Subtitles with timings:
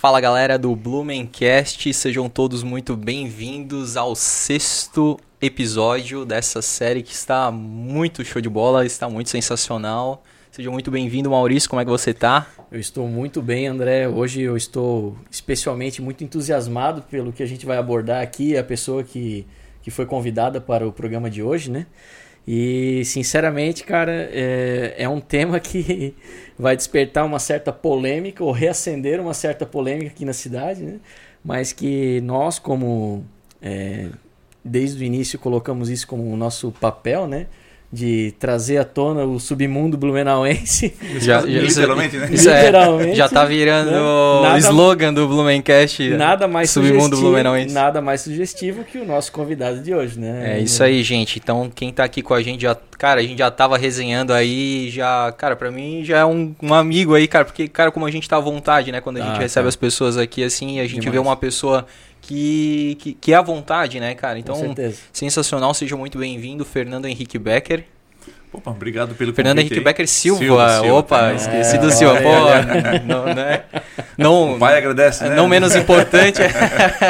[0.00, 7.50] Fala galera do Blumencast, sejam todos muito bem-vindos ao sexto episódio dessa série que está
[7.50, 10.22] muito show de bola, está muito sensacional.
[10.50, 12.46] Seja muito bem-vindo, Maurício, como é que você tá?
[12.72, 14.08] Eu estou muito bem, André.
[14.08, 19.04] Hoje eu estou especialmente muito entusiasmado pelo que a gente vai abordar aqui, a pessoa
[19.04, 19.46] que,
[19.82, 21.84] que foi convidada para o programa de hoje, né?
[22.52, 26.16] E, sinceramente, cara, é, é um tema que
[26.58, 30.98] vai despertar uma certa polêmica, ou reacender uma certa polêmica aqui na cidade, né?
[31.44, 33.24] Mas que nós, como
[33.62, 34.08] é,
[34.64, 37.46] desde o início colocamos isso como o nosso papel, né?
[37.92, 40.94] De trazer à tona o submundo blumenauense.
[41.20, 42.28] Já, já, literalmente, né?
[42.30, 44.00] Isso é, literalmente, já tá virando né?
[44.00, 46.08] o slogan do Blumencast.
[46.10, 47.74] Nada mais submundo blumenauense.
[47.74, 50.56] Nada mais sugestivo que o nosso convidado de hoje, né?
[50.56, 51.38] É isso aí, gente.
[51.38, 54.88] Então, quem tá aqui com a gente já, cara, a gente já tava resenhando aí,
[54.90, 58.10] já, cara, para mim já é um, um, amigo aí, cara, porque cara, como a
[58.10, 59.68] gente tá à vontade, né, quando a gente ah, recebe tá.
[59.68, 61.12] as pessoas aqui assim, a gente Demais.
[61.12, 61.86] vê uma pessoa
[62.20, 64.38] que, que, que é à vontade, né, cara?
[64.38, 64.56] Então,
[65.12, 67.84] sensacional, seja muito bem-vindo, Fernando Henrique Becker.
[68.52, 69.74] Opa, obrigado pelo Fernando convite.
[69.74, 70.40] Henrique Becker Silva.
[70.40, 70.94] Silva, Silva.
[70.94, 72.20] Opa, é, esqueci do Silva.
[72.20, 73.62] Pô, não, né?
[74.18, 75.36] não, o pai agradece, né?
[75.36, 76.40] Não menos importante,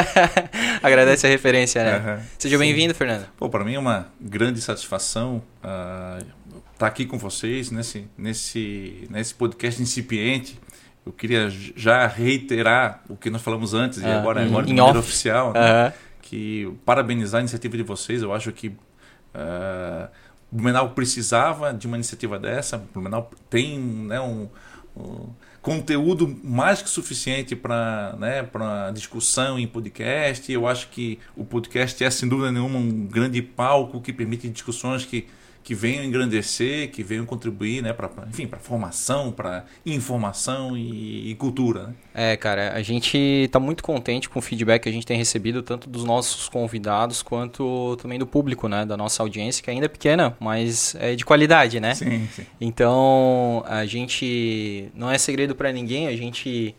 [0.83, 1.97] agradece a referência, né?
[1.97, 3.25] Uhum, Seja bem-vindo, Fernando.
[3.37, 9.07] Pô, para mim é uma grande satisfação uh, estar tá aqui com vocês nesse, nesse,
[9.09, 10.59] nesse podcast incipiente
[11.05, 14.99] eu queria já reiterar o que nós falamos antes, e ah, agora, agora de maneira
[14.99, 15.93] oficial, né?
[16.21, 18.21] que parabenizar a iniciativa de vocês.
[18.21, 20.07] Eu acho que uh,
[20.51, 22.77] Blumenau precisava de uma iniciativa dessa.
[22.93, 24.47] Blumenau tem né, um,
[24.95, 25.29] um
[25.61, 28.47] conteúdo mais que suficiente para né,
[28.93, 30.51] discussão em podcast.
[30.51, 35.03] Eu acho que o podcast é, sem dúvida nenhuma, um grande palco que permite discussões
[35.03, 35.27] que
[35.63, 41.35] que venham engrandecer, que venham contribuir, né, para enfim, para formação, para informação e, e,
[41.35, 41.87] cultura.
[41.87, 41.93] Né?
[42.13, 45.61] É, cara, a gente está muito contente com o feedback que a gente tem recebido
[45.61, 49.89] tanto dos nossos convidados quanto também do público, né, da nossa audiência que ainda é
[49.89, 51.93] pequena, mas é de qualidade, né?
[51.93, 52.45] Sim, sim.
[52.59, 56.75] Então a gente não é segredo para ninguém, a gente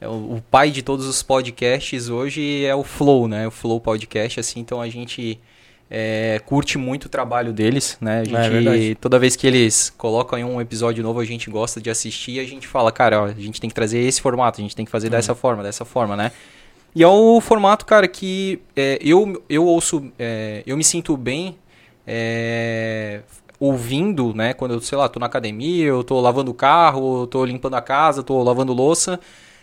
[0.00, 3.46] é o pai de todos os podcasts hoje é o Flow, né?
[3.46, 5.38] O Flow Podcast, assim, então a gente
[5.94, 8.22] é, curte muito o trabalho deles, né?
[8.34, 11.50] A é gente, é toda vez que eles colocam em um episódio novo, a gente
[11.50, 14.18] gosta de assistir e a gente fala, cara, ó, a gente tem que trazer esse
[14.18, 15.12] formato, a gente tem que fazer uhum.
[15.12, 16.32] dessa forma, dessa forma, né?
[16.94, 21.58] E é o formato, cara, que é, eu, eu ouço, é, eu me sinto bem
[22.06, 23.20] é,
[23.60, 24.54] ouvindo, né?
[24.54, 27.74] Quando eu, sei lá, tô na academia, eu tô lavando o carro, eu tô limpando
[27.74, 29.20] a casa, tô lavando louça.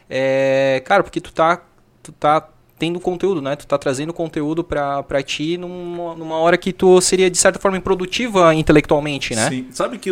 [0.07, 1.59] É, cara, porque tu tá,
[2.03, 2.47] tu tá
[2.79, 3.55] tendo conteúdo, né?
[3.55, 7.59] Tu tá trazendo conteúdo pra, pra ti numa, numa hora que tu seria, de certa
[7.59, 9.49] forma, improdutiva intelectualmente, né?
[9.49, 9.67] Sim.
[9.71, 10.09] Sabe que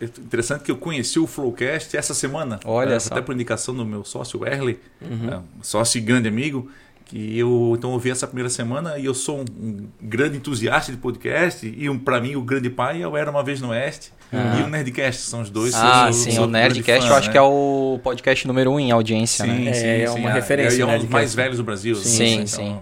[0.00, 2.58] é interessante que eu conheci o Flowcast essa semana.
[2.64, 3.14] Olha é, só.
[3.14, 5.30] Até por indicação do meu sócio, Erle, uhum.
[5.30, 6.68] é, sócio e grande amigo.
[7.08, 10.98] Que eu então ouvi essa primeira semana e eu sou um, um grande entusiasta de
[10.98, 14.12] podcast e um, para mim o grande pai é o Era Uma Vez no Oeste
[14.30, 15.74] e o Nerdcast, são os dois.
[15.74, 17.32] Ah, sim, o Nerdcast fã, eu acho né?
[17.32, 19.72] que é o podcast número um em audiência, sim, né?
[19.72, 20.82] Sim, é, é uma referência.
[20.82, 21.94] É, é um dos mais velhos do Brasil.
[21.94, 22.46] Sim, sim.
[22.46, 22.78] sim.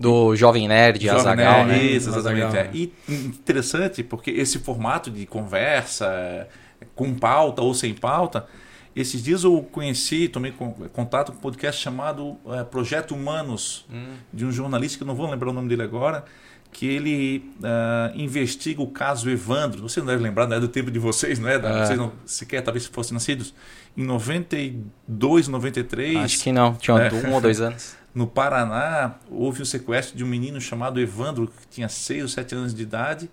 [0.00, 1.82] Do Jovem Nerd, Jovem Azagal, né?
[1.82, 2.56] Isso, exatamente.
[2.56, 2.70] É.
[2.72, 6.48] E interessante porque esse formato de conversa,
[6.94, 8.46] com pauta ou sem pauta,
[8.96, 10.54] esses dias eu conheci, tomei
[10.92, 14.14] contato com um podcast chamado é, Projeto Humanos, hum.
[14.32, 16.24] de um jornalista que eu não vou lembrar o nome dele agora,
[16.72, 19.82] que ele uh, investiga o caso Evandro.
[19.82, 21.58] Você não deve lembrar, não é do tempo de vocês, não é?
[21.58, 21.86] Da, é.
[21.86, 23.54] Vocês não sequer talvez fossem nascidos.
[23.96, 26.16] Em 92, 93.
[26.16, 27.96] Acho que não, tinha é, um ou dois anos.
[28.16, 32.54] No Paraná, houve o sequestro de um menino chamado Evandro, que tinha 6 ou 7
[32.54, 33.30] anos de idade,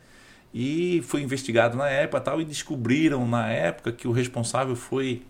[0.54, 5.22] e foi investigado na época tal, e descobriram na época que o responsável foi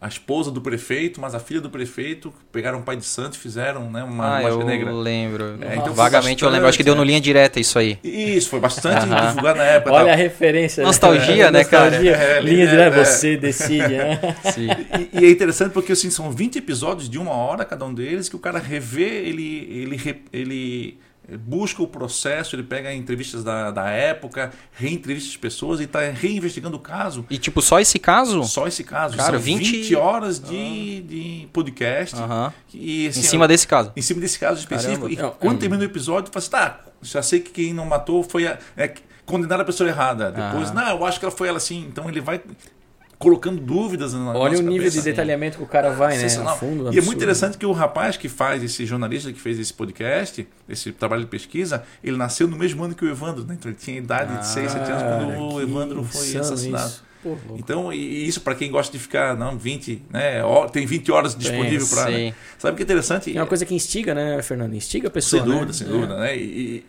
[0.00, 3.38] a esposa do prefeito, mas a filha do prefeito, pegaram o pai de santo e
[3.38, 4.92] fizeram né, uma ah, eu negra.
[4.92, 5.58] lembro.
[5.60, 6.68] É, então Vagamente bastante, eu lembro.
[6.68, 7.98] Acho que deu no linha direta isso aí.
[8.02, 9.92] Isso, foi bastante divulgado na época.
[9.92, 10.14] Olha tal.
[10.14, 10.82] a referência.
[10.82, 10.86] Né?
[10.86, 11.84] Nostalgia, né, cara?
[11.86, 12.16] Nostalgia.
[12.16, 13.96] É, linha direta, é, você decide.
[13.96, 14.18] Né?
[14.58, 18.28] E, e, é interessante porque assim, são 20 episódios de uma hora cada um deles,
[18.28, 20.98] que o cara revê, ele, ele, ele
[21.36, 26.76] busca o processo, ele pega entrevistas da, da época, reentrevista as pessoas e está reinvestigando
[26.76, 27.26] o caso.
[27.28, 28.44] E tipo, só esse caso?
[28.44, 29.16] Só esse caso.
[29.16, 31.08] Cara, São 20, 20 horas de, ah.
[31.08, 32.16] de podcast.
[32.72, 33.92] E, assim, em cima desse caso?
[33.94, 35.08] Em cima desse caso específico.
[35.08, 35.34] Caramba.
[35.36, 35.60] E quando hum.
[35.60, 38.58] termina o episódio, fala assim, tá, já sei que quem não matou foi a...
[38.76, 38.92] É,
[39.28, 40.32] condenar a pessoa errada.
[40.32, 41.86] Depois, não, eu acho que ela foi ela assim.
[41.86, 42.40] Então ele vai
[43.18, 44.98] colocando dúvidas na Olha o nível cabeça.
[44.98, 46.26] de detalhamento que o cara vai, né?
[46.26, 49.58] A fundo, e é muito interessante que o rapaz que faz, esse jornalista que fez
[49.58, 53.56] esse podcast, esse trabalho de pesquisa, ele nasceu no mesmo ano que o Evandro, né?
[53.58, 56.88] Então ele tinha idade ah, de 6, 7 anos quando o Evandro foi assassinado.
[56.88, 57.08] Isso.
[57.20, 60.40] Pô, então, e isso para quem gosta de ficar, não, 20, né?
[60.72, 62.10] Tem 20 horas disponível para.
[62.10, 62.34] Né?
[62.56, 63.36] Sabe que é interessante?
[63.36, 64.74] É uma coisa que instiga, né, Fernando?
[64.74, 65.42] Instiga a pessoa.
[65.42, 65.72] Sem dúvida, né?
[65.72, 66.18] sem dúvida, é.
[66.18, 66.36] né?
[66.36, 66.84] E,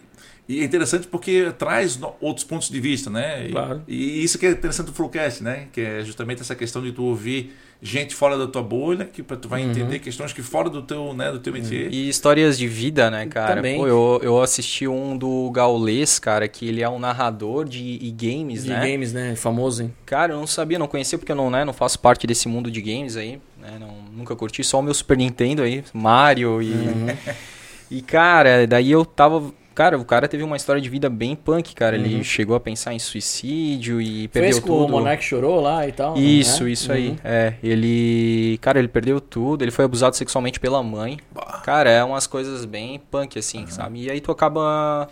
[0.49, 3.47] e, é interessante porque traz outros pontos de vista, né?
[3.49, 3.83] Claro.
[3.87, 5.67] E, e isso que é interessante do Flowcast, né?
[5.71, 9.47] Que é justamente essa questão de tu ouvir gente fora da tua bolha, que tu
[9.47, 9.71] vai uhum.
[9.71, 11.93] entender questões que fora do teu, né, do teu métier.
[11.93, 13.55] E histórias de vida, né, cara?
[13.55, 13.77] Também.
[13.77, 18.63] Pô, eu, eu assisti um do Gaules, cara, que ele é um narrador de e-games,
[18.63, 18.81] de né?
[18.81, 19.35] De games, né?
[19.35, 19.93] Famoso, hein?
[20.05, 22.69] Cara, eu não sabia, não conhecia porque eu não, né, não faço parte desse mundo
[22.69, 23.77] de games aí, né?
[23.79, 26.71] Não, nunca curti, só o meu Super Nintendo aí, Mario e...
[26.71, 27.07] Uhum.
[27.91, 31.73] E, cara, daí eu tava Cara, o cara teve uma história de vida bem punk,
[31.73, 31.95] cara.
[31.97, 32.03] Uhum.
[32.03, 34.85] Ele chegou a pensar em suicídio e Foi perdeu tudo.
[34.85, 36.17] o Monark chorou lá e tal.
[36.17, 36.71] Isso, né?
[36.71, 36.97] isso uhum.
[36.97, 37.17] aí.
[37.23, 39.63] É, ele, cara, ele perdeu tudo.
[39.63, 41.17] Ele foi abusado sexualmente pela mãe.
[41.33, 41.61] Bah.
[41.63, 43.67] Cara, é umas coisas bem punk assim, uhum.
[43.67, 44.03] sabe?
[44.03, 45.07] E aí tu acaba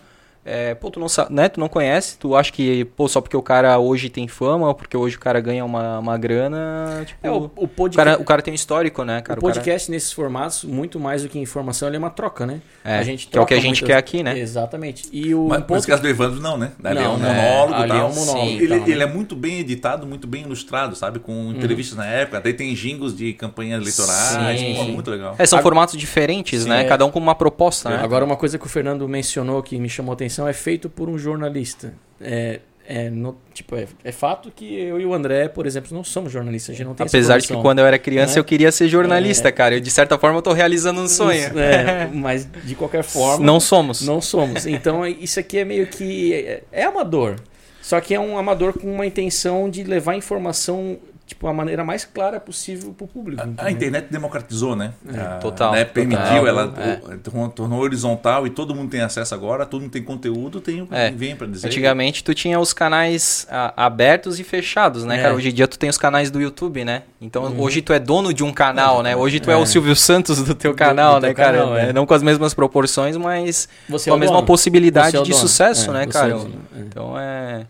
[0.47, 1.49] é, pô, tu não né?
[1.49, 4.73] Tu não conhece, tu acha que, pô, só porque o cara hoje tem fama, ou
[4.73, 8.21] porque hoje o cara ganha uma, uma grana, tipo, é, o, o, podcast, o, cara,
[8.21, 9.39] o cara tem um histórico, né, cara?
[9.39, 9.95] O podcast o cara...
[9.95, 12.61] nesses formatos, muito mais do que informação, ele é uma troca, né?
[12.81, 13.87] É, a gente que é o que a gente muitas...
[13.87, 14.39] quer aqui, né?
[14.39, 15.09] Exatamente.
[15.11, 15.85] E o Mas, ponto...
[15.85, 16.71] caso do Evandro, não, né?
[16.81, 17.97] Ali não, é um monólogo é, ali tal.
[17.97, 18.47] é um monólogo.
[18.47, 18.83] Sim, ele, tal, né?
[18.87, 21.19] ele, é muito bem editado, muito bem ilustrado, sabe?
[21.19, 21.51] Com uhum.
[21.51, 22.05] entrevistas uhum.
[22.05, 25.35] na época, daí tem jingles de campanhas eleitorais, sim, pô, muito legal.
[25.37, 26.83] É, são Agora, formatos diferentes, sim, né?
[26.83, 26.83] É.
[26.85, 27.99] Cada um com uma proposta, né?
[28.01, 31.07] Agora, uma coisa que o Fernando mencionou que me chamou a atenção é feito por
[31.07, 31.93] um jornalista.
[32.19, 36.03] É, é, no, tipo, é, é, fato que eu e o André, por exemplo, não
[36.03, 36.73] somos jornalistas.
[36.73, 38.39] A gente não tem Apesar de que quando eu era criança né?
[38.39, 39.75] eu queria ser jornalista, é, cara.
[39.75, 41.59] Eu, de certa forma eu tô realizando um sonho.
[41.59, 43.45] É, mas de qualquer forma.
[43.45, 44.01] Não somos.
[44.01, 44.65] Não somos.
[44.65, 46.33] Então isso aqui é meio que.
[46.33, 47.35] É, é amador.
[47.81, 52.05] Só que é um amador com uma intenção de levar informação tipo, a maneira mais
[52.05, 53.43] clara possível para o público.
[53.57, 54.93] A, a, internet democratizou, né?
[55.13, 55.73] É, a, total.
[55.73, 55.83] Né?
[55.83, 57.49] Permitiu, total, ela é.
[57.53, 61.11] tornou horizontal e todo mundo tem acesso agora, todo mundo tem conteúdo, tem é.
[61.11, 61.67] vem para dizer.
[61.67, 65.21] Antigamente tu tinha os canais a, abertos e fechados, né, é.
[65.21, 65.35] cara?
[65.35, 67.03] Hoje em dia tu tem os canais do YouTube, né?
[67.19, 67.61] Então uhum.
[67.61, 69.13] hoje tu é dono de um canal, né?
[69.13, 69.65] Hoje tu é, o é.
[69.65, 71.57] Silvio Santos do teu canal, do, do né, teu cara?
[71.57, 71.91] Canal, é.
[71.91, 74.47] Não com as mesmas proporções, mas Você com a mesma dono.
[74.47, 76.37] possibilidade de sucesso, né, cara?
[76.73, 77.65] Então é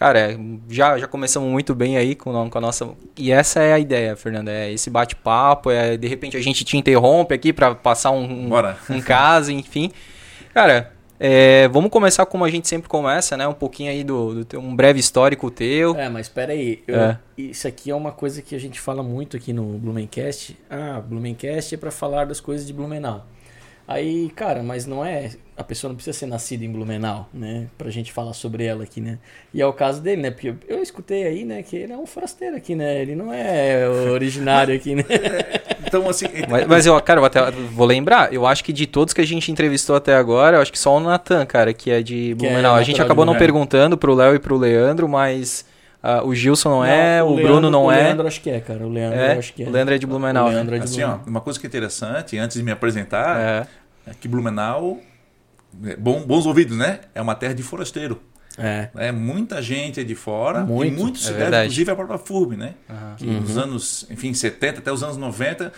[0.00, 0.34] Cara,
[0.66, 2.88] já, já começamos muito bem aí com, com a nossa.
[3.18, 4.50] E essa é a ideia, Fernanda.
[4.50, 8.50] É esse bate-papo, é de repente a gente te interrompe aqui para passar um, um,
[8.88, 9.92] um caso, enfim.
[10.54, 13.46] Cara, é, vamos começar como a gente sempre começa, né?
[13.46, 15.94] Um pouquinho aí do, do teu, um breve histórico teu.
[15.94, 16.82] É, mas espera aí.
[16.88, 17.18] Eu, é.
[17.36, 20.58] Isso aqui é uma coisa que a gente fala muito aqui no Blumencast.
[20.70, 23.26] Ah, Blumencast é para falar das coisas de Blumenau.
[23.86, 25.32] Aí, cara, mas não é.
[25.60, 27.66] A pessoa não precisa ser nascida em Blumenau, né?
[27.76, 29.18] Pra gente falar sobre ela aqui, né?
[29.52, 30.30] E é o caso dele, né?
[30.30, 33.02] Porque eu escutei aí, né, que ele é um forasteiro aqui, né?
[33.02, 35.04] Ele não é originário aqui, né?
[35.86, 36.24] então, assim.
[36.48, 39.26] Mas, mas, eu, cara, eu até vou lembrar, eu acho que de todos que a
[39.26, 42.78] gente entrevistou até agora, eu acho que só o Natan, cara, que é de Blumenau.
[42.78, 45.68] É a gente acabou não perguntando pro Léo e pro Leandro, mas.
[46.02, 48.00] Uh, o Gilson não, não é, o, o Leandro, Bruno não o é.
[48.00, 48.86] O Leandro acho que é, cara.
[48.86, 49.32] O Leandro é?
[49.36, 49.68] acho que é.
[49.68, 50.46] O Leandro é de Blumenau.
[50.46, 51.20] O Leandro é de assim, Blumenau.
[51.26, 53.66] Ó, uma coisa que é interessante, antes de me apresentar, é
[54.06, 55.09] Aqui Blumenau, é,
[55.98, 57.00] bom, bons ouvidos, né?
[57.14, 58.20] É uma terra de forasteiro.
[58.58, 58.90] É.
[58.96, 61.64] é muita gente é de fora muito, e muito se é deve, verdade.
[61.66, 62.74] inclusive, à própria FURB, né?
[63.16, 63.62] Que nos uhum.
[63.62, 65.72] anos, enfim, 70 até os anos 90,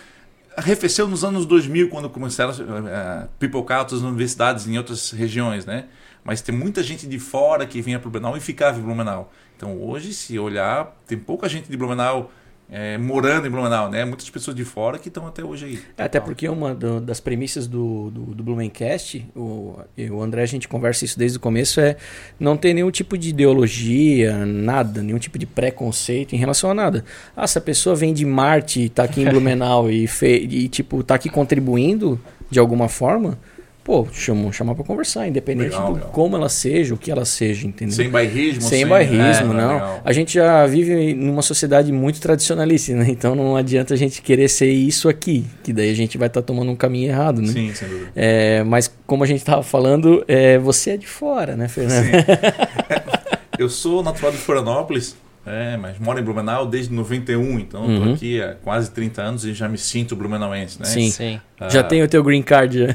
[0.57, 5.85] arrefeceu nos anos 2000, quando começaram a uh, pipocar outras universidades em outras regiões, né?
[6.25, 9.33] Mas tem muita gente de fora que vinha para Blumenau e ficava em Blumenau.
[9.57, 12.31] Então, hoje, se olhar, tem pouca gente de Blumenau
[12.75, 14.03] é, morando em Blumenau, né?
[14.03, 15.81] Muitas pessoas de fora que estão até hoje aí.
[15.99, 19.79] É, até porque uma das premissas do, do, do Blumencast, o,
[20.11, 21.97] o André, a gente conversa isso desde o começo, é
[22.41, 27.05] não ter nenhum tipo de ideologia, nada, nenhum tipo de preconceito em relação a nada.
[27.37, 30.67] Ah, se a pessoa vem de Marte e está aqui em Blumenau e, fe, e,
[30.67, 32.19] tipo, tá aqui contribuindo
[32.51, 33.39] de alguma forma,
[33.85, 36.11] pô, chamar, chamar para conversar, independente legal, de legal.
[36.11, 37.95] como ela seja, o que ela seja, entendeu?
[37.95, 38.63] Sem bairrismo.
[38.63, 39.75] Sem, sem bairrismo, é, não.
[39.75, 40.01] Legal.
[40.05, 43.07] A gente já vive numa sociedade muito tradicionalista, né?
[43.09, 46.41] Então não adianta a gente querer ser isso aqui, que daí a gente vai estar
[46.41, 47.49] tá tomando um caminho errado, né?
[47.49, 48.13] Sim, sem dúvida.
[48.15, 52.05] É, mas como a gente estava falando, é, você é de fora, né, Fernando?
[52.05, 52.13] Sim.
[53.59, 58.15] Eu sou natural de Florianópolis, é, mas moro em Blumenau desde 91, então estou uhum.
[58.15, 60.85] aqui há quase 30 anos e já me sinto blumenauense, né?
[60.85, 61.41] Sim, Sim.
[61.59, 62.87] Ah, já tem o teu green card.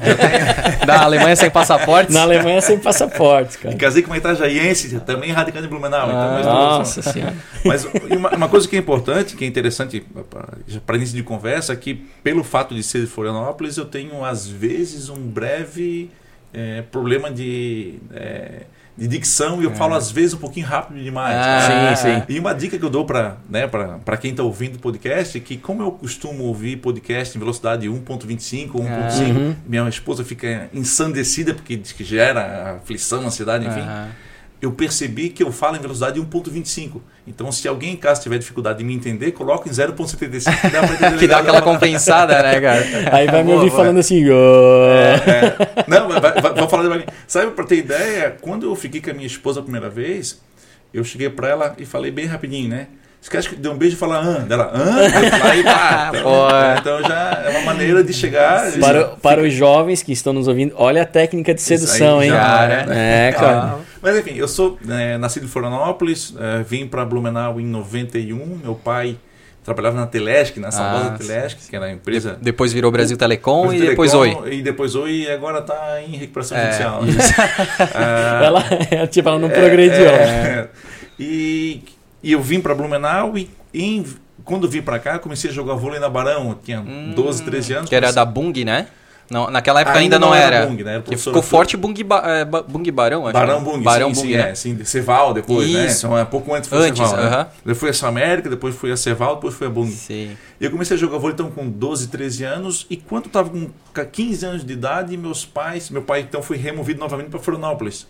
[0.86, 2.10] Da Alemanha sem passaporte?
[2.10, 3.74] Na Alemanha sem passaporte, cara.
[3.74, 6.08] E casei com uma itajaense, também radicando em Blumenau.
[6.08, 7.34] Ah, então, nossa senhora.
[7.62, 10.02] Mas uma, uma, coisa que é importante, que é interessante
[10.86, 14.46] para início de conversa, é que pelo fato de ser de Florianópolis, eu tenho às
[14.48, 16.10] vezes um breve
[16.54, 17.96] é, problema de...
[18.14, 18.62] É,
[18.98, 19.74] de dicção e eu é.
[19.76, 21.36] falo às vezes um pouquinho rápido demais.
[21.36, 22.22] Ah, sim, sim.
[22.28, 23.62] E uma dica que eu dou para né,
[24.20, 28.70] quem está ouvindo o podcast é que, como eu costumo ouvir podcast em velocidade 1.25
[28.74, 29.56] ou 1.5, uhum.
[29.64, 33.80] minha esposa fica ensandecida porque diz que gera aflição, ansiedade, enfim.
[33.80, 34.08] Uhum.
[34.60, 37.00] Eu percebi que eu falo em velocidade 1.25.
[37.26, 40.80] Então, se alguém em casa tiver dificuldade de me entender, coloca em 0.75 que dá
[40.80, 41.18] pra entender.
[41.18, 42.84] que dá aquela compensada, né, cara?
[43.12, 44.24] Aí vai me ouvir falando assim.
[44.28, 44.88] Oh.
[44.90, 45.84] É, é.
[45.86, 47.06] Não, vai, vai, vou falar devagar.
[47.26, 50.40] Sabe, pra ter ideia, quando eu fiquei com a minha esposa a primeira vez,
[50.92, 52.88] eu cheguei pra ela e falei bem rapidinho, né?
[53.20, 56.12] Você quer que deu um beijo e fala ah, dela, ah, aí pá.
[56.14, 58.70] Então, então, já é uma maneira de chegar.
[58.78, 62.30] Para, para os jovens que estão nos ouvindo, olha a técnica de sedução, hein?
[62.30, 63.28] Já, né?
[63.28, 63.78] É, cara.
[64.02, 68.60] Mas enfim, eu sou é, nascido em Florianópolis, é, vim para Blumenau em 91.
[68.62, 69.16] Meu pai
[69.64, 72.34] trabalhava na Telesc, na saudosa ah, Telesc, que era a empresa.
[72.34, 74.36] De depois virou Brasil Telecom Brasil e depois Oi.
[74.50, 77.02] E depois Oi e agora está em recuperação é, judicial.
[77.94, 80.06] ah, ela, tipo, ela não progrediu.
[80.06, 80.68] É, é,
[81.20, 81.82] e
[82.22, 84.04] e eu vim para Blumenau e em,
[84.44, 86.50] quando vim para cá, comecei a jogar vôlei na Barão.
[86.50, 87.88] Eu tinha hum, 12, 13 anos.
[87.88, 88.88] Que era da Bung, né?
[89.30, 90.66] Não, naquela época ainda, ainda não, não, era.
[90.66, 90.94] Bung, né?
[91.06, 93.34] Era ficou forte Bung, ba, é, Bung Barão, acho.
[93.34, 94.50] Barão Bung, Barão sim, Bung, sim, né?
[94.50, 95.86] é, sim, Ceval depois, né?
[95.86, 96.08] Isso.
[96.08, 96.14] né?
[96.14, 97.24] Então, é pouco antes foi antes, Ceval.
[97.24, 97.38] Uh -huh.
[97.38, 97.46] né?
[97.64, 99.90] Depois foi a América, depois foi a Ceval, depois foi a Bung.
[99.90, 100.34] Sim.
[100.58, 103.50] E eu comecei a jogar vôlei então com 12, 13 anos e quando eu estava
[103.50, 103.70] com
[104.12, 108.06] 15 anos de idade, meus pais, meu pai então foi removido novamente para Florianópolis.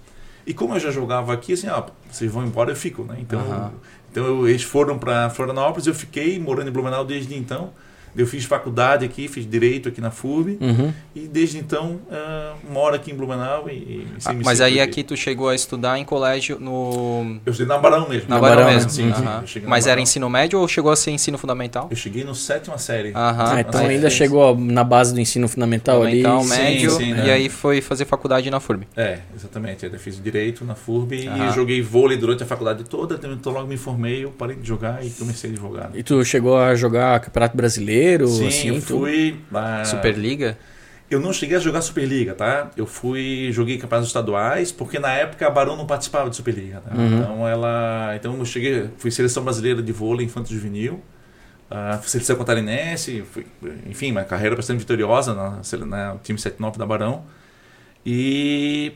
[0.46, 3.16] E como eu já jogava aqui, assim, ó, vocês vão embora, eu fico, né?
[3.18, 3.70] Então, uh -huh.
[4.10, 7.70] então eles foram para Florianópolis, eu fiquei morando em Blumenau desde então.
[8.18, 10.92] Eu fiz faculdade aqui, fiz direito aqui na FURB uhum.
[11.14, 13.70] e desde então uh, moro aqui em Blumenau.
[13.70, 15.04] E, e ah, mas aí aqui.
[15.04, 17.38] tu chegou a estudar em colégio no.
[17.46, 18.28] Eu estudei na Barão mesmo.
[18.28, 19.12] Na, na Barão, Barão, mesmo, sim.
[19.46, 19.60] sim.
[19.66, 21.87] Mas era ensino médio ou chegou a ser ensino fundamental?
[21.90, 23.12] Eu cheguei no sétima série.
[23.14, 26.48] Ah, então ainda chegou na base do ensino fundamental, fundamental ali.
[26.48, 26.90] médio.
[26.90, 27.26] Sim, sim, né?
[27.28, 28.88] E aí foi fazer faculdade na FURB.
[28.96, 29.87] É, exatamente.
[29.87, 33.14] Eu fiz direito na FURB e joguei vôlei durante a faculdade toda.
[33.28, 35.90] Então logo me formei, eu parei de jogar e comecei a jogar.
[35.94, 38.08] E tu chegou a jogar Campeonato Brasileiro?
[38.29, 39.41] Sim, assim, fui.
[39.53, 40.59] Uh, Superliga?
[41.11, 42.71] Eu não cheguei a jogar Superliga, tá?
[42.77, 43.50] Eu fui.
[43.53, 46.81] Joguei campeonatos estaduais, porque na época a Barão não participava de Superliga.
[46.81, 46.95] Tá?
[46.95, 47.19] Uhum.
[47.19, 48.12] Então ela.
[48.15, 48.91] Então eu cheguei.
[48.99, 51.03] Fui seleção brasileira de vôlei infanto juvenil.
[51.71, 53.47] Uh, seleção catarinense, fui,
[53.87, 57.25] enfim, uma carreira bastante vitoriosa na, na, no time 79 da Barão.
[58.05, 58.95] E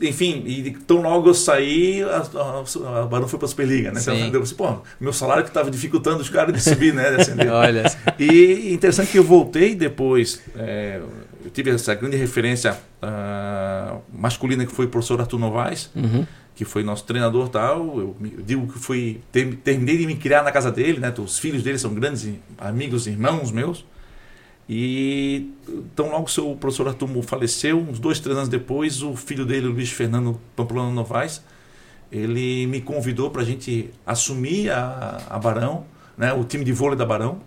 [0.00, 4.00] enfim, e tão logo eu saí, a, a, a Barão foi para a Superliga, né?
[4.00, 7.16] Então, eu assim, pô, meu salário que estava dificultando os caras de subir, né?
[7.16, 7.48] De.
[7.48, 7.84] Olha.
[8.18, 11.00] E interessante que eu voltei depois, é,
[11.44, 16.26] eu tive essa grande referência uh, masculina que foi o professor Arthur Novaes, uhum.
[16.54, 17.98] que foi nosso treinador tal.
[17.98, 21.12] Eu, eu digo que foi, ter, terminei de me criar na casa dele, né?
[21.18, 23.84] Os filhos dele são grandes amigos, irmãos meus.
[24.68, 29.66] E então logo seu professor Arthur faleceu, uns dois, três anos depois, o filho dele,
[29.66, 31.42] o Luiz Fernando Pamplona Novaes,
[32.12, 36.98] ele me convidou para a gente assumir a, a Barão, né, o time de vôlei
[36.98, 37.40] da Barão,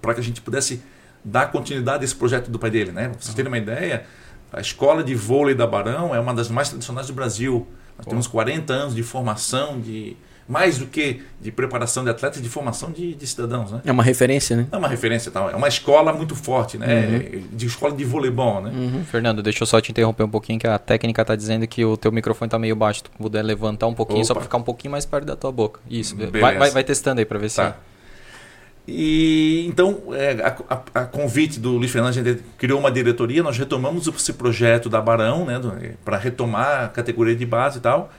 [0.00, 0.82] para que a gente pudesse
[1.24, 2.92] dar continuidade a esse projeto do pai dele.
[2.92, 3.08] Né?
[3.08, 4.06] Pra vocês terem uma ideia,
[4.52, 7.66] a escola de vôlei da Barão é uma das mais tradicionais do Brasil.
[7.98, 10.16] Nós temos 40 anos de formação, de,
[10.48, 13.70] mais do que de preparação de atletas, de formação de, de cidadãos.
[13.70, 13.82] Né?
[13.84, 14.66] É uma referência, né?
[14.72, 15.50] É uma referência, tal.
[15.50, 17.30] é uma escola muito forte, né?
[17.34, 17.44] Uhum.
[17.52, 18.70] De escola de voleibol, né?
[18.70, 19.04] Uhum.
[19.04, 21.98] Fernando, deixa eu só te interromper um pouquinho, que a técnica está dizendo que o
[21.98, 23.04] teu microfone está meio baixo.
[23.04, 24.26] Tu puder levantar um pouquinho, Opa.
[24.26, 25.80] só para ficar um pouquinho mais perto da tua boca.
[25.88, 27.72] Isso, vai, vai, vai, testando aí para ver tá.
[27.72, 27.74] se...
[28.90, 33.42] E então, é, a, a, a, convite do Luiz Fernando, a gente criou uma diretoria,
[33.42, 35.60] nós retomamos esse projeto da Barão, né,
[36.02, 38.10] para retomar a categoria de base e tal.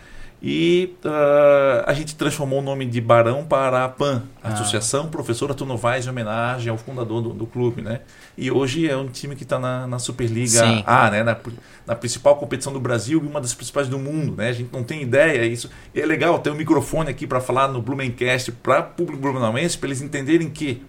[0.42, 4.54] E uh, a gente transformou o nome de Barão para a PAN, ah.
[4.54, 8.00] Associação Professora Tunovais, em homenagem ao fundador do, do, clube, né?
[8.38, 10.82] E hoje é um time que está na, na, Superliga Sim.
[10.88, 11.24] A, né?
[11.24, 11.38] Na,
[11.86, 14.48] na, principal competição do Brasil e uma das principais do mundo, né?
[14.48, 15.70] A gente não tem ideia isso.
[15.94, 19.78] E é legal ter um microfone aqui para falar no Blumencast para o público blumenauense,
[19.78, 20.82] para eles entenderem que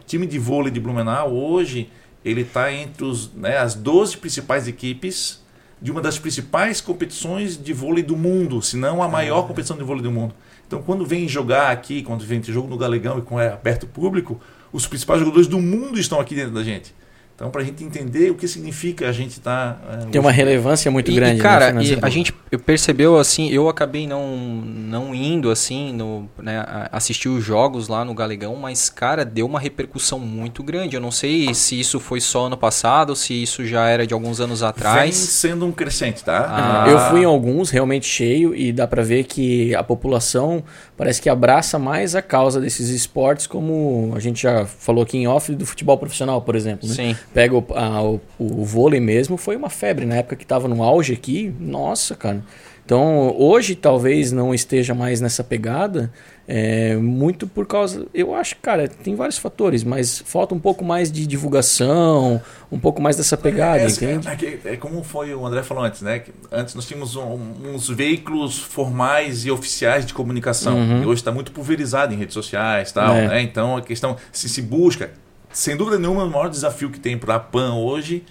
[0.00, 1.90] o time de vôlei de Blumenau hoje
[2.24, 5.42] ele está entre os, né, as 12 principais equipes
[5.80, 9.84] de uma das principais competições de vôlei do mundo, se não a maior competição de
[9.84, 10.34] vôlei do mundo.
[10.66, 13.86] Então, quando vem jogar aqui, quando vem ter jogo no Galegão e com é aberto
[13.86, 14.40] público,
[14.72, 16.94] os principais jogadores do mundo estão aqui dentro da gente.
[17.38, 19.74] Então, para a gente entender o que significa a gente estar.
[19.74, 21.38] Tá, é, Tem uma relevância muito e, grande.
[21.38, 22.32] E, cara, né, e a gente
[22.66, 28.12] percebeu assim, eu acabei não, não indo assim, no, né, assistir os jogos lá no
[28.12, 30.96] Galegão, mas, cara, deu uma repercussão muito grande.
[30.96, 34.40] Eu não sei se isso foi só ano passado, se isso já era de alguns
[34.40, 35.00] anos atrás.
[35.00, 36.44] Vem sendo um crescente, tá?
[36.50, 36.90] Ah.
[36.90, 40.64] Eu fui em alguns, realmente cheio, e dá para ver que a população
[40.96, 45.28] parece que abraça mais a causa desses esportes, como a gente já falou aqui em
[45.28, 46.88] off do futebol profissional, por exemplo.
[46.88, 46.94] Né?
[46.96, 50.68] Sim pega o, a, o, o, vôlei mesmo, foi uma febre na época que estava
[50.68, 51.54] no auge aqui.
[51.58, 52.42] Nossa, cara.
[52.88, 56.10] Então, hoje talvez não esteja mais nessa pegada,
[56.48, 58.06] é, muito por causa.
[58.14, 62.40] Eu acho, cara, tem vários fatores, mas falta um pouco mais de divulgação,
[62.72, 64.26] um pouco mais dessa pegada, é, entende?
[64.64, 66.22] É, é, como foi o André falou antes, né?
[66.50, 67.38] Antes nós tínhamos um,
[67.74, 70.78] uns veículos formais e oficiais de comunicação.
[70.78, 71.02] Uhum.
[71.02, 73.28] E hoje está muito pulverizado em redes sociais tal, é.
[73.28, 73.42] né?
[73.42, 75.10] Então a questão, se se busca,
[75.52, 78.24] sem dúvida nenhuma, o maior desafio que tem para a PAN hoje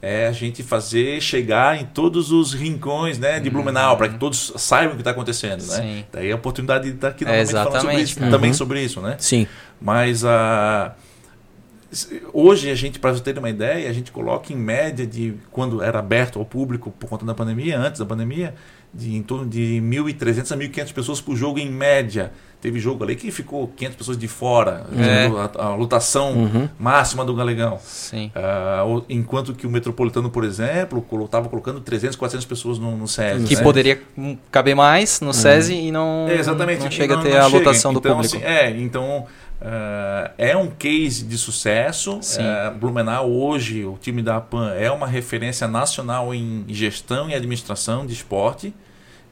[0.00, 3.98] é a gente fazer chegar em todos os rincões né, de Blumenau, uhum.
[3.98, 5.64] para que todos saibam o que está acontecendo.
[5.64, 5.76] Né?
[5.76, 6.04] Sim.
[6.12, 8.30] Daí a oportunidade de estar aqui é, falando sobre isso, uhum.
[8.30, 9.00] também sobre isso.
[9.00, 9.16] Né?
[9.18, 9.46] Sim.
[9.80, 10.94] Mas a.
[11.08, 11.12] Uh,
[12.32, 15.82] Hoje a gente, para você ter uma ideia, a gente coloca em média de quando
[15.82, 18.54] era aberto ao público por conta da pandemia, antes da pandemia,
[18.92, 22.32] de em torno de 1.300 a 1.500 pessoas por jogo em média.
[22.60, 25.26] Teve jogo ali que ficou 500 pessoas de fora, é.
[25.58, 26.68] a, a, lotação uhum.
[26.78, 27.80] máxima do Galegão.
[28.12, 33.48] Uh, enquanto que o Metropolitano, por exemplo, estava colocando 300, 400 pessoas no, no SESI.
[33.48, 33.62] Que né?
[33.62, 34.00] poderia
[34.48, 35.32] caber mais no uhum.
[35.32, 37.58] SESI e não, é, exatamente, não chega não, a ter a chega.
[37.58, 38.36] lotação do então, público.
[38.36, 39.26] Assim, é, então
[39.62, 42.18] Uh, é um case de sucesso.
[42.18, 48.04] Uh, Blumenau, hoje, o time da PAN é uma referência nacional em gestão e administração
[48.04, 48.74] de esporte.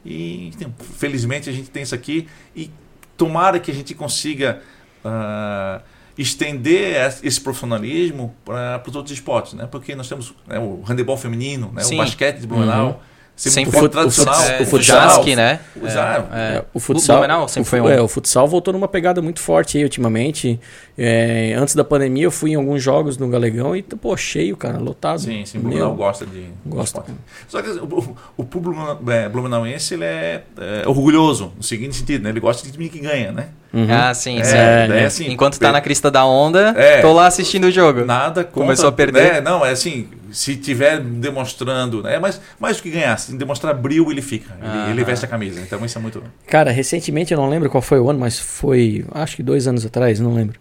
[0.05, 0.51] E
[0.97, 2.27] felizmente a gente tem isso aqui.
[2.55, 2.71] E
[3.15, 4.61] tomara que a gente consiga
[5.05, 5.81] uh,
[6.17, 9.53] estender esse profissionalismo para os outros esportes.
[9.53, 9.67] Né?
[9.69, 11.83] Porque nós temos né, o handebol feminino, né?
[11.85, 12.87] o basquete de Blumenau.
[12.87, 13.11] Uhum
[13.49, 14.39] sempre foi tradicional.
[14.61, 15.59] O, futsal, né?
[15.75, 17.89] O, é, é, o futsal, o sempre foi um...
[17.89, 20.59] é, o futsal voltou numa pegada muito forte aí ultimamente.
[21.03, 24.77] É, antes da pandemia eu fui em alguns jogos no Galegão e pô, cheio, cara,
[24.77, 25.19] lotado.
[25.19, 27.03] Sim, sim, Blumenau gosta de gosta.
[27.47, 28.79] Só que o, o público
[29.09, 32.29] é, blumenauense ele é, é, orgulhoso no seguinte sentido, né?
[32.29, 33.47] Ele gosta de time que ganha, né?
[33.73, 33.87] Uhum.
[33.89, 34.57] Ah, sim, é, sim.
[34.57, 38.05] É, assim, Enquanto tá na crista da onda, é, tô lá assistindo o jogo.
[38.05, 39.33] Nada contra, Começou a perder.
[39.33, 39.41] Né?
[39.41, 42.19] Não, é assim, se tiver demonstrando, né?
[42.19, 44.55] Mas mais do que ganhar, se demonstrar brilho, ele fica.
[44.61, 45.61] Ele, ele, veste a camisa.
[45.61, 46.21] Então isso é muito.
[46.45, 49.83] Cara, recentemente, eu não lembro qual foi o ano, mas foi, acho que dois anos
[49.83, 50.59] atrás, não lembro.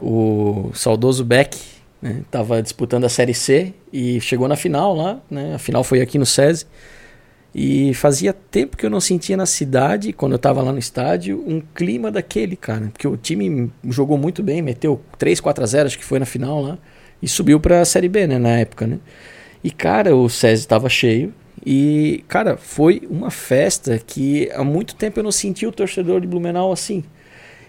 [0.00, 1.56] O saudoso Beck
[2.02, 5.54] né, tava disputando a Série C e chegou na final lá, né?
[5.54, 6.66] A final foi aqui no SESI.
[7.54, 11.42] E fazia tempo que eu não sentia na cidade, quando eu estava lá no estádio,
[11.46, 12.88] um clima daquele, cara.
[12.92, 16.26] Porque o time jogou muito bem, meteu 3, 4 a 0, acho que foi na
[16.26, 16.78] final lá.
[17.22, 18.98] E subiu para a Série B, né, na época, né?
[19.62, 21.32] E, cara, o SESI estava cheio.
[21.64, 26.26] E, cara, foi uma festa que há muito tempo eu não sentia o torcedor de
[26.26, 27.04] Blumenau assim.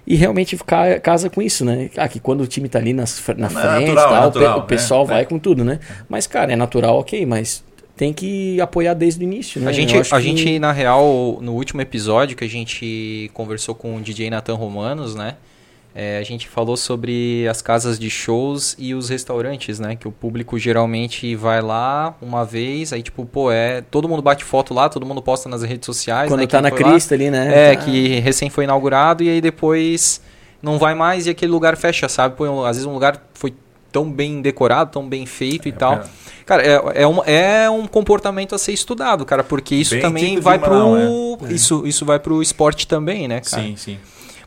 [0.08, 0.58] E realmente
[1.02, 1.90] casa com isso, né?
[1.98, 4.60] Ah, que quando o time tá ali nas, na é frente, natural, tal, é natural,
[4.60, 5.26] o pessoal é, vai é.
[5.26, 5.80] com tudo, né?
[6.08, 7.64] Mas, cara, é natural, ok, mas
[7.96, 9.70] tem que apoiar desde o início, né?
[9.70, 10.22] A gente, a que...
[10.22, 15.16] gente, na real, no último episódio que a gente conversou com o DJ Nathan Romanos,
[15.16, 15.36] né?
[15.98, 19.96] É, a gente falou sobre as casas de shows e os restaurantes, né?
[19.96, 23.82] Que o público geralmente vai lá uma vez, aí tipo, pô, é.
[23.82, 26.30] Todo mundo bate foto lá, todo mundo posta nas redes sociais.
[26.30, 27.70] Quando né, tá na crista lá, ali, né?
[27.70, 27.76] É, ah.
[27.78, 30.20] que recém foi inaugurado e aí depois
[30.62, 32.36] não vai mais e aquele lugar fecha, sabe?
[32.36, 33.54] Pô, às vezes um lugar foi
[33.90, 35.94] tão bem decorado, tão bem feito é, e tal.
[35.94, 36.04] É.
[36.46, 40.40] Cara, é, é, um, é um comportamento a ser estudado, cara, porque isso Bem também
[40.42, 41.38] vai pro.
[41.48, 41.54] É.
[41.54, 43.64] Isso, isso vai pro esporte também, né, cara?
[43.64, 43.98] Sim, sim.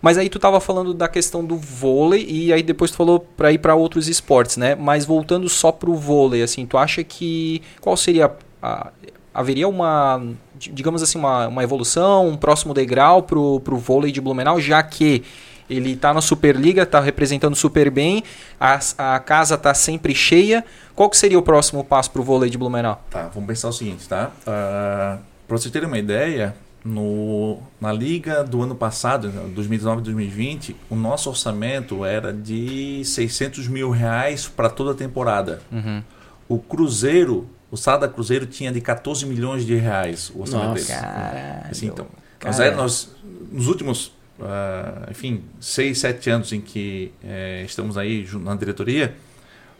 [0.00, 3.52] Mas aí tu tava falando da questão do vôlei e aí depois tu falou para
[3.52, 4.74] ir para outros esportes, né?
[4.74, 8.30] Mas voltando só pro vôlei, assim, tu acha que qual seria
[8.62, 8.90] a,
[9.32, 10.22] haveria uma
[10.58, 15.22] digamos assim uma, uma evolução, um próximo degrau pro, pro vôlei de Blumenau, já que
[15.70, 18.24] ele está na Superliga, está representando super bem,
[18.58, 20.64] a, a casa está sempre cheia.
[20.94, 23.02] Qual que seria o próximo passo para o vôlei de Blumenau?
[23.10, 24.32] Tá, vamos pensar o seguinte, tá?
[24.46, 30.96] Uh, ah, para vocês terem uma ideia, no, na liga do ano passado, 2019-2020, o
[30.96, 35.60] nosso orçamento era de 600 mil reais para toda a temporada.
[35.70, 36.02] Uhum.
[36.48, 41.70] O Cruzeiro, o Sada Cruzeiro tinha de 14 milhões de reais o orçamento Nossa, deles.
[41.70, 42.06] Assim, então,
[42.42, 43.16] nós, é, nós,
[43.52, 49.14] nos últimos uh, enfim, seis, sete anos em que é, estamos aí na diretoria,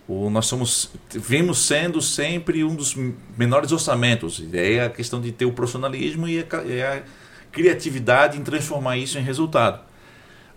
[0.08, 2.96] nós somos, vimos sendo sempre um dos
[3.36, 4.42] menores orçamentos.
[4.52, 7.02] E aí a questão de ter o profissionalismo e a, e a
[7.52, 9.86] criatividade em transformar isso em resultado.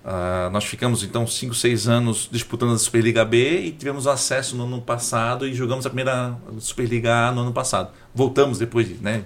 [0.04, 4.64] Uh, nós ficamos então 5, 6 anos disputando a Superliga B e tivemos acesso no
[4.64, 7.92] ano passado e jogamos a primeira Superliga A no ano passado.
[8.16, 9.24] Voltamos depois de né,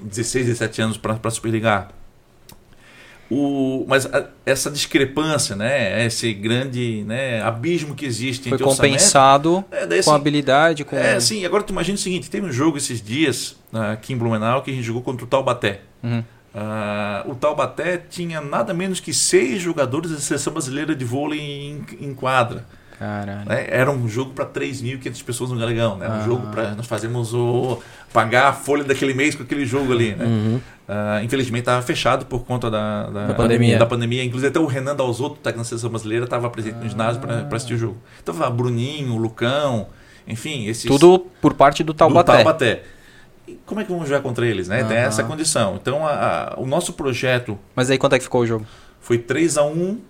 [0.00, 1.95] 16, 17 anos para a Superliga A.
[3.28, 9.64] O, mas a, essa discrepância, né, esse grande né, abismo que existe Foi entre compensado
[9.70, 10.84] é, daí, assim, com habilidade.
[10.84, 10.96] Com...
[10.96, 11.44] É, sim.
[11.44, 14.70] Agora tu imagina o seguinte: teve um jogo esses dias uh, aqui em Blumenau que
[14.70, 15.80] a gente jogou contra o Taubaté.
[16.02, 16.22] Uhum.
[16.54, 21.84] Uh, o Taubaté tinha nada menos que seis jogadores da seleção brasileira de vôlei em,
[22.00, 22.64] em quadra.
[22.98, 23.46] Caralho.
[23.46, 23.66] Né?
[23.68, 26.08] Era um jogo para 3.500 pessoas no Galegão, né?
[26.08, 26.24] Um Ah.
[26.24, 27.78] jogo para nós fazemos o
[28.16, 30.24] pagar a folha daquele mês com aquele jogo ali, né?
[30.24, 30.60] Uhum.
[30.88, 33.78] Ah, infelizmente estava fechado por conta da, da, Da pandemia.
[33.78, 34.24] da pandemia.
[34.24, 37.74] Inclusive até o Renan Dalzotto, técnico da seleção brasileira, estava presente no ginásio para assistir
[37.74, 37.98] o jogo.
[38.22, 39.88] Então tava Bruninho, Lucão,
[40.26, 42.32] enfim, esses Tudo por parte do do Taubaté.
[42.32, 42.82] Taubaté.
[43.46, 44.82] E como é que vamos jogar contra eles, né?
[44.84, 45.06] Tem Aham.
[45.06, 45.76] essa condição.
[45.80, 48.64] Então a- a- o nosso projeto Mas aí quanto é que ficou o jogo?
[49.06, 50.00] Foi 3 a 1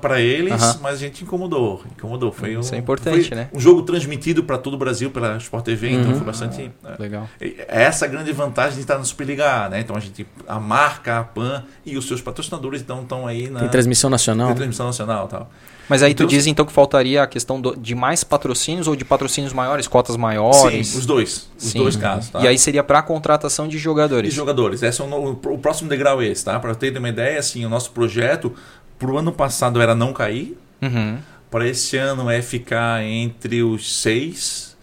[0.00, 0.78] para eles, Aham.
[0.82, 1.80] mas a gente incomodou.
[1.96, 2.32] Incomodou.
[2.32, 3.48] Foi Isso um, é importante, foi né?
[3.54, 6.16] Um jogo transmitido para todo o Brasil pela Sport TV, então Uhum.
[6.16, 6.62] foi bastante.
[6.82, 6.96] né?
[6.98, 7.28] Legal.
[7.40, 9.78] É essa a grande vantagem de estar na Superliga A, né?
[9.78, 13.60] Então a gente, a marca, a PAN e os seus patrocinadores então estão aí na
[13.60, 14.48] Tem transmissão nacional.
[14.48, 15.50] tem transmissão nacional e tal.
[15.92, 18.96] Mas aí Então- tu diz então que faltaria a questão do- de mais patrocínios ou
[18.96, 20.86] de patrocínios maiores, cotas maiores?
[20.86, 21.50] Sim, os dois.
[21.58, 21.78] Os Sim.
[21.80, 22.40] dois casos, tá?
[22.40, 24.32] E aí seria para contratação de jogadores.
[24.32, 24.82] jogadores.
[24.82, 26.58] Esse é o, o próximo degrau é esse, tá?
[26.58, 28.54] Para ter uma ideia, assim, o nosso projeto
[28.98, 31.18] pro ano passado era não cair, Uhum.
[31.50, 34.74] para esse ano é ficar entre os seis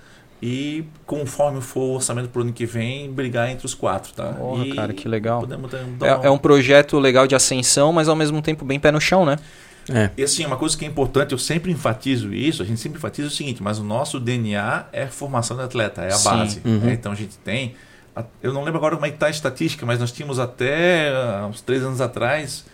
[0.41, 4.25] e conforme for o orçamento pro ano que vem, brigar entre os quatro, tá?
[4.33, 5.43] Porra, e cara, que legal.
[5.45, 5.57] Dar
[6.01, 9.25] É, é um projeto legal de ascensão, mas ao mesmo tempo bem pé no chão,
[9.25, 9.37] né?
[9.91, 10.11] É.
[10.17, 13.27] E assim, uma coisa que é importante, eu sempre enfatizo isso, a gente sempre enfatiza
[13.27, 16.29] o seguinte, mas o nosso DNA é formação do atleta, é a Sim.
[16.29, 16.61] base.
[16.65, 16.79] Uhum.
[16.79, 16.93] né?
[16.93, 17.75] Então a gente tem.
[18.43, 21.47] Eu não lembro agora como é que está a estatística, mas nós tínhamos até ah,
[21.49, 22.65] uns três anos atrás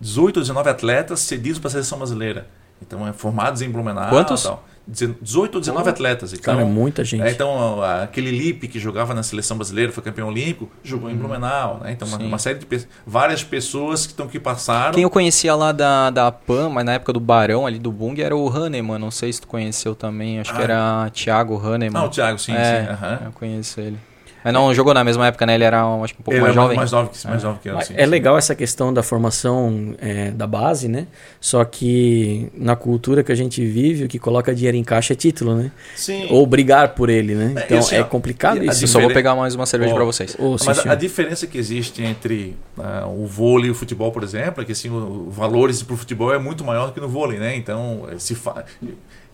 [0.00, 2.46] 18 ou 19 atletas cedidos para a seleção brasileira.
[2.82, 4.10] Então, é, formados em Blumenau.
[4.10, 4.42] Quantos?
[4.42, 4.64] Tal.
[4.86, 6.32] 18 ou 19 atletas.
[6.32, 7.22] Então, Cara, é muita gente.
[7.22, 11.80] é, então, aquele Lipe que jogava na seleção brasileira, foi campeão olímpico, jogou em Blumenau.
[11.82, 11.92] Né?
[11.92, 14.92] Então, uma, uma série de pe- várias pessoas que estão que passaram.
[14.94, 18.20] Quem eu conhecia lá da, da PAN, mas na época do Barão ali do Bung,
[18.20, 18.98] era o Hahnemann.
[18.98, 20.40] Não sei se tu conheceu também.
[20.40, 20.64] Acho que Ah.
[20.64, 21.92] era Thiago Hahnemann.
[22.00, 23.24] Não, o Thiago, sim, é, sim.
[23.26, 23.98] eu conheço ele.
[24.44, 25.54] Mas não jogou na mesma época, né?
[25.54, 26.76] Ele era um, acho que um pouco Ele mais é jovem.
[26.76, 27.74] mais novo que, mais novo que eu.
[27.74, 28.10] Mas sim, é sim.
[28.10, 31.06] legal essa questão da formação é, da base, né?
[31.40, 35.16] Só que na cultura que a gente vive, o que coloca dinheiro em caixa é
[35.16, 35.72] título, né?
[35.96, 36.26] Sim.
[36.28, 37.54] Ou brigar por ele, né?
[37.56, 38.84] É, Então assim, é ó, complicado a isso.
[38.84, 40.36] Eu só vou pegar mais uma cerveja Ó, pra vocês.
[40.38, 44.12] Ô, Mas Cício, a, a diferença que existe entre ah, o vôlei e o futebol,
[44.12, 46.92] por exemplo, é que assim, o, o valores para o futebol é muito maior do
[46.92, 47.56] que no vôlei, né?
[47.56, 48.64] Então, se fa...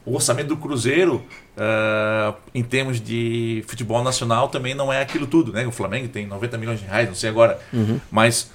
[0.07, 1.23] o orçamento do Cruzeiro,
[1.57, 5.67] ah, em termos de futebol nacional, também não é aquilo tudo, né?
[5.67, 8.01] O Flamengo tem 90 milhões de reais, não sei agora, Uhum.
[8.11, 8.51] mas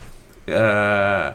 [0.47, 1.33] ah,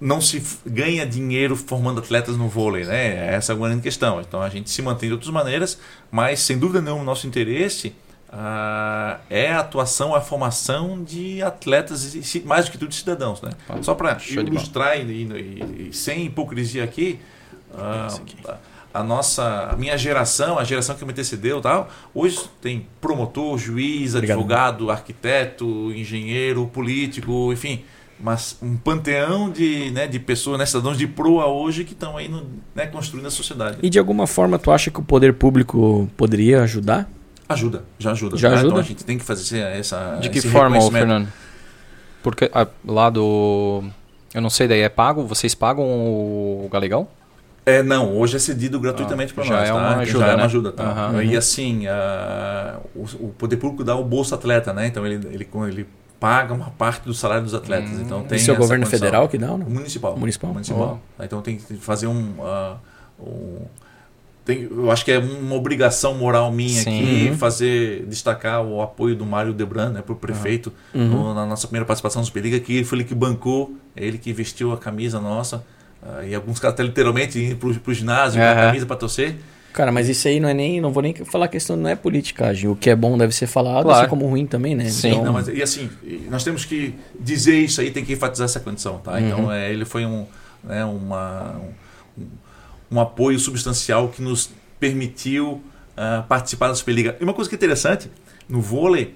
[0.00, 3.34] não se ganha dinheiro formando atletas no vôlei, né?
[3.34, 4.20] Essa é a grande questão.
[4.20, 5.78] Então a gente se mantém de outras maneiras,
[6.10, 7.94] mas sem dúvida nenhuma o nosso interesse
[8.30, 13.40] ah, é a atuação, a formação de atletas, e mais do que tudo de cidadãos,
[13.40, 13.50] né?
[13.82, 14.18] Só para
[14.50, 17.18] ilustrar e, e- e sem hipocrisia aqui,
[17.74, 18.08] ah,
[18.98, 23.58] a nossa, a minha geração, a geração que me antecedeu, e tal, hoje tem promotor,
[23.58, 24.38] juiz, Obrigado.
[24.38, 27.84] advogado, arquiteto, engenheiro, político, enfim,
[28.18, 32.28] mas um panteão de, né, de pessoas, né, cidadãos de proa hoje que estão aí
[32.28, 33.78] no, né, construindo a sociedade.
[33.82, 37.08] E de alguma forma tu acha que o poder público poderia ajudar?
[37.48, 38.36] Ajuda, já ajuda.
[38.36, 38.54] Já tá?
[38.56, 38.68] ajuda?
[38.68, 40.80] Então a gente tem que fazer essa De que esse forma.
[40.90, 41.28] Fernando?
[42.22, 43.84] Porque ah, lá do.
[44.34, 45.24] Eu não sei, daí é pago?
[45.24, 47.06] Vocês pagam o Galegão?
[47.68, 49.74] É, não, hoje é cedido gratuitamente Ah, para nós, é tá?
[49.74, 50.42] uma Já ajuda, é uma né?
[50.44, 50.84] ajuda, tá?
[50.84, 51.22] Aham.
[51.24, 54.86] E assim, ah, o, o poder público dá o bolso atleta, né?
[54.86, 55.86] Então ele, ele, ele
[56.20, 57.90] paga uma parte do salário dos atletas.
[57.90, 58.02] Hum.
[58.04, 59.00] então tem Isso é o governo condição.
[59.04, 59.68] federal que dá ou não?
[59.68, 60.16] Municipal.
[60.16, 60.52] Municipal.
[60.52, 61.00] Municipal.
[61.20, 62.34] Então tem que fazer um.
[62.40, 62.76] ah,
[63.18, 63.62] um-
[64.44, 67.00] tem, eu acho que é uma obrigação moral minha Sim.
[67.02, 67.36] aqui Uhum.
[67.36, 71.04] fazer destacar o apoio do Mário Debran, né, para o prefeito, Uhum.
[71.08, 74.18] no- na nossa primeira participação no Superliga, que ele foi ele que bancou, é ele
[74.18, 75.64] que vestiu a camisa nossa.
[76.08, 79.36] Ah, e alguns caras até literalmente indo pro, pro ginásio com a camisa para torcer.
[79.72, 80.80] Cara, mas isso aí não é nem.
[80.80, 82.70] Não vou nem falar questão, não é politicagem.
[82.70, 84.00] O que é bom deve ser falado, Claro.
[84.00, 84.88] assim como ruim também, né?
[84.88, 85.08] Sim.
[85.10, 85.90] Então, Não, mas, e assim,
[86.30, 89.12] nós temos que dizer isso aí, tem que enfatizar essa condição, tá?
[89.12, 89.18] Uhum.
[89.18, 90.24] Então, é, ele foi um,
[90.64, 91.60] né, uma,
[92.18, 92.24] um,
[92.90, 95.62] um apoio substancial que nos permitiu
[95.96, 97.16] ah, participar da Superliga.
[97.20, 98.10] E uma coisa que é interessante,
[98.48, 99.14] no vôlei,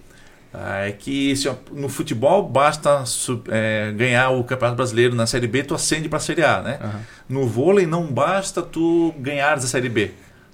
[0.52, 3.04] é que se, no futebol basta
[3.48, 6.78] é, ganhar o Campeonato Brasileiro na Série B, tu ascende para a Série A, né?
[6.82, 7.00] Aham.
[7.28, 10.10] No vôlei não basta tu ganhares a Série B.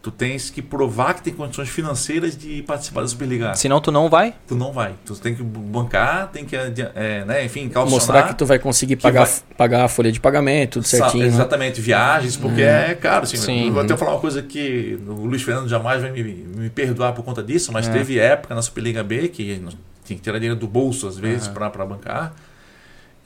[0.07, 3.51] Tu tens que provar que tem condições financeiras de participar da Superliga.
[3.51, 3.55] A.
[3.55, 4.35] Senão tu não vai?
[4.47, 4.95] Tu não vai.
[5.05, 7.91] Tu tem que bancar, tem que, é, né, enfim, calcionar.
[7.91, 11.25] mostrar que tu vai conseguir pagar, vai- pagar a folha de pagamento, tudo Sa- certinho.
[11.25, 11.29] né?
[11.31, 13.25] Exatamente, viagens, porque é caro.
[13.25, 13.67] Assim, Sim.
[13.67, 17.13] Eu vou até falar uma coisa que o Luiz Fernando jamais vai me, me perdoar
[17.13, 17.91] por conta disso, mas É.
[17.93, 19.61] teve época na Superliga B que
[20.05, 22.33] tinha que tirar dinheiro do bolso às vezes para bancar.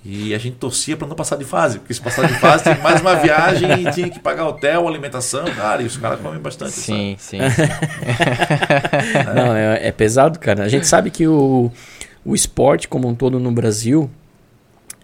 [0.02, 2.78] E a gente torcia para não passar de fase, porque se passar de fase tem
[2.78, 6.72] mais uma viagem e tinha que pagar hotel, alimentação, cara, e os caras comem bastante.
[6.72, 7.38] Sim, sim.
[9.36, 10.64] Não, é, é pesado, cara.
[10.64, 11.70] A gente sabe que o,
[12.24, 14.10] o esporte como um todo no Brasil,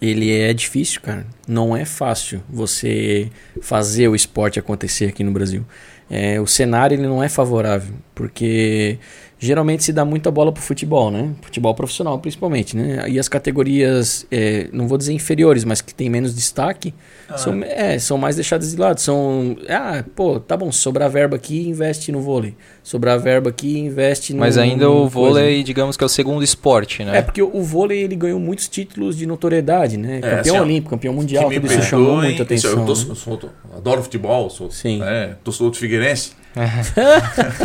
[0.01, 1.27] ele é difícil, cara.
[1.47, 3.31] Não é fácil você
[3.61, 5.63] fazer o esporte acontecer aqui no Brasil.
[6.09, 8.99] é, o cenário ele não é favorável, porque
[9.39, 11.33] geralmente se dá muita bola pro futebol, né?
[11.43, 13.09] Futebol profissional, principalmente, né?
[13.09, 16.95] E as categorias, é, não vou dizer inferiores, mas que tem menos destaque,
[17.29, 17.37] ah.
[17.37, 19.01] são, é, são mais deixadas de lado.
[19.01, 22.55] São, ah, pô, tá bom, sobrar verba aqui, investe no vôlei.
[22.87, 25.65] Sobrar verba aqui, investe no Mas ainda no o vôlei, coisa.
[25.65, 27.19] digamos que é o segundo esporte, né?
[27.19, 30.19] É, porque o, vôlei, ele ganhou muitos títulos de notoriedade, né?
[30.19, 32.71] É, campeão assim, olímpico, campeão mundial, tudo isso chamou muita atenção.
[32.71, 33.41] Eu, tô, eu sou,
[33.77, 35.03] adoro futebol, sou, Sim.
[35.03, 36.35] É, torcedor do Figueirense.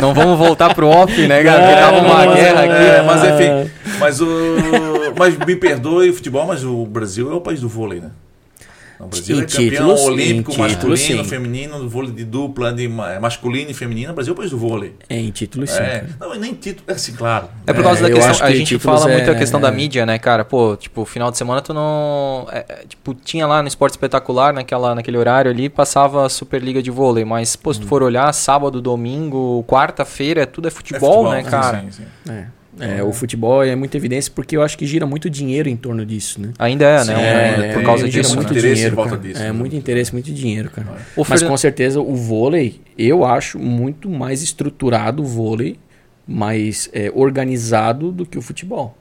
[0.02, 1.40] não vamos voltar pro off, né?
[1.40, 2.84] Porque tava uma guerra aqui.
[2.84, 4.26] É, mas enfim, mas o.
[5.16, 8.10] Mas me perdoe o futebol, mas o Brasil é o país do vôlei, né?
[9.02, 11.24] O Brasil em é campeão títulos, olímpico masculino, sim.
[11.24, 14.12] feminino, vôlei de dupla, de masculino e feminino.
[14.12, 14.94] O Brasil é o país do vôlei.
[15.08, 15.82] É, em títulos sim.
[15.82, 17.48] É, não, nem título, é assim, claro.
[17.66, 19.72] É por causa é, da questão, a gente fala muito a questão da é.
[19.72, 20.44] mídia, né, cara?
[20.44, 22.46] Pô, tipo, final de semana tu não...
[22.52, 26.80] É, é, tipo, tinha lá no Esporte Espetacular, naquela, naquele horário ali, passava a Superliga
[26.80, 27.24] de vôlei.
[27.24, 27.88] Mas, pô, se tu hum.
[27.88, 31.80] for olhar, sábado, domingo, quarta-feira, tudo é futebol, futebol né, cara?
[31.80, 32.32] Sim, sim.
[32.32, 32.61] É.
[32.80, 36.06] É, o futebol é muita evidência porque eu acho que gira muito dinheiro em torno
[36.06, 36.52] disso, né?
[36.58, 37.14] Ainda é, né?
[37.14, 38.34] É, é, por causa disso.
[38.34, 38.60] Muito né?
[38.60, 39.18] dinheiro, cara.
[39.18, 39.52] Disso, é né?
[39.52, 40.88] muito interesse, muito dinheiro, cara.
[41.14, 45.78] O Mas com certeza o vôlei, eu acho muito mais estruturado o vôlei,
[46.26, 48.96] mais é, organizado do que o futebol.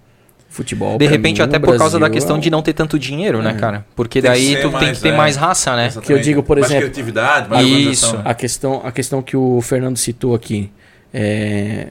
[0.50, 0.98] Futebol.
[0.98, 3.52] De repente, mim, até por Brasil, causa da questão de não ter tanto dinheiro, né,
[3.52, 3.54] é.
[3.54, 3.86] cara?
[3.96, 5.86] Porque daí tu mais, tem que ter é, mais raça, né?
[5.86, 6.08] Exatamente.
[6.08, 6.74] Que eu digo, por exemplo.
[6.74, 8.18] Mais criatividade, mais Isso.
[8.18, 8.24] Né?
[8.26, 10.70] A questão, a questão que o Fernando citou aqui
[11.14, 11.88] é,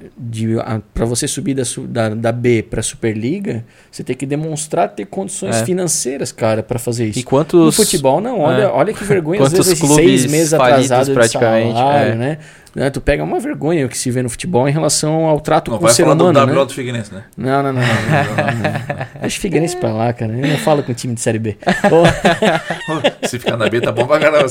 [0.95, 5.57] para você subir da, da, da B para Superliga, você tem que demonstrar ter condições
[5.57, 5.65] é.
[5.65, 7.19] financeiras, cara, para fazer isso.
[7.19, 8.41] E quantos, no futebol, não.
[8.41, 8.67] Olha, é.
[8.67, 12.17] olha que vergonha, às vezes, seis meses atrasado praticamente, de salário, é.
[12.17, 12.39] né?
[12.75, 12.89] Né?
[12.89, 15.87] Tu pega uma vergonha que se vê no futebol em relação ao trato não, com
[15.87, 16.33] o ser humano.
[16.33, 17.25] Não vai falar do Figueirense, né?
[17.37, 17.81] Não, não, não.
[17.83, 20.33] não, não, Deixa o Figueirense pra lá, cara.
[20.33, 21.57] Eu não falo com o time de Série B.
[23.29, 24.47] se ficar na B tá bom pra caramba.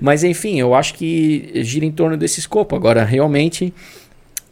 [0.00, 2.74] Mas enfim, eu acho que gira em torno desse escopo.
[2.74, 3.72] Agora, realmente,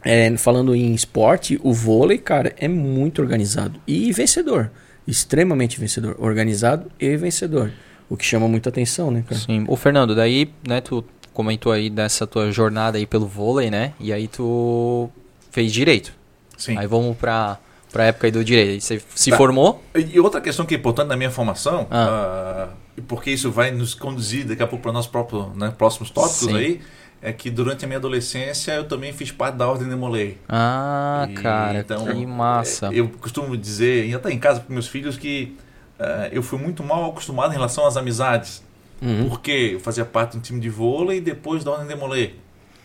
[0.05, 4.71] é, falando em esporte, o vôlei, cara, é muito organizado e vencedor.
[5.07, 6.17] Extremamente vencedor.
[6.21, 7.73] Organizado e vencedor.
[8.09, 9.41] O que chama muita atenção, né, cara?
[9.41, 9.65] Sim.
[9.67, 13.93] O Fernando, daí, né, tu comentou aí dessa tua jornada aí pelo vôlei, né?
[13.99, 15.11] E aí tu
[15.51, 16.13] fez direito.
[16.57, 16.79] Sim.
[16.79, 17.59] Aí vamos pra,
[17.93, 18.83] pra época do direito.
[18.83, 19.37] Você se tá.
[19.37, 19.83] formou?
[19.95, 22.69] E outra questão que é importante na minha formação, ah.
[22.97, 26.49] uh, porque isso vai nos conduzir daqui a pouco para nossos próprios né, próximos tópicos
[26.49, 26.57] Sim.
[26.57, 26.81] aí,
[27.21, 30.39] é que durante a minha adolescência eu também fiz parte da Ordem de Molay.
[30.49, 32.91] Ah, e, cara, então, que massa.
[32.93, 35.57] Eu costumo dizer, e até em casa para meus filhos, que
[36.01, 38.63] uh, eu fui muito mal acostumado em relação às amizades.
[39.03, 39.29] Uhum.
[39.29, 42.37] Porque eu fazia parte de um time de vôlei e depois da Ordem de Molay.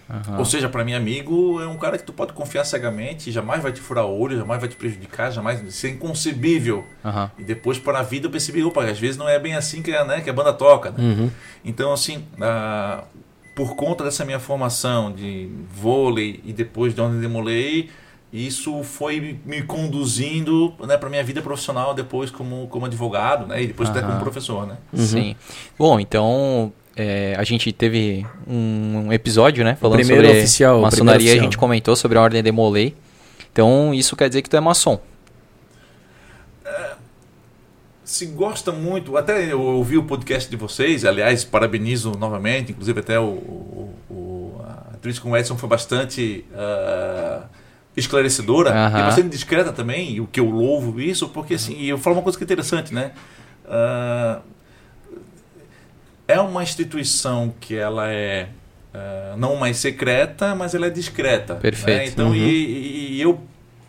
[0.10, 0.40] Uhum.
[0.40, 3.72] Ou seja, para mim, amigo é um cara que tu pode confiar cegamente, jamais vai
[3.74, 6.84] te furar o olho, jamais vai te prejudicar, jamais isso é inconcebível.
[7.04, 7.30] Uhum.
[7.38, 9.92] E depois para a vida eu percebi, opa, às vezes não é bem assim que,
[9.92, 10.92] né, que a banda toca.
[10.92, 10.98] Né?
[11.00, 11.32] Uhum.
[11.64, 13.04] Então, assim, uh,
[13.56, 17.90] por conta dessa minha formação de vôlei e depois de onde demolei,
[18.32, 23.68] isso foi me conduzindo né, para minha vida profissional depois como, como advogado né, e
[23.68, 24.68] depois até como professor.
[24.68, 24.78] Né?
[24.92, 25.06] Uhum.
[25.06, 25.36] Sim.
[25.80, 31.58] Bom, então é, a gente teve um, episódio né, falando sobre oficial, maçonaria, a gente
[31.58, 32.94] comentou sobre a ordem de Molay.
[33.52, 35.00] Então isso quer dizer que tu é maçom.
[36.66, 36.92] É,
[38.04, 43.18] se gosta muito, até eu ouvi o podcast de vocês, aliás, parabenizo novamente, inclusive até
[43.18, 46.44] o, o, o a atriz com o Edson foi bastante...
[46.52, 47.67] Uh,
[47.98, 49.00] esclarecedora uhum.
[49.00, 52.22] e bastante discreta também, e o que eu louvo isso, porque assim, eu falo uma
[52.22, 53.12] coisa que é interessante, né?
[53.66, 54.42] Uh,
[56.28, 58.50] é uma instituição que ela é
[58.94, 61.56] uh, não mais secreta, mas ela é discreta.
[61.56, 61.60] Né?
[61.60, 61.98] Perfeito.
[61.98, 62.06] Né?
[62.06, 62.36] Então, uhum.
[62.36, 63.42] e, e, eu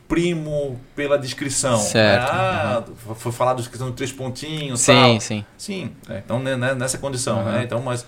[0.08, 1.76] primo pela descrição.
[1.76, 2.30] Certo.
[2.30, 3.14] Ah, uhum.
[3.14, 5.20] foi falado descrição de três pontinhos, sim, tal.
[5.20, 5.92] Sim, sim.
[6.08, 7.62] É, então, né, né, nessa condição, né?
[7.64, 8.06] Então, mas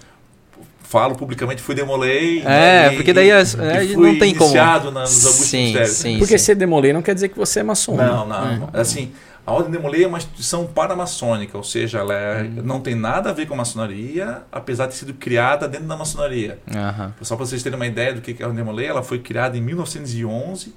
[0.90, 2.40] falo publicamente, fui demolei.
[2.40, 4.52] É, né, porque daí e, é, e não tem como.
[4.90, 6.44] nos sim, sim, Porque sim.
[6.46, 7.96] ser demolei não quer dizer que você é maçom.
[7.96, 8.68] Não, não.
[8.74, 8.80] É.
[8.80, 9.12] Assim,
[9.46, 12.62] a Ordem Demolei é uma instituição paramaçônica, ou seja, ela é, hum.
[12.64, 15.96] não tem nada a ver com a maçonaria, apesar de ter sido criada dentro da
[15.96, 16.58] maçonaria.
[16.68, 17.12] Uhum.
[17.22, 19.56] Só para vocês terem uma ideia do que é a Ordem Demolei, ela foi criada
[19.56, 20.74] em 1911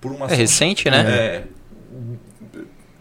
[0.00, 0.26] por uma...
[0.26, 1.00] É recente, né?
[1.08, 1.44] É,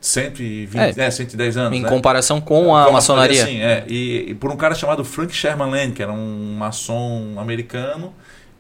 [0.02, 1.78] 120, é, né, 110 anos.
[1.78, 1.88] Em né?
[1.88, 3.46] comparação com a maçonaria.
[3.46, 3.86] Sim, é.
[3.88, 8.12] E, e, por um cara chamado Frank Sherman Land, que era um maçom americano,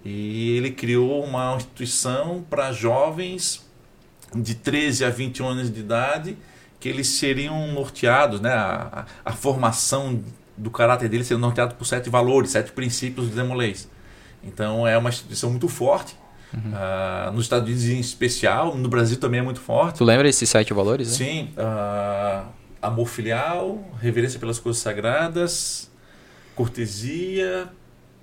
[0.05, 3.65] e ele criou uma instituição para jovens
[4.35, 6.37] de 13 a 21 anos de idade,
[6.79, 8.53] que eles seriam norteados, né?
[8.53, 10.23] A, a, a formação
[10.55, 13.89] do caráter deles seria norteado por sete valores, sete princípios do Demolês.
[14.43, 16.15] Então é uma instituição muito forte
[16.53, 16.71] Uhum.
[16.71, 19.97] Uh, nos Estados Unidos em especial, no Brasil também é muito forte.
[19.97, 21.19] Tu lembra esses sete valores?
[21.19, 21.25] Né?
[21.25, 21.49] Sim.
[21.57, 22.45] Uh,
[22.81, 25.89] amor filial, reverência pelas coisas sagradas,
[26.55, 27.69] cortesia,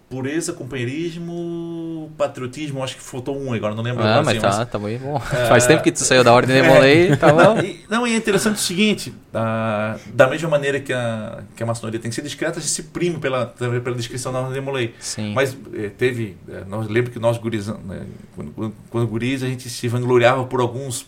[0.08, 4.78] pureza, companheirismo, patriotismo, acho que faltou um agora, não lembro Ah, mas assim, tá, tá
[4.78, 5.20] muito bom.
[5.20, 7.60] Faz tempo que tu saiu da Ordem de Demolei, tá bom.
[7.60, 11.66] e, não, e é interessante o seguinte, ah, da mesma maneira que a, que a
[11.66, 14.60] maçonaria tem que ser discreta, a gente se prime pela, pela descrição da Ordem de
[14.60, 14.94] Demolei.
[14.98, 15.34] Sim.
[15.34, 19.46] Mas eh, teve, eh, nós lembro que nós guris, né, quando, quando, quando guris, a
[19.46, 21.06] gente se vangloriava por alguns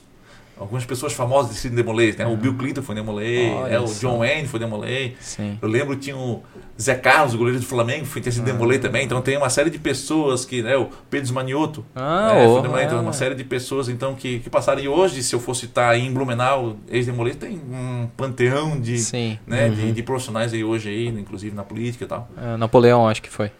[0.60, 2.26] algumas pessoas famosas de ser Demolay, né?
[2.26, 3.80] O Bill Clinton foi Olha né?
[3.80, 3.86] o.
[3.86, 5.16] John Wayne foi Demolay.
[5.18, 5.58] Sim.
[5.60, 6.42] Eu lembro que tinha o
[6.80, 9.04] Zé Carlos, o goleiro do Flamengo, foi ter sido Demolay também.
[9.04, 10.76] Então tem uma série de pessoas que, né?
[10.76, 13.02] O Pedro Manioto, Ah, foi Demolay, então, ah.
[13.02, 14.80] uma série de pessoas então que, que passaram.
[14.80, 19.38] E hoje, se eu fosse estar em Blumenau, ex-Demolay, tem um panteão de, Sim.
[19.46, 19.70] né?
[19.70, 22.28] de, de profissionais aí hoje aí, inclusive na política e tal.
[22.36, 23.50] Ah, Napoleão, acho que foi.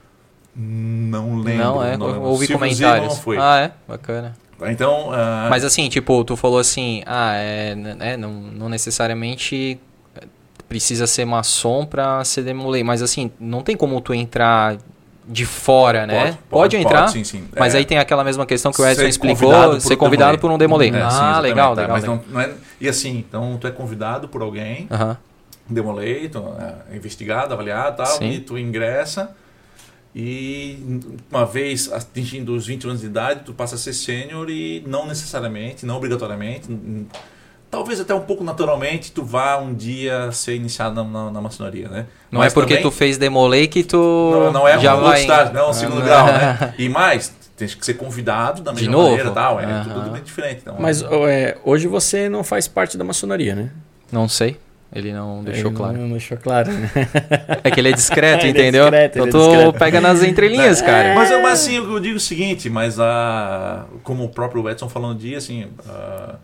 [0.54, 1.64] Não lembro.
[1.64, 3.14] não, é, ouvi Silvio comentários.
[3.14, 3.38] Zimmermann foi.
[3.38, 3.72] Ah, é?
[3.88, 4.36] Bacana.
[4.68, 9.78] Então, ah, Mas assim, tipo, tu falou assim, ah, é, é, não, não necessariamente
[10.68, 14.76] precisa ser maçom pra ser demolei, mas assim, não tem como tu entrar
[15.26, 16.38] de fora, né?
[16.48, 17.44] Pode, entrar, sim, sim.
[17.58, 19.96] mas É, aí tem aquela mesma questão que o Edson ser explicou, convidado ser um
[19.96, 20.38] convidado demolei.
[20.40, 20.88] por um demolei.
[20.88, 21.80] É, sim, ah, exatamente, legal, tá?
[21.82, 21.96] legal.
[21.96, 22.24] Mas legal.
[22.26, 25.16] não, não é, e assim, então tu é convidado por alguém, Aham,
[25.68, 26.42] demolei, tu
[26.90, 28.30] é investigado, avaliado e tal, Sim.
[28.30, 29.30] e tu ingressa
[30.14, 34.82] e uma vez atingindo os 20 anos de idade, tu passa a ser sênior e
[34.86, 36.68] não necessariamente, não obrigatoriamente,
[37.70, 41.88] talvez até um pouco naturalmente, tu vá um dia ser iniciado na, na, na maçonaria,
[41.88, 42.06] né?
[42.30, 45.00] Não Mas é porque também- tu fez demolei que tu não, não é já um
[45.02, 45.20] vai...
[45.20, 46.74] estágio, não é um segundo Ah, grau, né?
[46.76, 49.08] E mais, tens que ser convidado da De mesma novo?
[49.10, 49.94] maneira e tal, é Aham.
[49.94, 50.58] tudo bem diferente.
[50.62, 53.70] Então, Mas é, hoje você não faz parte da maçonaria, né?
[54.10, 54.56] Não sei,
[54.92, 55.92] ele não deixou Ele claro.
[55.94, 56.90] Não, não deixou claro, né?
[57.62, 58.83] É que ele é discreto, Ele é entendeu?
[58.85, 59.79] discreto, ele então é tu discreto.
[59.79, 61.14] pega nas entrelinhas, cara.
[61.14, 65.12] Mas, eu- mas assim, eu digo o seguinte, mas a, como o próprio Edson falou
[65.12, 66.35] no dia, assim, a-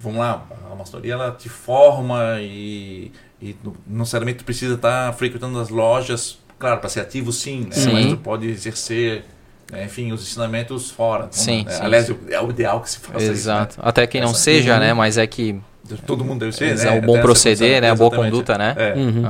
[0.00, 3.10] vamos lá, a maçonaria ela te forma e,
[3.42, 7.72] e não necessariamente tu precisa estar frequentando as lojas, claro, para ser ativo sim, né?
[7.72, 7.92] Sim.
[7.92, 9.24] mas tu pode exercer,
[9.72, 11.24] né, enfim, os ensinamentos fora.
[11.24, 12.16] Então, Sim, né, sim, Aliás, sim.
[12.30, 13.76] é o ideal que se faça Exato.
[13.82, 14.92] Até quem não Essa- seja, né?
[14.94, 15.54] Mas é que isso.
[15.54, 15.60] Né?
[16.06, 16.98] Todo mundo deve ser, é né?
[16.98, 17.90] o bom Até proceder, né?
[17.90, 18.74] A boa conduta, né?
[18.76, 18.94] É.
[18.94, 19.22] Uhum.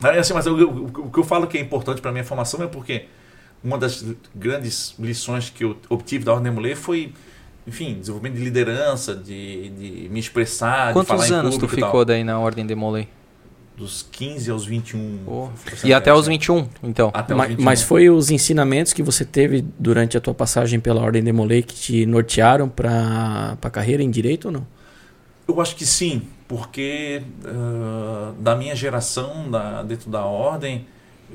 [0.00, 2.62] Mas, assim, mas eu- eu- o que eu falo que é importante para minha formação
[2.62, 3.04] é porque
[3.62, 7.12] uma das grandes lições que eu obtive da Ordem Mulher foi,
[7.66, 12.04] enfim, desenvolvimento de liderança, de, de me expressar, de Quantos falar em anos tu ficou
[12.04, 13.06] daí na Ordem de Molay?
[13.76, 15.20] Dos 15 aos 21.
[15.24, 15.44] Pô.
[15.44, 16.34] aproximadamente, E até os né?
[16.34, 17.10] 21, então.
[17.14, 17.64] Até Mas, 21.
[17.64, 21.62] mas foi os ensinamentos que você teve durante a tua passagem pela Ordem de Molay
[21.62, 24.66] que te nortearam para a carreira em direito ou não?
[25.50, 30.86] Eu acho que sim, porque ah, da minha geração da, dentro da ordem,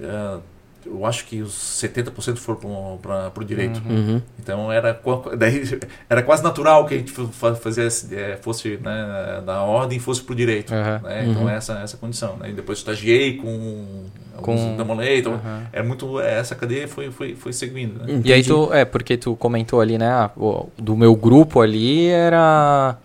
[0.01, 0.39] ah,
[0.85, 1.51] eu acho que os
[1.81, 3.81] 70% foram para o direito.
[3.89, 4.21] Uhum.
[4.39, 4.93] Então era,
[5.35, 5.63] daí,
[6.07, 10.21] era quase natural que a gente fa- fazesse, eh, fosse né, da ordem e fosse
[10.21, 10.71] para o direito.
[10.71, 11.01] Aham.
[11.03, 11.25] né?
[11.27, 11.49] Então Uhum.
[11.49, 12.37] essa essa condição.
[12.37, 12.51] Né?
[12.51, 14.03] E depois estagiei com
[14.37, 15.39] Com- Demolay, então
[15.73, 18.03] é muito essa cadeia foi foi foi seguindo.
[18.05, 18.21] Né?
[18.23, 20.29] E aí tu, é, porque tu comentou ali, né?
[20.77, 22.95] Do meu grupo ali era.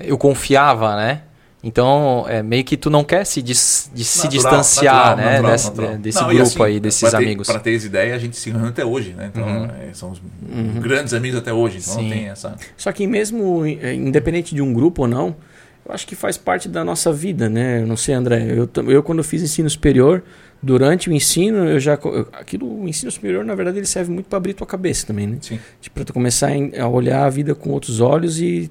[0.00, 1.22] Eu confiava, né?
[1.62, 5.24] Então, é meio que tu não quer se, dis- de se Natural, distanciar, natural, né?
[5.32, 5.98] natural, desse natural.
[5.98, 7.46] desse Não, grupo assim, aí, desses pra ter- amigos.
[7.46, 9.30] Para ter essa ideia, a gente se reúne até hoje, né?
[9.34, 9.64] Então, Uhum.
[9.66, 10.80] eh, são os Uhum.
[10.80, 11.78] grandes amigos até hoje.
[11.82, 12.08] Então Sim.
[12.08, 12.56] tem essa.
[12.78, 15.36] Só que mesmo eh, independente de um grupo ou não,
[15.86, 17.82] eu acho que faz parte da nossa vida, né?
[17.82, 20.22] Eu não sei, André, eu, eu quando fiz ensino superior,
[20.62, 24.26] durante o ensino, eu já eu- aquilo o ensino superior, na verdade, ele serve muito
[24.30, 25.36] para abrir tua cabeça também, né?
[25.42, 25.58] Sim.
[25.78, 26.48] Tipo, para tu começar
[26.80, 28.70] a olhar a vida com outros olhos e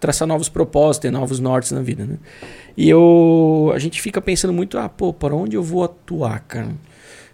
[0.00, 2.16] traçar novos propósitos, ter novos nortes na vida, né?
[2.76, 6.68] E eu a gente fica pensando muito, ah, pô, para onde eu vou atuar, cara?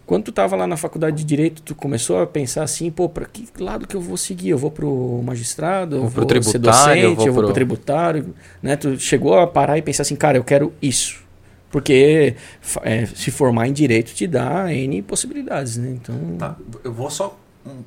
[0.04, 3.24] Quando tu tava lá na faculdade de direito, tu começou a pensar assim, pô, para
[3.26, 4.50] que lado que eu vou seguir?
[4.50, 7.42] Eu vou pro magistrado, eu Vou vou, pro ser tributário, eu docente, vou eu vou
[7.42, 8.76] pro- pro tributário, né?
[8.76, 11.24] Tu chegou a parar e pensar assim, cara, eu quero isso.
[11.70, 12.36] Porque
[12.82, 15.90] é, se formar em direito te dá N possibilidades, né?
[15.90, 17.36] Então, Tá, eu vou só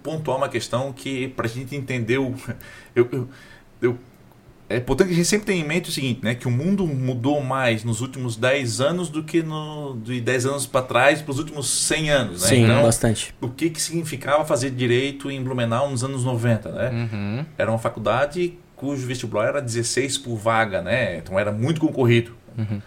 [0.03, 2.33] pontuar uma questão que para a gente entender o.
[2.93, 3.27] Eu, eu,
[3.81, 3.97] eu-
[4.69, 6.35] é importante que a gente sempre tenha em mente o seguinte, né?
[6.35, 10.65] Que o mundo mudou mais nos últimos 10 anos do que no, de 10 anos
[10.67, 12.41] para trás para os últimos 100 anos.
[12.43, 12.47] Né?
[12.47, 13.33] sim, então, bastante.
[13.41, 16.89] o que, que significava fazer direito em Blumenau nos anos 90, né?
[17.11, 17.45] Uhum.
[17.57, 21.17] Era uma faculdade cujo vestibular era 16 por vaga, né?
[21.17, 22.31] Então era muito concorrido.
[22.57, 22.79] Uhum.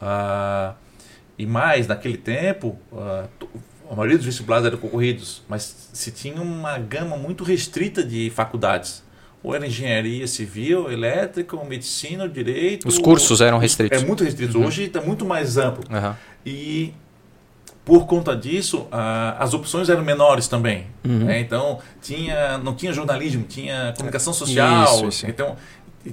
[0.00, 0.74] Ah,
[1.38, 2.76] e mais, naquele tempo,
[3.38, 3.48] to-
[3.90, 9.02] a maioria dos vestibulares eram concorridos, mas se tinha uma gama muito restrita de faculdades.
[9.42, 12.88] Ou era engenharia civil, elétrica, ou medicina, ou direito.
[12.88, 14.02] Os cursos eram restritos.
[14.02, 14.58] É muito restrito.
[14.58, 14.66] Uhum.
[14.66, 15.84] Hoje está muito mais amplo.
[15.90, 16.16] Aham.
[16.44, 16.92] E
[17.84, 20.86] por conta disso, ah, as opções eram menores também.
[21.02, 21.20] Uhum.
[21.20, 21.40] né?
[21.40, 24.84] Então, tinha, não tinha jornalismo, tinha comunicação social.
[24.84, 25.26] Isso, isso.
[25.26, 25.56] Então,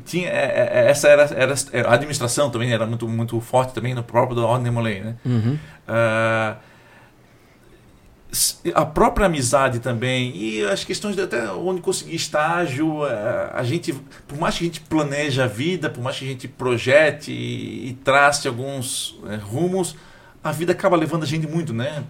[0.06, 1.54] tinha, é, é, essa era, era,
[1.89, 5.16] a administração também era muito, muito forte também no próprio da Ordem de Molay, né?
[5.26, 5.58] Uhum.
[5.88, 6.56] Ah,
[8.74, 13.94] a própria amizade também e as questões de até onde conseguir estágio é, a gente
[14.28, 17.90] por mais que a gente planeje a vida por mais que a gente projete e,
[17.90, 19.96] e trace alguns é, rumos
[20.44, 22.04] a vida acaba levando a gente muito né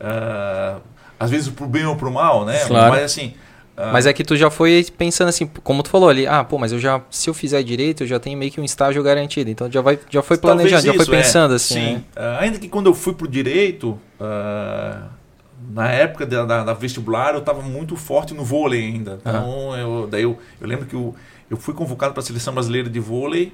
[0.00, 0.80] uh,
[1.18, 2.92] às vezes pro bem ou pro mal né claro.
[2.92, 3.34] mas assim
[3.76, 6.56] uh, mas é que tu já foi pensando assim como tu falou ali ah pô
[6.56, 9.50] mas eu já se eu fizer direito eu já tenho meio que um estágio garantido
[9.50, 11.94] então já vai já foi planejando já foi pensando é, assim sim.
[11.94, 12.02] Né?
[12.16, 13.98] Uh, ainda que quando eu fui pro direito
[15.72, 19.18] na época da, da, da, vestibular eu estava muito forte no vôlei ainda.
[19.20, 21.14] Então, eu, daí eu, eu lembro que eu,
[21.50, 23.52] eu fui convocado para a seleção brasileira de vôlei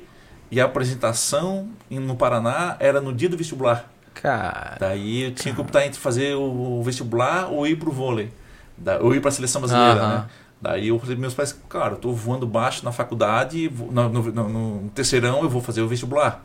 [0.51, 3.89] e a apresentação no Paraná era no dia do vestibular.
[4.15, 4.77] Cara.
[4.81, 8.33] Daí eu tinha que optar entre fazer o vestibular ou ir para o vôlei.
[8.77, 10.25] Da, ou ir para a seleção brasileira, né?
[10.61, 14.23] Daí eu falei para meus pais, cara, eu tô voando baixo na faculdade, no, no,
[14.23, 16.45] no, no, terceirão eu vou fazer o vestibular.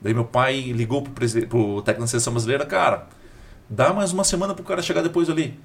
[0.00, 3.06] Daí meu pai ligou pro, pro técnico da seleção brasileira, cara,
[3.68, 5.58] dá mais uma semana pro cara chegar depois ali.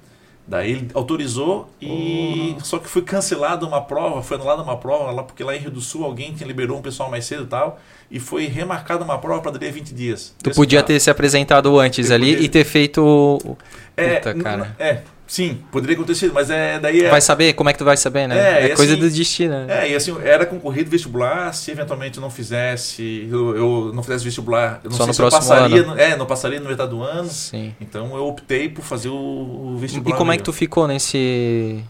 [0.46, 5.22] Daí ele autorizou e só que foi cancelada uma prova, foi anulada uma prova lá
[5.22, 7.80] porque lá em Rio do Sul alguém tinha liberou um pessoal mais cedo e tal
[8.10, 10.34] e foi remarcada uma prova para dali 20 dias.
[10.42, 12.44] Tu podia ter se apresentado antes ali podia...
[12.44, 13.56] e ter feito
[13.96, 14.76] é, Puta, cara.
[14.80, 15.02] É,
[15.32, 17.08] Sim, poderia acontecer, mas é daí é...
[17.08, 17.54] Vai saber?
[17.54, 18.36] Como é que tu vai saber, né?
[18.36, 19.64] É, é coisa assim, do destino.
[19.64, 19.86] Né?
[19.86, 24.24] É, e assim, era concorrido vestibular, se eventualmente eu não fizesse, eu, eu não fizesse
[24.24, 25.98] vestibular, eu não Só sei no se próximo eu passaria, ano.
[25.98, 27.30] é, não passaria no metade do ano.
[27.30, 27.74] Sim.
[27.80, 30.14] Então eu optei por fazer o, o vestibular.
[30.14, 31.82] E como é que tu ficou nesse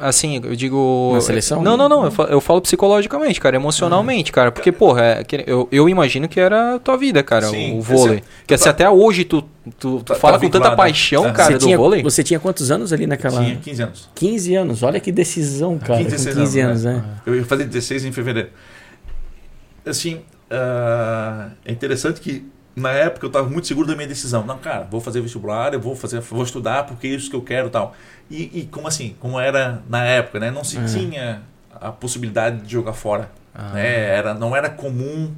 [0.00, 1.12] Assim, eu digo.
[1.14, 1.62] Na seleção?
[1.62, 2.04] Não, não, não.
[2.04, 4.50] Eu falo, eu falo psicologicamente, cara, emocionalmente, cara.
[4.50, 8.22] Porque, porra, é, eu, eu imagino que era a tua vida, cara, Sim, o vôlei.
[8.40, 9.42] Porque assim, até hoje tu,
[9.78, 12.02] tu, tu tá, fala tá com tanta paixão, cara, você do tinha, vôlei.
[12.02, 13.44] Você tinha quantos anos ali naquela.
[13.44, 14.10] Tinha 15 anos.
[14.14, 15.98] 15 anos, olha que decisão, cara.
[15.98, 17.10] 15, 16 com 15 anos, anos né?
[17.24, 18.48] Eu ia fazer 16 em fevereiro.
[19.84, 20.14] Assim,
[20.50, 22.44] uh, é interessante que
[22.76, 24.44] na época eu estava muito seguro da minha decisão.
[24.44, 27.40] Não, cara, vou fazer vestibular, eu vou fazer, vou estudar porque é isso que eu
[27.40, 27.94] quero, tal.
[28.30, 30.50] E, e como assim, como era na época, né?
[30.50, 30.86] Não se uhum.
[30.86, 33.70] tinha a possibilidade de jogar fora, ah.
[33.70, 34.08] né?
[34.10, 35.34] Era, não era comum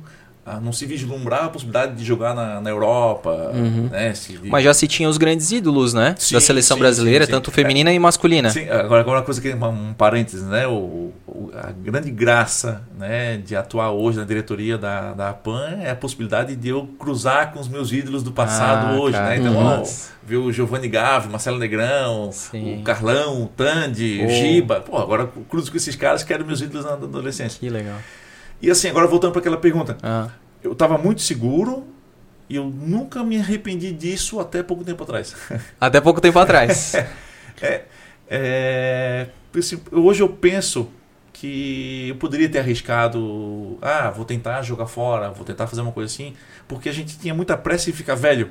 [0.49, 3.53] ah, não se vislumbrava a possibilidade de jogar na, na Europa.
[3.55, 3.89] Uhum.
[3.91, 4.15] Né?
[4.45, 6.15] Mas já se tinha os grandes ídolos, né?
[6.19, 8.49] Sim, da seleção sim, brasileira, sim, tanto feminina é, e masculina.
[8.49, 10.67] Sim, agora, agora uma coisa que um parênteses, né?
[10.67, 15.91] O, o, a grande graça né, de atuar hoje na diretoria da, da APAN é
[15.91, 19.37] a possibilidade de eu cruzar com os meus ídolos do passado ah, hoje, né?
[19.37, 19.83] Então, ó,
[20.23, 24.81] ver o Giovanni Gavi, Marcelo Negrão, o Carlão, o Tandy, o Giba.
[24.81, 27.61] Pô, agora cruzo com esses caras que eram meus ídolos na adolescência.
[27.61, 27.97] Que legal.
[28.61, 29.97] E assim, agora voltando para aquela pergunta.
[30.03, 30.29] Ah.
[30.63, 31.87] Eu estava muito seguro
[32.49, 35.35] e eu nunca me arrependi disso até pouco tempo atrás.
[35.81, 36.95] Até pouco tempo atrás.
[37.63, 37.85] é,
[38.29, 39.29] é,
[39.93, 40.89] hoje eu penso
[41.33, 46.13] que eu poderia ter arriscado, ah, vou tentar jogar fora, vou tentar fazer uma coisa
[46.13, 46.35] assim,
[46.67, 48.51] porque a gente tinha muita pressa em ficar velho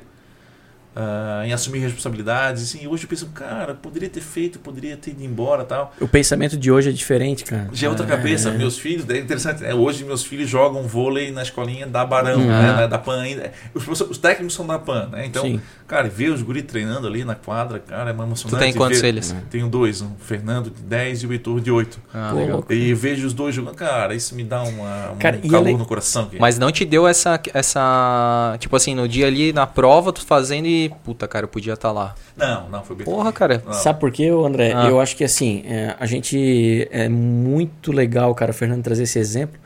[0.98, 2.62] uh, em assumir responsabilidades.
[2.64, 5.94] Assim, hoje eu penso, cara, poderia ter feito, poderia ter ido embora tal.
[6.00, 7.68] O pensamento de hoje é diferente, cara.
[7.72, 8.50] Já é outra cabeça.
[8.50, 9.72] Meus filhos, é interessante, né?
[9.74, 12.46] hoje meus filhos jogam vôlei na escolinha da Barão, uhum.
[12.46, 12.88] né?
[12.88, 13.52] da PAN ainda.
[13.74, 15.26] Os, os, técnicos são da PAN, né?
[15.26, 15.60] Então, Sim.
[15.86, 18.58] cara, ver os guri treinando ali na quadra, cara, é uma emocionante.
[18.58, 19.34] Tu tem quantos filhos?
[19.50, 22.00] Tenho dois, um Fernando de 10 e o Heitor de 8.
[22.12, 22.64] Ah, legal.
[22.70, 26.24] E vejo os dois jogando, cara, isso me dá uma, um cara, calor no coração.
[26.24, 26.38] Aqui.
[26.38, 30.66] Mas não te deu essa, essa, tipo assim, no dia ali na prova, tu fazendo
[30.66, 32.14] e, puta, cara, eu podia estar tá lá.
[32.36, 33.04] Não, não, foi bem.
[33.04, 33.62] Porra, cara.
[33.64, 33.72] Não.
[33.72, 34.72] Sabe por quê, André?
[34.74, 34.88] Ah.
[34.88, 36.88] Eu acho que assim, é, a gente.
[36.90, 39.58] É muito legal, cara, o Fernando trazer esse exemplo,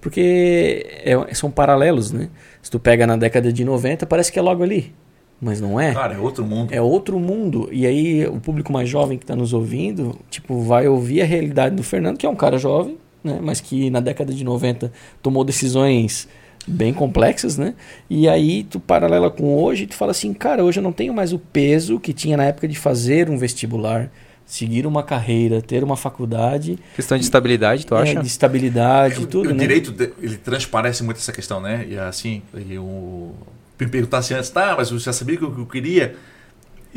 [0.00, 2.28] porque é, são paralelos, né?
[2.62, 4.94] Se tu pega na década de 90, parece que é logo ali.
[5.40, 5.92] Mas não é.
[5.92, 6.72] Cara, é outro mundo.
[6.72, 7.68] É outro mundo.
[7.70, 11.76] E aí o público mais jovem que está nos ouvindo, tipo, vai ouvir a realidade
[11.76, 13.38] do Fernando, que é um cara jovem, né?
[13.42, 14.90] Mas que na década de 90
[15.22, 16.26] tomou decisões
[16.66, 17.74] bem complexas, né?
[18.10, 21.32] E aí tu paralela com hoje, tu fala assim, cara, hoje eu não tenho mais
[21.32, 24.10] o peso que tinha na época de fazer um vestibular,
[24.44, 26.78] seguir uma carreira, ter uma faculdade.
[26.94, 28.20] Questão de estabilidade, tu é, acha?
[28.20, 29.58] De estabilidade, é, tudo, o, né?
[29.58, 31.86] direito ele transparece muito essa questão, né?
[31.88, 33.34] E assim, eu
[33.78, 36.16] me perguntasse antes, tá, mas você já sabia que eu, que eu queria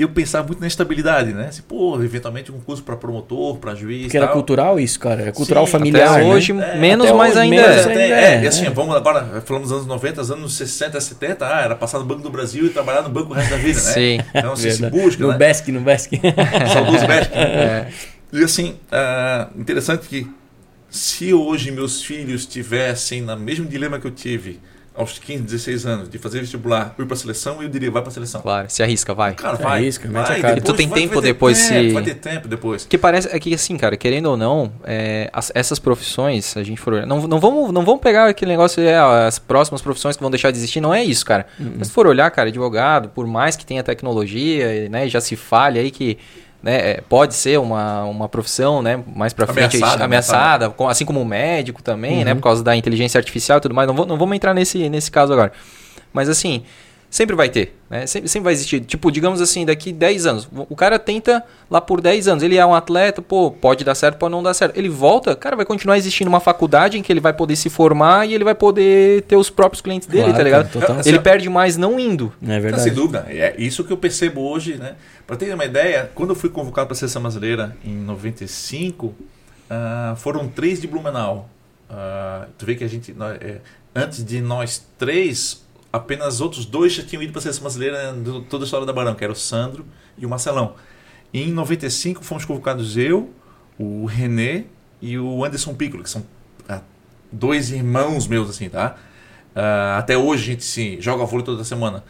[0.01, 1.47] eu pensava muito na estabilidade, né?
[1.47, 4.09] Assim, pô, eventualmente um curso para promotor, para juiz.
[4.09, 5.29] Que era cultural isso, cara.
[5.29, 6.11] É cultural Sim, familiar.
[6.11, 6.75] Até hoje, né?
[6.75, 7.93] menos, é, mas ainda menos, é.
[7.93, 8.09] é.
[8.35, 8.43] é.
[8.43, 12.05] E assim, vamos agora, falamos dos anos 90, anos 60, 70, ah, era passar no
[12.05, 13.91] Banco do Brasil e trabalhar no banco o resto da vida, né?
[13.91, 14.19] Sim.
[14.33, 15.23] Então, assim, se busca.
[15.23, 15.37] No né?
[15.37, 16.21] BESC, no BESC.
[16.71, 17.33] Saudoso BESC.
[17.33, 17.87] É.
[18.31, 20.27] E assim, uh, interessante que
[20.89, 24.59] se hoje meus filhos tivessem no mesmo dilema que eu tive,
[24.99, 28.11] aos 15, 16 anos, de fazer vestibular, ir para a seleção, eu diria, vai para
[28.11, 28.41] a seleção.
[28.41, 29.33] Claro, se arrisca, vai.
[29.33, 29.77] Cara, Se vai.
[29.79, 30.57] arrisca, mete vai a cara.
[30.57, 32.85] E tu tem vai- tempo vai depois tempo, se- Vai ter tempo depois.
[32.85, 36.79] Que parece é que assim, cara, querendo ou não, é, as- essas profissões, a gente
[36.81, 40.21] for olhar, não, não vamos não vamos pegar aquele negócio é, as próximas profissões que
[40.21, 41.47] vão deixar de existir, não é isso, cara.
[41.57, 45.79] Mas se for olhar, cara, advogado, por mais que tenha tecnologia, né, já se fale
[45.79, 46.17] aí que
[46.61, 51.05] né, é, pode ser uma, uma profissão, né, mais pra frente Ameaçada, ameaçada, com- assim
[51.05, 53.87] como o médico também, né, por causa da inteligência artificial e tudo mais.
[53.87, 55.51] Não, vou- não vamos entrar nesse, nesse caso agora.
[56.11, 56.63] Mas assim,
[57.09, 58.05] sempre vai ter, né?
[58.05, 58.81] Sempre, sempre vai existir.
[58.81, 60.47] Tipo, digamos assim, daqui 10 anos.
[60.69, 62.43] O cara tenta lá por 10 anos.
[62.43, 64.77] Ele é um atleta, pô, pode dar certo, pode não dar certo.
[64.77, 68.27] Ele volta, cara, vai continuar existindo uma faculdade em que ele vai poder se formar
[68.27, 70.71] e ele vai poder ter os próprios clientes dele, Claro, tá ligado?
[70.71, 70.97] total.
[71.03, 72.31] Ele perde mais não indo.
[72.47, 72.83] É verdade.
[72.83, 73.25] Sem dúvida.
[73.27, 74.95] É isso que eu percebo hoje, né?
[75.25, 79.13] Para ter uma ideia, quando eu fui convocado para a seleção brasileira em 95,
[79.69, 81.49] ah, foram três de Blumenau.
[81.89, 83.57] Ah, tu vê que a gente, nós- é,
[83.95, 88.41] antes de nós três, apenas outros dois já tinham ido para a seleção brasileira de
[88.43, 89.85] toda a história da Barão, que era o Sandro
[90.17, 90.75] e o Marcelão.
[91.33, 93.29] E em 95 fomos convocados eu,
[93.77, 94.65] o René
[95.01, 96.25] e o Anderson Piccolo, que são
[96.67, 96.81] ah,
[97.31, 98.97] dois irmãos meus, assim, tá?
[99.55, 102.03] Ah, até hoje a gente se joga vôlei toda semana.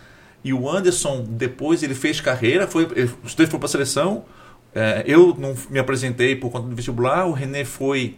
[0.43, 2.85] E o Anderson, depois ele fez carreira, foi,
[3.23, 4.23] os dois foram para a seleção.
[4.73, 8.17] Eh, eu não me apresentei por conta do vestibular, o René foi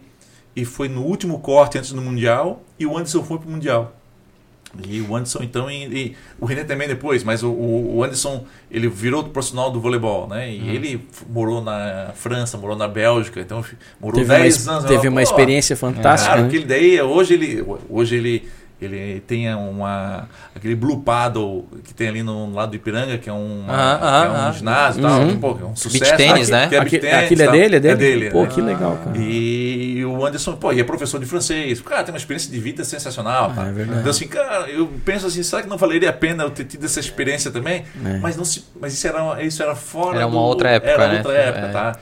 [0.54, 3.96] e foi no último corte antes do Mundial, e o Anderson foi para o Mundial.
[4.88, 8.88] E o Anderson, então, e, e o René também depois, mas o, o Anderson, ele
[8.88, 10.50] virou profissional do voleibol, né?
[10.50, 13.62] E ele f- morou na França, morou na Bélgica, então
[14.00, 14.84] morou Teve uma, 10 ex- anos.
[14.86, 16.30] teve uma experiência fantástica.
[16.30, 16.48] Cara, né?
[16.48, 18.48] aquele daí, hoje ele, hoje ele,
[18.84, 23.32] ele tem uma, aquele Blue Paddle que tem ali no lado do Ipiranga, que é
[23.32, 24.52] um, Aham, que é um aham.
[24.52, 25.38] ginásio e tal, Uhum.
[25.38, 26.04] pô, é um sucesso.
[26.04, 26.68] Beach tênis, Aqui- né?
[26.68, 27.54] Que é Aqui- tênis, aquele é tal.
[27.54, 27.76] dele?
[27.76, 27.92] É dele?
[27.92, 28.30] É dele.
[28.30, 28.48] Pô, né?
[28.48, 29.18] que legal, cara.
[29.18, 31.80] E o Anderson, pô, e é professor de francês.
[31.80, 33.50] O cara tem uma experiência de vida sensacional.
[33.52, 33.68] Ah, cara.
[33.68, 34.00] é verdade.
[34.00, 36.84] Então, assim, cara, eu penso assim, será que não valeria a pena eu ter tido
[36.84, 37.84] essa experiência também?
[38.04, 38.18] É.
[38.18, 41.08] Mas, não se, mas isso, era, isso era fora Era uma do- outra época, Era
[41.08, 41.16] né?
[41.18, 41.72] outra época, É.
[41.72, 41.96] tá?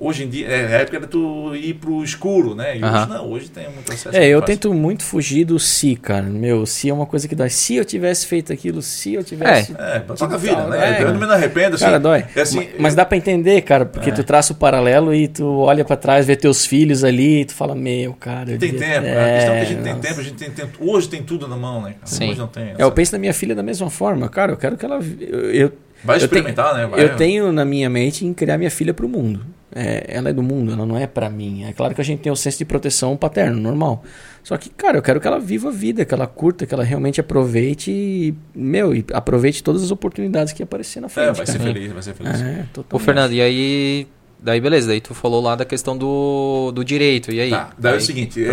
[0.00, 2.78] Hoje em dia, é, época era tu ir pro escuro, né?
[2.78, 4.16] E hoje não, hoje tem muito acesso.
[4.16, 4.54] É, eu fácil.
[4.56, 6.22] tento muito fugir do se, cara.
[6.22, 7.50] Meu, se é uma coisa que dói.
[7.50, 9.74] Se eu tivesse feito aquilo, se eu tivesse.
[9.78, 11.00] É, toca a vida, tal, né?
[11.00, 11.84] é, eu não me arrependo, assim.
[11.84, 12.24] Cara, dói.
[12.34, 14.12] É assim, Ma- Mas dá pra entender, cara, porque É.
[14.12, 17.52] tu traça o paralelo e tu olha pra trás, vê teus filhos ali e tu
[17.52, 18.52] fala, meu, cara.
[18.52, 20.08] eu Tem devia- tempo, a questão é que a gente tem nossa.
[20.08, 20.78] tempo, a gente tem tempo.
[20.90, 21.90] Hoje tem tudo na mão, né?
[21.90, 22.06] cara?
[22.06, 22.30] Sim.
[22.30, 22.64] Hoje não tem.
[22.70, 24.30] É, eu penso na minha filha da mesma forma.
[24.30, 24.98] Cara, eu quero que ela.
[25.20, 25.72] Eu, eu,
[26.04, 26.86] Vai eu experimentar, né?
[26.86, 27.02] Vai.
[27.02, 29.44] eu tenho na minha mente em criar minha filha pro mundo.
[29.72, 31.64] É, ela é do mundo, ela não é pra mim.
[31.64, 34.02] É claro que a gente tem o senso de proteção paterno, normal.
[34.42, 36.82] Só que, cara, eu quero que ela viva a vida, que ela curta, que ela
[36.82, 41.28] realmente aproveite e, meu, e aproveite todas as oportunidades que aparecer na frente.
[41.28, 41.72] É, vai ser cara.
[41.72, 42.40] feliz, vai ser feliz.
[42.40, 42.98] É, Ô.
[42.98, 44.06] Fernando, e aí.
[44.42, 47.30] Daí beleza, daí tu falou lá da questão do, do direito.
[47.30, 47.50] E aí?
[47.50, 48.48] Tá, daí é o seguinte, é,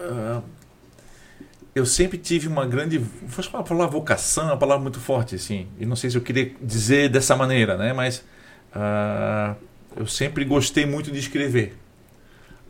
[0.00, 0.40] é,
[1.76, 5.34] eu sempre tive uma grande, vou falar a palavra vocação, é uma palavra muito forte,
[5.34, 8.24] assim, e não sei se eu queria dizer dessa maneira, né, mas
[8.74, 9.54] ah,
[9.94, 11.76] eu sempre gostei muito de escrever.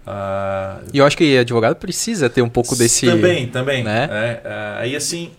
[0.05, 3.07] Ah, E eu acho que advogado precisa ter um pouco desse.
[3.07, 3.85] Também, também.
[3.85, 4.09] né?
[4.11, 5.31] É, ah, aí assim,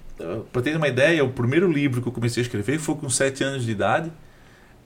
[0.53, 3.43] para ter uma ideia, o primeiro livro que eu comecei a escrever foi com 7
[3.43, 4.09] anos de idade.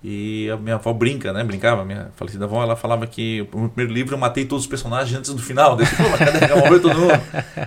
[0.03, 1.43] E a minha avó brinca, né?
[1.43, 4.69] Brincava, minha falecida avó, ela falava que o meu primeiro livro eu matei todos os
[4.69, 5.75] personagens antes do final.
[5.75, 7.13] Daí, pô, mas cadê que morreu todo mundo?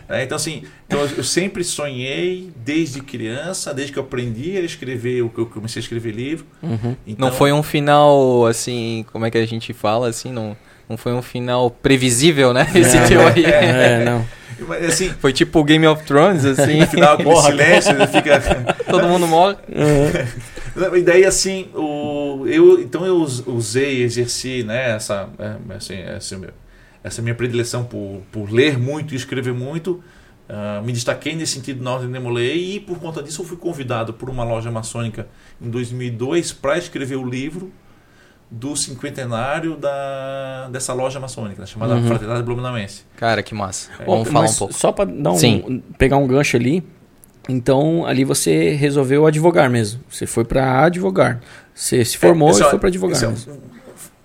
[0.09, 4.61] É, então, assim, então eu, eu sempre sonhei desde criança, desde que eu aprendi a
[4.61, 6.45] escrever, eu, eu comecei a escrever livro.
[6.62, 6.97] Uhum.
[7.07, 10.57] Então, Não foi um final, assim, como é que a gente fala, assim, não,
[10.89, 12.70] não foi um final previsível, né?
[12.74, 13.45] Esse É, teu aí.
[13.45, 14.26] É, não.
[14.88, 18.40] Assim, Foi tipo o Game of Thrones, assim, no final, aquele Porra, silêncio, ele fica.
[18.90, 19.57] todo mundo morre.
[20.96, 26.40] E daí assim, o, eu, então eu us- usei, exerci né, essa, é, assim, essa,
[27.05, 30.02] essa minha predileção por, por ler muito e escrever muito.
[30.48, 32.12] ah, me destaquei nesse sentido na Ordem de
[32.74, 35.28] e por conta disso eu fui convidado por uma loja maçônica
[35.62, 37.70] em 2002 para escrever o livro
[38.51, 42.07] do cinquentenário da, dessa loja maçônica, né, chamada Uhum.
[42.07, 43.03] Fraternidade Blumenauense.
[43.16, 43.90] Cara, que massa.
[43.99, 44.05] É.
[44.05, 44.74] Vamos falar um pouco.
[44.74, 46.84] Só pra dar um, pegar um gancho ali.
[47.49, 50.01] Então, ali você resolveu advogar mesmo.
[50.09, 51.40] Você foi pra advogar.
[51.74, 53.34] Você se formou É, e foi pra advogar.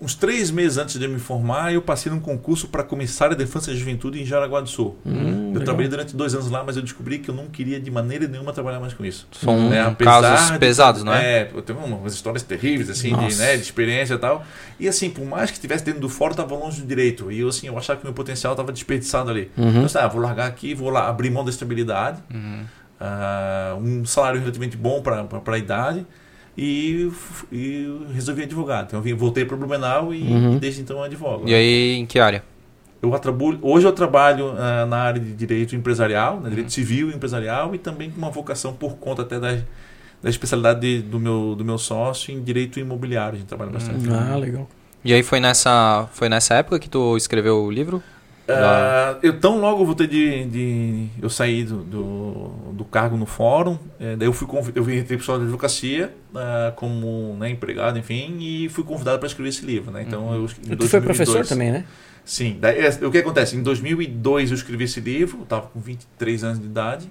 [0.00, 3.44] Uns três meses antes de eu me formar, eu passei num concurso para comissário de
[3.44, 4.96] defesa da juventude em Jaraguá do Sul.
[5.04, 5.64] Hum, Eu legal.
[5.64, 8.52] trabalhei durante dois anos lá, mas eu descobri que eu não queria de maneira nenhuma
[8.52, 9.28] trabalhar mais com isso.
[9.32, 11.42] São né, casos de- pesados, não é?
[11.42, 14.44] É, eu tenho umas histórias terríveis, assim, de, né, de experiência e tal.
[14.78, 17.30] E assim, por mais que estivesse dentro do fórum, eu estava longe do direito.
[17.30, 19.50] E eu, assim, eu achava que meu potencial estava desperdiçado ali.
[19.56, 19.68] Uhum.
[19.68, 22.64] Então, assim, ah, vou largar aqui, vou lá abrir mão da estabilidade, Uhum.
[22.98, 26.06] ah, um salário relativamente bom para a idade.
[26.58, 27.10] E,
[27.50, 28.84] e resolvi advogar.
[28.84, 30.56] Então eu vim, voltei para Blumenau e, Uhum.
[30.56, 31.48] e desde então eu advogo.
[31.48, 32.42] E aí, em que área?
[33.02, 36.70] eu atrabulo, hoje eu trabalho uh, na área de direito empresarial, né, direito uhum.
[36.70, 39.58] civil e empresarial, e também com uma vocação por conta até da,
[40.22, 43.36] da especialidade de, do, meu, do meu sócio em direito imobiliário.
[43.36, 44.06] A gente trabalha bastante.
[44.06, 44.14] Uhum.
[44.14, 44.68] Ah, legal.
[45.02, 48.02] E aí foi nessa, foi nessa época que tu escreveu o livro?
[48.52, 53.78] Uh, eu tão logo voltei de, de eu saí do, do, do cargo no fórum,
[53.98, 58.36] é, daí eu fui eu vim entrei para de advocacia uh, como né, empregado, enfim,
[58.40, 60.04] e fui convidado para escrever esse livro, né?
[60.06, 61.84] Então eu, em tu foi professor também, né?
[62.24, 62.58] Sim.
[62.60, 63.56] Daí, é, o que acontece?
[63.56, 67.10] Em 2002 eu escrevi esse livro, eu estava com 23 anos de idade.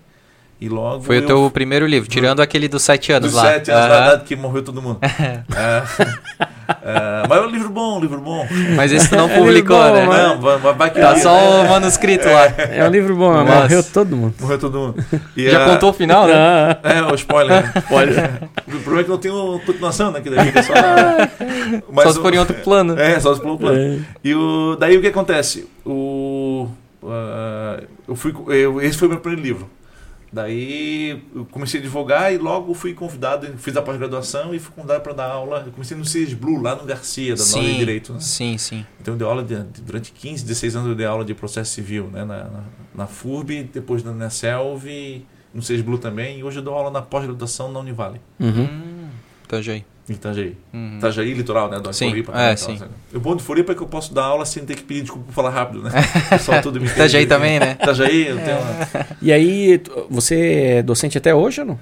[0.62, 3.44] E logo Foi o teu primeiro livro, tirando aquele dos sete anos dos lá.
[3.44, 3.90] sete anos uhum.
[3.92, 5.00] lá, que morreu todo mundo.
[5.08, 5.44] é.
[6.84, 8.48] É, mas é um livro bom, um livro bom.
[8.76, 10.06] Mas esse tu não é publicou, bom, né?
[10.06, 12.46] Não, vai, vai que Tá só o manuscrito lá.
[12.58, 14.36] É um livro bom, mas morreu todo mundo.
[14.40, 15.06] Morreu todo mundo.
[15.36, 16.78] E Já contou o final, né?
[16.84, 17.64] É, o spoiler.
[17.64, 17.74] Né?
[17.84, 18.32] spoiler.
[18.68, 19.32] O problema é que não tem
[19.66, 20.22] continuação, né?
[20.22, 20.74] Que daí fica só...
[21.92, 23.00] Mas só se for em outro plano.
[23.00, 24.06] É, só se for em outro plano.
[24.24, 24.76] E o...
[24.80, 25.68] daí o que acontece?
[25.86, 26.68] O...
[27.02, 29.70] Uh, eu fui, eu, esse foi o meu primeiro livro.
[30.32, 35.02] Daí eu comecei a advogar e logo fui convidado, fiz a pós-graduação e fui convidado
[35.02, 35.64] para dar aula.
[35.66, 38.14] Eu comecei no CIS Blue, lá no Garcia, da aula de Direito.
[38.14, 38.20] Né?
[38.20, 38.86] Sim, sim.
[39.02, 42.10] Então eu dei aula de, durante 15, 16 anos eu dei aula de processo civil
[42.12, 42.24] né?
[42.24, 42.64] na, na,
[42.94, 44.86] na FURB, depois na Neselv,
[45.54, 46.40] no CIS Blue também.
[46.40, 48.22] E hoje eu dou aula na pós-graduação na Univale.
[48.40, 48.66] Uhum.
[48.66, 49.10] Hum,
[49.46, 49.84] então já aí.
[50.14, 50.56] Itajaí.
[50.74, 50.98] Uhum.
[50.98, 51.80] Itajaí, litoral, né?
[51.80, 52.32] Do sim, Floripa.
[52.36, 52.84] É, então, sim.
[53.14, 55.26] O bom de Floripa é que eu posso dar aula sem ter que pedir desculpa
[55.28, 55.92] por falar rápido, né?
[56.40, 57.78] Só tudo me Itajaí também, né?
[57.82, 59.08] Itajaí, eu tenho uma...
[59.22, 61.80] E aí, você é docente até hoje ou não?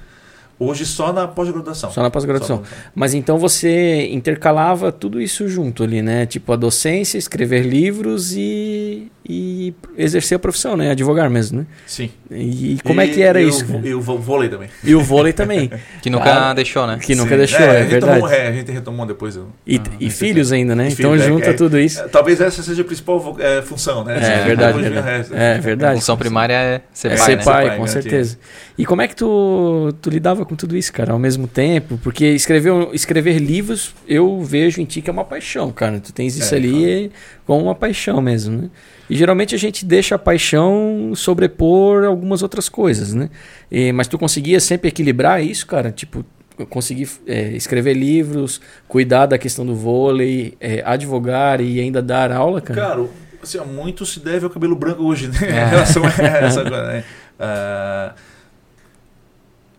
[0.60, 1.92] Hoje só na pós-graduação.
[1.92, 2.64] Só na pós-graduação.
[2.96, 6.26] Mas então você intercalava tudo isso junto ali, né?
[6.26, 10.90] Tipo a docência, escrever livros e, e exercer a profissão, né?
[10.90, 11.68] Advogar mesmo, né?
[11.86, 12.10] Sim.
[12.32, 13.66] E como e, é que era e isso?
[13.72, 14.70] O, e o vôlei também.
[14.84, 15.70] E o vôlei também.
[16.02, 16.98] que nunca ah, deixou, né?
[17.00, 17.38] Que nunca Sim.
[17.38, 18.14] deixou, é, é verdade.
[18.14, 19.36] Retomou, é, a gente retomou depois.
[19.36, 20.88] Eu, e, ah, e filhos ainda, né?
[20.90, 22.02] Então filhos, é, junta é, tudo isso.
[22.10, 24.16] talvez essa seja a principal função, né?
[24.16, 24.82] É, verdade.
[24.82, 25.28] verdade.
[25.34, 25.94] É verdade.
[25.94, 27.44] A função primária é ser pai, ser né?
[27.44, 28.40] pai, com certeza.
[28.76, 32.00] E como é que tu, tu lidava com tudo isso, cara, ao mesmo tempo?
[32.02, 36.00] Porque escrever, escrever livros, eu vejo em ti que é uma paixão, cara.
[36.00, 37.12] Tu tens isso é, ali
[37.46, 38.70] como uma paixão mesmo, né?
[39.10, 43.30] E geralmente a gente deixa a paixão sobrepor algumas outras coisas, né?
[43.72, 45.92] E, mas tu conseguia sempre equilibrar isso, cara?
[45.92, 46.26] Tipo,
[46.66, 52.60] conseguir é, escrever livros, cuidar da questão do vôlei, é, advogar e ainda dar aula,
[52.62, 52.82] cara?
[52.82, 53.06] Cara,
[53.42, 55.38] assim, muito se deve ao cabelo branco hoje, né?
[55.42, 55.46] É.
[55.68, 57.04] Em relação a essa coisa, né?
[57.40, 58.37] Uh,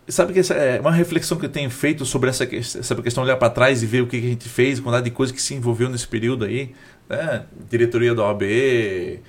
[0.09, 3.49] Sabe que é uma reflexão que eu tenho feito sobre essa, essa questão, olhar para
[3.49, 6.07] trás e ver o que a gente fez, quantidade de coisas que se envolveu nesse
[6.07, 6.73] período aí.
[7.07, 7.45] Né?
[7.69, 9.19] Diretoria da OAB, eh,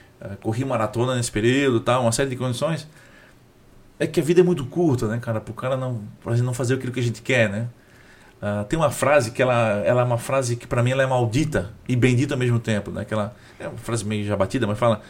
[0.42, 2.88] corri maratona nesse período, tal, uma série de condições.
[3.98, 5.38] É que a vida é muito curta, né, cara?
[5.38, 7.68] Para o cara não, pra gente não fazer aquilo que a gente quer, né?
[8.40, 11.06] Uh, tem uma frase que ela, ela é uma frase que para mim ela é
[11.06, 13.02] maldita e bendita ao mesmo tempo, né?
[13.02, 15.02] Aquela, é uma frase meio já batida, mas fala: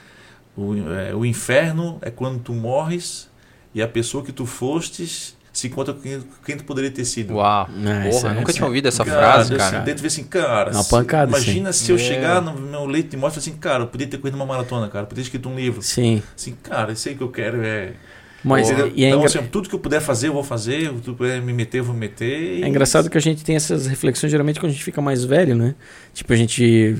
[0.56, 3.30] o, é, o inferno é quando tu morres
[3.72, 6.00] e a pessoa que tu fostes se encontra com
[6.44, 7.34] quem, tu poderia ter sido.
[7.34, 9.76] Uau, é, Porra, nunca tinha ouvido essa cara, frase, cara.
[9.78, 11.86] Assim, dentro assim, cara, Uma pancada, imagina sim.
[11.86, 11.98] se eu é.
[11.98, 14.88] chegar no meu leito de morte e assim, cara, eu podia ter corrido uma maratona,
[14.88, 15.82] cara, eu podia ter escrito um livro.
[15.82, 16.22] Sim.
[16.36, 17.94] Assim, cara, isso aí que eu quero é
[18.42, 20.88] mas, e, é então, assim, tudo que eu puder fazer, eu vou fazer.
[20.88, 22.62] Tudo que puder me meter, eu vou meter.
[22.62, 25.54] É engraçado que a gente tem essas reflexões geralmente quando a gente fica mais velho,
[25.54, 25.74] né?
[26.14, 26.96] Tipo, a gente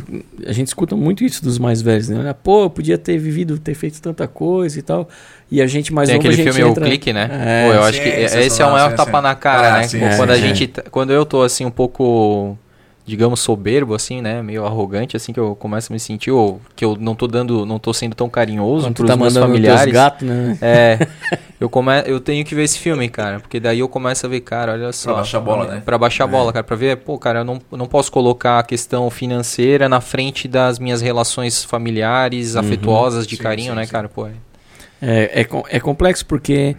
[0.47, 2.34] a gente escuta muito isso dos mais velhos, né?
[2.43, 5.09] Pô, eu podia ter vivido, ter feito tanta coisa e tal.
[5.51, 6.84] E a gente mais tem novo, aquele filme entra...
[6.84, 7.28] O Clique, né?
[7.32, 9.22] É, Pô, eu sim, acho que esse é o maior sim, tapa sim.
[9.22, 9.88] na cara, ah, né?
[9.88, 12.57] Sim, quando a gente quando eu tô assim um pouco
[13.11, 14.40] digamos, soberbo, assim, né?
[14.40, 17.66] Meio arrogante, assim, que eu começo a me sentir, ou que eu não tô dando,
[17.66, 19.92] não tô sendo tão carinhoso Quando pros tá meus familiares.
[19.92, 20.56] Gato, né?
[20.62, 21.08] É.
[21.61, 24.40] eu, come, eu tenho que ver esse filme, cara, porque daí eu começo a ver,
[24.42, 25.11] cara, olha só.
[25.11, 25.82] Pra baixar a bola, né?
[25.84, 26.30] Pra baixar a é.
[26.30, 30.00] bola, cara, pra ver, pô, cara, eu não, não posso colocar a questão financeira na
[30.00, 32.61] frente das minhas relações familiares, uhum.
[32.61, 33.92] afetuosas, de sim, carinho, sim, né, sim.
[33.92, 34.28] cara, pô.
[34.28, 34.32] É.
[35.02, 36.76] é, é, é complexo porque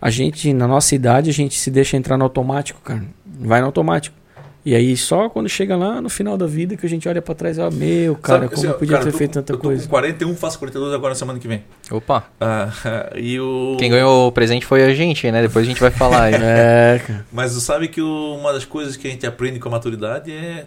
[0.00, 3.04] a gente, na nossa idade, a gente se deixa entrar no automático, cara.
[3.24, 4.19] Vai no automático.
[4.64, 7.34] E aí só quando chega lá no final da vida que a gente olha para
[7.34, 9.62] trás e ah, meu, cara, Sabe, como eu podia cara, ter feito tanta eu tô
[9.62, 9.84] coisa.
[9.84, 11.64] Com 41, faço 42 agora semana que vem.
[11.90, 12.24] Opa.
[12.40, 12.70] Ah,
[13.16, 15.42] e o Quem ganhou o presente foi a gente, né?
[15.42, 16.34] Depois a gente vai falar aí.
[16.40, 17.26] é, cara.
[17.32, 20.30] Mas você sabe que o, uma das coisas que a gente aprende com a maturidade
[20.30, 20.66] é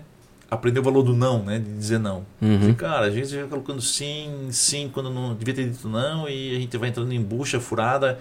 [0.49, 1.59] aprender o valor do não, né?
[1.59, 2.25] De dizer não.
[2.41, 2.69] Uhum.
[2.69, 6.55] E, cara, a gente vai colocando sim, sim quando não devia ter dito não e
[6.55, 8.19] a gente vai entrando em bucha furada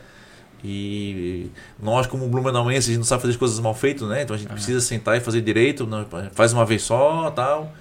[0.64, 1.50] e
[1.82, 4.22] nós, como blumenauenses, a gente não sabe fazer as coisas mal feitas, né?
[4.22, 4.54] Então a gente uhum.
[4.54, 7.72] precisa sentar e fazer direito, não, faz uma vez só tal.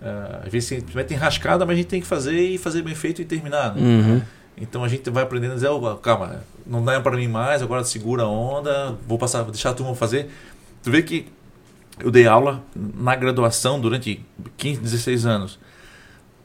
[0.00, 3.22] Uh, às vezes simplesmente enrascada, mas a gente tem que fazer e fazer bem feito
[3.22, 3.74] e terminar.
[3.74, 3.80] Né?
[3.80, 4.22] Uhum.
[4.58, 7.84] Então a gente vai aprendendo a dizer, oh, calma, não dá para mim mais, agora
[7.84, 10.30] segura a onda, vou passar, vou deixar a turma fazer.
[10.82, 11.26] Tu vê que
[12.00, 14.24] eu dei aula na graduação durante
[14.56, 15.58] 15, 16 anos.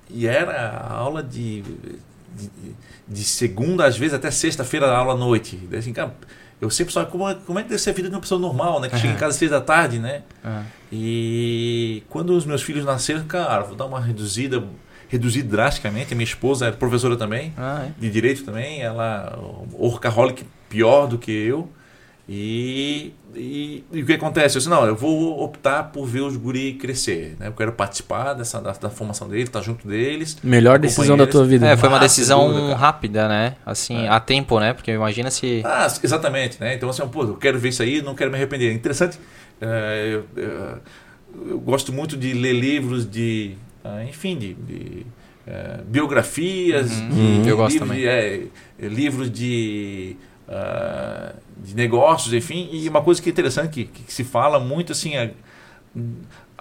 [0.10, 2.76] e era aula de, de, de
[3.20, 5.58] segunda, às vezes até sexta-feira, aula à noite.
[5.70, 6.14] Daí, assim, cara,
[6.60, 8.40] eu sempre só como, é, como é que deve ser a vida de uma pessoa
[8.40, 8.90] normal, né?
[8.90, 10.22] Que chega em casa às seis da tarde, né?
[10.92, 14.64] E quando os meus filhos nasceram, cara, vou dar uma reduzida,
[15.08, 16.14] reduzir drasticamente.
[16.14, 17.92] A minha esposa é professora também, Ah, é.
[18.00, 19.40] de direito também, ela
[19.74, 21.70] workaholic pior do que eu.
[22.30, 24.58] E, e, e o que acontece?
[24.58, 27.36] Eu disse, não, eu vou optar por ver os guri crescer.
[27.40, 27.48] Né?
[27.48, 30.38] Eu quero participar dessa, da, da formação deles, estar junto deles.
[30.44, 31.68] Melhor decisão da tua vida.
[31.68, 32.76] É, foi uma Ah, decisão cara.
[32.76, 33.56] rápida, né?
[33.66, 34.10] Assim, É.
[34.10, 34.74] a tempo, né?
[34.74, 35.62] Porque imagina se.
[35.66, 36.74] Ah, exatamente, né?
[36.76, 38.74] Então, assim, pô, eu quero ver isso aí, não quero me arrepender.
[38.74, 39.20] Interessante,
[39.60, 40.78] é, eu, eu-
[41.52, 43.56] eu gosto muito de ler livros de,
[43.86, 45.06] ah, enfim, de, de,
[45.48, 47.08] é, biografias, Uhum.
[47.10, 48.02] de Hum, eu gosto livros, também.
[48.02, 50.16] de, é, livros de,
[50.52, 52.70] ah, de negócios, enfim.
[52.72, 55.32] E uma coisa que é interessante, que, que se fala muito, assim, a-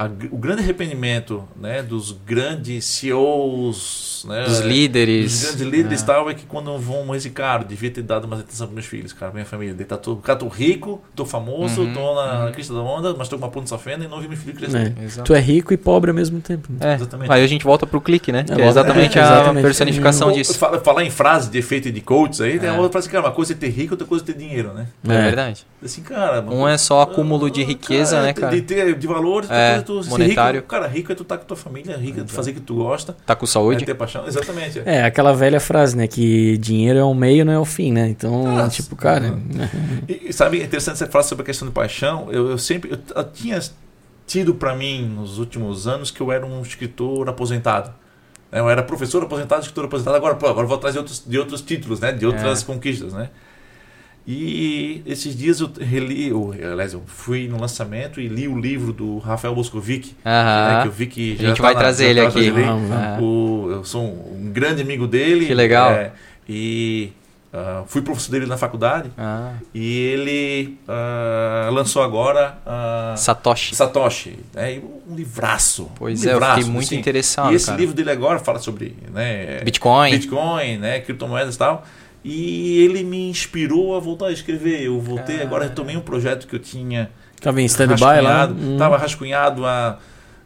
[0.03, 5.43] a- o grande arrependimento né, dos grandes CEOs, né, Dos os líderes.
[5.43, 6.03] grandes líderes É.
[6.03, 8.87] e tal é que quando vão mas cara, devia ter dado mais atenção para meus
[8.87, 9.75] filhos, cara, minha família.
[9.85, 12.53] Tá todo, cara, tô rico, tô famoso, Uhum, tô na uhum.
[12.53, 14.95] crista da onda, mas tô com uma ponta safena e não vi meu filho crescer.
[14.97, 15.23] É.
[15.23, 16.69] Tu é rico e pobre ao mesmo tempo.
[16.71, 16.93] né?
[16.93, 17.31] É, Exatamente.
[17.33, 18.45] aí a gente volta pro clique, né?
[18.49, 19.63] É, que é exatamente é, a exatamente.
[19.65, 20.59] personificação disso.
[20.59, 22.73] fala- Falar em frases de efeito e de coaches aí, tem É.
[22.73, 24.73] uma outra frase que, cara, uma coisa é ter rico, outra coisa é ter dinheiro,
[24.73, 24.87] né?
[25.09, 25.23] É, É.
[25.23, 25.67] verdade.
[25.85, 26.41] Assim, cara.
[26.43, 28.57] Um é só acúmulo de riqueza, cara, né, de- cara?
[28.57, 30.59] De ter de valores, outra É, coisa é tu monetário.
[30.61, 32.61] Rico, cara, rico é tu estar com tua família, rico é tu fazer o que
[32.61, 33.85] tu gosta, Tá com é saúde.
[33.85, 34.27] ter paixão.
[34.27, 34.79] Exatamente.
[34.81, 34.97] é.
[34.97, 36.07] É, aquela velha frase, né?
[36.07, 38.09] Que dinheiro é um meio, não é o fim, né?
[38.09, 39.39] Então, Ah, tipo, cara.
[40.09, 42.29] E, e sabe, é interessante você falar sobre a questão de paixão.
[42.31, 43.59] Eu, eu sempre eu, eu tinha
[44.27, 47.93] tido para mim nos últimos anos que eu era um escritor aposentado.
[48.53, 50.17] Eu era professor aposentado, escritor aposentado.
[50.17, 52.13] Agora, pô, agora vou atrás de outros, de outros títulos, né?
[52.13, 52.65] De outras É.
[52.67, 53.31] conquistas, né?
[54.27, 58.93] E esses dias eu reli, eu, aliás, eu fui no lançamento e li o livro
[58.93, 60.83] do Rafael Boscovic, né, Aham.
[60.83, 62.39] que eu vi que A já gente tá vai na- trazer ele tá aqui.
[62.39, 62.63] ele.
[62.63, 63.19] Vamos, Ah.
[63.21, 65.47] O- eu sou um, um grande amigo dele.
[65.47, 65.91] Que legal.
[65.93, 66.13] é,
[66.49, 67.11] e
[67.53, 69.11] ah, fui professor dele na faculdade.
[69.19, 73.75] Ah, E ele ah, lançou agora ah, Satoshi.
[73.75, 74.39] Satoshi.
[74.55, 74.81] Né?
[75.11, 75.91] Um livraço.
[75.97, 76.97] Pois um é, eu livraço, fiquei muito assim.
[76.99, 77.79] interessado, E esse cara.
[77.79, 80.11] livro dele agora fala sobre né, Bitcoin.
[80.13, 81.85] Bitcoin, né, criptomoedas e tal.
[82.25, 84.83] E ele me inspirou a voltar a escrever.
[84.83, 85.47] Eu voltei, Cara.
[85.49, 87.11] agora retomei um projeto que eu tinha
[87.41, 88.13] Tava em stand-by lá.
[88.21, 88.55] rascunhado.
[88.61, 88.77] Hum.
[88.77, 89.99] Tava rascunhado a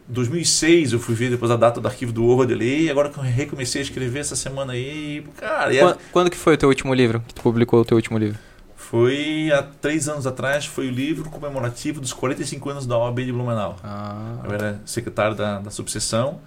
[0.07, 2.83] 2006, eu fui ver depois a data do arquivo do Word ali.
[2.85, 5.25] E agora que eu recomecei a escrever essa semana aí.
[5.37, 7.21] Cara, e é- Quando, quando que foi o teu último livro?
[7.27, 8.37] Que tu publicou o teu último livro?
[8.77, 10.65] foi há três anos atrás.
[10.65, 13.77] Foi o livro comemorativo dos 45 anos da OAB de Blumenau.
[13.83, 16.39] Ah, Eu era secretário da, da subseção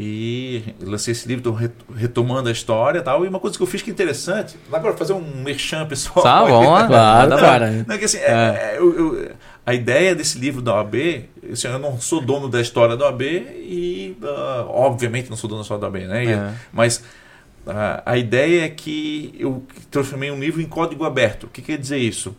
[0.00, 3.24] e lancei esse livro, estou retomando a história e tal.
[3.24, 6.22] E uma coisa que eu fiz que é interessante, agora fazer um merchan pessoal.
[6.22, 6.86] Tá, vamos lá.
[6.86, 7.84] Claro, Manda cara.
[7.86, 9.30] Não, é que assim, é- é, eu- eu-
[9.66, 10.94] a ideia desse livro da OAB,
[11.52, 15.62] assim, eu não sou dono da história da OAB e, ah, obviamente, não sou dono
[15.62, 16.24] da história da OAB, né?
[16.24, 16.52] E- É.
[16.72, 17.02] Mas
[17.66, 21.44] ah, a ideia é que eu transformei um livro em código aberto.
[21.44, 22.36] O que quer dizer isso?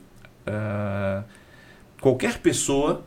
[0.48, 1.24] Ah,
[2.00, 3.04] qualquer pessoa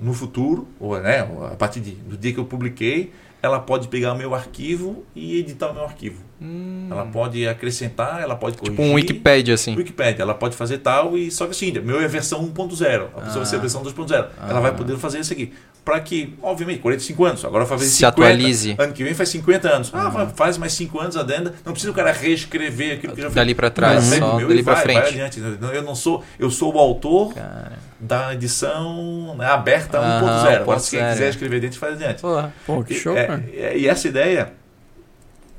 [0.00, 1.20] no futuro, ou né,
[1.50, 3.12] a partir de- do dia que eu publiquei,
[3.42, 6.22] ela pode pegar o meu arquivo e editar o meu arquivo.
[6.40, 8.76] Hum, Ela pode acrescentar, ela pode corrigir.
[8.76, 9.74] tipo um Wikipedia, assim.
[9.74, 13.20] Wikipedia, ela pode fazer tal e só que assim, meu é a versão 1.0, a
[13.22, 13.60] pessoa vai ser a Ah.
[13.60, 14.28] versão 2.0.
[14.48, 14.74] Ela vai Ah.
[14.74, 15.52] poder fazer isso aqui.
[15.84, 18.08] Para que, obviamente, 45 anos, agora vai fazer Se 50.
[18.08, 18.76] atualize.
[18.78, 19.90] Ano que vem faz 50 anos.
[19.92, 20.10] Ah, Ah.
[20.10, 21.54] vai- faz mais 5 anos adenda.
[21.64, 23.34] Não precisa o cara reescrever aquilo que já fez.
[23.34, 24.94] Dali pra trás, Não, só o meu dali vai, frente.
[24.96, 25.40] Vai adiante.
[25.74, 30.56] Eu não sou, eu sou o autor Cara, da edição né, aberta Aham, 1.0.
[30.62, 31.12] Agora, se quem 1.0.
[31.12, 32.20] quiser escrever dentro, faz adiante.
[32.22, 32.52] porra.
[32.66, 33.44] Pô, que E- show, é- cara.
[33.52, 34.52] é- e essa ideia,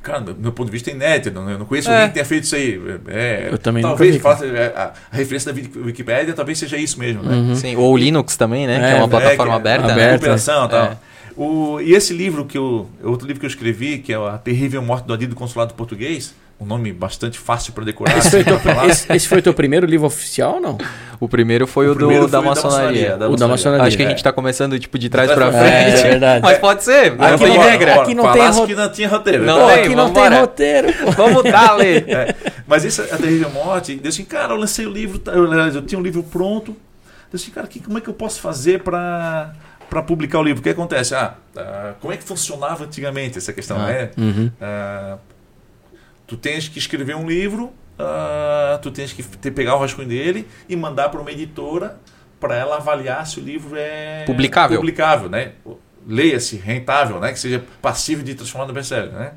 [0.01, 1.37] cara, do meu ponto de vista é inédito.
[1.37, 1.93] Eu não conheço É.
[1.93, 2.79] alguém que tenha feito isso aí.
[3.09, 6.57] É, Eu também nunca talvez vi, faça- é, a, a referência da Wiki- Wikipédia talvez
[6.57, 7.35] seja isso mesmo, né?
[7.35, 7.55] Uhum.
[7.55, 8.79] Sim, ou Linux também, né?
[8.79, 9.93] que É, é uma é, plataforma é aberta, né?
[9.93, 10.17] aberta.
[10.19, 10.83] Cooperação e tal.
[10.85, 10.97] É.
[11.35, 12.89] O, e esse livro que eu.
[13.03, 16.65] Outro livro que eu escrevi, que é A Terrível Morte do Adido Consulado Português, um
[16.65, 18.17] nome bastante fácil para decorar.
[18.17, 20.77] Esse foi, assim, pra esse, esse foi teu primeiro livro oficial ou não?
[21.19, 23.01] O primeiro foi O o, do, primeiro da foi o da maçonaria.
[23.11, 23.85] maçonaria, O da maçonaria.
[23.87, 25.99] Acho que a gente tá começando tipo de trás pra frente.
[25.99, 26.41] É verdade.
[26.43, 28.01] Mas pode ser, não Aqui tem não- regra.
[28.01, 29.43] aqui não tem falasse ro- que não tinha roteiro.
[29.45, 30.93] Não Pô, tem, aqui não tem roteiro.
[30.93, 31.11] pô.
[31.11, 31.99] Vamos dar, Lê.
[32.09, 32.35] É,
[32.67, 35.81] mas esse A Terrível Morte, eu assim, cara, eu lancei o livro, tá, eu, eu
[35.83, 36.71] tinha um livro pronto.
[37.31, 39.53] Eu assim, cara, que, como é que eu posso fazer para
[39.89, 40.59] para publicar o livro?
[40.59, 41.15] O que acontece?
[41.15, 43.85] Ah, ah, como é que funcionava antigamente essa questão, Ah.
[43.87, 44.09] né?
[44.17, 44.51] Uhum.
[44.61, 45.17] Ah,
[46.29, 50.47] tu tens que escrever um livro, ah, tu tens que ter, pegar o rascunho dele
[50.69, 51.99] e mandar para uma editora
[52.39, 54.77] para ela avaliar se o livro é Publicável.
[54.77, 55.53] publicável, né?
[56.07, 57.33] Leia-se, rentável, né?
[57.33, 59.33] Que seja passível de transformar no best-seller, né?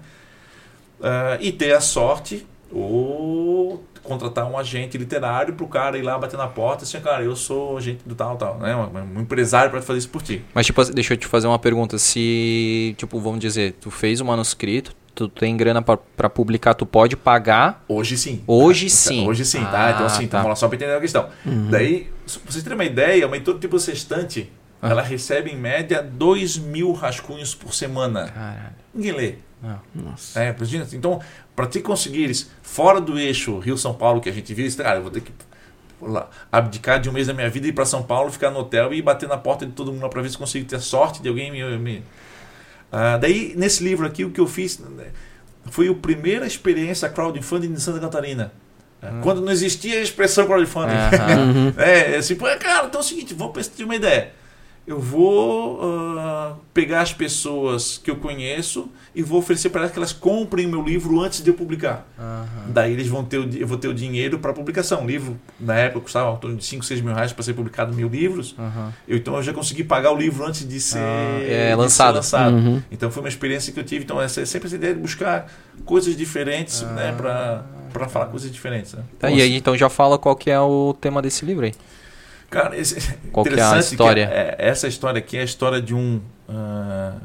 [1.03, 6.19] Ah, e ter a sorte ou contratar um agente literário para o cara ir lá
[6.19, 8.77] bater na porta e assim, cara, eu sou agente do tal, tal, né?
[8.77, 10.45] Um, um empresário para fazer isso por ti.
[10.53, 11.97] Mas, tipo, deixa eu te fazer uma pergunta.
[11.99, 17.17] Se, tipo, vamos dizer, tu fez o manuscrito, tu tem grana para publicar, tu pode
[17.17, 17.85] pagar?
[17.89, 18.43] Hoje sim.
[18.47, 18.97] Hoje tá?
[18.97, 19.27] sim.
[19.27, 19.93] Hoje sim, tá?
[19.93, 20.39] Então, assim, tá.
[20.39, 21.29] vamos lá só para entender a questão.
[21.45, 21.69] Uhum.
[21.71, 24.51] Daí, pra vocês terem uma ideia, uma editora tipo Sextante,
[24.81, 24.91] ah.
[24.91, 28.29] ela recebe em média 2 mil rascunhos por semana.
[28.29, 28.75] Caralho.
[28.95, 29.35] Ninguém lê.
[29.63, 29.79] Ah.
[29.95, 30.41] Nossa.
[30.43, 30.55] É,
[30.93, 31.21] então,
[31.55, 35.11] para te conseguires fora do eixo Rio-São Paulo que a gente viu, cara, eu vou
[35.11, 35.33] ter que
[36.01, 38.93] lá, abdicar de um mês da minha vida, ir para São Paulo, ficar no hotel
[38.93, 41.51] e bater na porta de todo mundo para ver se consigo ter sorte de alguém
[41.51, 41.79] me.
[41.79, 42.03] me...
[42.93, 44.79] Ah, daí, nesse livro aqui, o que eu fiz
[45.71, 48.53] foi a primeira experiência crowdfunding de Santa Catarina.
[49.03, 49.21] Uhum.
[49.23, 50.93] Quando não existia a expressão crowdfunding.
[51.33, 51.75] Uhum.
[51.77, 54.31] é, assim, cara, então é o seguinte, vamos de uma ideia
[54.85, 59.99] eu vou uh, pegar as pessoas que eu conheço e vou oferecer para elas que
[59.99, 62.05] elas comprem o meu livro antes de eu publicar.
[62.19, 62.73] Uhum.
[62.73, 65.05] Daí eles vão ter o, eu vou ter o dinheiro para publicação.
[65.05, 67.95] O livro, na época, custava em torno de 5, 6 mil reais para ser publicado
[67.95, 68.57] mil livros.
[68.59, 68.93] Uhum.
[69.07, 72.15] Eu, então eu já consegui pagar o livro antes de ser, é, lançado.
[72.15, 72.55] Ser lançado.
[72.57, 72.83] Uhum.
[72.91, 74.05] Então foi uma experiência que eu tive.
[74.05, 75.47] Então essa é sempre essa ideia de buscar
[75.85, 78.95] coisas diferentes né, para falar coisas diferentes.
[78.95, 79.05] Né?
[79.17, 81.73] Tá, e aí então já fala qual que é o tema desse livro aí.
[82.53, 83.01] Cara, esse,
[83.33, 84.31] Qual que é a história?
[84.31, 87.19] É, essa história aqui é a história de um uh,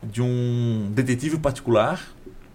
[0.00, 2.00] de um detetive particular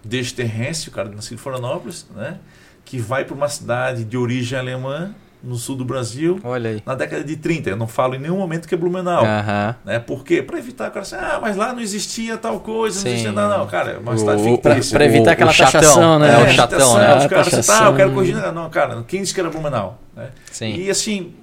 [0.02, 2.38] desterrêncio, cara, nascido em Florianópolis, né?
[2.82, 6.82] Que vai para uma cidade de origem alemã no sul do Brasil, Olha aí.
[6.84, 7.70] na década de 30.
[7.70, 9.22] Eu não falo em nenhum momento que é Blumenau.
[9.22, 9.74] Uhum.
[9.84, 9.98] Né?
[9.98, 10.42] Por quê?
[10.42, 13.04] Para evitar o cara assim, ah, mas lá não existia tal coisa, Sim.
[13.04, 13.58] não existia nada.
[13.58, 14.96] Não, cara, é uma cidade fictícia.
[14.96, 16.32] Para evitar aquela o chatão, taxação, né?
[16.32, 17.18] É, o chatão, né?
[17.18, 18.52] Os caras assim, tá, eu quero corrigir.
[18.52, 20.00] Não, cara, quem disse que era Blumenau?
[20.16, 20.30] Né?
[20.50, 20.74] Sim.
[20.74, 21.34] E assim,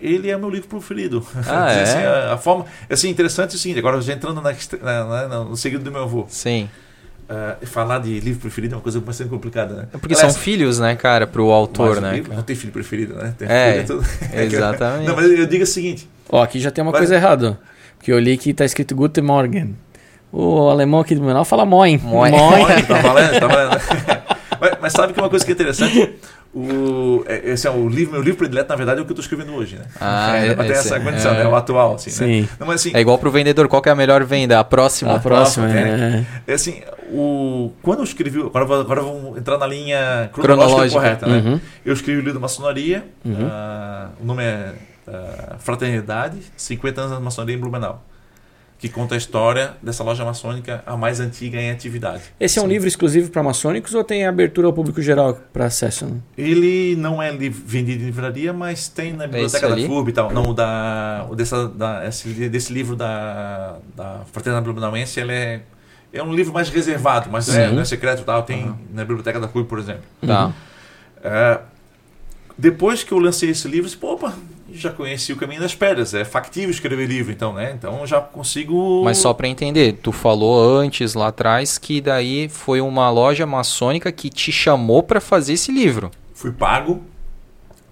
[0.00, 1.26] ele é meu livro preferido.
[1.46, 1.82] Ah, é?
[1.82, 5.44] assim, a, a, forma, assim, interessante é o seguinte, agora já entrando na, na, na,
[5.44, 6.26] no segredo do meu avô.
[6.28, 6.68] Sim.
[7.28, 9.88] Uh, falar de livro preferido é uma coisa bastante complicada, né?
[9.92, 12.14] É porque Aliás, são filhos, né, cara, pro autor, né?
[12.14, 13.34] Livro, não tem filho preferido, né?
[13.36, 15.08] Tem é, filho, é exatamente.
[15.08, 16.08] não, mas eu digo o seguinte.
[16.28, 17.58] Ó, aqui já tem uma coisa errada.
[17.96, 19.76] Porque eu li que tá escrito Guten Morgen.
[20.30, 21.98] O alemão aqui do menor fala moin.
[21.98, 22.30] Moin.
[22.30, 22.82] moin.
[22.86, 23.80] tá valendo, tá valendo.
[24.60, 26.14] mas, mas sabe que uma coisa que é interessante?
[26.56, 29.12] O, é, esse é o livro, meu livro predileto, na verdade, é o que eu
[29.12, 29.84] estou escrevendo hoje, né?
[30.00, 31.46] Ah, é, tem essa condição, é, né?
[31.46, 32.40] O atual, assim, Sim.
[32.40, 32.48] Né?
[32.58, 34.58] Não, mas, assim, é igual pro vendedor, qual é a melhor venda?
[34.58, 35.16] A próxima.
[35.16, 36.24] A próxima, é.
[36.46, 36.52] é.
[36.54, 36.80] assim,
[37.12, 41.42] o, quando eu escrevi, agora, vou, agora vamos entrar na linha cronológica, correta, né?
[41.44, 41.60] Uhum.
[41.84, 43.34] Eu escrevi o livro da maçonaria, Uhum.
[43.34, 44.72] uh, o nome é
[45.06, 48.02] uh, Fraternidade, 50 anos da maçonaria em Blumenau
[48.78, 52.22] que conta a história dessa loja maçônica, a mais antiga em atividade.
[52.38, 52.72] Esse é um Sim.
[52.72, 56.04] livro exclusivo para maçônicos ou tem abertura ao público geral para acesso?
[56.06, 56.18] Né?
[56.36, 60.30] Ele não é vendido em livraria, mas tem na biblioteca da FURB e tal.
[60.32, 65.62] Não, o da, o dessa, da, esse, desse livro da, da Fraternidade Blumenauense, ele é,
[66.12, 68.42] é um livro mais reservado, mas não é, não é secreto tal.
[68.42, 68.76] Tem Uhum.
[68.92, 70.02] na biblioteca da FURB, por exemplo.
[70.26, 70.52] Tá.
[71.22, 71.60] É,
[72.58, 74.34] depois que eu lancei esse livro, eu disse, opa,
[74.80, 76.14] já conheci o caminho das pedras.
[76.14, 77.72] É factível escrever livro, então, né?
[77.76, 79.02] Então já consigo.
[79.04, 84.10] Mas só para entender, tu falou antes lá atrás que daí foi uma loja maçônica
[84.12, 86.10] que te chamou para fazer esse livro.
[86.34, 87.02] Fui pago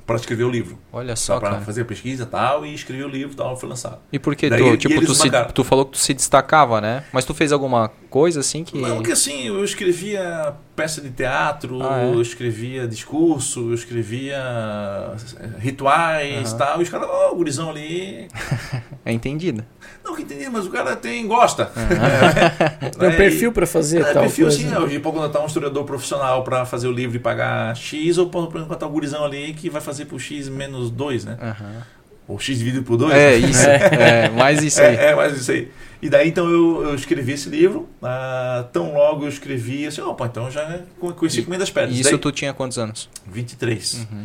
[0.07, 0.79] para escrever o livro.
[0.93, 3.69] Olha só, para fazer a pesquisa e tal e escrever o livro e tal, foi
[3.69, 3.99] lançado.
[4.13, 7.05] E por que tu, tipo, tu, se, tu falou que tu se destacava, né?
[7.13, 11.79] Mas tu fez alguma coisa assim que Não, que assim, eu escrevia peça de teatro,
[11.83, 12.13] Ah, é?
[12.15, 16.59] eu escrevia discurso, eu escrevia eh, rituais e Aham.
[16.59, 16.81] tal.
[16.81, 18.29] E os caras, ó, o gurizão ali.
[19.05, 19.67] é entendida.
[20.05, 21.67] Não que entendi, mas o cara tem, gosta.
[22.99, 24.59] Tem um É, perfil para fazer É, tal perfil coisa.
[24.63, 28.29] sim, hoje pode contratar um historiador profissional para fazer o livro e pagar X, ou
[28.29, 31.39] pode contratar um gurizão ali que vai fazer por X menos 2, né?
[31.41, 31.83] Aham.
[32.29, 33.13] Ou X dividido por 2.
[33.15, 34.95] É isso, é, mais isso aí.
[34.97, 35.71] É, é, mais isso aí.
[36.03, 40.27] E daí então eu, eu escrevi esse livro, ah, tão logo eu escrevi assim, opa,
[40.27, 40.81] então já
[41.17, 41.97] conheci o Caminho das Pedras.
[41.97, 43.09] E isso daí, tu tinha quantos anos?
[43.27, 44.07] 23.
[44.11, 44.25] Uhum.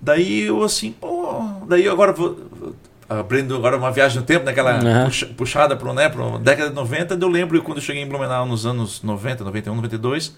[0.00, 2.74] Daí eu assim, pô, daí eu agora vou
[3.20, 5.04] abrindo agora uma viagem no tempo, naquela Uhum.
[5.06, 8.46] puxa- puxada para né, pra década de 90, eu lembro quando eu cheguei em Blumenau
[8.46, 10.36] nos anos 90, 91, 92,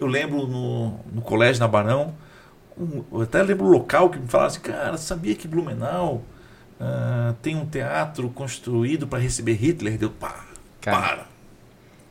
[0.00, 2.14] eu lembro no, no colégio na Barão,
[2.78, 6.22] um- eu até lembro o local que me falaram assim, cara, sabia que Blumenau
[6.80, 9.96] ah, tem um teatro construído para receber Hitler?
[9.96, 10.44] Deu, pá,
[10.80, 10.98] Cara.
[11.00, 11.34] para.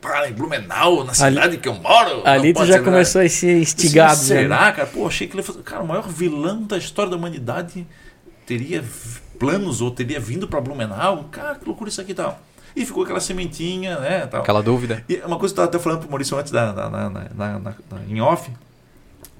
[0.00, 2.26] Para, em Blumenau, na Ali- cidade que eu moro.
[2.26, 4.10] Ali tu já ser verdade." começou a ser instigado.
[4.18, 4.22] Né?
[4.22, 4.86] será, cara?
[4.86, 5.60] Pô, achei que ele fosse.
[5.60, 7.86] Cara, o maior vilão da história da humanidade
[8.44, 8.84] teria
[9.38, 11.24] planos ou teria vindo pra Blumenau.
[11.30, 12.40] Cara, que loucura isso aqui e tal.
[12.76, 14.26] E ficou aquela sementinha, né?
[14.26, 14.40] Tal.
[14.42, 15.04] Aquela dúvida?
[15.08, 17.74] E uma coisa que eu estava até falando pro Maurício antes da, na- na- na-
[18.08, 18.50] em off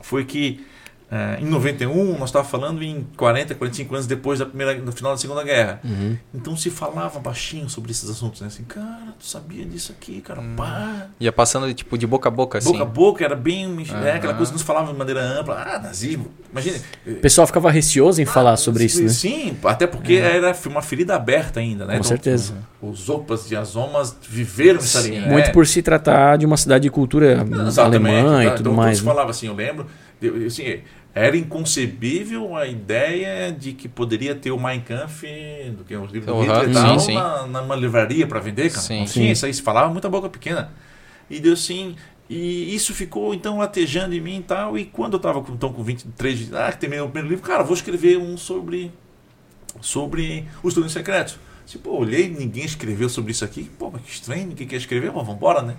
[0.00, 0.64] foi que
[1.10, 5.12] É, em 91, nós estávamos falando em 40, 45 anos depois da primeira, no final
[5.12, 5.80] da Segunda Guerra.
[5.84, 6.16] Uhum.
[6.34, 8.48] Então se falava baixinho sobre esses assuntos, né?
[8.48, 10.54] Assim, cara, tu sabia disso aqui, cara, Hum.
[10.56, 11.06] pá.
[11.20, 12.72] Ia passando tipo de boca a boca, assim.
[12.72, 13.68] Boca a boca, era bem.
[13.68, 15.54] né, aquela coisa que não se falava de maneira ampla.
[15.54, 16.26] Ah, nazismo.
[16.50, 16.78] Imagina.
[17.06, 19.08] O pessoal ficava receoso em falar sobre isso, né?
[19.08, 21.96] Sim, até porque era uma ferida aberta ainda, né?
[21.96, 22.54] Com certeza.
[22.80, 25.18] Os opas e as omas viveram isso ali.
[25.20, 25.28] Né?
[25.28, 28.44] Muito por se tratar de uma cidade de cultura Exatamente, alemã tá?
[28.44, 29.00] e tudo então, mais.
[29.00, 29.04] Né?
[29.04, 29.86] falavam assim, eu lembro.
[30.46, 30.80] Assim,
[31.14, 35.22] era inconcebível a ideia de que poderia ter o Mein Kampf,
[35.76, 37.14] do que é o livro do Uhum, Hitler tal, sim.
[37.14, 38.82] na, numa livraria para vender, cara.
[38.82, 39.06] Sim.
[39.06, 39.30] Sim.
[39.30, 40.72] isso aí, se falava muita boca pequena.
[41.30, 41.96] E deu assim.
[42.28, 44.78] E isso ficou então latejando em mim e tal.
[44.78, 47.44] E quando eu estava com, então, com 23, de- ah, que terminei o primeiro livro,
[47.44, 48.90] cara, vou escrever um sobre
[49.80, 51.38] sobre os estudos secretos.
[51.82, 53.64] Pô, olhei, ninguém escreveu sobre isso aqui.
[53.78, 55.76] Pô, mas que estranho, ninguém quer escrever, mas vambora, né?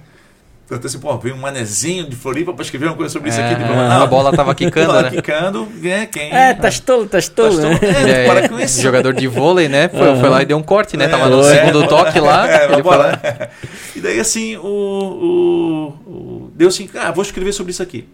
[0.66, 3.54] Então, assim, pô, veio um manezinho de Floripa para escrever uma coisa sobre isso aqui
[3.54, 4.02] de Ah, Blumenau.
[4.02, 5.10] a bola tava quicando, né?
[5.12, 6.08] quicando, né?
[6.08, 6.32] Quem...
[6.34, 7.80] É, tá tolo, tá tolo, né?
[7.82, 8.82] Ele É, é para com isso.
[8.82, 9.88] jogador de vôlei, né?
[9.90, 11.08] Foi, foi lá e deu um corte, né?
[11.08, 11.54] Tava no foi.
[11.56, 12.48] segundo toque lá.
[12.50, 13.22] É, ele foi vambora.
[13.24, 13.50] lá.
[13.96, 18.08] E daí, assim, o, o, o- deu assim, ah, vou escrever sobre isso aqui.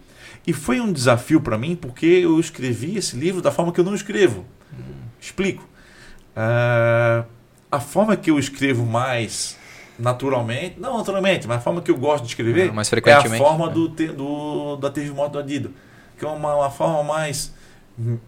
[0.46, 3.84] E foi um desafio para mim, porque eu escrevi esse livro da forma que eu
[3.84, 4.44] não escrevo.
[5.20, 5.66] Explico.
[6.36, 7.24] Ah,
[7.70, 9.56] a forma que eu escrevo mais
[10.02, 12.90] naturalmente, não naturalmente, mas a forma que eu gosto de escrever Ah, mais é a
[12.90, 13.72] frequentemente, forma né?
[13.72, 15.70] do, te, do da Terremoto do Adido,
[16.18, 17.52] que é uma, uma forma mais
[17.98, 18.20] vamos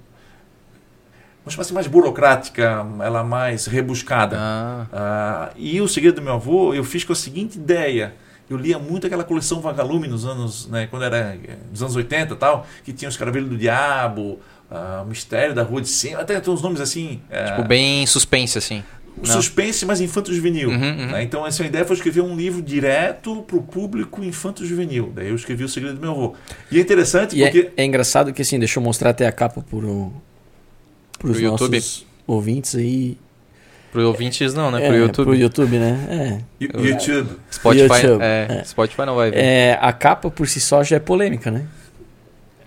[1.54, 4.36] chamar assim, mais burocrática, ela mais rebuscada.
[4.38, 8.14] Ah, Ah, e o segredo do meu avô, eu fiz com a seguinte ideia.
[8.48, 11.36] Eu lia muito aquela coleção Vagalume nos anos, né, quando era
[11.70, 14.38] nos anos 80 e tal, que tinha os Caravelhos do Diabo,
[14.70, 17.22] ah, o Mistério da Rua de Cima, até tem uns nomes assim.
[17.30, 18.84] eh, tipo, bem suspense, assim.
[19.16, 19.34] O não.
[19.34, 20.68] suspense, mas infanto-juvenil.
[20.70, 21.06] Uhum, uhum.
[21.12, 21.22] né?
[21.22, 25.12] Então, essa ideia foi escrever um livro direto para o público infanto-juvenil.
[25.14, 26.34] Daí eu escrevi O Segredo do Meu Avô.
[26.70, 27.70] E é interessante E é, porque.
[27.76, 30.12] é engraçado que assim, deixa eu mostrar até a capa Pro
[31.20, 31.76] YouTube?
[31.76, 33.16] nossos ouvintes aí.
[33.92, 34.84] Pro ouvintes não, né?
[34.84, 35.24] É, Pro YouTube.
[35.26, 36.40] Pro YouTube, né?
[36.60, 37.30] You- YouTube.
[37.52, 39.30] Spotify, YouTube, é, Spotify não vai É.
[39.30, 39.38] ver.
[39.38, 41.64] É, a capa por si só já é polêmica, né?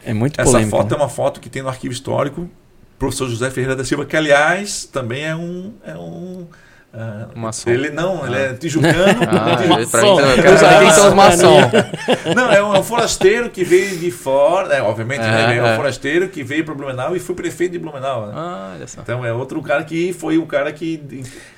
[0.06, 0.78] É muito Essa polêmica.
[0.78, 0.96] foto né?
[0.96, 2.50] é uma foto que tem no arquivo histórico.
[2.98, 5.74] Professor José Ferreira da Silva, que aliás também é um.
[5.84, 6.48] É um
[6.94, 7.70] ah, Maçom.
[7.70, 8.40] Ele não, ele Ah.
[8.40, 8.96] é tijucano.
[9.30, 10.20] Ah, tijucano.
[10.32, 11.58] ele- pra mim, saber quem são os maçom.
[12.36, 15.64] Não, é um, é um forasteiro que veio de fora, né, obviamente, né, É, é
[15.64, 15.76] um é.
[15.76, 18.28] forasteiro que veio para Blumenau e foi prefeito de Blumenau.
[18.28, 18.34] Né?
[18.36, 19.02] Ah, olha só.
[19.02, 21.04] Então é outro cara que foi o cara que.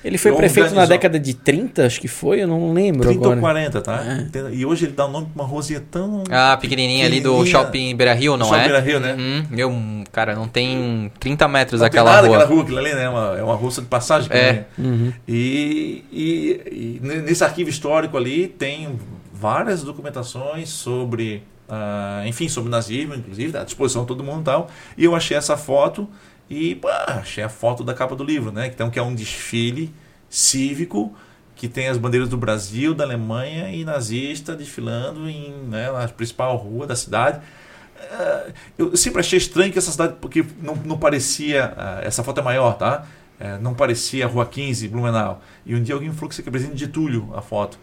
[0.04, 0.36] Ele foi Organizou.
[0.62, 3.40] prefeito na década de 30, acho que foi, eu não lembro 30 ou agora.
[3.40, 4.02] 40, tá?
[4.04, 4.52] É.
[4.52, 6.24] E hoje ele dá o nome pra uma ruazinha tão.
[6.30, 7.52] Ah, pequenininha ali do Pequenininha.
[7.52, 8.64] Shopping Beira Rio, não Shopping é?
[8.64, 9.14] Beira Rio, né?
[9.14, 9.44] Uhum.
[9.50, 12.36] Meu, cara, não tem 30 metros não tem aquela nada rua.
[12.36, 13.04] aquela rua, aquilo ali, né?
[13.04, 14.28] É uma, é uma rua de passagem.
[14.32, 14.64] É.
[14.78, 15.12] Uhum.
[15.32, 18.98] E, e- e nesse arquivo histórico ali tem
[19.32, 24.68] várias documentações sobre, ah, enfim, sobre nazismo, inclusive, à disposição de todo mundo e tal.
[24.98, 26.08] E eu achei essa foto
[26.48, 28.66] e pá, achei a foto da capa do livro, né?
[28.66, 29.94] Então, que é um desfile
[30.28, 31.14] cívico
[31.54, 36.56] que tem as bandeiras do Brasil, da Alemanha e nazista desfilando em, né, na principal
[36.56, 37.40] rua da cidade.
[38.12, 38.46] Ah,
[38.78, 41.72] eu sempre achei estranho que essa cidade, porque não, não parecia.
[41.76, 43.06] ah, essa foto é maior, tá?
[43.40, 45.42] É, não parecia a Rua 15, Blumenau.
[45.64, 47.78] E um dia alguém falou que é presente de Túlio, a foto.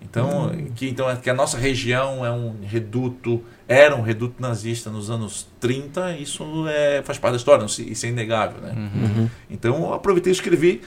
[0.00, 4.90] Então, que, então, é que a nossa região é um reduto, era um reduto nazista
[4.90, 8.60] nos anos 30, isso é, faz parte da história, não isso é inegável.
[8.60, 8.74] Né?
[8.76, 9.28] Uhum.
[9.50, 10.82] Então eu aproveitei e escrevi.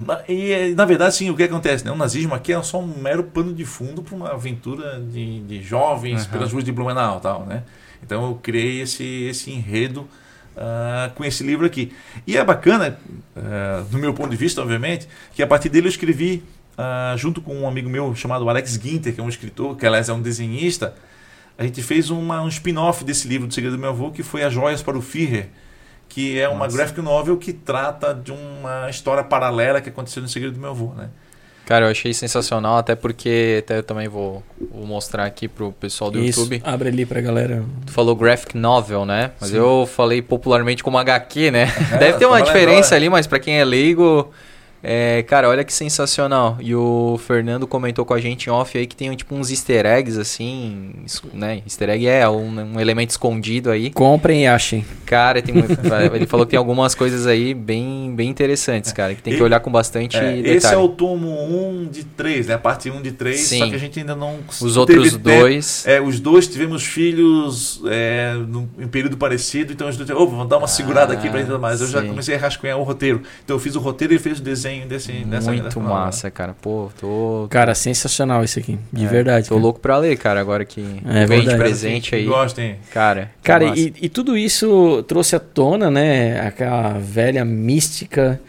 [0.00, 1.84] na- e na verdade, sim, o que acontece?
[1.84, 1.90] Né?
[1.90, 5.62] O nazismo aqui é só um mero pano de fundo para uma aventura de, de
[5.62, 6.30] jovens Uhum.
[6.30, 7.20] pelas ruas de Blumenau.
[7.20, 7.64] Tal, né?
[8.02, 10.06] Então eu criei esse, esse enredo
[10.60, 11.92] ah, com esse livro aqui.
[12.26, 12.98] E é bacana,
[13.34, 16.44] ah, do meu ponto de vista, obviamente, que a partir dele eu escrevi,
[16.76, 20.10] ah, junto com um amigo meu chamado Alex Guinter, que é um escritor, que aliás
[20.10, 20.94] é um desenhista,
[21.56, 24.42] a gente fez uma, um spin-off desse livro do Segredo do Meu Avô, que foi
[24.42, 25.48] As Joias para o Führer,
[26.08, 26.76] que é uma Nossa.
[26.76, 30.92] graphic novel que trata de uma história paralela que aconteceu no Segredo do Meu Avô,
[30.94, 31.10] né?
[31.70, 34.42] Cara, eu achei sensacional, até porque até eu também vou,
[34.72, 36.60] vou mostrar aqui pro pessoal do Isso, YouTube.
[36.64, 37.62] abre ali pra galera.
[37.86, 39.30] Tu falou graphic novel, né?
[39.40, 39.58] Mas Sim.
[39.58, 41.72] eu falei popularmente como HQ, né?
[41.92, 44.32] É, Deve ter uma diferença ali, mas pra quem é leigo,
[44.82, 46.56] é, cara, olha que sensacional.
[46.60, 49.84] E o Fernando comentou com a gente em off aí que tem tipo uns easter
[49.86, 50.92] eggs assim,
[51.34, 51.62] né?
[51.66, 53.90] Easter egg é um, um elemento escondido aí.
[53.90, 54.84] Comprem e achem.
[55.04, 55.54] Cara, tem
[56.14, 59.42] ele falou que tem algumas coisas aí bem, bem interessantes, cara, que tem que E-
[59.42, 60.48] olhar com bastante É, detalhe.
[60.56, 62.54] esse é o tomo 1 de 3, né?
[62.54, 63.58] A parte 1 de 3, Sim.
[63.58, 65.24] só que a gente ainda não Os outros tempo.
[65.24, 65.84] dois.
[65.86, 70.48] É, os dois tivemos filhos é, num, em período parecido, então os dois, opa, vamos
[70.48, 71.80] dar uma segurada aqui pra gente dar mais.
[71.80, 72.08] Eu já sim.
[72.08, 73.22] comecei a rascunhar o roteiro.
[73.44, 76.30] Então eu fiz o roteiro, ele fez o desenho desenho desse, dessa Muito massa, né?
[76.30, 76.54] cara.
[76.60, 77.46] Pô, tô.
[77.50, 78.78] Cara, sensacional isso aqui.
[78.92, 79.48] De é, verdade.
[79.48, 79.62] Tô cara.
[79.62, 82.24] louco pra ler, cara, agora que É vem de presente aí.
[82.24, 82.76] Gostem.
[82.92, 88.40] Cara, Cara, e, e tudo isso trouxe à tona, né, aquela velha mística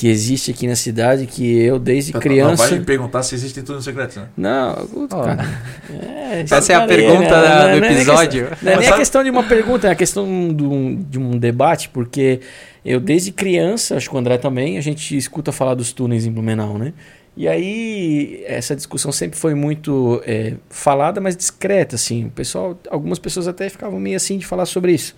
[0.00, 2.66] que existe aqui na cidade, que eu desde Não criança...
[2.68, 4.28] vai me perguntar se existem tudo secretos, né?
[4.34, 5.46] Não, cara.
[6.32, 8.46] É, Essa é a pergunta né, não é do nem episódio.
[8.46, 10.94] questão- Não é Mas nem a questão de uma pergunta, é a questão de um,
[10.96, 12.40] de um debate, porque
[12.82, 16.30] eu desde criança, acho que o André também, a gente escuta falar dos túneis em
[16.32, 16.94] Blumenau, né?
[17.36, 22.26] E aí, essa discussão sempre foi muito é, falada, mas discreta, assim.
[22.26, 25.14] O pessoal, algumas pessoas até ficavam meio assim de falar sobre isso.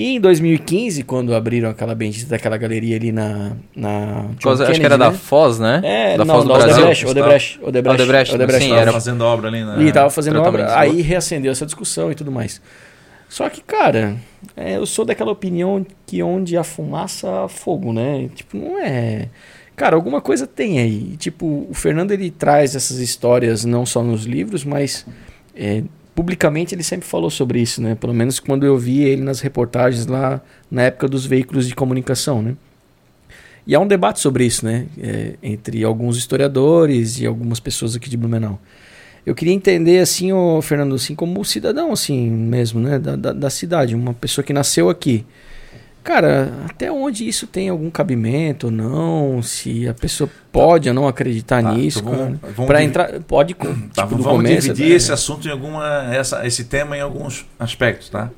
[0.00, 3.56] E em 2015, quando abriram aquela bendita daquela galeria ali na.
[3.74, 5.18] na John Coisa- acho que Kennedy, era da né?
[5.18, 5.80] Foz, né?
[5.82, 6.74] É, da não, Foz do da Brasil.
[6.84, 9.82] Odebrecht, Odebrecht, Odebrecht, Odebrecht, Odebrecht, sim, Tava era- fazendo obra ali na.
[9.82, 12.62] e tava fazendo obra, de aí reacendeu essa discussão e tudo mais.
[13.28, 14.16] Só que, cara,
[14.56, 18.30] é, eu sou daquela opinião que onde há fumaça, há fogo, né?
[18.36, 19.28] Tipo, não é.
[19.74, 21.16] Cara, alguma coisa tem aí.
[21.18, 25.04] Tipo, o Fernando ele traz essas histórias não só nos livros, mas
[25.56, 25.82] é,
[26.18, 27.94] publicamente ele sempre falou sobre isso, né?
[27.94, 32.42] Pelo menos quando eu vi ele nas reportagens lá na época dos veículos de comunicação,
[32.42, 32.56] né?
[33.64, 34.88] E há um debate sobre isso, né?
[35.00, 38.60] É, entre alguns historiadores e algumas pessoas aqui de Blumenau.
[39.24, 42.98] Eu queria entender, assim, o Fernando, assim, como cidadão, assim, mesmo, né?
[42.98, 45.24] Da, da, da cidade, uma pessoa que nasceu aqui.
[46.08, 49.42] Cara, até onde isso tem algum cabimento ou não?
[49.42, 52.52] Se a pessoa pode ou não acreditar Tá, nisso, então cara.
[52.56, 54.94] vamos- entrar, pode, tipo, Tá, do vamos começo, dividir né?
[54.94, 55.84] esse assunto em alguma.
[56.14, 58.30] Essa, esse tema em alguns aspectos, tá?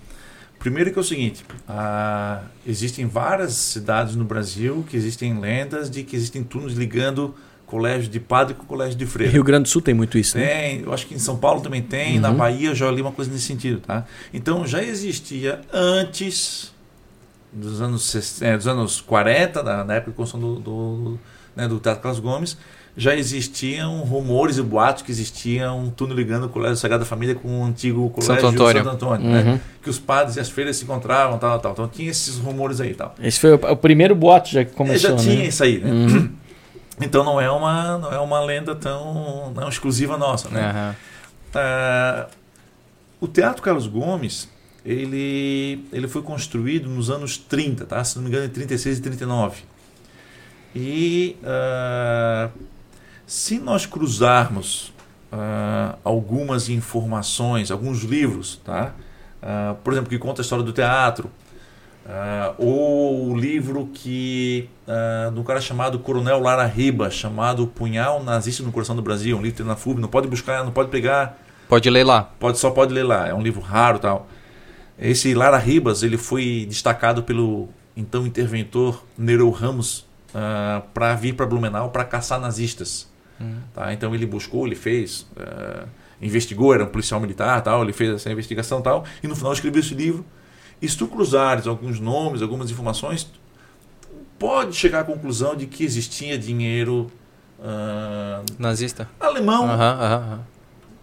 [0.59, 6.03] Primeiro que é o seguinte: ah, existem várias cidades no Brasil que existem lendas de
[6.03, 7.35] que existem túneis ligando
[7.67, 9.33] colégio de padre com colégio de freira.
[9.33, 10.45] Rio Grande do Sul tem muito isso, né?
[10.45, 12.37] Tem, eu acho que em São Paulo também tem, na Uhum.
[12.37, 14.05] Bahia eu já li uma coisa nesse sentido, tá?
[14.35, 16.70] Então já existia antes
[17.53, 21.19] dos anos, 60, eh, dos anos 40, na, na época da construção do, do,
[21.55, 22.57] né, do Teatro Carlos Gomes,
[22.97, 27.61] já existiam rumores e boatos que existia um túnel ligando o Colégio Sagrada Família com
[27.61, 28.85] o antigo Colégio Santo Antônio.
[28.85, 29.43] Santo Antônio né?
[29.43, 29.61] Uhum.
[29.83, 31.73] Que os padres e as freiras se encontravam, tal, tal.
[31.73, 33.15] Então tinha esses rumores aí tal.
[33.21, 35.47] Esse foi o, primeiro boato já que É, começou, já tinha né?
[35.47, 35.91] isso aí, né?
[35.91, 36.31] Uhum.
[37.03, 40.69] Então não é uma, não é uma lenda tão não exclusiva nossa, né?
[40.69, 40.97] Aham.
[41.55, 42.27] Ah,
[43.19, 44.49] o Teatro Carlos Gomes,
[44.91, 48.03] ele, ele foi construído nos anos 30, tá?
[48.03, 49.63] se não me engano, em 36 e 39.
[50.75, 52.51] E ah,
[53.27, 54.93] se nós cruzarmos
[55.31, 58.93] ah, algumas informações, alguns livros, tá?
[59.41, 61.31] Ah, por exemplo, que conta a história do teatro,
[62.59, 64.69] ou o livro que
[65.33, 69.41] de um cara chamado Coronel Lara Riba, chamado Punhal Nazista no Coração do Brasil, um
[69.41, 71.39] livro que tem na FUB, não pode buscar, não pode pegar
[71.69, 72.23] Pode ler lá.
[72.41, 74.27] pode só pode ler lá é um livro raro tal
[75.01, 80.07] esse Lara Ribas ele foi destacado pelo então interventor Nero Ramos
[80.95, 83.09] para vir para Blumenau para caçar nazistas
[83.75, 85.87] tá então ele buscou ele fez ah,
[86.21, 89.81] investigou era um policial militar tal ele fez essa investigação tal e no final escreveu
[89.81, 90.25] esse livro
[90.83, 93.31] e se tu cruzares alguns nomes algumas informações
[94.39, 97.11] pode chegar à conclusão de que existia dinheiro
[97.63, 99.09] ah, Nazista.
[99.19, 100.41] alemão aham, aham.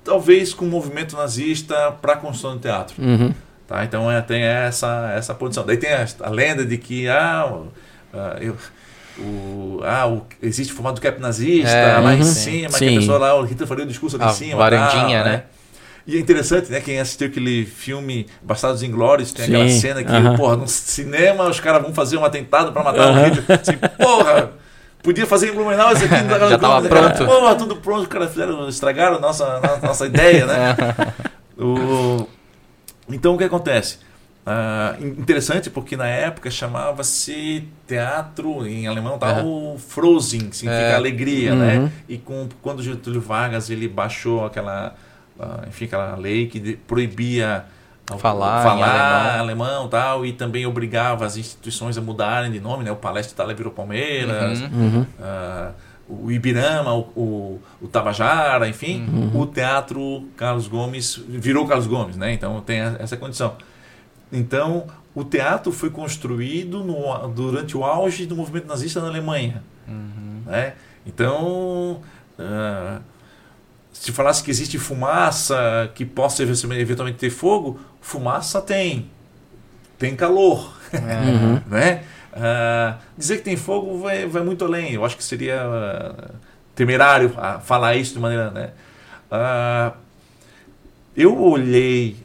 [0.04, 2.96] talvez com o movimento nazista para a construção do teatro.
[3.68, 3.84] Tá?
[3.84, 5.66] Então é, tem essa, essa posição.
[5.66, 7.68] Daí tem a, a lenda de que ah, o-
[8.14, 8.56] ah, eu-
[9.20, 12.24] o, ah, o- existe formato do cap nazista É, lá em uhum.
[12.24, 13.00] cima, que a Sim.
[13.00, 14.58] pessoa lá, o Hitler faria o discurso ali A em cima.
[14.58, 15.44] varandinha, tal, né?
[16.06, 16.80] E é interessante, né?
[16.80, 20.36] Quem assistiu aquele filme Bastardos Inglórios, tem aquela Sim, cena que, aham.
[20.38, 23.26] porra, no cinema os caras vão fazer um atentado para matar o Aham.
[23.26, 23.60] Hitler.
[23.62, 24.52] Assim, porra!
[25.04, 26.16] Podia fazer em Blumenau isso aqui,
[26.50, 27.26] Já tava conta, pronto.
[27.26, 30.76] Porra, tudo pronto, os caras fizeram, estragaram nossa, a nossa ideia, né?
[31.60, 32.28] O-
[33.10, 34.00] Então o que acontece?
[34.50, 40.96] Ah, interessante porque na época chamava-se teatro em alemão tá, o Frozen, significa É.
[40.96, 41.58] alegria, Uhum.
[41.60, 41.92] né?
[42.08, 44.96] E com, quando Getúlio Vargas ele baixou aquela,
[45.38, 47.66] ah, enfim, aquela lei que de- proibia
[48.20, 49.40] Falar falar alemão.
[49.74, 49.88] alemão.
[49.90, 52.92] tal, e também obrigava as instituições a mudarem de nome, né?
[52.92, 54.70] O Palestra Itália virou Palmeiras, Uhum.
[54.74, 55.06] Uhum.
[55.22, 55.72] ah,
[56.10, 62.34] o Ibirama, o, o, o Tabajara, enfim, o Teatro Carlos Gomes virou Carlos Gomes, né?
[62.34, 63.56] Então tem essa condição.
[64.32, 69.64] Então o teatro foi construído no- durante o auge do movimento nazista na Alemanha,
[70.46, 70.74] né?
[71.06, 72.02] Então
[72.38, 73.00] ah,
[73.92, 79.10] se falasse que existe fumaça que possa eventualmente ter fogo, fumaça tem,
[79.98, 81.60] tem calor Uhum.
[81.68, 82.04] né?
[82.34, 84.94] Ah, dizer que tem fogo vai, vai muito além.
[84.94, 86.32] Eu acho que seria ah,
[86.76, 88.72] temerário falar isso de maneira, né?
[89.32, 89.94] Ah,
[91.16, 92.16] eu olhei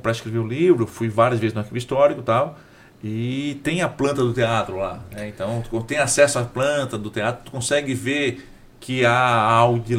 [0.00, 2.58] para escrever o livro, fui várias vezes no arquivo histórico e tal,
[3.04, 5.00] e tem a planta do teatro lá.
[5.10, 5.28] Né?
[5.28, 8.48] Então, tu tem acesso à planta do teatro, tu consegue ver
[8.80, 9.94] que há algo de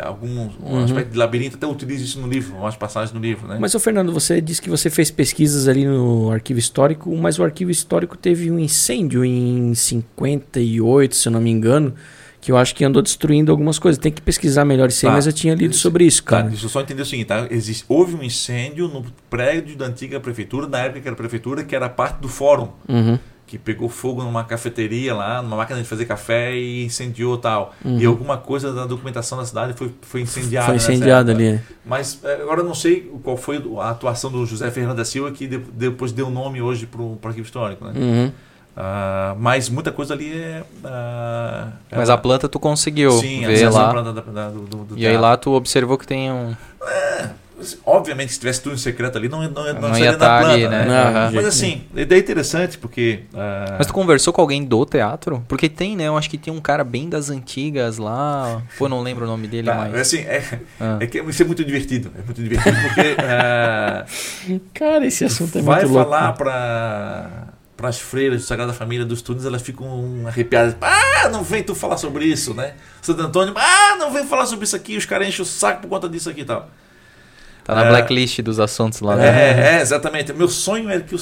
[0.00, 0.84] algum um Uhum.
[0.84, 3.48] aspecto de labirinto, até utilizo isso no livro, umas passagens no livro.
[3.48, 3.58] Né?
[3.60, 7.42] Mas, ô Fernando, você disse que você fez pesquisas ali no arquivo histórico, mas o
[7.44, 11.92] arquivo histórico teve um incêndio em 58, se eu não me engano,
[12.40, 13.98] que eu acho que andou destruindo algumas coisas.
[14.00, 15.16] Tem que pesquisar melhor isso aí, Tá.
[15.16, 16.48] mas eu tinha lido sobre isso, Tá, cara.
[16.48, 17.46] deixa eu só entender o seguinte, tá?
[17.50, 21.74] Existe, houve um incêndio no prédio da antiga prefeitura, na época que era prefeitura, que
[21.76, 23.18] era parte do fórum, Uhum.
[23.50, 27.74] Que pegou fogo numa cafeteria lá, numa máquina de fazer café e incendiou tal.
[27.84, 27.98] Uhum.
[27.98, 30.66] E alguma coisa da documentação da cidade foi, foi incendiada.
[30.66, 31.32] Foi época.
[31.32, 31.46] ali.
[31.56, 31.60] é.
[31.84, 35.32] Mas é, agora eu não sei qual foi a atuação do José Fernando da Silva,
[35.32, 37.84] que de- depois deu nome hoje para o arquivo histórico.
[37.84, 37.92] Né?
[37.96, 38.32] Uhum.
[38.76, 40.62] Ah, mas muita coisa ali é.
[40.84, 43.90] ah, Mas ela- a planta tu conseguiu Sim, ver acesso à lá.
[43.92, 45.20] planta da- da- do, do, E aí teatro.
[45.20, 46.54] lá tu observou que tem um.
[47.84, 50.38] Obviamente, se tivesse tudo em secreto ali, não, não, não, Não seria ia na tá
[50.38, 50.54] planta.
[50.54, 50.84] ali, né?
[50.84, 51.12] né?
[51.30, 53.20] Jeito Mas assim, a ideia é interessante porque.
[53.34, 55.44] ah, Mas tu conversou com alguém do teatro?
[55.48, 56.04] Porque tem, né?
[56.08, 58.62] Eu acho que tem um cara bem das antigas lá.
[58.78, 59.94] Pô, não lembro o nome dele tá, mais.
[59.94, 60.98] assim, é, Ah.
[61.00, 62.10] é que isso é muito divertido.
[62.18, 64.04] É muito divertido porque ah,
[64.74, 66.10] Cara, esse assunto é vai muito louco.
[66.10, 70.76] falar para para as freiras do Sagrada Família dos Túneis, elas ficam arrepiadas.
[70.82, 72.74] Ah, não vem tu falar sobre isso, né?
[73.00, 75.88] Santo Antônio, ah, não vem falar sobre isso aqui, os caras enchem o saco por
[75.88, 76.68] conta disso aqui e tal.
[77.70, 77.88] Tá na É.
[77.90, 79.26] blacklist dos assuntos lá, né?
[79.28, 80.32] É, é, exatamente.
[80.32, 81.18] Meu sonho era que o,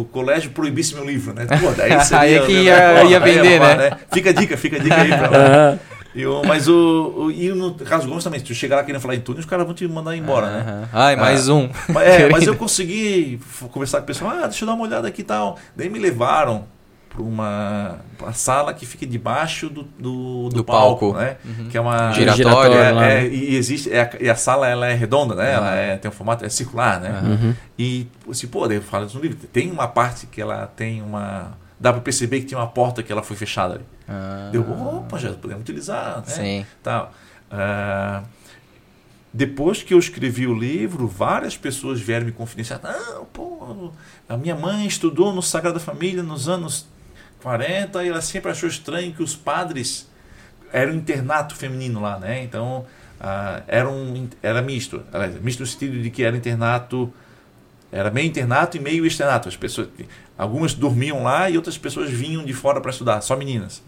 [0.00, 1.46] o colégio proibisse meu livro, né?
[1.46, 2.62] Pô, daí seria, Aí é que né?
[2.62, 3.90] ia- Pô, ia vender, rolar, né?
[4.12, 5.78] Fica a dica, fica a dica aí pra lá.
[6.14, 7.30] E o- mas o, o.
[7.30, 9.66] E no Carlos Gomes também, se tu chegar lá querendo falar em túnel, os caras
[9.66, 10.88] vão te mandar embora, né?
[10.92, 11.68] Ai, mais um.
[11.88, 13.40] Mas, é, mas eu consegui
[13.72, 15.58] conversar com o pessoal, ah, deixa eu dar uma olhada aqui e tal.
[15.74, 16.66] Daí me levaram
[17.14, 21.18] para uma, pra sala que fica debaixo do, do, do Do palco, palco.
[21.18, 21.36] né?
[21.44, 21.68] Uhum.
[21.68, 24.88] Que é uma Giratório, é, lá, é, e existe é, a- e a sala ela
[24.88, 25.52] é redonda, né?
[25.52, 25.76] Ela Aham.
[25.76, 27.20] é, tem um formato é circular, né?
[27.24, 27.54] Uhum.
[27.78, 29.38] E assim, pô, eu falo isso no livro.
[29.52, 33.12] Tem uma parte que ela tem uma dá para perceber que tinha uma porta que
[33.12, 33.84] ela foi fechada ali.
[34.08, 36.24] Ah, Deu, opa, já podemos utilizar, né?
[36.26, 36.66] Sim.
[36.82, 37.12] tal.
[37.50, 38.22] Ah,
[39.32, 42.80] depois que eu escrevi o livro, várias pessoas vieram me confidenciar.
[42.82, 43.90] Não, pô,
[44.28, 46.86] a minha mãe estudou no Sagrada Família nos anos
[47.44, 50.08] 40 e ela sempre achou estranho que os padres
[50.72, 52.42] era um internato feminino lá, né?
[52.42, 52.84] Então
[53.20, 57.12] ah, era um era misto, era misto no sentido de que era internato
[57.92, 59.48] era meio internato e meio externato.
[59.48, 59.88] As pessoas,
[60.36, 63.82] algumas dormiam lá e outras pessoas vinham de fora para estudar, só meninas.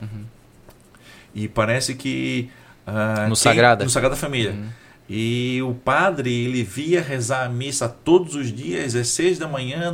[1.35, 2.49] E parece que
[2.87, 3.85] ah, No quem- Sagrada?
[3.85, 4.53] no Sagrada Família.
[4.53, 4.69] Uhum.
[5.09, 9.93] E o padre ele via rezar a missa todos os dias às seis da manhã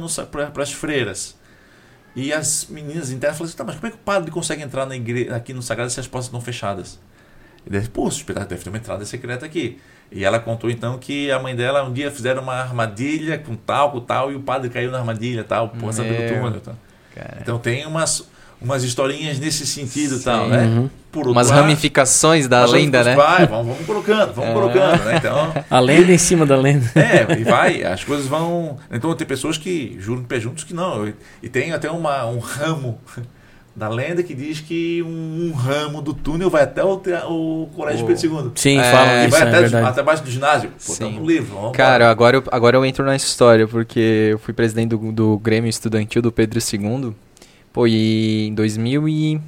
[0.52, 1.36] para as freiras.
[2.14, 4.86] E as meninas internas falaram assim: tá, mas como é que o padre consegue entrar
[4.86, 7.00] na igreja, aqui no Sagrado se as portas estão fechadas?
[7.66, 9.78] E daí, pô, deve ter uma entrada secreta aqui.
[10.10, 13.92] E ela contou então que a mãe dela um dia fizeram uma armadilha com tal,
[13.92, 16.60] com tal, e o padre caiu na armadilha tal, pô, essa pelo túmulo.
[16.60, 16.76] Tal.
[17.14, 17.38] Cara.
[17.40, 18.28] Então tem umas,
[18.62, 20.24] umas historinhas nesse sentido Sim.
[20.24, 20.64] tal, né?
[20.64, 20.90] Uhum.
[21.10, 23.14] Por Umas lado, ramificações da lenda, né?
[23.14, 24.52] Vai, vamos, vamos colocando, vamos É.
[24.54, 25.16] colocando, né?
[25.16, 26.86] Então, A lenda em cima da lenda.
[26.96, 28.78] é, e vai, as coisas vão.
[28.90, 31.06] Então tem pessoas que juram de pé juntos que não.
[31.06, 32.98] E- E tem até uma, um ramo
[33.76, 36.94] da lenda que diz que um, um ramo do túnel vai até o,
[37.32, 38.50] o Colégio O- Pedro II.
[38.54, 39.86] Sim, É, falam E vai é até, verdade.
[39.88, 40.70] até baixo do ginásio.
[40.70, 41.18] Pô, tá Sim.
[41.18, 41.54] no livro.
[41.54, 45.38] Vamos Cara, agora eu, agora eu entro na história, porque eu fui presidente do, do
[45.38, 47.14] Grêmio Estudantil do Pedro II.
[47.86, 49.40] E em 2000 e...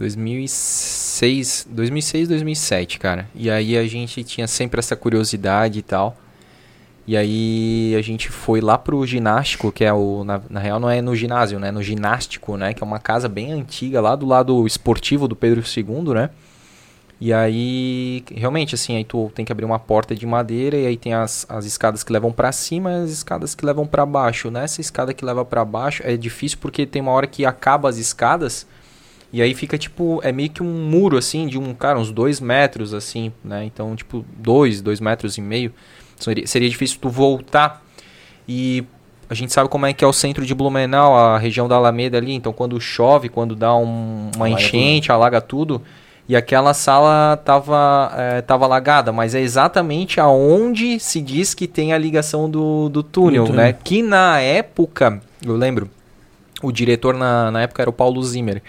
[0.00, 3.28] 2006, 2006, 2007, cara.
[3.34, 6.16] E aí a gente tinha sempre essa curiosidade e tal.
[7.06, 10.24] E aí a gente foi lá pro ginástico, que é o.
[10.24, 11.70] Na, na real não é no ginásio, né?
[11.70, 12.72] No ginástico, né?
[12.72, 16.30] Que é uma casa bem antiga lá do lado esportivo do Pedro II, né?
[17.20, 20.96] E aí, realmente, assim, aí tu tem que abrir uma porta de madeira e aí
[20.96, 24.50] tem as, as escadas que levam pra cima e as escadas que levam pra baixo.
[24.50, 27.98] Nessa escada que leva pra baixo é difícil porque tem uma hora que acaba as
[27.98, 28.66] escadas
[29.30, 32.40] e aí fica tipo, é meio que um muro assim, de um, cara, uns dois
[32.40, 33.64] metros assim, né?
[33.64, 35.74] Então, tipo, dois, dois metros e meio.
[36.18, 37.84] Seria, seria difícil tu voltar.
[38.48, 38.82] E
[39.28, 42.16] a gente sabe como é que é o centro de Blumenau, a região da Alameda
[42.16, 42.32] ali.
[42.32, 45.82] Então, quando chove, quando dá um- uma Alaga enchente, alaga tudo.
[46.30, 51.92] E aquela sala tava, é, tava alagada, mas é exatamente aonde se diz que tem
[51.92, 53.60] a ligação do, do túnel, túnel.
[53.60, 53.72] né?
[53.72, 55.90] Que na época, eu lembro,
[56.62, 58.62] o diretor na, na época era o Paulo Zimmer.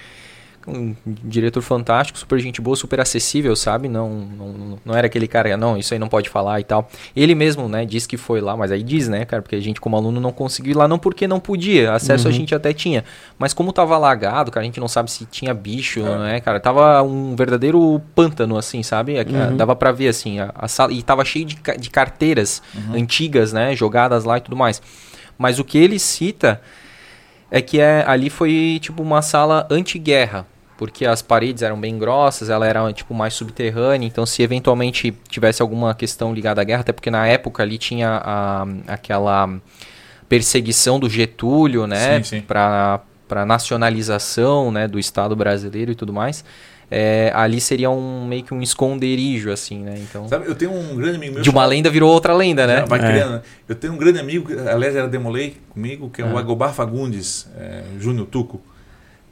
[0.68, 3.88] Um diretor fantástico, super gente boa, super acessível, sabe?
[3.88, 6.90] Não, não, não era aquele cara, não, isso aí não pode falar e tal.
[7.16, 9.82] Ele mesmo, né, disse que foi lá, mas aí diz, né, cara, porque a gente
[9.82, 12.38] como aluno não conseguiu ir lá, não porque não podia, acesso a Uhum.
[12.38, 13.04] gente até tinha,
[13.40, 17.02] mas como tava alagado, cara, a gente não sabe se tinha bicho, né, cara, tava
[17.04, 19.16] um verdadeiro pântano, assim, sabe?
[19.18, 19.58] Uhum.
[19.58, 22.62] Dava pra ver, assim, a, a sala, e tava cheio de, de carteiras
[22.94, 24.82] antigas, né, jogadas lá e tudo mais.
[25.38, 26.62] Mas o que ele cita
[27.54, 30.48] É que é, ali foi tipo uma sala anti-guerra,
[30.82, 35.62] porque as paredes eram bem grossas, ela era tipo mais subterrânea, então se eventualmente tivesse
[35.62, 39.48] alguma questão ligada à guerra, até porque na época ali tinha a, aquela
[40.28, 46.44] perseguição do Getúlio, né, para para nacionalização, né, do Estado brasileiro e tudo mais.
[46.90, 49.96] É, ali seria um meio que um esconderijo, assim, né?
[50.00, 51.44] Então, Sabe, eu tenho um grande amigo meu.
[51.44, 52.86] De uma lenda virou outra lenda, né?
[52.88, 53.04] Vai é.
[53.04, 53.32] criando.
[53.34, 53.42] Né?
[53.70, 56.28] Eu tenho um grande amigo, aliás, era Demolei comigo, que é, é.
[56.28, 58.60] o Agobar Fagundes, é, Júnior Tuco.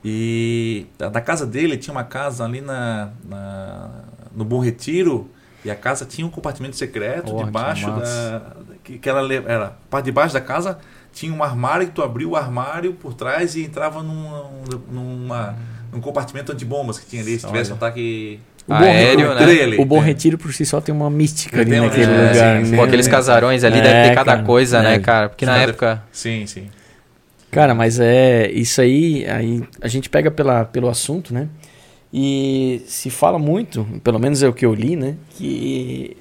[0.03, 3.89] E da casa dele tinha uma casa ali na, na,
[4.35, 5.29] no Bom Retiro.
[5.63, 8.41] E a casa tinha um compartimento secreto oh, debaixo que da.
[8.81, 9.75] Que, que ela era.
[9.89, 10.79] Para debaixo da casa
[11.11, 14.49] tinha um armário que tu abriu o armário por trás e entrava numa,
[14.89, 15.55] numa,
[15.91, 17.37] num compartimento antibombas que tinha ali.
[17.39, 18.39] Se tivesse um ataque.
[18.67, 19.43] O bom, aéreo, né?
[19.43, 22.65] Ali, o Bom Retiro por si só tem uma mística ali naquele é, lugar.
[22.65, 22.83] Sim, né?
[22.83, 24.97] aqueles casarões ali é, deve ter cada cara, coisa, né, é.
[24.97, 25.29] né, cara?
[25.29, 26.03] Porque na época.
[26.11, 26.69] Sim, sim.
[27.51, 31.49] Cara, mas é isso aí, aí a gente pega pela, pelo assunto, né?
[32.13, 35.15] E se fala muito, pelo menos é o que eu li, né?
[35.31, 36.17] Que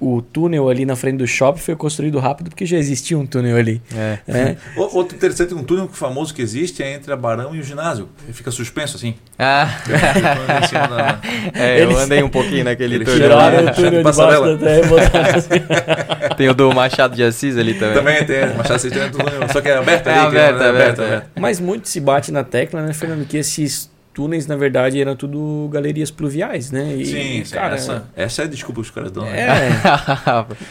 [0.00, 3.56] o túnel ali na frente do shopping foi construído rápido porque já existia um túnel
[3.56, 3.82] ali.
[3.94, 4.18] É.
[4.28, 4.56] É.
[4.76, 8.08] Outro interessante, um túnel famoso que existe é entre a Barão e o ginásio.
[8.24, 9.14] Ele fica suspenso assim.
[9.38, 9.68] Ah.
[11.52, 13.20] é, eu andei um pouquinho naquele túnel.
[13.20, 16.34] Tiraram o túnel de baixo da terra assim.
[16.36, 17.94] Tem o do Machado de Assis ali também.
[17.94, 20.18] Também tem, Machado de Assis tem túnel, só que é aberto ali.
[20.18, 23.90] É aberto, é aberto, aberto, Mas muito se bate na tecla, né, Fernando, que esses
[24.18, 26.96] túneis, na verdade, eram tudo galerias pluviais, né?
[26.96, 29.22] E, sim, sim cara, essa, essa é a desculpa que os caras dão.
[29.22, 29.42] Né?
[29.42, 29.70] É.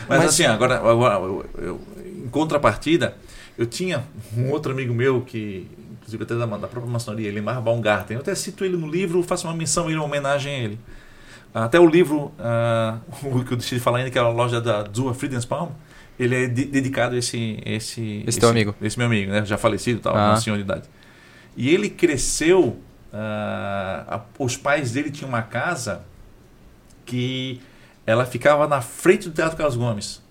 [0.06, 1.82] Mas, Mas, assim, agora, agora eu, eu,
[2.26, 3.16] em contrapartida,
[3.58, 4.04] eu tinha
[4.36, 8.16] um outro amigo meu que, inclusive até da, da própria maçonaria, ele Mar Baumgarten.
[8.16, 10.80] Eu até cito ele no livro, faço uma menção, uma homenagem a ele.
[11.54, 13.00] Até o livro, uh,
[13.34, 15.70] o que eu deixei de falar ainda, que é a loja da Zua Friedenspalm,
[16.20, 18.76] ele é de, dedicado a esse, esse, esse, esse teu amigo.
[18.82, 19.46] Esse meu amigo, né?
[19.46, 20.34] Já falecido, tal, ah.
[20.34, 20.84] um senhor de idade.
[21.56, 22.78] E ele cresceu
[23.14, 26.04] Uh, os pais dele tinham uma casa
[27.06, 27.62] que
[28.06, 30.22] ela ficava na frente do Teatro Carlos Gomes.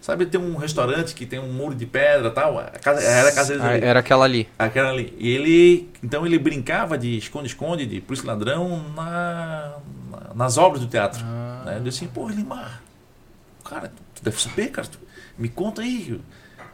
[0.00, 2.58] Sabe, tem um restaurante que tem um muro de pedra tal.
[2.58, 3.84] A casa, era a casa deles ali.
[3.84, 4.48] Era aquela ali.
[4.56, 5.12] Aquela ali.
[5.18, 5.90] E ele.
[6.00, 9.78] Então ele brincava de esconde-esconde, de polícia ladrão na,
[10.10, 11.20] na, nas obras do teatro.
[11.24, 11.62] Ah.
[11.66, 11.78] Né?
[11.78, 12.82] Eu disse assim, pô, Limar,
[13.64, 14.86] cara, tu deve saber, cara.
[14.86, 14.98] Tu,
[15.36, 16.20] me conta aí.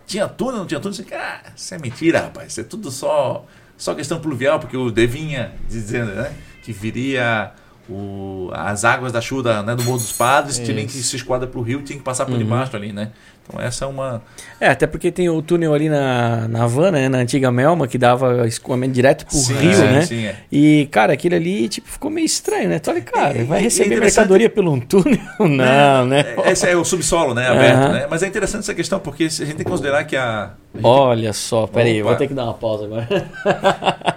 [0.07, 0.99] Tinha túnel, não tinha túnel?
[0.99, 2.53] Eu disse, ah, isso é mentira, rapaz.
[2.53, 3.47] Isso é tudo só
[3.83, 6.33] só questão pluvial, porque o Devinha dizendo né,
[6.63, 7.51] que viria
[7.91, 11.59] o, as águas da chuva né, do Morro dos Padres, tinha que se esquadra para
[11.59, 12.39] o rio, tinha que passar por uhum.
[12.39, 13.11] debaixo ali, né?
[13.47, 14.23] Então essa é uma.
[14.61, 17.99] É, até porque tem o túnel ali na, na Havana, né, na antiga Melma, que
[17.99, 20.03] dava escoamento direto pro sim, rio, é, né?
[20.03, 20.37] Sim, é.
[20.51, 22.79] E, cara, aquele ali tipo, ficou meio estranho, né?
[22.79, 25.19] Tu olha, cara, é, vai receber mercadoria pelo um túnel?
[25.41, 26.35] Não, né?
[26.45, 27.49] É, esse é o subsolo, né?
[27.49, 27.93] Aberto, uhum.
[27.93, 28.07] né?
[28.09, 30.53] Mas é interessante essa questão, porque a gente tem que considerar que a.
[30.75, 30.87] Gente...
[30.87, 33.09] Olha só, peraí, vou ter que dar uma pausa agora.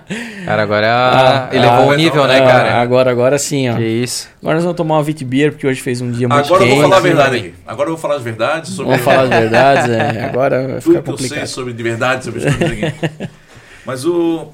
[0.45, 2.79] Cara, agora ah, elevou ah, o nível, né, cara?
[2.79, 3.75] Agora, agora sim, ó.
[3.75, 4.29] Que isso.
[4.39, 6.75] Agora nós vamos tomar uma Vitbeer, porque hoje fez um dia muito Agora quente.
[6.75, 7.53] eu vou falar a verdade aqui.
[7.65, 8.91] Agora eu vou falar as verdades sobre...
[8.91, 10.25] Vamos falar as verdades, é.
[10.25, 13.29] Agora vai ficar Tudo que eu sei sobre de verdade, sobre isso aqui.
[13.85, 14.51] Mas o...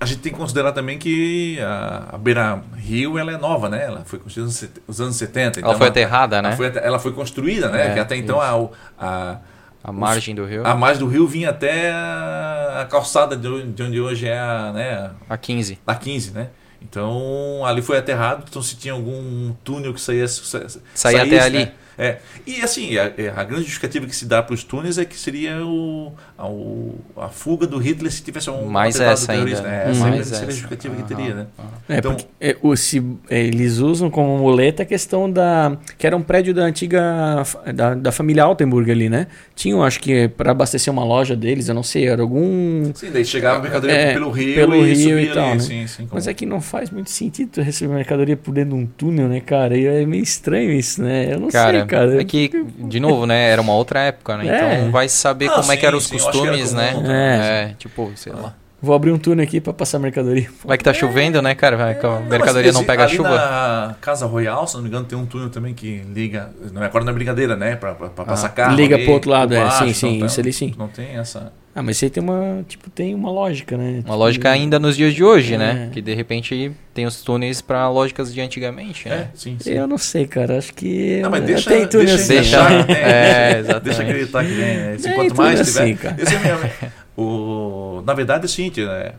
[0.00, 3.84] A gente tem que considerar também que a, a Beira Rio ela é nova, né?
[3.84, 4.50] Ela foi construída
[4.88, 5.60] nos anos 70.
[5.60, 6.48] Então ela foi aterrada, né?
[6.48, 7.86] Ela foi, ela foi construída, né?
[7.86, 8.68] É, que até então a,
[8.98, 9.36] a
[9.84, 10.64] a margem do rio?
[10.64, 14.72] A margem do rio vinha até a calçada de onde hoje é a.
[14.72, 15.78] Né, a 15.
[15.86, 16.48] A 15, né?
[16.80, 20.26] Então ali foi aterrado, então se tinha algum túnel que saía.
[20.28, 21.58] Saía até ali.
[21.58, 21.72] Né?
[21.98, 22.18] É.
[22.46, 25.16] E assim, a, é, a, grande justificativa que se dá para os túneis é que
[25.16, 29.60] seria o, a, a fuga do Hitler se tivesse um Mais essa ainda.
[29.60, 29.90] Né?
[29.90, 31.46] Essa Mais seria a justificativa que teria, né?
[31.88, 35.76] É, então, porque, é, o, se, eles usam como muleta a questão da.
[35.98, 37.42] que era um prédio da antiga.
[37.74, 39.26] da, da família Altenburg ali, né?
[39.54, 42.92] Tinham, acho que, para abastecer uma loja deles, eu não sei, era algum.
[42.94, 45.44] Sim, daí chegava mercadoria é, pelo rio pelo e rio e tal.
[45.44, 45.60] Ali, né?
[45.60, 48.86] sim, sim, Mas é que não faz muito sentido receber mercadoria por dentro de um
[48.86, 49.76] túnel, né, cara?
[49.76, 51.32] E é meio estranho isso, né?
[51.32, 52.20] Eu não cara, sei, cara.
[52.20, 53.50] É que de novo, né?
[53.50, 54.48] Era uma outra época, né?
[54.48, 54.74] É.
[54.74, 56.94] Então vai saber ah, como sim, é que eram os sim, costumes, né?
[57.06, 57.70] É.
[57.70, 57.74] é.
[57.78, 58.54] tipo, sei lá.
[58.82, 60.50] Vou abrir um túnel aqui para passar mercadoria.
[60.64, 61.76] Vai que tá chovendo, né, cara?
[61.76, 63.28] Vai, a mercadoria não, não pega ali chuva.
[63.30, 66.50] Na Casa Royal, se não me engano, tem um túnel também que liga.
[66.72, 67.76] Não é agora não é brincadeira, né?
[67.76, 68.74] Para ah, passar carro.
[68.74, 69.60] Liga ali, pro outro lado, é.
[69.62, 70.24] Baixo, sim, sim.
[70.24, 70.74] Isso ali sim.
[70.76, 71.52] Não tem essa.
[71.74, 73.92] Ah, mas isso aí tem uma, tipo, tem uma lógica, né?
[73.92, 75.70] Uma tipo, lógica ainda nos dias de hoje, né?
[75.70, 75.74] é.
[75.74, 75.90] né?
[75.90, 79.30] Que de repente tem os túneis para lógicas de antigamente, né?
[79.32, 79.70] É, sim, sim.
[79.70, 80.58] Eu não sei, cara.
[80.58, 81.20] Acho que.
[81.22, 82.34] Não, mas deixa, tem túnel deixa, assim.
[82.34, 83.84] deixa, é, exatamente.
[83.84, 84.58] deixa acreditar que tem.
[84.58, 84.92] Né?
[84.92, 85.96] Assim, quanto mais assim, tiver.
[85.96, 86.22] Cara.
[86.22, 86.92] Esse é mesmo.
[87.16, 89.12] O, na verdade é o seguinte, né?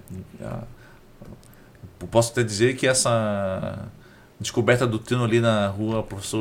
[2.02, 3.88] Eu posso até dizer que essa
[4.44, 6.40] descoberta do Tino ali na rua, professor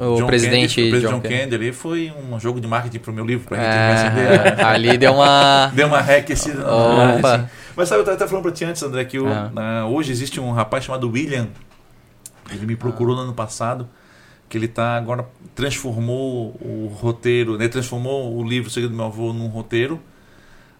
[0.00, 1.28] o John presidente Kennedy, o John John Kennedy.
[1.40, 4.96] Kennedy ali foi um jogo de marketing pro meu livro, pra gente É, acender, ali
[4.96, 5.70] deu uma.
[5.76, 6.62] deu uma reaquecida.
[6.62, 7.50] Opa.
[7.76, 9.50] Mas sabe, eu estava até falando para ti antes, André, que eu, Aham.
[9.54, 11.48] na- hoje existe um rapaz chamado William,
[12.50, 13.88] ele me procurou no ano passado,
[14.48, 19.32] que ele tá agora transformou o roteiro, né, transformou o livro Segredo do Meu Avô
[19.32, 20.00] num roteiro,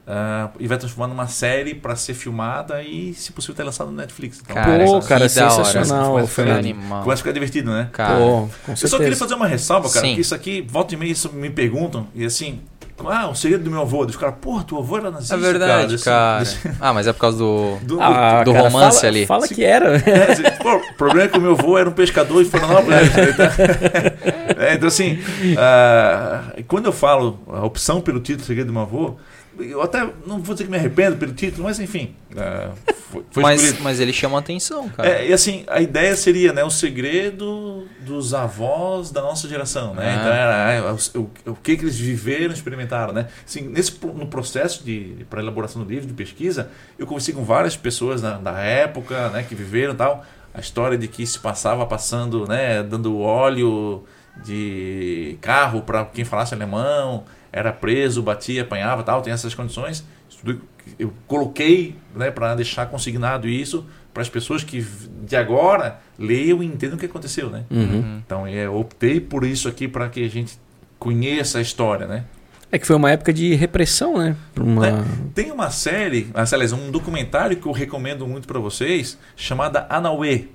[0.07, 3.97] ah, e vai transformar numa série para ser filmada e, se possível, ter lançado no
[3.97, 4.41] Netflix.
[4.43, 5.29] Então, Cara, Pô, que cara, hora.
[5.29, 6.59] sensacional, Começa a Foi ficar- Fernando.
[6.59, 7.03] animal.
[7.03, 7.89] Começa a ficar divertido, né?
[7.93, 10.15] Cara, Pô, com Eu só queria fazer uma ressalva, cara, Sim.
[10.15, 12.61] que isso aqui, volta e meia, isso me perguntam, e assim,
[13.05, 14.05] ah, o segredo do meu avô.
[14.05, 16.39] Os caras, porra, teu avô era nazista, é verdade, Assim, cara.
[16.41, 17.77] desse- Ah, mas é por causa do.
[17.83, 19.27] do- Ah, do cara, romance fala- ali.
[19.27, 19.97] Fala que era.
[20.07, 22.97] É, assim, pô, o problema é que o meu avô era um pescador de Florianópolis.
[23.01, 23.07] né?
[24.59, 25.19] É, então, assim,
[25.59, 29.17] ah, quando eu falo a opção pelo título Segredo do meu avô,
[29.59, 32.71] eu até não vou dizer que me arrependo pelo título, mas enfim, ah,
[33.13, 35.09] foi, foi Mas, mas ele chama atenção, cara.
[35.09, 40.09] É, e assim, a ideia seria né, o segredo dos avós da nossa geração, né?
[40.09, 40.15] Ah.
[40.15, 43.29] Então era é, o, o, o que, que eles viveram, experimentaram, né?
[43.47, 47.77] Assim, nesse, no processo de, para elaboração do livro, de pesquisa, eu conversei com várias
[47.77, 50.25] pessoas da, da época, né, que viveram tal,
[50.55, 54.05] a história de que se passava passando, né, dando óleo
[54.43, 60.05] de carro para quem falasse alemão, era preso, batia, apanhava, tal, tem essas condições.
[60.99, 64.85] Eu coloquei, né, para deixar consignado isso para as pessoas que
[65.25, 67.65] de agora leiam e entendam o que aconteceu, né?
[67.71, 68.21] Uhum.
[68.25, 70.59] Então, eu optei por isso aqui para que a gente
[70.99, 72.25] conheça a história, né?
[72.71, 74.35] É que foi uma época de repressão, né?
[74.59, 74.89] Uma...
[74.89, 75.05] É,
[75.35, 80.47] Tem uma série, aliás, um documentário que eu recomendo muito para vocês, chamada Anauê.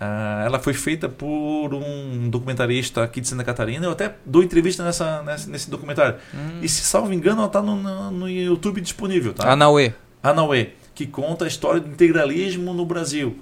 [0.00, 3.84] Ah, ela foi feita por um documentarista aqui de Santa Catarina.
[3.86, 6.16] Eu até dou entrevista nessa, nessa- nesse documentário.
[6.32, 6.60] Hum.
[6.62, 9.50] E se salvo engano, ela está no, no, no YouTube disponível, tá?
[9.50, 9.92] Anauê.
[10.22, 13.38] Anauê, que conta a história do integralismo no Brasil.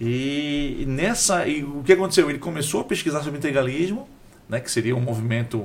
[0.00, 2.28] E nessa, e o que aconteceu?
[2.28, 4.06] Ele começou a pesquisar sobre integralismo,
[4.48, 5.64] né, que seria um movimento,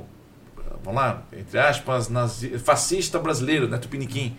[0.82, 4.34] vamos lá, entre aspas, nazi, fascista brasileiro, né, tupiniquim.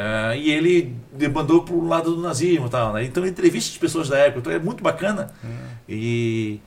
[0.00, 3.02] Ah, e ele debandou para o lado do nazismo e tal, né?
[3.04, 5.28] Então ele entrevista as pessoas da época, então é muito bacana.
[5.88, 6.60] E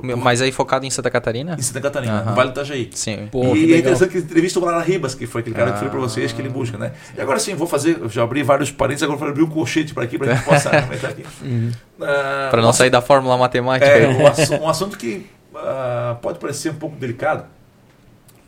[0.00, 1.56] Mas aí focado em Santa Catarina?
[1.58, 2.88] em Santa Catarina, no Vale do Itajaí.
[2.94, 3.28] Sim.
[3.30, 5.74] Pô, e é interessante que ele entrevista o Lara Ribas, que foi aquele cara que
[5.74, 6.02] eu falei pra Ah.
[6.02, 6.92] vocês que ele busca, né?
[7.16, 10.04] E agora sim, vou fazer, já abri vários parênteses, agora vou abrir um colchete para
[10.04, 11.24] aqui, para a gente possa comentar aqui.
[11.44, 11.70] Uhum.
[12.00, 13.90] Ah, Pra não um sair da fórmula matemática.
[13.90, 17.44] é, um, assu- um assunto que ah, pode parecer um pouco delicado,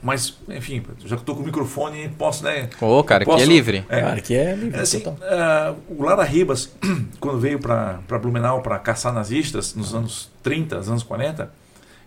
[0.02, 2.68] mas, enfim, já que eu tô com o microfone, posso, né?
[2.80, 3.84] Ô, cara, Posso- que é livre.
[3.88, 5.18] É, Cara, que é livre é assim, total.
[5.28, 6.72] ah, o Lara Ribas,
[7.20, 11.52] quando veio para Blumenau para caçar nazistas nos anos 30, nos anos 40,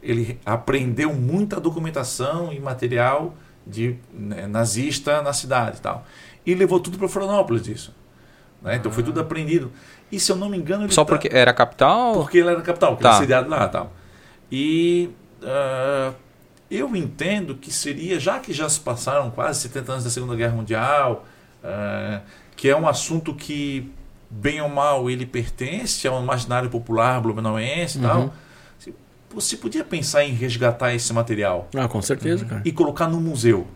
[0.02, 6.06] ele aprendeu muita documentação e material de né, nazista na cidade e tal.
[6.46, 7.94] E levou tudo para Florianópolis isso.
[8.62, 8.76] Né?
[8.76, 9.72] Então foi tudo aprendido.
[10.12, 12.14] E se eu não me engano, ele Só tá- porque era capital?
[12.14, 13.10] porque ele era capital, porque Tá.
[13.10, 13.94] ele era sediado lá e tal.
[14.52, 15.10] E
[15.44, 16.12] ah,
[16.76, 20.56] eu entendo que seria, já que já se passaram quase 70 anos da Segunda Guerra
[20.56, 21.26] Mundial,
[21.64, 22.22] ah,
[22.56, 23.92] que é um assunto que,
[24.30, 28.08] bem ou mal, ele pertence ao imaginário popular blumenauense e Uhum.
[28.08, 28.34] tal,
[28.80, 28.94] se-
[29.30, 32.62] você podia pensar em resgatar esse material Ah, com certeza, cara.
[32.66, 33.68] e colocar no museu.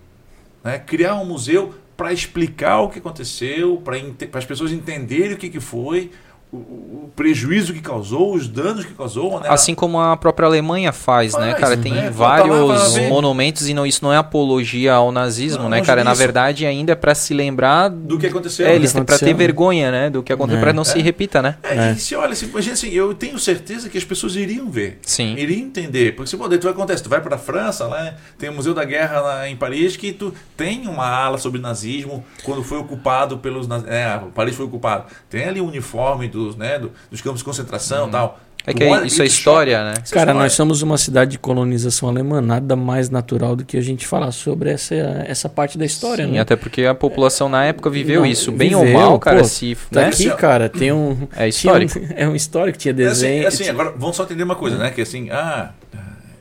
[0.63, 0.79] Né?
[0.79, 3.97] Criar um museu para explicar o que aconteceu, para
[4.39, 6.11] as pessoas entenderem o que, que foi,
[6.51, 9.39] o, o prejuízo que causou, os danos que causou.
[9.39, 9.47] Né?
[9.49, 11.75] Assim como a própria Alemanha faz, né, Faz, cara?
[11.75, 11.83] né?
[11.83, 15.81] Tem Bota lá, vários monumentos e não, isso não é apologia ao nazismo, Não, né,
[15.81, 16.03] cara?
[16.03, 16.21] Na disso.
[16.21, 17.89] verdade, ainda é pra se lembrar.
[17.89, 18.65] do que aconteceu.
[18.65, 18.75] É, né?
[18.75, 19.33] eles têm pra ter né?
[19.33, 20.09] vergonha, né?
[20.09, 20.61] Do que aconteceu, É.
[20.61, 21.01] pra não se É.
[21.01, 21.57] repita, né?
[21.63, 21.91] É, É.
[21.93, 24.99] E se olha, assim, gente, assim, eu tenho certeza que as pessoas iriam ver.
[25.01, 25.35] Sim.
[25.37, 26.15] Iriam entender.
[26.15, 28.83] Porque se daí tu acontece, tu vai para a França, lá tem o Museu da
[28.85, 33.67] Guerra lá em Paris, que tu tem uma ala sobre nazismo quando foi ocupado pelos
[33.67, 35.05] naz- é, Paris foi ocupado.
[35.29, 38.39] Tem ali o uniforme dos, né, do- dos campos de concentração e tal.
[38.69, 39.93] É que olha isso é história, né?
[40.03, 40.33] Isso é Cara, história.
[40.33, 44.33] nós somos uma cidade de colonização alemã, nada mais natural do que a gente falar
[44.33, 44.93] sobre essa,
[45.25, 46.39] essa parte da história, Sim, né?
[46.41, 49.43] até porque a população na época viveu Não, isso, bem viveu, ou mal, cara, pô,
[49.45, 50.07] se, Tá né?
[50.07, 51.29] aqui, cara, tem um.
[51.37, 51.97] É histórico.
[51.97, 53.43] um- é um histórico, tinha É assim, desenho.
[53.43, 54.91] é assim, agora vamos só entender uma coisa, né?
[54.91, 55.69] Que assim, ah,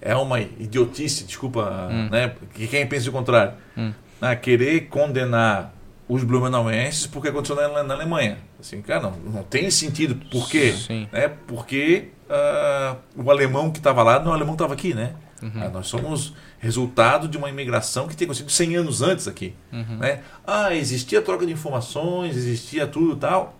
[0.03, 2.09] é uma idiotice, desculpa, Hum.
[2.11, 2.33] né?
[2.55, 3.53] Que quem pensa o contrário.
[3.79, 3.93] Hum.
[4.21, 5.73] Ah, querer condenar
[6.09, 8.39] os blumenauenses porque aconteceu na, na Alemanha.
[8.61, 10.15] Assim, cara, não, não tem sentido.
[10.31, 10.73] Por quê?
[10.73, 11.09] Sim.
[11.13, 11.29] Né?
[11.47, 15.15] Porque ah, o alemão que estava lá, não, o alemão estava aqui, né?
[15.43, 15.51] Uhum.
[15.63, 19.53] Ah, nós somos resultado de uma imigração que tem acontecido 100 anos antes aqui.
[19.73, 19.99] Uhum.
[19.99, 20.21] Né?
[20.47, 23.55] Ah, existia troca de informações, existia tudo e tal.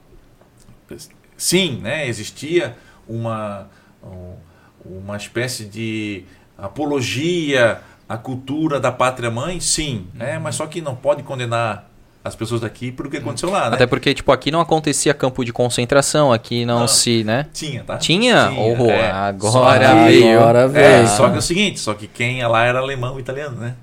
[1.37, 2.07] Sim, né?
[2.09, 3.69] existia uma,
[4.03, 4.37] um-
[4.85, 6.25] uma espécie de
[6.57, 10.39] apologia à cultura da pátria mãe, sim, né?
[10.39, 11.86] mas só que não pode condenar
[12.27, 13.77] as pessoas daqui por o que aconteceu lá, né?
[13.77, 16.89] Até porque, tipo, aqui não acontecia campo de concentração, aqui não, Não.
[16.89, 17.47] se, né?
[17.53, 17.97] Tinha, tá?
[17.99, 18.51] Tinha?
[18.51, 19.11] Oh, é.
[19.11, 20.39] agora que- veio.
[20.41, 21.09] Agora É, veio.
[21.09, 23.75] só que é o seguinte, só que quem ia lá era alemão e italiano, né?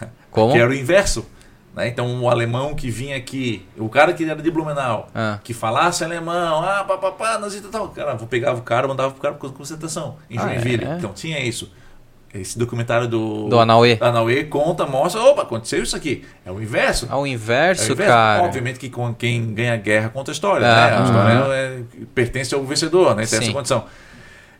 [0.30, 0.52] Como?
[0.52, 1.24] Que era o inverso.
[1.74, 1.88] Né?
[1.88, 5.38] Então o alemão que vinha aqui, o cara que era de Blumenau, Ah.
[5.44, 9.20] que falasse alemão, ah, papapá, nazista e tal, cara, vou pegava o cara, mandava pro
[9.20, 10.84] cara para concentração em Ah, Joinville.
[10.86, 10.94] é?
[10.96, 11.70] Então tinha isso.
[12.40, 13.98] Esse documentário do Do Anauê.
[14.00, 16.24] Anauê conta, mostra, opa, aconteceu isso aqui.
[16.44, 17.08] É o inverso.
[17.10, 18.12] É o inverso, inverso.
[18.12, 18.42] cara.
[18.42, 20.96] Obviamente que com quem ganha a guerra conta a história, Ah, né?
[20.96, 21.82] A história é-
[22.14, 23.26] pertence ao vencedor, né?
[23.26, 23.44] Tem Sim.
[23.46, 23.84] essa condição.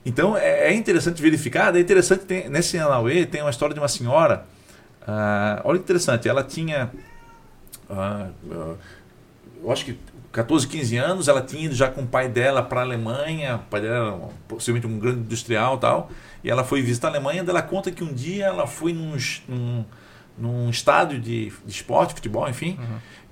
[0.04, 3.88] Então é, é interessante verificar, é interessante, tem, nesse Anauê tem uma história de uma
[3.88, 4.44] senhora,
[5.06, 6.90] ah, olha que interessante, ela tinha,
[7.90, 8.74] ah, ah,
[9.62, 9.98] eu acho que
[10.32, 13.70] 14, 15 anos, ela tinha ido já com o pai dela para a Alemanha, o
[13.70, 14.16] pai dela era
[14.46, 16.10] possivelmente um grande industrial e tal,
[16.46, 19.16] e ela foi visitar a Alemanha, ela conta que um dia ela foi num,
[19.48, 19.84] num,
[20.38, 22.78] num estádio de, de esporte, futebol, enfim,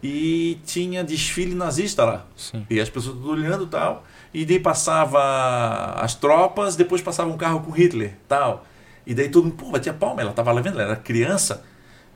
[0.02, 2.26] e tinha desfile nazista lá.
[2.36, 2.66] Sim.
[2.68, 4.04] E as pessoas olhando e tal.
[4.34, 8.66] E daí passava as tropas, depois passava um carro com Hitler tal.
[9.06, 11.62] E daí todo mundo, pô, batia palma, ela tava lá vendo, ela era criança.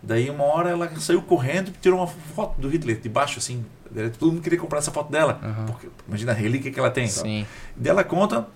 [0.02, 3.64] Daí uma hora ela saiu correndo e tirou uma foto do Hitler de baixo, assim.
[4.18, 5.38] Todo mundo queria comprar essa foto dela.
[5.40, 5.66] Aham.
[5.66, 7.06] Porque, imagina a relíquia que ela tem.
[7.06, 7.46] Sim.
[7.76, 8.48] E daí ela conta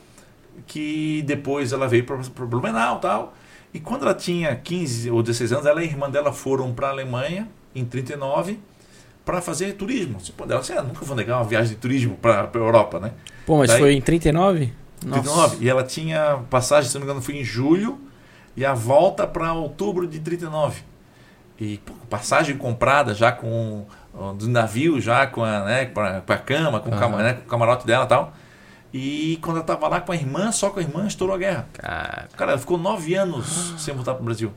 [0.66, 2.16] que depois ela veio para
[2.46, 3.34] Blumenau tal.
[3.74, 6.88] E quando ela tinha 15 ou 16 anos, ela e a irmã dela foram para
[6.88, 8.58] a Alemanha, em 39,
[9.24, 10.18] para fazer turismo.
[10.18, 13.12] Tipo, ela disse, ah, nunca vou negar uma viagem de turismo para a Europa, né?
[13.46, 14.72] Pô, mas Daí- foi em 39?
[15.00, 15.56] 39.
[15.64, 17.98] E ela tinha passagem, se não me engano, foi em julho
[18.56, 20.82] e a volta para outubro de 39.
[21.58, 23.86] E pô, passagem comprada já com
[24.36, 28.04] do navio, já com a, né, com a, cama, com, o com o camarote dela
[28.04, 28.32] e tal.
[28.92, 31.66] E quando ela estava lá com a irmã, só com a irmã, estourou a guerra.
[31.72, 34.52] Cara, Cara, ela ficou nove anos sem voltar para o Brasil.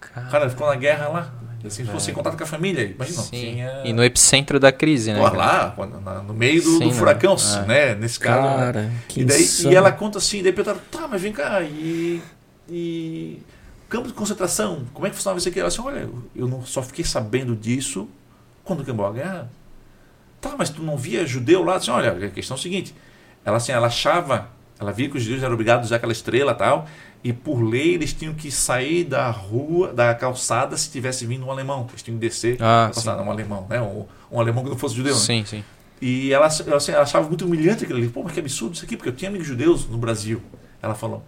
[0.00, 0.26] cara.
[0.28, 1.34] Cara, ela ficou na guerra lá.
[1.64, 2.84] Assim, ficou sem contato com a família.
[2.84, 3.30] Imagina, Sim.
[3.38, 3.82] tinha...
[3.84, 5.20] E no epicentro da crise, né?
[5.20, 6.92] Lá, na- no meio do, Sim, do né?
[6.94, 7.66] furacão, É.
[7.66, 7.94] né?
[7.96, 8.40] Nesse caso.
[8.48, 8.56] né?
[8.64, 9.72] Cara, que E, daí, insano.
[9.72, 12.22] e ela conta assim, daí perguntaram, tá, mas vem cá, e,
[12.66, 13.42] e
[13.90, 15.58] campo de concentração, como é que funcionava isso aqui?
[15.60, 18.08] Ela assim, olha, eu não, só fiquei sabendo disso
[18.64, 19.50] quando acabou a guerra.
[20.40, 21.74] Tá, mas tu não via judeu lá?
[21.76, 22.94] Assim, olha, a questão é a seguinte,
[23.44, 24.48] ela assim, ela achava,
[24.78, 26.86] ela via que os judeus eram obrigados a usar aquela estrela tal,
[27.22, 31.50] e por lei eles tinham que sair da rua, da calçada, se tivesse vindo um
[31.50, 33.80] alemão, eles tinham que descer Ah, da calçada, um alemão, né?
[33.80, 35.20] Um, um alemão que não fosse judeu, né?
[35.20, 35.64] Sim, sim.
[36.00, 38.08] E ela, ela, assim, ela achava muito humilhante aquilo ali.
[38.08, 40.40] Pô, mas que absurdo isso aqui, porque eu tinha amigos judeus no Brasil.
[40.80, 41.22] Ela falou.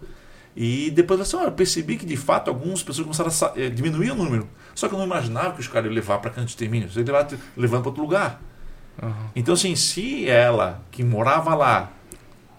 [0.55, 4.15] E depois olha, eu percebi que de fato algumas pessoas começaram a eh, diminuir o
[4.15, 4.47] número.
[4.73, 6.85] Só que eu não imaginava que os caras iam levar para canto de extermínio.
[6.85, 8.41] Eles iam levar levando para outro lugar.
[9.01, 9.13] Aham.
[9.35, 11.91] Então, assim, se ela, que morava lá,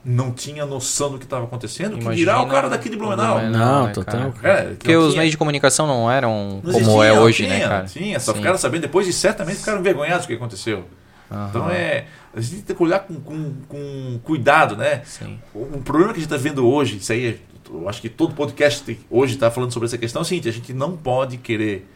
[0.05, 3.39] não tinha noção do que estava acontecendo, que dirá o Imagina cara daqui de Blumenau?
[3.39, 3.61] Blumenau.
[3.81, 4.33] Não, né, total.
[4.33, 4.59] cara?
[4.61, 7.23] É, Porque não os tinha- meios de comunicação não eram não como existia, é não
[7.23, 7.85] hoje, tinha, né, cara?
[7.87, 8.39] Tinha, só Sim.
[8.39, 10.85] ficaram sabendo depois e certamente ficaram envergonhados com o que aconteceu.
[11.31, 11.47] Aham.
[11.49, 12.05] Então é.
[12.37, 15.03] A gente tem que olhar com, com, com cuidado, né?
[15.05, 15.39] Sim.
[15.55, 17.41] O problema que a gente está vendo hoje, isso aí,
[17.71, 20.53] eu acho que todo podcast hoje está falando sobre essa questão, é o seguinte: a
[20.53, 21.89] gente não pode querer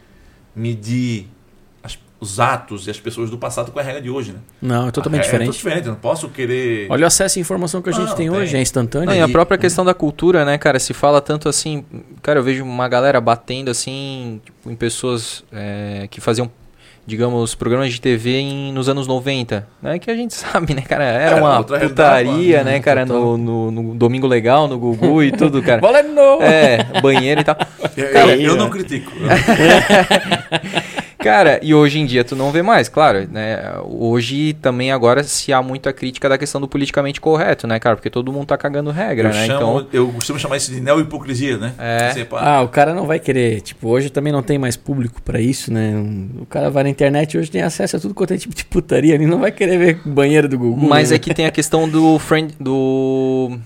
[0.55, 1.27] medir
[2.21, 4.39] os atos e as pessoas do passado com a regra de hoje, né?
[4.61, 5.53] Não, é totalmente É, É diferente.
[5.53, 6.87] diferente, eu não posso querer.
[6.89, 8.37] Olha o acesso à informação que a gente Não, tem tem.
[8.37, 9.07] hoje, é instantâneo.
[9.07, 10.79] Não, e a E- própria questão da cultura, né, cara?
[10.79, 11.85] Se fala tanto assim.
[12.21, 16.51] Cara, eu vejo uma galera batendo assim tipo, em pessoas é, que faziam,
[17.07, 19.65] digamos, programas de TV em, nos anos 90.
[19.81, 19.97] Né?
[19.97, 21.05] Que a gente sabe, né, cara?
[21.05, 23.05] Era uma putaria, né, cara?
[23.05, 25.79] No, no, no Domingo Legal, no Gugu e tudo, cara.
[26.03, 26.43] Novo!
[26.43, 27.55] É, banheiro e tal.
[27.95, 28.71] Eu- Cara, eu, eu não né?
[28.71, 29.09] critico.
[31.19, 33.59] Cara, e hoje em dia tu não vê mais, claro, né?
[33.83, 37.97] Hoje também agora se há muita crítica da questão do politicamente correto, né, cara?
[37.97, 39.45] Porque todo mundo tá cagando regra, Eu, né?
[39.45, 41.73] chamo, Então, eu costumo chamar isso de neo-hipocrisia, né?
[41.77, 42.25] É.
[42.33, 43.59] Ah, o cara não vai querer.
[43.61, 45.93] Tipo, hoje também não tem mais público pra isso, né?
[46.39, 49.13] O cara vai na internet hoje tem acesso a tudo quanto é tipo de putaria.
[49.13, 50.87] Ele não vai querer ver o banheiro do Gugu.
[50.87, 51.17] mas né?
[51.17, 53.57] é que tem a questão do friend do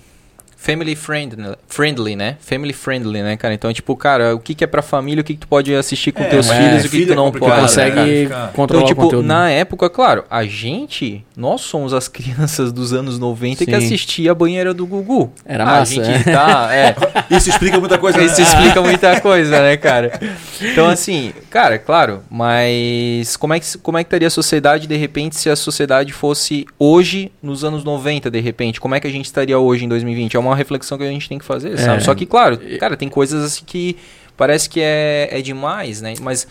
[0.63, 2.37] family friendly, friendly, né?
[2.39, 3.53] Family friendly, né, cara?
[3.53, 6.13] Então, tipo, cara, o que que é pra família, o que que tu pode assistir
[6.13, 7.51] com É, teus mas filhos, é, o que que filho tu é não pode.
[7.53, 8.07] né, consegue cara?
[8.07, 9.27] Fica- controlar Então, tipo, o conteúdo.
[9.27, 13.77] na época, claro, a gente, nós somos as crianças dos anos 90 que Sim.
[13.77, 15.33] assistia a banheira do Gugu.
[15.45, 16.31] Era a massa, gente é.
[16.31, 16.95] tá, é,
[17.35, 18.17] Isso explica muita coisa.
[18.17, 18.23] né?
[18.25, 20.17] Isso explica muita coisa, né, cara?
[20.65, 24.95] Então, assim, cara, claro, mas como é que, como é que estaria a sociedade, de
[24.95, 28.79] repente, se a sociedade fosse hoje, nos anos 90, de repente?
[28.79, 30.35] Como é que a gente estaria hoje, em 2020?
[30.37, 31.97] É uma reflexão que a gente tem que fazer, sabe?
[31.97, 31.99] É.
[32.01, 33.97] Só que, claro, cara, tem coisas assim que
[34.37, 36.13] parece que é, é demais, né?
[36.21, 36.47] Mas,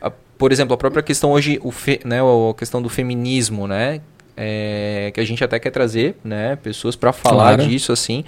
[0.00, 4.00] a- por exemplo, a própria questão hoje, o fe, né, a questão do feminismo, né?
[4.36, 7.66] É, que a gente até quer trazer, né, pessoas para falar Claro.
[7.66, 8.24] disso, assim.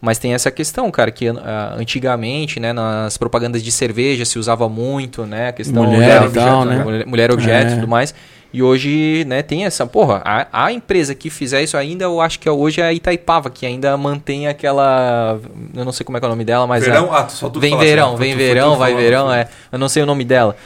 [0.00, 1.26] Mas tem essa questão, cara, que
[1.76, 6.64] antigamente, né, nas propagandas de cerveja se usava muito, né, a questão Mulher e tal,
[6.64, 6.84] da- né?
[6.84, 7.74] mulher, mulher objeto e É.
[7.76, 8.14] tudo mais.
[8.56, 9.84] E hoje, né, tem essa.
[9.86, 13.50] Porra, a, a empresa que fizer isso ainda, eu acho que hoje é a Itaipava,
[13.50, 15.38] que ainda mantém aquela.
[15.74, 16.82] Eu não sei como é que é o nome dela, mas.
[16.82, 17.14] Verão?
[17.14, 18.18] É, Ah, só tu vem falasse, verão, né?
[18.18, 19.48] vem Tu- verão, tu vai verão, tu- é.
[19.70, 20.56] Eu não sei o nome dela.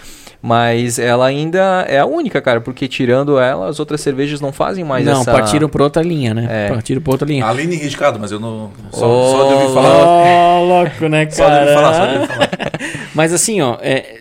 [0.41, 4.85] Mas ela ainda é a única, cara, porque tirando ela, as outras cervejas não fazem
[4.85, 5.33] mais não, essa.
[5.33, 6.47] partiram por outra linha, né?
[6.49, 6.69] É.
[6.69, 7.45] Partiram por outra linha.
[7.45, 8.71] Aline riscado, mas eu não.
[8.93, 9.97] Só, Oh, só de ouvir falar.
[10.07, 12.21] Ó, louco, né, Só de ouvir falar, só de cara?
[12.21, 12.51] ouvir falar.
[13.15, 14.19] Mas assim, ó, é,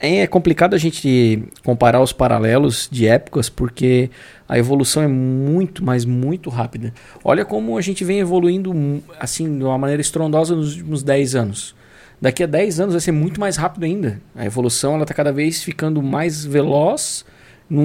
[0.00, 4.10] é complicado a gente comparar os paralelos de épocas porque
[4.48, 6.92] a evolução é muito, mas muito rápida.
[7.22, 11.74] Olha como a gente vem evoluindo assim de uma maneira estrondosa nos últimos 10 anos.
[12.20, 14.20] Daqui a 10 anos vai ser muito mais rápido ainda.
[14.34, 17.24] A evolução ela está cada vez ficando mais veloz
[17.68, 17.82] num,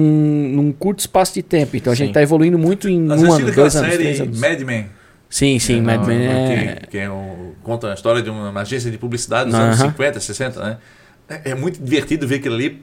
[0.54, 1.76] num curto espaço de tempo.
[1.76, 2.10] Então a gente Sim.
[2.10, 4.40] está evoluindo muito em Às um ano, dois anos, três série anos.
[4.40, 4.86] Mad Men.
[5.28, 6.76] Sim, sim, É, Mad Men é...
[6.82, 9.90] Que, que é um- conta a história de uma agência de publicidade dos anos Aham.
[9.90, 10.76] 50, 60, né?
[11.28, 12.82] É, é muito divertido ver aquilo ali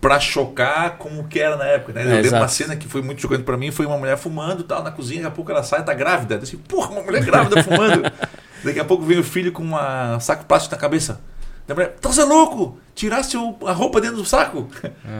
[0.00, 2.02] pra chocar como que era na época, né?
[2.02, 2.42] Eu É, lembro exato.
[2.42, 5.22] uma cena que foi muito chocante pra mim, foi uma mulher fumando tal na cozinha,
[5.22, 6.34] daqui a pouco ela sai e tá grávida.
[6.34, 8.02] Eu disse, porra, uma mulher grávida fumando.
[8.64, 11.20] Daqui a pouco vem o filho com uma saco plástico na cabeça.
[11.68, 12.78] Da mulher, tá você é louco?
[12.94, 14.66] Tirasse a roupa dentro do saco.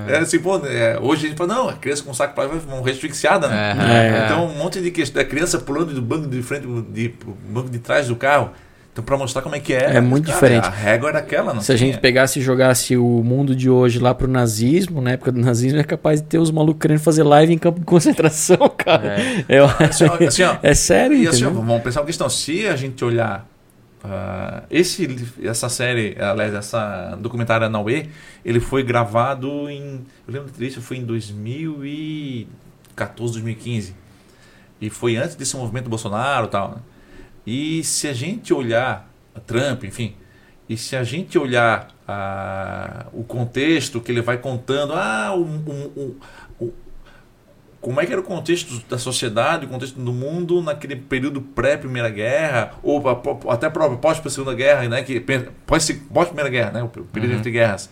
[0.09, 0.17] É.
[0.17, 2.93] assim, pô, é, hoje a gente fala, não, a criança com saco plástico vai morrer
[2.93, 3.77] asfixiada, né?
[3.79, 4.25] É, É.
[4.25, 7.69] Então, um monte de questão da criança pulando do banco de frente de, pro banco
[7.69, 8.51] de trás do carro.
[8.97, 9.97] Então, pra mostrar como é que é.
[9.97, 10.67] É muito cara, diferente.
[10.67, 12.01] A régua era aquela, não Se a gente tinha.
[12.01, 15.85] pegasse e jogasse o mundo de hoje lá pro nazismo, na época do nazismo, é
[15.85, 19.17] capaz de ter os malucos querendo fazer live em campo de concentração, cara.
[19.51, 22.31] Eu- Assim, ó, assim, ó, é sério, E assim, ó, vamos pensar uma questão.
[22.31, 23.47] Se a gente olhar
[24.03, 28.07] ah, esse, essa série, aliás, essa documentário Anauê,
[28.43, 30.07] ele foi gravado em.
[30.27, 33.95] Eu lembro disso, foi em 2014, 2015.
[34.81, 36.71] E foi antes desse movimento Bolsonaro e tal.
[36.71, 36.77] né?
[37.47, 40.15] E se a gente olhar a Trump, enfim,
[40.69, 45.93] e se a gente olhar ah, o contexto que ele vai contando, ah, o, o-
[46.61, 46.73] o- o-
[47.81, 52.11] como é que era o contexto da sociedade, o contexto do mundo naquele período pré-Primeira
[52.11, 55.21] Guerra, ou a- até próprio pós-Segunda Guerra, né, que,
[55.67, 57.39] pós- pós-Primeira Guerra, né, o período Uhum.
[57.39, 57.89] entre guerras,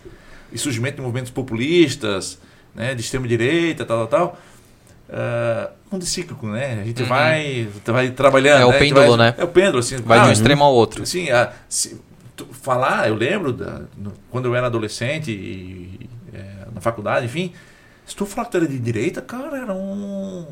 [0.51, 2.39] e surgimento de movimentos populistas,
[2.73, 4.39] né, de extrema-direita, tal, tal, tal.
[5.09, 6.79] Ah, mundo cíclico, né?
[6.81, 7.07] A gente Uhum.
[7.09, 8.61] vai, vai trabalhando.
[8.61, 8.79] É o né?
[8.79, 9.35] Pêndulo, vai- né?
[9.37, 9.97] É o pêndulo, assim.
[9.97, 11.03] Vai ah, de um extremo ao outro.
[11.03, 12.01] Assim, a- se
[12.51, 17.53] falar, eu lembro da- no- quando eu era adolescente e, é, na faculdade, enfim,
[18.05, 20.45] se tu falar que tu era de direita, cara, era um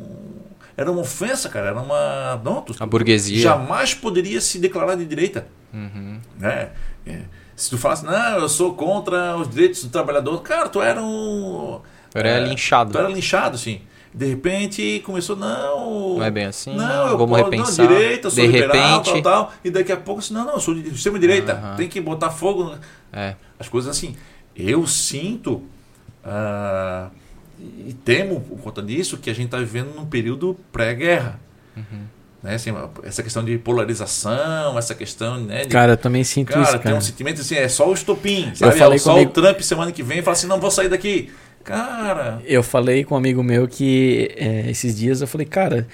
[0.75, 3.39] era uma ofensa, cara, era uma não, tu, A burguesia.
[3.39, 6.19] jamais poderia se declarar de direita, Uhum.
[6.39, 6.69] né?
[7.05, 7.19] É,
[7.55, 11.80] se tu falasse, não, eu sou contra os direitos do trabalhador, cara, tu era um
[12.15, 12.91] Eu era é, linchado.
[12.91, 13.81] Tu era linchado, assim.
[14.14, 16.18] De repente começou, não.
[16.18, 16.76] Não é bem assim.
[16.76, 17.84] Não, eu vamos posso- repensar.
[17.84, 19.22] Não, direita, sou de liberal, repente.
[19.23, 19.53] tal, tal.
[19.64, 21.53] E daqui a pouco, assim, não, não, eu sou de extrema-direita.
[21.53, 21.76] Aham.
[21.77, 22.76] Tem que botar fogo.
[23.11, 23.35] É.
[23.57, 24.15] As coisas assim.
[24.56, 25.64] Eu sinto.
[26.23, 27.10] ah,
[27.88, 31.40] e temo por conta disso que a gente está vivendo num período pré-guerra.
[31.77, 32.02] Uhum.
[32.41, 32.56] Né?
[32.56, 32.72] Assim,
[33.03, 36.81] essa questão de polarização, essa questão né, de Cara, eu também sinto Cara, isso, tem
[36.81, 36.95] cara.
[36.98, 38.77] um sentimento assim, é só o estopim, sabe?
[38.77, 40.60] falei é só com um amigo- o Trump semana que vem e fala assim, não
[40.60, 41.31] vou sair daqui.
[41.64, 45.88] Cara, Eu falei com um amigo meu que é, esses dias eu falei, cara,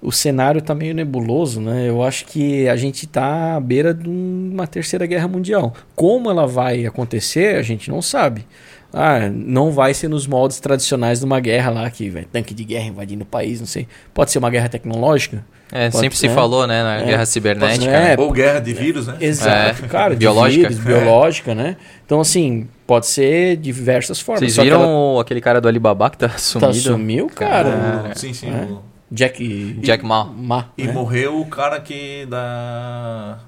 [0.00, 1.88] o cenário tá meio nebuloso, né?
[1.88, 5.74] Eu acho que a gente tá à beira de uma terceira guerra mundial.
[5.96, 8.46] Como ela vai acontecer, a gente não sabe.
[8.92, 12.64] Ah, não vai ser nos moldes tradicionais de uma guerra lá, que vai tanque de
[12.64, 13.86] guerra invadindo o país, não sei.
[14.14, 15.44] Pode ser uma guerra tecnológica?
[15.72, 16.34] É, Pode sempre se ser.
[16.34, 17.04] falou, né, na É.
[17.04, 17.90] guerra cibernética.
[17.90, 18.22] É, né?
[18.22, 19.16] ou guerra de vírus, né?
[19.20, 20.68] Exato, É, cara, de biológica.
[20.68, 21.76] vírus, biológica, né?
[22.06, 24.40] Então, assim, pode ser de diversas formas.
[24.40, 26.74] Vocês viram ela aquele cara do Alibaba que tá tá, sumido?
[26.74, 28.12] sumiu, cara.
[28.14, 28.48] Sim, sim.
[28.48, 28.64] É.
[28.72, 28.80] o-
[29.10, 29.78] Jack...
[29.82, 30.24] Jack Ma.
[30.24, 30.66] Ma.
[30.76, 30.92] E né?
[30.92, 33.38] morreu o cara que da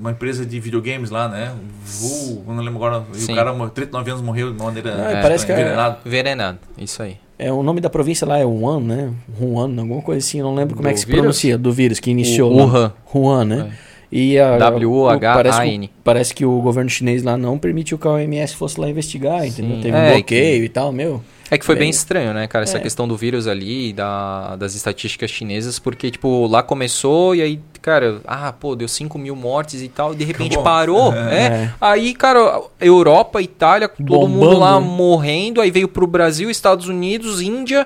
[0.00, 1.52] uma empresa de videogames lá, né?
[1.84, 3.04] Vu, eu não lembro agora.
[3.14, 3.32] E Sim.
[3.32, 5.96] o cara, morreu, 39 anos, morreu de uma maneira Ah, é, parece que é- envenenado.
[6.06, 7.16] Envenenado, isso aí.
[7.38, 9.10] É, o nome da província lá é Wuhan, né?
[9.40, 11.20] Wuhan, alguma coisa assim, eu não lembro como é Do que se vírus?
[11.20, 12.52] pronuncia, do vírus que iniciou.
[12.52, 12.92] Wuhan.
[13.14, 13.70] Wuhan, né?
[13.86, 13.89] É.
[14.12, 15.36] E a, W-U-H-A-N.
[15.36, 18.80] o- Parece, que- parece que o governo chinês lá não permitiu que a OMS fosse
[18.80, 19.76] lá investigar, entendeu?
[19.76, 19.82] Sim.
[19.82, 21.22] Teve É, um bloqueio e tal, meu.
[21.52, 22.80] É que foi bem Bem- estranho, né, cara, essa É.
[22.80, 28.20] questão do vírus ali, da, das estatísticas chinesas, porque, tipo, lá começou e aí, cara,
[28.24, 30.64] ah, pô, deu 5 mil mortes e tal, e de repente Acabou.
[30.64, 31.44] parou, É.
[31.46, 31.74] é.
[31.80, 34.86] Aí, cara, Europa, Itália, todo Bombando, mundo lá né?
[34.86, 37.84] morrendo, aí veio pro Brasil, Estados Unidos, Índia,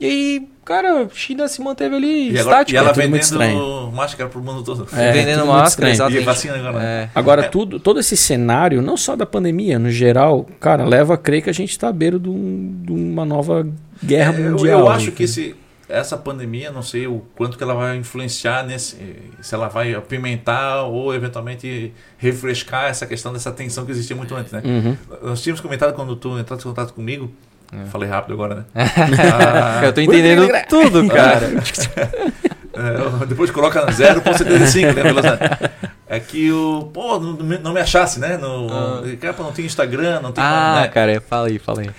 [0.00, 2.72] e aí, cara, China se manteve ali E, agora, estática.
[2.72, 3.92] e ela muito vendendo estranho.
[3.92, 4.86] máscara pro mundo todo.
[4.96, 6.22] É, vendendo máscara, exatamente.
[6.22, 6.82] E vacina agora.
[6.84, 7.10] É.
[7.14, 11.42] Agora, tudo, todo esse cenário, não só da pandemia, no geral, cara, leva a crer
[11.42, 13.66] que a gente está à beira de, um- de uma nova
[14.02, 14.80] guerra É, Eu- mundial.
[14.80, 15.12] Eu, acho né?
[15.16, 15.54] que esse,
[15.88, 18.96] essa pandemia, não sei o quanto que ela vai influenciar nesse.
[19.42, 24.50] Se ela vai apimentar ou eventualmente refrescar essa questão dessa tensão que existia muito antes,
[24.52, 24.62] né?
[24.64, 24.96] Uhum.
[25.22, 27.30] Nós tínhamos comentado quando tu entraste em contato comigo
[27.72, 27.86] É.
[27.86, 28.64] Falei rápido agora, né?
[28.74, 31.46] ah, eu tô entendendo tudo, cara.
[32.74, 35.02] é, depois coloca 0,75, né?
[35.02, 35.70] Velocidade.
[36.06, 36.90] É que o.
[36.92, 38.36] Pô, não, não me achasse, né?
[38.36, 39.02] No, ah.
[39.20, 40.44] Cara, não tem Instagram, não tem.
[40.44, 40.88] Ah, né?
[40.88, 41.90] cara, fala aí, fala aí.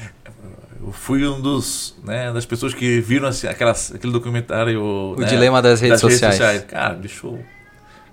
[0.81, 4.81] Eu fui um dos, né, das pessoas que viram assim, aquelas, aquele documentário.
[4.81, 6.37] O né, dilema das redes das sociais.
[6.39, 6.65] Redes sociais.
[6.71, 7.39] Cara, deixou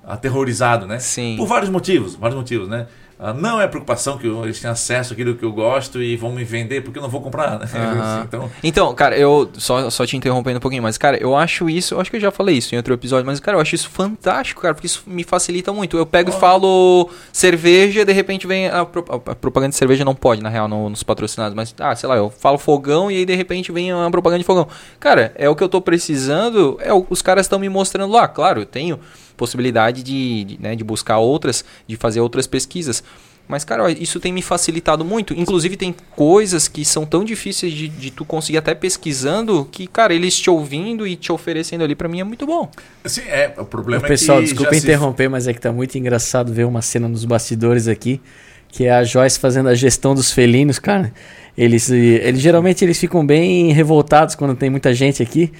[0.04, 0.98] aterrorizado, né?
[0.98, 1.36] Sim.
[1.36, 2.86] Por vários motivos, vários motivos, né?
[3.24, 6.42] Ah, não é preocupação que eles têm acesso àquilo que eu gosto e vão me
[6.42, 7.60] vender porque eu não vou comprar.
[7.60, 7.66] Né?
[7.92, 8.22] Uhum.
[8.22, 8.50] então...
[8.62, 12.00] então, cara, eu só, só te interrompendo um pouquinho, mas, cara, eu acho isso, eu
[12.00, 14.62] acho que eu já falei isso em outro episódio, mas, cara, eu acho isso fantástico,
[14.62, 15.96] cara, porque isso me facilita muito.
[15.96, 16.36] Eu pego oh.
[16.36, 20.68] e falo cerveja, de repente vem a, a, propaganda de cerveja não pode, na real,
[20.68, 23.92] no, nos patrocinados, mas, ah, sei lá, eu falo fogão e aí de repente vem
[23.92, 24.66] a propaganda de fogão.
[24.98, 28.26] Cara, é o que eu tô precisando, é o, os caras estão me mostrando lá,
[28.26, 28.98] claro, eu tenho
[29.42, 33.02] possibilidade de, de, né, de buscar outras, de fazer outras pesquisas.
[33.48, 35.34] Mas, cara, isso tem me facilitado muito.
[35.34, 40.14] Inclusive, tem coisas que são tão difíceis de, de tu conseguir até pesquisando que, cara,
[40.14, 42.70] eles te ouvindo e te oferecendo ali para mim é muito bom.
[43.04, 43.52] Sim, é.
[43.58, 44.48] O problema o pessoal, é que.
[44.48, 45.28] Pessoal, desculpa interromper, se...
[45.28, 48.20] mas é que tá muito engraçado ver uma cena nos bastidores aqui,
[48.68, 51.12] que é a Joyce fazendo a gestão dos felinos, cara.
[51.58, 55.52] Eles, eles geralmente eles ficam bem revoltados quando tem muita gente aqui.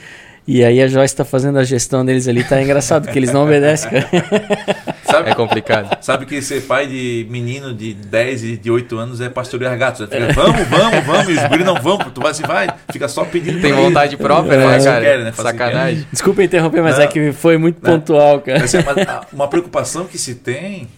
[0.46, 3.44] E aí a Joyce tá fazendo a gestão deles ali, tá engraçado, porque eles não
[3.44, 4.08] obedecem, cara.
[5.04, 5.98] Sabe, é complicado.
[6.00, 10.08] Sabe que ser pai de menino de 10 e de 8 anos é pastorear gatos.
[10.08, 13.60] Fica, vamos, vamos, vamos, e os não vão, tu vai se vai, fica só pedindo.
[13.60, 15.00] Tem vontade própria, né, cara?
[15.00, 15.32] Quer, né?
[15.32, 16.06] Sacanagem.
[16.10, 18.64] Desculpa interromper, mas é não, é que foi muito não, pontual, cara.
[18.64, 18.78] Assim,
[19.32, 20.88] uma preocupação que se tem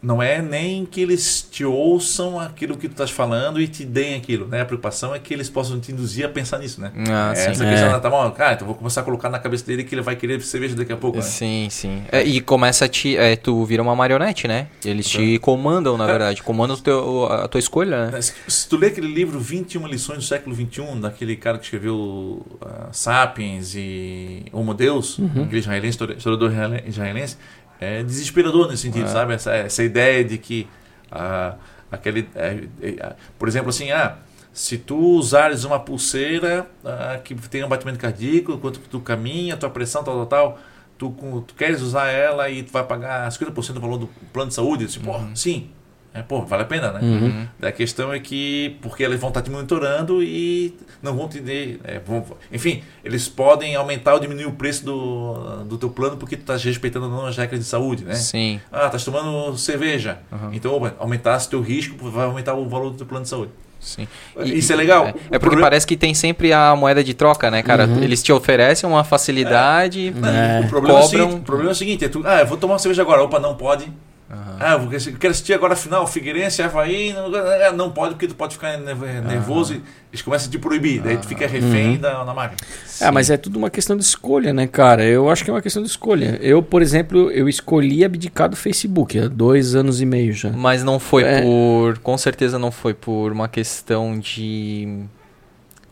[0.00, 4.14] não é nem que eles te ouçam aquilo que tu estás falando e te deem
[4.14, 4.60] aquilo, né?
[4.60, 6.92] A preocupação é que eles possam te induzir a pensar nisso, né?
[7.08, 7.64] Ah, é, sim.
[7.64, 7.98] Essa é.
[7.98, 10.40] tá bom, cara, então vou começar a colocar na cabeça dele que ele vai querer
[10.42, 11.24] cerveja daqui a pouco, né?
[11.24, 12.02] Sim, sim.
[12.12, 13.16] É, e começa a te...
[13.16, 14.68] É, tu vira uma marionete, né?
[14.84, 15.38] Eles te é.
[15.38, 16.42] comandam, na verdade.
[16.42, 18.20] Comandam teu, a tua escolha, né?
[18.20, 22.88] Se, tu ler aquele livro 21 lições do século XXI, daquele cara que escreveu uh,
[22.92, 25.48] Sapiens e Homo Deus, uhum.
[25.50, 26.52] israelense, historiador
[26.86, 27.36] israelense,
[27.80, 29.08] é desesperador nesse sentido, é.
[29.08, 29.34] sabe?
[29.34, 30.68] Essa, essa ideia de que
[31.10, 31.56] ah,
[31.90, 34.16] aquele, é, é, por exemplo, assim, ah,
[34.52, 39.70] se tu usares uma pulseira ah, que tem um batimento cardíaco, enquanto tu caminha, tua
[39.70, 40.58] pressão, tal, tal, tal,
[40.98, 44.54] tu, tu queres usar ela e tu vai pagar 50% do valor do plano de
[44.54, 45.36] saúde, pô, uhum.
[45.36, 45.70] sim,
[46.14, 47.00] é, pô, vale a pena, né?
[47.02, 47.46] Uhum.
[47.62, 51.42] A questão é que, porque eles vão estar te monitorando e não vão te.
[51.84, 56.36] É, vão, enfim, eles podem aumentar ou diminuir o preço do, do teu plano porque
[56.36, 58.14] tu estás respeitando não as regras de saúde, né?
[58.14, 58.60] Sim.
[58.72, 60.18] Ah, estás tomando cerveja.
[60.32, 60.50] Uhum.
[60.52, 63.52] Então, aumentar o teu risco, vai aumentar o valor do teu plano de saúde.
[63.78, 64.08] Sim.
[64.40, 65.06] E, Isso é legal.
[65.06, 67.86] É, é porque parece que tem sempre a moeda de troca, né, cara?
[67.86, 68.02] Uhum.
[68.02, 70.64] Eles te oferecem uma facilidade, é.
[70.64, 71.00] o, problema cobram...
[71.00, 72.78] é o, seguinte, o problema é o seguinte: é tu, ah, eu vou tomar uma
[72.78, 73.22] cerveja agora.
[73.22, 73.92] Opa, não pode.
[74.30, 74.56] Uhum.
[74.60, 77.14] Ah, eu quero assistir agora a final, Figueirense, Havaí.
[77.14, 79.80] Não, é, não pode, porque tu pode ficar nervoso uhum.
[79.80, 79.82] e
[80.12, 80.98] eles começam a te proibir.
[80.98, 81.04] Uhum.
[81.04, 81.98] Daí tu fica refém uhum.
[81.98, 82.58] da, da máquina.
[83.00, 85.02] É, mas é tudo uma questão de escolha, né, cara?
[85.04, 86.38] Eu acho que é uma questão de escolha.
[86.42, 90.50] Eu, por exemplo, eu escolhi abdicar do Facebook há dois anos e meio já.
[90.50, 91.40] Mas não foi é...
[91.40, 91.98] por.
[91.98, 95.06] Com certeza não foi por uma questão de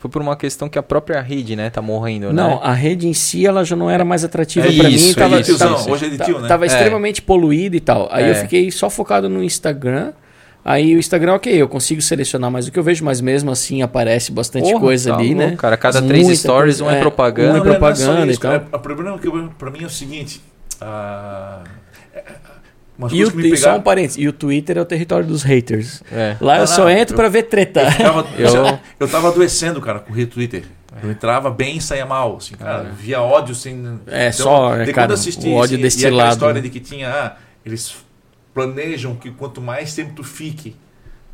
[0.06, 2.60] foi por uma questão que a própria rede, né, tá morrendo, não, né?
[2.62, 5.40] a rede em si ela já não era mais atrativa é para mim, tava, é
[5.40, 6.48] isso, tava, hoje é de tio, né?
[6.48, 6.68] Tava é.
[6.68, 8.08] extremamente poluída e tal.
[8.10, 8.34] Aí eu é.
[8.34, 10.12] fiquei só focado no Instagram.
[10.64, 13.82] Aí o Instagram, ok, eu consigo selecionar mais o que eu vejo, mas mesmo assim
[13.82, 15.56] aparece bastante Porra, coisa tá ali, louco, né?
[15.56, 17.58] Cara, cada três stories, um é, propaganda.
[17.58, 18.64] Um é propaganda e tal.
[18.72, 20.40] o problema que para mim é o seguinte,
[20.82, 21.62] uh,
[22.98, 26.02] Umas e, o, só um parênteses, e o Twitter é o território dos haters.
[26.10, 26.36] É.
[26.40, 27.82] Lá eu não, só entro eu, pra ver treta.
[27.82, 28.78] Eu tava, eu...
[29.00, 30.64] eu tava adoecendo, cara, com o Twitter.
[31.02, 32.88] Eu entrava bem e saía mal, assim, cara.
[32.88, 32.92] É.
[32.92, 34.00] Via ódio sem.
[34.06, 36.28] É, então, só, é, cara, assisti, o ódio assim, destilado.
[36.28, 37.10] E a história de que tinha.
[37.10, 37.96] Ah, eles
[38.54, 40.74] planejam que quanto mais tempo tu fique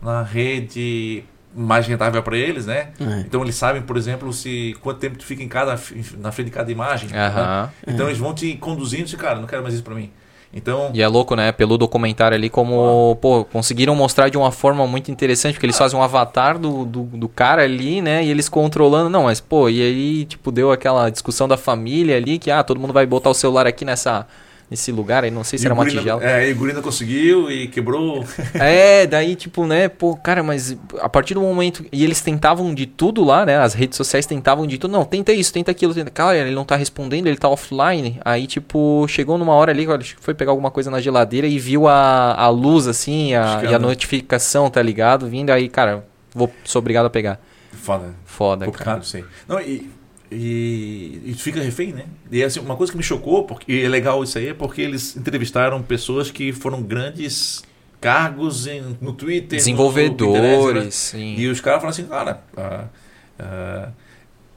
[0.02, 1.22] na rede,
[1.54, 2.88] mais rentável para eles, né?
[2.98, 3.20] É.
[3.20, 5.78] Então eles sabem, por exemplo, se quanto tempo tu fica em cada
[6.18, 7.08] na frente de cada imagem.
[7.10, 7.62] Uh -huh.
[7.62, 7.70] né?
[7.86, 8.08] Então é.
[8.08, 10.10] eles vão te conduzindo, e cara, não quero mais isso para mim.
[10.54, 10.90] Então...
[10.92, 11.50] E é louco, né?
[11.50, 13.16] Pelo documentário ali, como, ah.
[13.16, 17.02] pô, conseguiram mostrar de uma forma muito interessante, porque eles fazem um avatar do, do,
[17.04, 18.22] do, cara ali, né?
[18.22, 19.08] E eles controlando.
[19.08, 22.78] Não, mas, pô, e aí, tipo, deu aquela discussão da família ali, que, ah, todo
[22.78, 24.26] mundo vai botar o celular aqui nessa
[24.72, 26.24] nesse lugar aí, não sei se e era uma tigela.
[26.24, 28.24] É, e o Gurina conseguiu e quebrou.
[28.54, 31.84] é, daí tipo, né, pô, cara, mas a partir do momento.
[31.92, 33.58] E eles tentavam de tudo lá, né?
[33.58, 34.90] As redes sociais tentavam de tudo.
[34.90, 36.10] Não, tenta isso, tenta aquilo, tenta.
[36.10, 38.18] Cara, ele não tá respondendo, ele tá offline.
[38.24, 41.58] Aí, tipo, chegou numa hora ali, acho que foi pegar alguma coisa na geladeira e
[41.58, 45.26] viu a, a luz, assim, a, e a notificação, tá ligado?
[45.28, 47.38] Vindo aí, cara, vou, sou obrigado a pegar.
[47.72, 48.14] Foda.
[48.24, 49.02] Foda, Complicado, cara.
[49.02, 49.24] sei.
[49.46, 49.90] Não, e
[50.32, 52.06] e, e fica refém, né?
[52.30, 54.80] E assim, uma coisa que me chocou, porque, e é legal isso aí, é porque
[54.80, 57.62] eles entrevistaram pessoas que foram grandes
[58.00, 61.34] cargos em, no Twitter, desenvolvedores, no né?
[61.38, 63.92] e os caras falam assim, cara, uh, uh,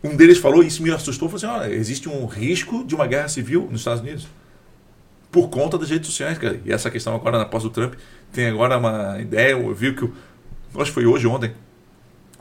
[0.04, 3.06] um deles falou, e isso me assustou, falou assim, olha, existe um risco de uma
[3.06, 4.28] guerra civil nos Estados Unidos
[5.32, 6.62] por conta das redes sociais, cara.
[6.64, 7.96] E essa questão agora na pós do Trump
[8.32, 10.10] tem agora uma ideia, eu vi que,
[10.76, 11.52] acho que foi hoje, ontem,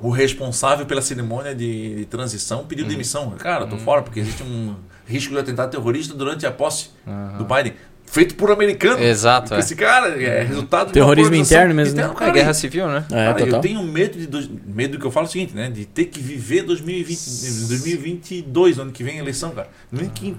[0.01, 2.91] o responsável pela cerimônia de, de transição pediu uhum.
[2.91, 3.31] demissão.
[3.33, 3.81] Cara, tô uhum.
[3.81, 4.75] fora porque existe um
[5.07, 7.39] risco de atentado terrorista durante a posse uhum.
[7.39, 7.75] do Biden.
[8.07, 9.03] Feito por americano.
[9.03, 9.55] Exato.
[9.55, 9.59] É.
[9.59, 11.95] Esse cara é resultado Terrorismo de interno mesmo.
[11.95, 13.05] Interno, cara, é guerra civil, né?
[13.11, 14.27] É, cara, eu tenho medo de.
[14.27, 15.71] Dois, medo que eu falo é o seguinte, né?
[15.71, 19.69] De ter que viver 2020, 2022, ano que vem a eleição, cara.
[19.91, 20.37] Não é que,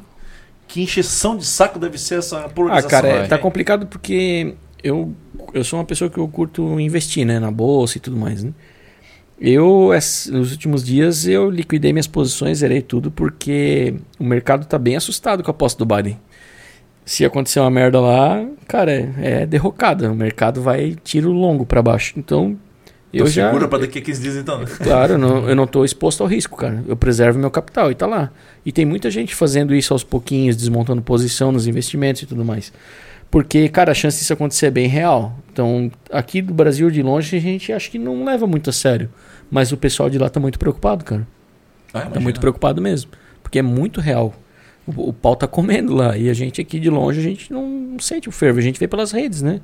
[0.67, 2.99] que encheção de saco deve ser essa polarização.
[2.99, 5.13] Ah, cara, é, tá complicado porque eu,
[5.53, 7.39] eu sou uma pessoa que eu curto investir, né?
[7.39, 8.53] Na bolsa e tudo mais, né?
[9.39, 9.91] Eu,
[10.31, 15.43] nos últimos dias, eu liquidei minhas posições, zerei tudo, porque o mercado está bem assustado
[15.43, 16.17] com a posse do Biden.
[17.03, 20.11] Se acontecer uma merda lá, cara, é, é derrocada.
[20.11, 22.13] O mercado vai tiro longo para baixo.
[22.17, 22.57] Então,
[23.13, 23.47] eu já...
[23.47, 24.63] segura para daqui a 15 dias, então?
[24.83, 26.83] Claro, não, eu não estou exposto ao risco, cara.
[26.87, 28.31] Eu preservo meu capital e tá lá.
[28.65, 32.73] E tem muita gente fazendo isso aos pouquinhos, desmontando posição nos investimentos e tudo mais.
[33.29, 35.37] Porque, cara, a chance disso acontecer é bem real.
[35.55, 39.09] Então, aqui do Brasil de longe, a gente acha que não leva muito a sério.
[39.49, 41.25] Mas o pessoal de lá tá muito preocupado, cara.
[41.93, 43.11] Ah, tá muito preocupado mesmo.
[43.41, 44.33] Porque é muito real.
[44.85, 46.17] O, o, pau tá comendo lá.
[46.17, 48.59] E a gente aqui de longe, a gente não sente o fervo.
[48.59, 49.61] A gente vê pelas redes, né?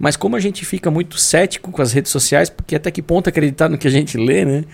[0.00, 3.28] Mas como a gente fica muito cético com as redes sociais, porque até que ponto
[3.28, 4.64] acreditar no que a gente lê, né?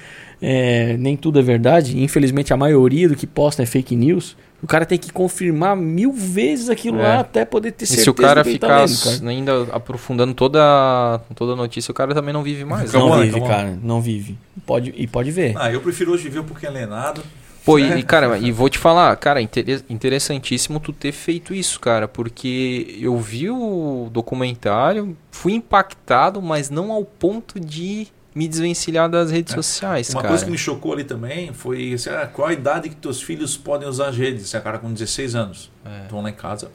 [0.41, 2.01] É, nem tudo é verdade.
[2.01, 4.37] Infelizmente, a maioria do que posta é fake news.
[4.63, 7.03] O cara tem que confirmar mil vezes aquilo é.
[7.03, 8.03] lá até poder ter certeza.
[8.03, 11.95] E se o cara tá ficar tá lendo, ainda aprofundando toda, toda a notícia, o
[11.95, 12.93] cara também não vive mais.
[12.93, 13.79] Não, não vive, cara.
[13.83, 14.39] Não vive.
[14.65, 15.55] Pode, e pode ver.
[15.57, 17.21] Ah, eu prefiro hoje viver porque é lenado.
[17.67, 22.97] Pô, e, cara, e vou te falar, cara, interessantíssimo tu ter feito isso, cara, porque
[23.01, 29.53] eu vi o documentário, fui impactado, mas não ao ponto de me desvencilhar das redes
[29.53, 29.57] é.
[29.57, 30.29] sociais, Uma cara.
[30.29, 33.57] coisa que me chocou ali também foi assim, ah, qual a idade que teus filhos
[33.57, 34.45] podem usar as redes?
[34.45, 35.71] Esse cara com 16 anos.
[35.85, 36.03] É.
[36.03, 36.71] Estão lá em casa.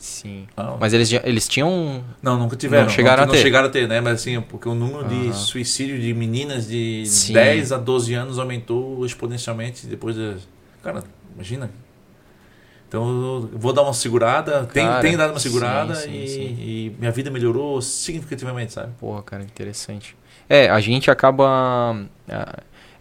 [0.00, 0.48] Sim.
[0.56, 2.02] Ah, Mas eles, eles tinham.
[2.22, 2.84] Não, nunca tiveram.
[2.84, 3.42] Não chegaram, não, a, ter.
[3.42, 4.00] chegaram a ter, né?
[4.00, 7.34] Mas assim, porque o número de suicídio de meninas de Sim.
[7.34, 10.36] 10 a 12 anos aumentou exponencialmente depois de.
[10.82, 11.04] Cara,
[11.34, 11.70] imagina.
[12.88, 16.56] Então eu vou dar uma segurada, tem, tem dado uma segurada sim, sim, e, sim.
[16.58, 18.92] e, minha vida melhorou significativamente, sabe?
[18.98, 20.16] Porra, cara, interessante.
[20.48, 21.94] É, a gente acaba.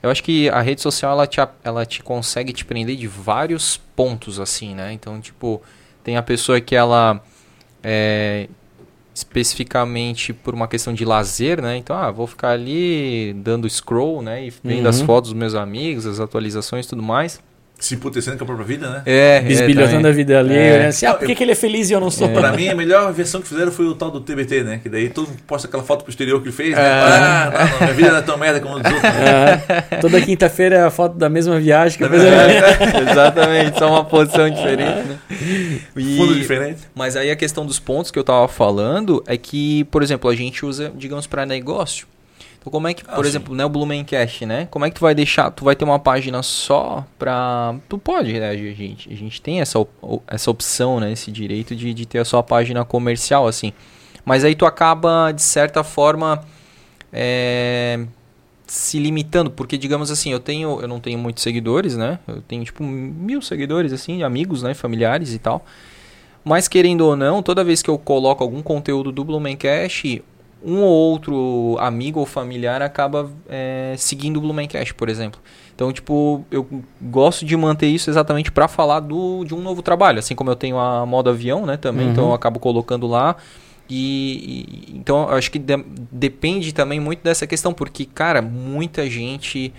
[0.03, 3.77] Eu acho que a rede social ela te, ela te consegue te prender de vários
[3.95, 4.93] pontos, assim, né?
[4.93, 5.61] Então, tipo,
[6.03, 7.21] tem a pessoa que ela.
[7.84, 8.47] É,
[9.13, 11.76] especificamente por uma questão de lazer, né?
[11.76, 14.45] Então, ah, vou ficar ali dando scroll, né?
[14.45, 14.89] E vendo uhum.
[14.89, 17.41] as fotos dos meus amigos, as atualizações e tudo mais
[17.80, 19.01] se emputecendo com a própria vida, né?
[19.06, 20.53] É, Bisbilhotando é, a vida ali.
[20.53, 20.80] É.
[20.80, 20.88] Né?
[20.88, 22.27] Assim, ah, por que, que ele é feliz e eu não sou?
[22.27, 22.34] É.
[22.34, 24.80] Pra mim, a melhor versão que fizeram foi o tal do TBT, né?
[24.84, 26.81] Que daí todo mundo posta aquela foto posterior que ele fez, né?
[26.81, 26.85] É.
[26.85, 29.01] Ah, não, não, minha vida não é tão merda como os outros.
[29.01, 29.64] Né?
[29.91, 29.97] É.
[29.97, 31.97] Toda quinta-feira é a foto da mesma viagem.
[31.97, 32.07] Que é
[33.10, 35.18] Exatamente, só uma posição diferente, né?
[35.95, 36.80] E, Fundo diferente.
[36.95, 40.35] Mas aí a questão dos pontos que eu tava falando é que, por exemplo, a
[40.35, 42.07] gente usa, digamos, para negócio.
[42.60, 43.30] Então como é que, ah, por sim.
[43.30, 44.68] exemplo, né, o Blumencast, né?
[44.69, 47.76] Como é que tu vai deixar, tu vai ter uma página só pra...
[47.88, 49.11] Tu pode, né, gente?
[49.11, 49.80] A gente tem essa,
[50.27, 53.72] essa opção, né, esse direito de, de ter a sua página comercial, assim.
[54.26, 56.44] Mas aí tu acaba, de certa forma,
[57.11, 58.06] é,
[58.68, 62.19] se limitando, porque digamos assim, eu tenho, eu não tenho muitos seguidores, né?
[62.27, 65.65] Eu tenho tipo mil seguidores, assim, amigos, né, familiares e tal.
[66.44, 70.23] Mas querendo ou não, toda vez que eu coloco algum conteúdo do Blumencast,
[70.64, 75.40] um ou outro amigo ou familiar acaba é, seguindo o Blumencast, por exemplo.
[75.73, 76.68] Então, tipo, eu
[77.02, 80.19] gosto de manter isso exatamente para falar do, de um novo trabalho.
[80.19, 82.11] Assim como eu tenho a moda avião, né, também, uhum.
[82.11, 83.38] então eu acabo colocando lá.
[83.90, 85.77] E, e então eu acho que de,
[86.11, 89.73] depende também muito dessa questão, porque, cara, muita gente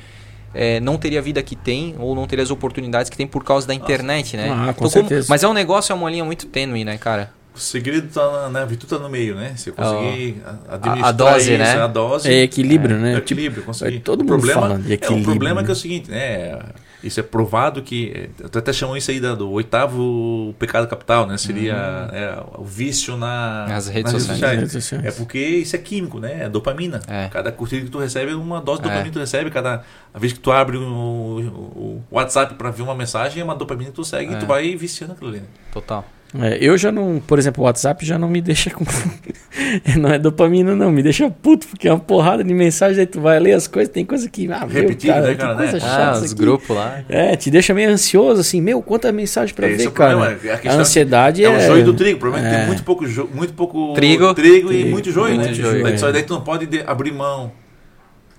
[0.55, 3.45] é, não teria a vida que tem ou não teria as oportunidades que tem por
[3.45, 4.49] causa da internet, né?
[4.51, 5.27] Ah, com então, certeza.
[5.27, 7.33] Como, mas é um negócio, é uma linha muito tênue, né, cara?
[7.55, 8.63] O segredo tá na, né?
[8.63, 9.55] A virtude tá no meio, né?
[9.57, 10.75] Você conseguir oh.
[10.75, 11.83] administrar a, dose, isso, né?
[11.83, 12.29] a dose.
[12.29, 13.15] É equilíbrio, é, né?
[13.15, 13.97] É equilíbrio, conseguir.
[13.97, 15.19] É, todo mundo problema, de equilíbrio.
[15.19, 15.63] É, o problema né?
[15.63, 16.59] é que é o seguinte, né?
[17.03, 18.31] Isso é provado que.
[18.45, 21.39] Até chamam isso aí do oitavo pecado capital, né?
[21.39, 22.15] Seria hum.
[22.15, 24.59] é, o vício na, nas redes, nas sociais.
[24.59, 25.05] redes sociais.
[25.05, 26.45] É porque isso é químico, né?
[26.45, 27.01] É dopamina.
[27.09, 27.29] É.
[27.29, 29.51] Cada curtida que tu recebe, uma dose de dopamina que tu recebe.
[29.51, 29.83] Cada
[30.15, 33.91] vez que tu abre o, o, o WhatsApp para ver uma mensagem, é uma dopamina
[33.91, 35.41] que tu segue e tu vai viciando aquilo ali.
[35.41, 35.47] Né?
[35.73, 36.05] Total.
[36.39, 38.85] É, eu já não, por exemplo, o WhatsApp já não me deixa com.
[39.99, 43.21] não é dopamina, não, me deixa puto, porque é uma porrada de mensagem, aí tu
[43.21, 44.51] vai ler as coisas, tem coisa que.
[44.51, 45.81] Ah, Repetido, meu, cara, né, cara, coisa né?
[45.81, 47.01] chata Ah, os grupos lá.
[47.09, 50.27] É, te deixa meio ansioso, assim, meu, quanta mensagem pra Esse ver, é o problema,
[50.27, 50.39] cara.
[50.45, 51.57] é a A, questão- ansiedade É é.
[51.59, 52.17] o joio do trigo.
[52.19, 52.59] O problema é que É.
[52.59, 54.33] tem muito pouco, jo- muito pouco Trigo.
[54.35, 55.55] trigo e Trigo, muito joio, muito né?
[55.55, 55.97] joio, Daí, é.
[55.97, 57.51] Só daí tu não pode de- abrir mão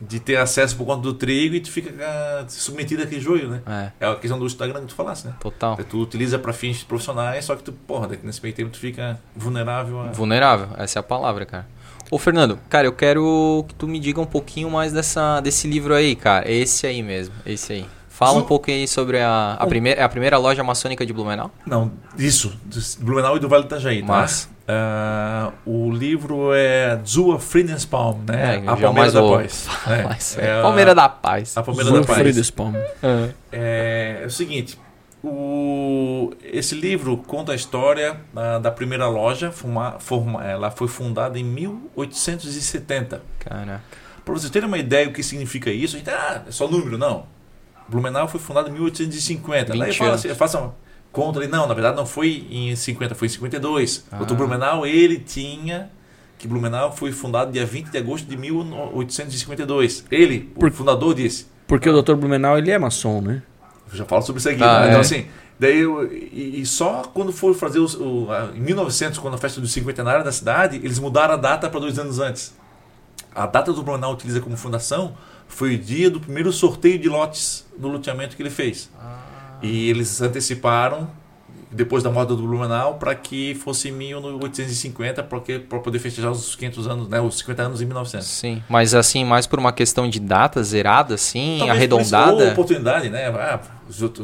[0.02, 3.62] de ter acesso por conta do trigo e tu fica ah, submetido àquele joio, né?
[4.00, 5.34] É, É a questão do Instagram que tu falasse, né?
[5.40, 5.78] total.
[5.78, 9.20] Tu utiliza para fins profissionais, só que tu, porra, daqui nesse meio tempo tu fica
[9.36, 10.06] vulnerável a...
[10.12, 11.68] Vulnerável, essa é a palavra, cara.
[12.10, 15.94] Ô, Fernando, cara, eu quero que tu me diga um pouquinho mais dessa, desse livro
[15.94, 16.50] aí, cara.
[16.52, 17.86] Esse aí mesmo, esse aí.
[18.10, 21.50] Fala um pouco aí sobre a, a, primeira, é a primeira loja maçônica de Blumenau.
[21.66, 22.56] Não, isso,
[23.00, 24.08] Blumenau e do Vale do Itajaí, tá?
[24.08, 24.48] Massa.
[24.74, 28.56] Ah, o livro é Zua Friedensbaum, né?
[28.56, 29.68] É, a jamais Palmeira da Paz.
[29.88, 31.58] É, Mas, é a- Palmeira da Paz.
[31.58, 32.20] A Palmeira da Paz.
[32.20, 32.74] Friedensbaum.
[33.52, 34.80] É, é o seguinte,
[35.24, 41.38] o, esse livro conta a história ah, da primeira loja, forma, forma- ela foi fundada
[41.38, 43.22] em 1870.
[43.40, 43.82] Caraca.
[44.24, 46.98] Para vocês terem uma ideia do que significa isso, a gente, ah, é só número,
[46.98, 47.26] não.
[47.88, 49.74] Blumenau foi fundado em 1850.
[49.76, 50.26] Daí 20 fala anos.
[50.26, 50.74] assim, faça uma
[51.12, 54.06] conta ali, não, na verdade não foi em 50, foi em 52.
[54.12, 54.22] Ah.
[54.22, 54.36] O Dr.
[54.36, 55.90] Blumenau, ele tinha
[56.38, 60.06] que Blumenau foi fundado dia 20 de agosto de 1852.
[60.12, 61.48] Ele, Por- o fundador disse.
[61.68, 62.16] Porque o Dr.
[62.16, 63.44] Blumenau, ele é maçom, né?
[63.92, 64.64] Eu já falo sobre isso aqui.
[64.64, 64.86] Ah, né?
[64.86, 64.90] é.
[64.90, 65.28] Então, assim,
[65.60, 69.38] daí eu, e, e só quando for fazer os, o, a- em 1900, quando a
[69.38, 72.54] festa do cinquentenário da cidade, eles mudaram a data para dois anos antes.
[73.34, 75.14] A data do Blumenau utiliza como fundação
[75.48, 78.90] foi o dia do primeiro sorteio de lotes no loteamento que ele fez.
[79.62, 81.08] E eles anteciparam
[81.72, 86.88] depois da morte do Blumenau para que fosse em 1850 para poder festejar os 500
[86.88, 88.28] anos, né, os 50 anos em 1900.
[88.28, 92.52] Sim, mas assim, mais por uma questão de data zerada, assim, Talvez isso, ou arredondada.
[92.52, 93.28] oportunidade, né?
[93.30, 93.60] Ah,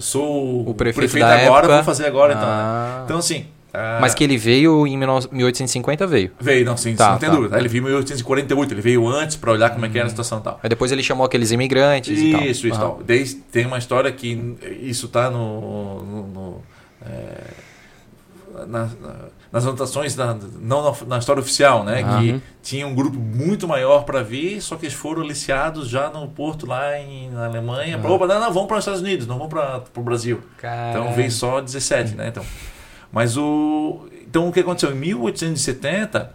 [0.01, 1.75] sou O prefeito prefeito, agora, época.
[1.75, 2.45] vou fazer agora então.
[2.45, 2.53] né?
[2.53, 3.01] Ah.
[3.05, 3.45] Então assim,
[3.77, 6.31] ah, Mas que ele veio em 19 1850, veio.
[6.39, 7.35] veio, não, sim, Tá, não tem tá.
[7.35, 7.57] dúvida.
[7.59, 10.39] Ele veio em 1848, ele veio antes para olhar como é que era a situação
[10.39, 10.59] e tal.
[10.63, 12.41] Aí depois ele chamou aqueles imigrantes e tal.
[12.41, 12.79] Isso, isso, Aham.
[12.95, 13.01] tal.
[13.05, 16.61] Daí tem uma história que isso tá no, no- no,
[17.05, 17.43] é,
[18.67, 22.01] na- na- nas anotações, da, não na, na história oficial, né?
[22.03, 22.19] Aham.
[22.21, 26.27] Que tinha um grupo muito maior para vir, só que eles foram aliciados já no
[26.27, 27.97] porto lá em, na Alemanha.
[27.97, 30.41] Pra, Opa, não, não, vamos para os Estados Unidos, não vamos para o Brasil.
[30.57, 31.13] Então Caralho.
[31.15, 32.27] veio só 17, né?
[32.27, 32.43] Então,
[33.11, 36.33] mas o então o que aconteceu em 1870,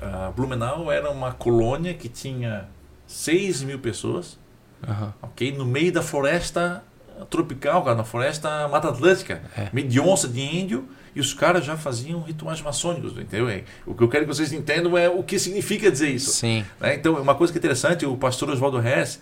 [0.00, 2.66] a Blumenau era uma colônia que tinha
[3.06, 4.38] 6 mil pessoas,
[4.86, 5.12] Aham.
[5.22, 6.82] ok, no meio da floresta
[7.30, 9.68] tropical, cara, na floresta Mata Atlântica, É.
[9.72, 10.88] meio de onça de índio.
[11.14, 13.46] E os caras já faziam rituais maçônicos, entendeu?
[13.46, 16.30] É, O que eu quero que vocês entendam é o que significa dizer isso.
[16.30, 16.64] Sim.
[16.80, 16.94] né?
[16.94, 19.20] Então, uma coisa que é interessante, o pastor Oswaldo Hess,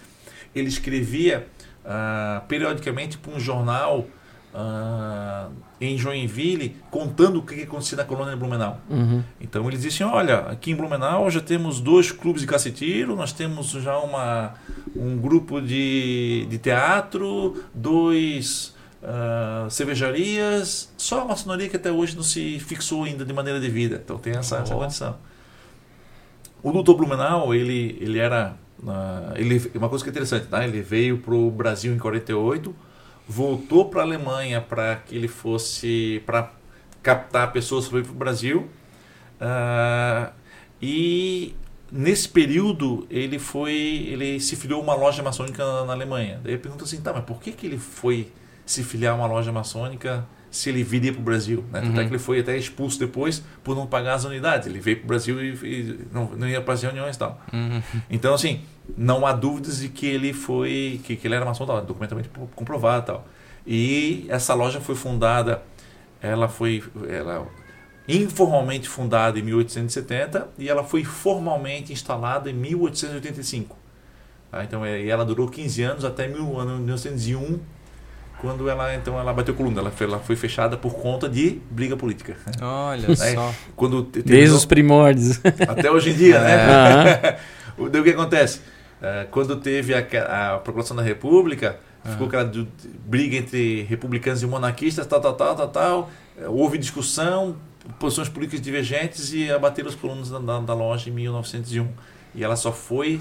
[0.54, 1.48] ele escrevia
[1.84, 4.06] ah, periodicamente para um jornal
[4.54, 5.48] ah,
[5.80, 8.78] em Joinville, contando o que acontecia na colônia de Blumenau.
[8.88, 9.22] Uhum.
[9.40, 13.70] Então eles diziam, olha, aqui em Blumenau já temos dois clubes de cacetiro, nós temos
[13.70, 14.54] já uma,
[14.94, 22.22] um grupo de, de teatro, dois ah, cervejarias, só a maçonaria que até hoje não
[22.22, 24.00] se fixou ainda de maneira devida.
[24.04, 24.78] Então tem essa, essa Oh.
[24.78, 25.16] condição.
[26.62, 28.54] O doutor Blumenau, ele, ele era...
[28.86, 30.62] ah, ele, uma coisa que é interessante, tá?
[30.62, 32.74] ele veio para o Brasil em 48,
[33.30, 36.20] voltou para a Alemanha para que ele fosse...
[36.26, 36.50] para
[37.02, 38.68] captar pessoas para ir para o Brasil.
[39.40, 40.32] Ah,
[40.82, 41.54] e
[41.90, 43.72] nesse período ele foi
[44.08, 46.40] ele se filiou a uma loja maçônica na, na Alemanha.
[46.42, 48.32] Daí eu pergunto assim, tá, mas por que, que ele foi
[48.66, 51.64] se filiar a uma loja maçônica se ele viria para o Brasil?
[51.70, 51.80] Né?
[51.80, 51.92] É Uhum.
[51.94, 54.66] que ele foi até expulso depois por não pagar as unidades.
[54.66, 57.40] Ele veio para o Brasil e, e não, não ia para as reuniões e tal.
[57.52, 57.82] Uhum.
[58.10, 58.62] Então, assim,
[58.96, 63.02] não há dúvidas de que ele foi, que, que ele era maçom, tal, documentalmente comprovado
[63.02, 63.28] e tal.
[63.66, 65.62] E essa loja foi fundada,
[66.20, 67.46] ela foi ela,
[68.08, 73.76] informalmente fundada em 1870 e ela foi formalmente instalada em 1885.
[74.50, 74.64] Tá?
[74.64, 77.60] Então, é, e ela durou 15 anos até mil, ano 1901,
[78.40, 79.80] quando ela então ela bateu coluna.
[79.80, 82.36] Ela foi, ela foi fechada por conta de briga política.
[82.60, 83.14] Olha Né?
[83.16, 83.54] só.
[83.76, 85.40] Quando te- Desde terminou- os primórdios.
[85.68, 86.54] até hoje em dia, né?
[87.78, 87.86] Aham.
[87.86, 88.60] O- que acontece?
[89.02, 92.50] Eh, quando teve a, a proclamação da República, ficou aquela
[93.06, 96.10] briga entre republicanos e monarquistas, tal, tal, tal, tal, tal.
[96.48, 97.56] Houve discussão,
[97.98, 101.88] posições políticas divergentes e abateram os colunos da, da, da loja em 1901.
[102.34, 103.20] E ela só foi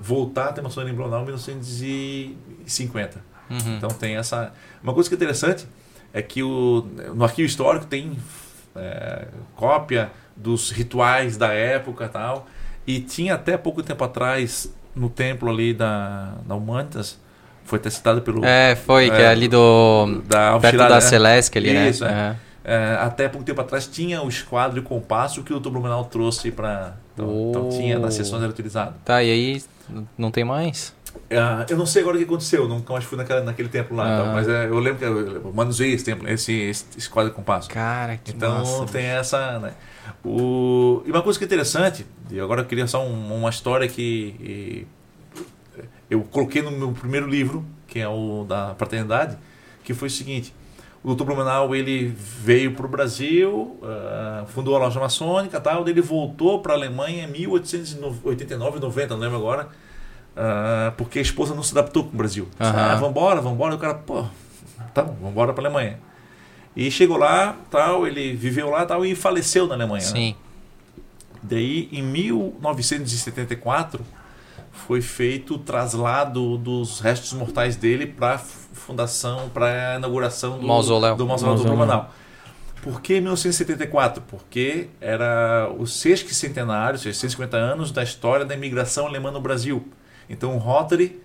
[0.00, 3.20] voltar a ter maçonaria em Blumenau em 1950.
[3.50, 3.76] Uhum.
[3.76, 4.52] Então tem essa.
[4.82, 5.66] Uma coisa que é interessante
[6.12, 8.16] é que o, no arquivo histórico tem
[8.74, 9.26] é,
[9.56, 12.46] cópia dos rituais da época e tal.
[12.86, 17.18] E tinha até pouco tempo atrás, no templo ali da, da Humanitas,
[17.64, 18.44] foi até citado pelo.
[18.44, 20.22] É, foi, que é É, ali do.
[20.26, 21.00] da Perto da né?
[21.00, 21.90] Celeste ali, né?
[21.90, 22.36] Isso, é.
[22.64, 22.74] É.
[22.74, 25.68] é, até pouco tempo atrás tinha o esquadro e o compasso que o Dr.
[25.68, 26.94] Blumenau trouxe para.
[27.12, 28.94] Então, então, tinha nas sessões era utilizado.
[29.04, 29.62] Tá, e aí
[30.16, 30.94] não tem mais?
[31.16, 34.20] Uh, eu não sei agora o que aconteceu, nunca mais fui naquela, naquele tempo lá,
[34.20, 34.32] ah.
[34.32, 37.68] mas é, eu lembro que eu manuseei esse templo, esse, esse, esse quadro com passo.
[37.68, 39.58] Cara, que Então massa, tem essa.
[39.58, 39.74] Né?
[40.24, 43.88] O, e uma coisa que é interessante, e agora eu queria só um, uma história
[43.88, 44.86] que e,
[46.10, 49.36] eu coloquei no meu primeiro livro, que é o da Fraternidade,
[49.84, 50.54] que foi o seguinte:
[51.02, 51.24] o Dr.
[51.24, 56.72] Blumenau ele veio para o Brasil, uh, fundou a loja maçônica, tal, ele voltou para
[56.72, 59.68] a Alemanha em 1889, 90, não lembro agora
[60.38, 62.44] Uh, porque a esposa não se adaptou com o Brasil.
[62.44, 62.66] Uhum.
[62.66, 63.74] Ah, vambora, vambora.
[63.74, 64.24] E o cara, pô,
[64.94, 65.98] tá bom, vambora para Alemanha.
[66.76, 70.04] E chegou lá, tal, ele viveu lá tal, e faleceu na Alemanha.
[70.04, 70.12] Né?
[70.12, 70.30] Sim.
[70.30, 70.36] Né?
[71.42, 74.04] Daí, em 1974,
[74.72, 80.68] foi feito o traslado dos restos mortais dele para a fundação, para a inauguração do
[80.68, 82.12] mausoléu do, mausoléu do Blumenau.
[82.80, 84.22] Por que 1974?
[84.28, 89.84] Porque era o sexto centenário, 650 anos da história da imigração alemã no Brasil.
[90.28, 91.20] Então o Rotary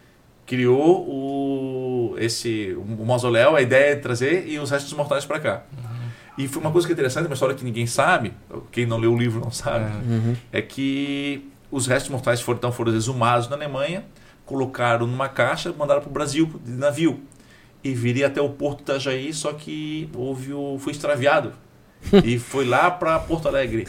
[0.46, 5.64] criou o, esse, o mausoléu, a ideia é trazer e os restos mortais para cá.
[5.72, 6.04] Uhum.
[6.38, 8.34] E foi uma coisa que é interessante, uma história que ninguém sabe,
[8.72, 10.36] quem não leu o livro não sabe, uhum.
[10.52, 14.04] é que os restos mortais foram, então, foram exumados na Alemanha,
[14.46, 17.22] colocaram numa caixa, mandaram para o Brasil de navio.
[17.84, 21.54] E viria até o porto da Jaí, só que houve o, foi extraviado
[22.24, 23.88] e foi lá para Porto Alegre,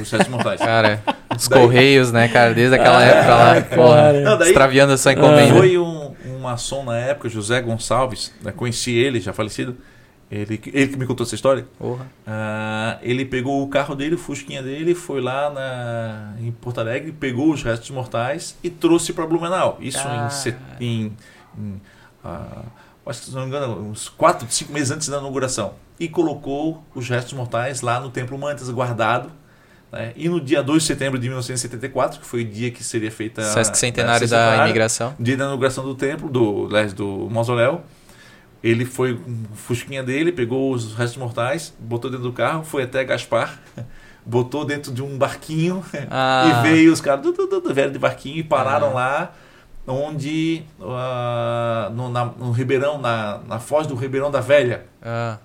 [0.00, 0.60] os Sete Mortais.
[0.60, 1.02] Cara,
[1.36, 1.60] os daí...
[1.60, 5.54] Correios, né, cara, desde aquela ah, época lá, porra, Não, daí, extraviando essa encomenda.
[5.54, 9.76] Foi um, um maçom na época, José Gonçalves, né, conheci ele, já falecido,
[10.30, 11.66] ele, ele que me contou essa história.
[11.80, 11.96] Uh,
[13.02, 17.52] ele pegou o carro dele, o Fusquinha dele, foi lá na, em Porto Alegre, pegou
[17.52, 19.78] os restos mortais e trouxe para Blumenau.
[19.80, 20.28] Isso ah.
[20.80, 21.12] em, em,
[21.58, 21.82] em
[22.24, 22.64] uh,
[23.06, 26.84] acho que se não me engano, uns 4, 5 meses antes da inauguração e colocou
[26.94, 29.30] os restos mortais lá no Templo Mantas, guardado.
[29.90, 30.12] Né?
[30.16, 33.42] E no dia 2 de setembro de 1974, que foi o dia que seria feita
[33.42, 37.82] Sesc centenário, da imigração, dia da inauguração do templo, do, do mausoléu,
[38.62, 42.82] ele foi com o fusquinha dele, pegou os restos mortais, botou dentro do carro, foi
[42.82, 43.58] até Gaspar,
[44.24, 46.62] botou dentro de um barquinho ah.
[46.64, 48.94] e veio os caras do, do, do, velho de barquinho e pararam ah.
[48.94, 49.34] lá
[49.88, 54.84] onde uh, no, na, no Ribeirão, na, na foz do Ribeirão da Velha.
[55.00, 55.38] Ah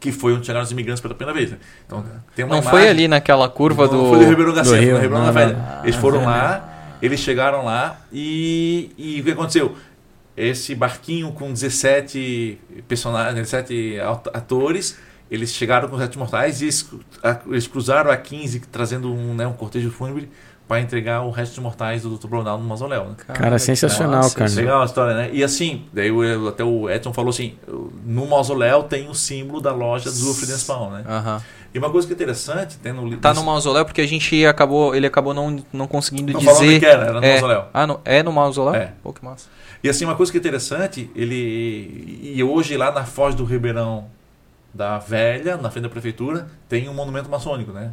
[0.00, 1.52] que foi onde chegaram os imigrantes pela primeira vez.
[1.52, 1.58] Né?
[1.86, 2.04] Então,
[2.34, 4.08] tem uma não imagem, foi ali naquela curva não, do.
[4.08, 4.62] Foi do Ribeirão no
[5.02, 5.80] Ribeirão da Velha.
[5.84, 9.76] Eles foram lá, eles chegaram lá e, e o que aconteceu?
[10.36, 12.58] Esse barquinho com 17
[12.88, 13.98] personagens, 17
[14.32, 14.96] atores,
[15.30, 16.88] eles chegaram com os sete mortais e eles,
[17.46, 20.30] eles cruzaram a 15 trazendo um, né, um cortejo fúnebre
[20.70, 22.28] para entregar o resto dos mortais do Dr.
[22.28, 23.06] Brunal no mausoléu.
[23.06, 23.14] Né?
[23.26, 24.48] Cara, cara sensacional, nossa, cara.
[24.52, 25.30] Legal a história, né?
[25.32, 27.56] E assim, daí eu, até o Edson falou assim,
[28.06, 31.04] no mausoléu tem o símbolo da loja do Spawn, né?
[31.08, 31.40] Uhum.
[31.74, 34.94] E uma coisa que é interessante, tem no Tá no mausoléu porque a gente acabou,
[34.94, 36.78] ele acabou não, não conseguindo não dizer.
[36.78, 37.64] Que era, era no é, mausoléu.
[37.74, 38.80] Ah, no, é no mausoléu?
[38.80, 38.92] É.
[39.02, 39.48] Pô, que massa.
[39.82, 44.04] E assim, uma coisa que é interessante, ele e hoje lá na Foz do Ribeirão
[44.72, 47.90] da Velha, na frente da prefeitura, tem um monumento maçônico, né?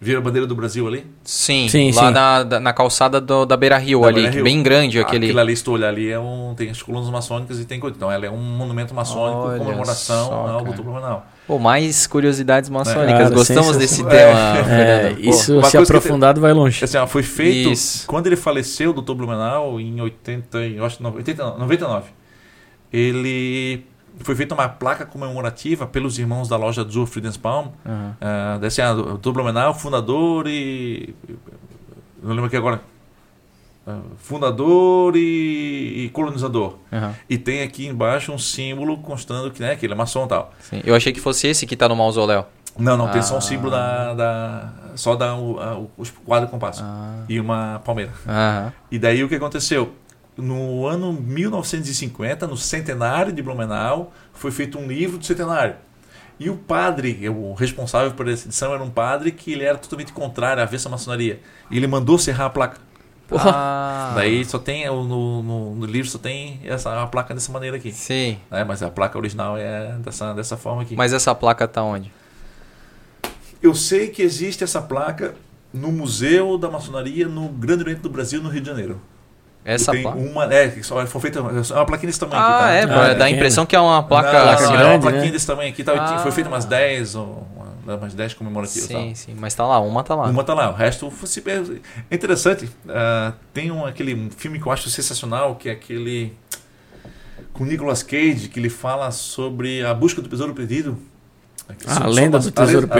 [0.00, 1.04] Vira a bandeira do Brasil ali?
[1.24, 2.12] Sim, sim lá sim.
[2.12, 4.44] Na, na calçada do, da Beira Rio, da ali, Beira -Rio.
[4.44, 5.26] bem grande aquele.
[5.26, 7.96] Aquilo ali, estou olhando ali, é um, tem as colunas maçônicas e tem coisa.
[7.96, 11.26] Então, ela é um monumento maçônico, Olha comemoração só, ao Doutor Blumenau.
[11.48, 13.28] Pô, mais curiosidades maçônicas.
[13.28, 13.34] É.
[13.34, 14.58] Gostamos desse tema.
[14.70, 16.84] É, isso, Pô, se aprofundado, vai longe.
[16.84, 17.72] Assim, ó, foi feito.
[17.72, 18.06] Isso.
[18.06, 22.10] Quando ele faleceu, o Doutor Blumenau, em 80, eu acho, 80, 99,
[22.92, 23.84] ele
[24.20, 28.10] foi feita uma placa comemorativa pelos irmãos da loja Azul Friedensbaum, uhum.
[28.10, 31.14] uh, desse ano, do Blumenau, fundador e.
[32.22, 32.80] Não lembro aqui agora.
[33.86, 36.74] Uh, fundador e, e colonizador.
[36.92, 37.14] Uhum.
[37.28, 40.52] E tem aqui embaixo um símbolo constando que, né, que ele é maçom e tal.
[40.60, 40.82] Sim.
[40.84, 42.44] Eu achei que fosse esse que está no mausoléu.
[42.78, 43.10] Não, não, ah.
[43.10, 44.14] tem só um símbolo da.
[44.14, 46.82] da só da, o, a, o quadro compasso.
[46.84, 47.24] Ah.
[47.28, 48.12] E uma palmeira.
[48.90, 49.94] E daí o que aconteceu?
[50.38, 55.74] No ano 1950, no centenário de Blumenau, foi feito um livro do centenário.
[56.38, 60.12] E o padre, o responsável por essa edição, era um padre que ele era totalmente
[60.12, 61.40] contrário à avessa maçonaria.
[61.68, 62.80] E ele mandou serrar a placa.
[63.32, 64.12] Ah.
[64.14, 67.92] Daí só tem, no, no, no, livro só tem essa, a placa dessa maneira aqui.
[67.92, 68.38] Sim.
[68.50, 68.64] Né?
[68.64, 70.94] Mas a placa original é dessa, dessa forma aqui.
[70.96, 72.12] Mas essa placa está onde?
[73.60, 75.34] Eu sei que existe essa placa
[75.74, 79.00] no Museu da Maçonaria no Grande Oriente do Brasil, no Rio de Janeiro.
[79.68, 80.16] Essa tem placa?
[80.16, 82.70] uma, é, só foi feita é uma plaquinha desse tamanho ah, aqui, tá?
[82.72, 85.24] É, ah, dá a impressão que é uma placa, não, assim, grande, é uma plaquinha
[85.26, 85.30] né?
[85.30, 85.92] desse tamanho aqui, tá?
[85.92, 86.18] Ah.
[86.20, 87.46] Foi feita umas 10 ou
[87.86, 88.88] umas 10 comemorativas.
[88.88, 90.24] Sim, sim, mas tá lá, uma tá lá.
[90.24, 91.12] Uma tá lá, o resto
[92.10, 92.64] é interessante.
[92.64, 96.34] Uh, tem um, aquele filme que eu acho sensacional, que é aquele
[97.52, 100.96] com Nicolas Cage, que ele fala sobre a busca do tesouro perdido.
[101.86, 102.92] Ah, a lenda do tesouro do-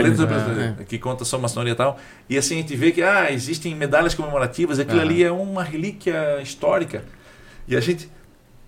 [0.79, 1.99] Ah, que conta só maçonaria e tal.
[2.29, 5.09] E assim a gente vê que ah, existem medalhas comemorativas, aquilo Aham.
[5.09, 7.03] ali é uma relíquia histórica.
[7.67, 8.09] E a gente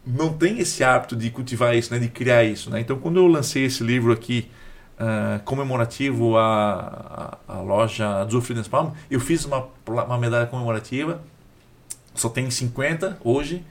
[0.05, 2.69] não tem esse hábito de cultivar isso, né, de criar isso.
[2.69, 2.79] Né?
[2.79, 4.49] Então, quando eu lancei esse livro aqui,
[4.99, 11.21] ah, comemorativo à, à, à loja Azul Freedom Palm, eu fiz uma, uma medalha comemorativa,
[12.15, 13.63] só tem 50 hoje.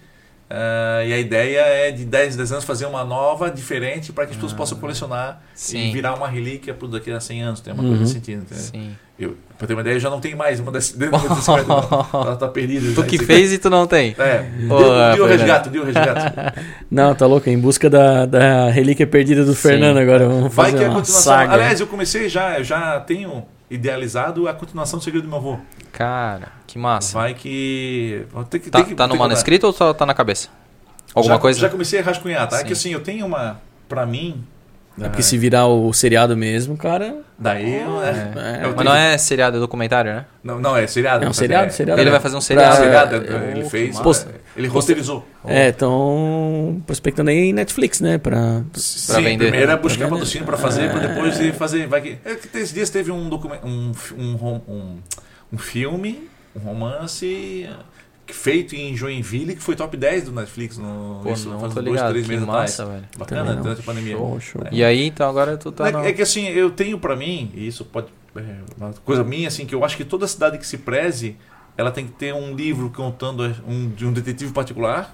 [0.51, 4.25] Ah, e a ideia é de 10 em 10 anos fazer uma nova, diferente, para
[4.27, 5.93] que as pessoas possam colecionar e Sim.
[5.93, 7.61] virar uma relíquia para daqui a 100 anos.
[7.61, 7.89] Tem uma Uhum.
[7.91, 8.43] coisa nesse sentido.
[8.43, 8.63] entendeu?
[8.65, 8.97] Sim.
[9.19, 10.93] Eu, pra ter uma ideia, eu já não tenho mais uma dessas.
[10.99, 12.09] dessas 50, não.
[12.25, 12.87] Ela tá perdida.
[12.95, 13.07] Tu já.
[13.07, 14.17] que fez e tu não tem.
[14.19, 14.47] É.
[14.73, 16.35] Ô, Deu, deu o resgate, deu o resgate.
[16.91, 19.61] Não, tá louco, em busca da, da relíquia perdida do Sim.
[19.69, 20.27] Fernando agora.
[20.27, 21.33] Vamos Vai fazer que é a uma continuação.
[21.33, 21.53] saga.
[21.53, 25.59] Aliás, eu comecei já, eu já tenho idealizado a continuação do Segredo do Meu Avô.
[25.93, 27.19] Cara, que massa.
[27.19, 28.25] Vai que.
[28.49, 30.49] ter que Tá, tem que- tá tem no manuscrito ou só tá na cabeça?
[31.15, 31.61] Alguma já, coisa?
[31.61, 32.57] Já comecei a rascunhar, tá?
[32.57, 32.67] É Sim.
[32.67, 33.61] que assim, eu tenho uma.
[33.89, 34.45] Pra mim.
[35.01, 37.19] É porque se virar o seriado mesmo, cara.
[37.39, 37.81] Daí.
[37.81, 38.13] eu- é, É.
[38.65, 40.27] eu Mas tenho- não é seriado, é documentário, né?
[40.45, 41.25] Não, não, é seriado.
[41.25, 42.01] É um seriado, seriado.
[42.01, 42.13] Ele É.
[42.13, 42.77] vai fazer um Pra- seriado.
[42.77, 43.99] seriado, é, ele Oh, fez.
[43.99, 44.29] massa.
[44.57, 45.27] Ele roteirizou.
[45.47, 48.19] É, estão prospectando aí em Netflix, né?
[48.19, 48.63] Pra...
[48.75, 49.39] Sim, vender.
[49.45, 51.87] primeiro é Pra buscar patrocínio para fazer, para depois de fazer.
[51.87, 54.99] Vai que, é que esses dias teve um, documento, um, um, um,
[55.55, 57.69] um filme, um romance
[58.27, 61.81] feito em Joinville, que foi top 10 do Netflix no, Pô, isso, não faz tô
[61.83, 62.11] dois, ligado.
[62.11, 63.01] três meses massa, atrás.
[63.01, 63.11] velho.
[63.19, 64.17] Bacana, durante a pandemia.
[64.17, 64.63] Show, show.
[64.71, 66.05] E aí, então agora tu tá é, no...
[66.05, 68.09] é que assim, eu tenho para mim, e isso pode.
[68.37, 71.37] É uma coisa minha, assim, que eu acho que toda cidade que se preze,
[71.77, 75.13] ela tem que ter um livro contando um, de um detetive particular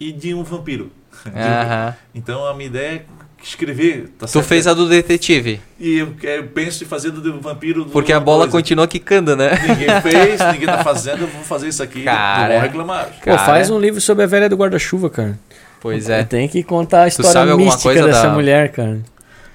[0.00, 0.90] e de um vampiro.
[1.24, 1.94] Um- Aham.
[2.14, 3.06] Então a minha ideia é
[3.42, 4.08] escrever.
[4.18, 4.44] Tá Tu certo?
[4.46, 7.84] fez a do detetive, E eu, eu penso em fazer do, do vampiro.
[7.84, 8.52] do- porque a bola coisa.
[8.52, 9.50] continua quicando, né?
[9.68, 12.02] Ninguém fez, ninguém tá fazendo, eu vou fazer isso aqui.
[12.02, 12.54] Cara.
[12.54, 13.06] Não reclamar.
[13.06, 13.38] Pô, Cara.
[13.38, 15.38] faz um livro sobre a velha do guarda-chuva, cara.
[15.80, 16.24] Pois é.
[16.24, 19.00] Tem que contar a história mística coisa dessa da- mulher, cara.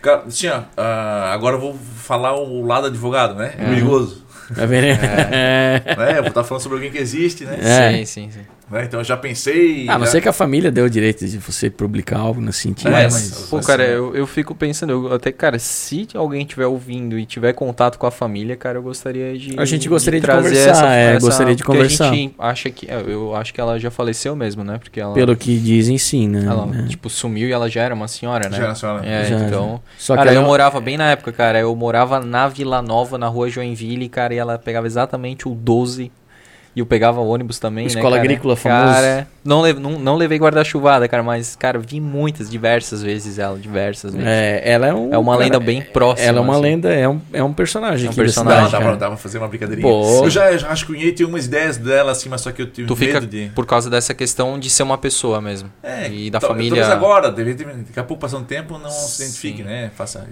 [0.01, 3.53] Cara, assim, ó, ah, agora eu vou falar o lado advogado, né?
[3.57, 4.23] É perigoso.
[4.55, 4.85] Tá vendo?
[4.85, 5.81] É.
[5.97, 6.11] Né?
[6.17, 7.57] Eu vou estar falando sobre alguém que existe, né?
[7.61, 7.97] É.
[7.97, 8.39] Sim, sim, sim.
[8.71, 8.85] Né?
[8.85, 9.87] Então eu já pensei.
[9.89, 10.11] A não já...
[10.13, 12.87] ser que a família deu o direito de você publicar algo nesse sentido.
[12.87, 16.65] É, Mas, mas- pô, cara, eu, eu fico pensando, eu, até, cara, se alguém tiver
[16.65, 19.59] ouvindo e tiver contato com a família, cara, eu gostaria de.
[19.59, 22.09] A gente gostaria de trazer conversar, é, gostaria de porque conversar.
[22.09, 22.89] A gente acha que.
[22.89, 24.77] é, Eu acho que ela já faleceu mesmo, né?
[24.77, 25.13] Porque ela.
[25.13, 26.45] Pelo que dizem, sim, né?
[26.45, 26.85] ela, né?
[26.87, 28.57] tipo, sumiu e ela já era uma senhora, né?
[28.57, 29.05] Já era senhora.
[29.05, 29.81] É, Já, então.
[29.97, 31.59] Só cara, que eu ela- morava bem na época, cara.
[31.59, 36.11] Eu morava na Vila Nova, na rua Joinville, cara, e ela pegava exatamente o 12.
[36.73, 38.21] E eu pegava o ônibus também, né, Escola cara?
[38.21, 38.93] agrícola famoso.
[38.93, 43.57] Cara, não, le não, não levei guarda-chuvada, cara, mas, cara, vi muitas, diversas vezes ela,
[43.59, 44.25] diversas vezes.
[44.25, 45.13] É, ela é um.
[45.13, 46.61] É uma cara, lenda bem próxima, Ela é uma assim.
[46.61, 49.07] lenda, é um, é um personagem É um da personagem, Dá, cidade, dá, pra, dá
[49.09, 49.85] pra fazer uma brincadeirinha.
[49.85, 50.23] Pô.
[50.23, 52.95] Eu já já rascunhei, tenho umas ideias dela, assim, mas só que eu tive Tu
[52.95, 53.51] fica medo de.
[53.53, 55.69] por causa dessa questão de ser uma pessoa mesmo.
[55.83, 56.81] É, e da tal- família.
[56.83, 59.63] Talvez agora, deve ter- daqui a pouco passando tempo, não se identifique, Sim.
[59.65, 59.91] né?
[59.93, 60.25] Faça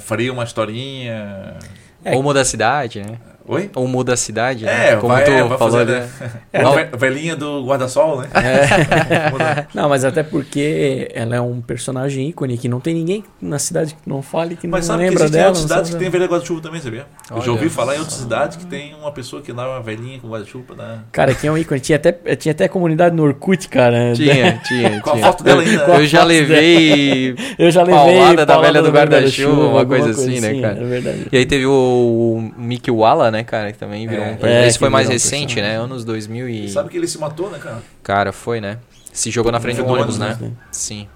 [0.00, 1.54] faria uma historinha.
[2.02, 2.14] É.
[2.14, 3.18] Ou muda a cidade, né?
[3.48, 3.70] Oi?
[3.76, 4.90] Ou muda a cidade, né?
[4.92, 6.00] É, Como vai, tu é, vai falou fazer, ali.
[6.00, 6.08] né?
[6.52, 8.28] É, ve- velhinha do guarda-sol, né?
[9.30, 9.68] Muda.
[9.74, 13.94] Não, mas até porque ela é um personagem ícone que não tem ninguém na cidade
[13.94, 15.48] que não fale que Mas não sabe que lembra existem dela.
[15.48, 16.04] outras não cidades que sabe?
[16.04, 17.06] tem velha guarda-chuva também, sabia?
[17.30, 19.80] Eu já Olha ouvi falar em outras cidades que tem uma pessoa que dá uma
[19.82, 21.04] velhinha com guarda-chuva dar.
[21.12, 21.78] Cara, aqui é um ícone.
[21.80, 24.12] Tinha até, tinha até comunidade no Orkut, cara.
[24.14, 25.26] Tinha, tinha, Com a tinha.
[25.26, 25.82] foto dela ainda.
[25.84, 30.40] Eu, eu já levei Eu já levei Paulada da velha do guarda-chuva, uma coisa assim,
[30.40, 30.80] né, cara?
[30.80, 31.26] É verdade.
[31.30, 34.38] E aí teve o Mickey Walla, né, cara, que também virou É.
[34.42, 34.46] um...
[34.46, 35.62] É, Esse que foi mais um recente, personagem.
[35.78, 36.68] né, anos 2000 e...
[36.70, 37.82] Sabe que ele se matou, né, cara?
[38.02, 38.78] Cara, foi, né?
[39.12, 40.52] Se jogou na frente do ônibus, ônibus, né?
[40.70, 41.08] Sim.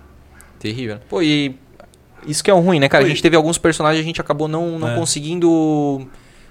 [0.59, 0.99] Terrível.
[1.09, 1.55] Pô, e...
[2.27, 3.05] Isso que é o ruim, né, cara?
[3.05, 4.95] A gente teve alguns personagens, a gente acabou não, não É.
[4.95, 6.07] conseguindo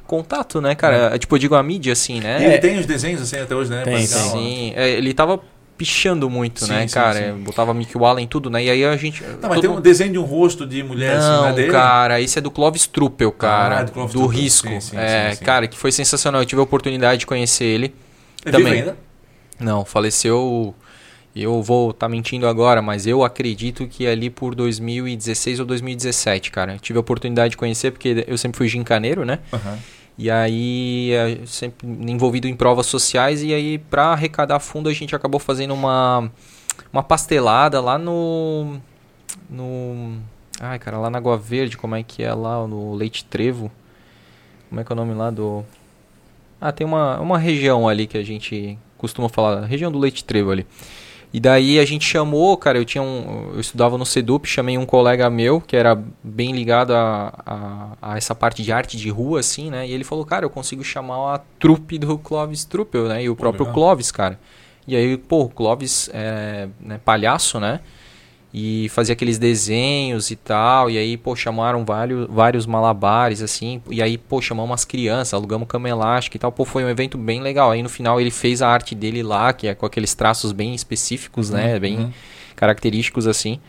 [0.08, 1.18] contato, né, cara?
[1.20, 2.44] Tipo, eu digo a mídia, assim, E né?
[2.44, 3.84] ele tem os desenhos assim até hoje, né?
[3.84, 4.06] Tem.
[4.08, 5.40] Sim, é, ele tava
[5.80, 7.34] pichando muito, Sim, né, sim, cara?
[7.34, 7.42] sim.
[7.42, 8.62] Botava Mickey Walla em tudo, né?
[8.66, 9.24] E aí a gente...
[9.42, 11.68] Não, mas tem um mundo- desenho de um rosto de mulher assim, Não, não é
[11.68, 13.80] cara, esse é do Clovis Truppel, cara.
[13.80, 14.68] Ah, do Clovis do Truppel, Risco.
[14.94, 16.42] é, cara, que foi sensacional.
[16.42, 17.96] Eu tive a oportunidade de conhecer ele.
[18.44, 18.74] É também.
[18.74, 18.98] ainda?
[19.58, 20.76] Não, faleceu.
[21.36, 26.74] Eu vou estar mentindo agora, mas eu acredito que ali por 2016 ou 2017, cara.
[26.74, 29.40] Eu tive a oportunidade de conhecer porque eu sempre fui gincaneiro, né?
[29.54, 29.78] Aham.
[30.22, 35.16] E aí, eh, sempre envolvido em provas sociais, e aí, pra arrecadar fundo, a gente
[35.16, 36.30] acabou fazendo uma,
[36.92, 38.80] uma pastelada lá no.
[39.50, 40.18] No.
[40.60, 43.72] Ai, cara, lá na Água Verde, como é que é lá, no Leite Trevo?
[44.68, 45.64] Como é que é o nome lá do.
[46.60, 50.52] Ah, tem uma, uma região ali que a gente costuma falar, região do Leite Trevo
[50.52, 50.68] ali.
[51.32, 54.86] E daí a gente chamou, cara, eu tinha um, eu estudava no Sedup, chamei um
[54.86, 59.40] colega meu que era bem ligado a, a, a essa parte de arte de rua,
[59.40, 59.88] assim, né?
[59.88, 63.24] E ele falou, cara, eu consigo chamar a trupe do Clóvis Truppel, né?
[63.24, 63.74] E o próprio legal.
[63.76, 64.40] Clóvis, cara.
[64.88, 67.80] E aí, pô, o Clóvis é né, palhaço, né?
[68.54, 74.02] E fazia aqueles desenhos e tal, e aí, pô, chamaram vários, vários malabares, assim, e
[74.02, 77.42] aí, pô, chamamos umas crianças, alugamos cama elástica e tal, pô, foi um evento bem
[77.42, 77.72] legal.
[77.72, 80.74] Aí no final ele fez a arte dele lá, que é com aqueles traços bem
[80.74, 82.12] específicos, né, Uhum, bem uhum.
[82.56, 83.60] característicos, assim.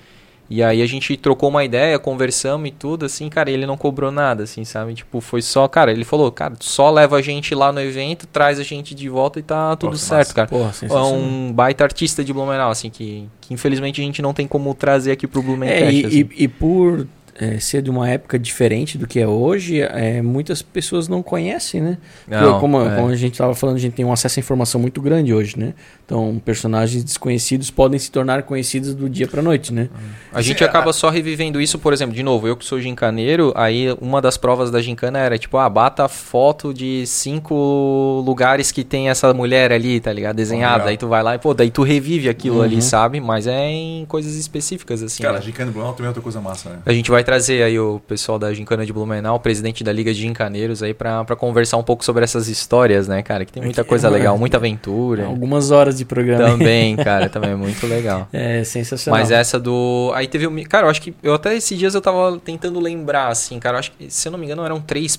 [0.50, 3.76] E aí a gente trocou uma ideia, conversamos e tudo, assim, cara, e ele não
[3.76, 4.94] cobrou nada, assim, sabe?
[4.94, 8.58] Tipo, foi só, cara, ele falou, cara, só leva a gente lá no evento, traz
[8.58, 10.48] a gente de volta e tá tudo que certo, cara.
[10.48, 14.48] Porra, É um baita artista de Blumenau, assim, que, que infelizmente a gente não tem
[14.48, 15.94] como trazer aqui pro É, Blumencast.
[15.94, 16.16] e, assim.
[16.36, 17.06] e, e por
[17.40, 21.80] é, ser de uma época diferente do que é hoje, é, muitas pessoas não conhecem,
[21.80, 21.98] né?
[22.26, 22.94] Porque Não, como, é.
[22.94, 25.58] como a gente estava falando, a gente tem um acesso à informação muito grande hoje,
[25.58, 25.74] né?
[26.04, 29.88] Então, personagens desconhecidos podem se tornar conhecidos do dia para noite, né?
[30.32, 33.52] A gente Sim, acaba só revivendo isso, por exemplo, de novo, eu que sou gincaneiro,
[33.56, 38.84] aí uma das provas da gincana era tipo, ah, bata foto de cinco lugares que
[38.84, 40.36] tem essa mulher ali, tá ligado?
[40.36, 40.84] Desenhada.
[40.90, 42.62] aí tu vai lá e, pô, daí tu revive aquilo Uhum.
[42.62, 43.20] ali, sabe?
[43.20, 45.22] Mas é em coisas específicas, assim.
[45.22, 45.42] Cara, né?
[45.42, 46.78] Gincana Blumenau também é outra coisa massa, né?
[46.84, 50.12] A gente vai trazer aí o pessoal da Gincana de Blumenau, o presidente da Liga
[50.12, 53.44] de Gincaneiros aí pra, pra conversar um pouco sobre essas histórias, né, cara?
[53.44, 55.26] Que tem muita que- coisa é, legal, muita aventura.
[55.26, 56.44] Algumas horas de programa.
[56.48, 58.26] Também, cara, também é muito legal.
[58.32, 59.20] É sensacional.
[59.20, 60.10] Mas essa do.
[60.14, 60.68] Aí teve o.
[60.68, 61.14] Cara, eu acho que.
[61.22, 63.76] Eu até esses dias eu tava tentando lembrar, assim, cara.
[63.76, 65.16] Eu acho que, se eu não me engano, eram três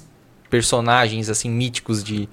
[0.49, 2.27] personagens, assim, míticos de.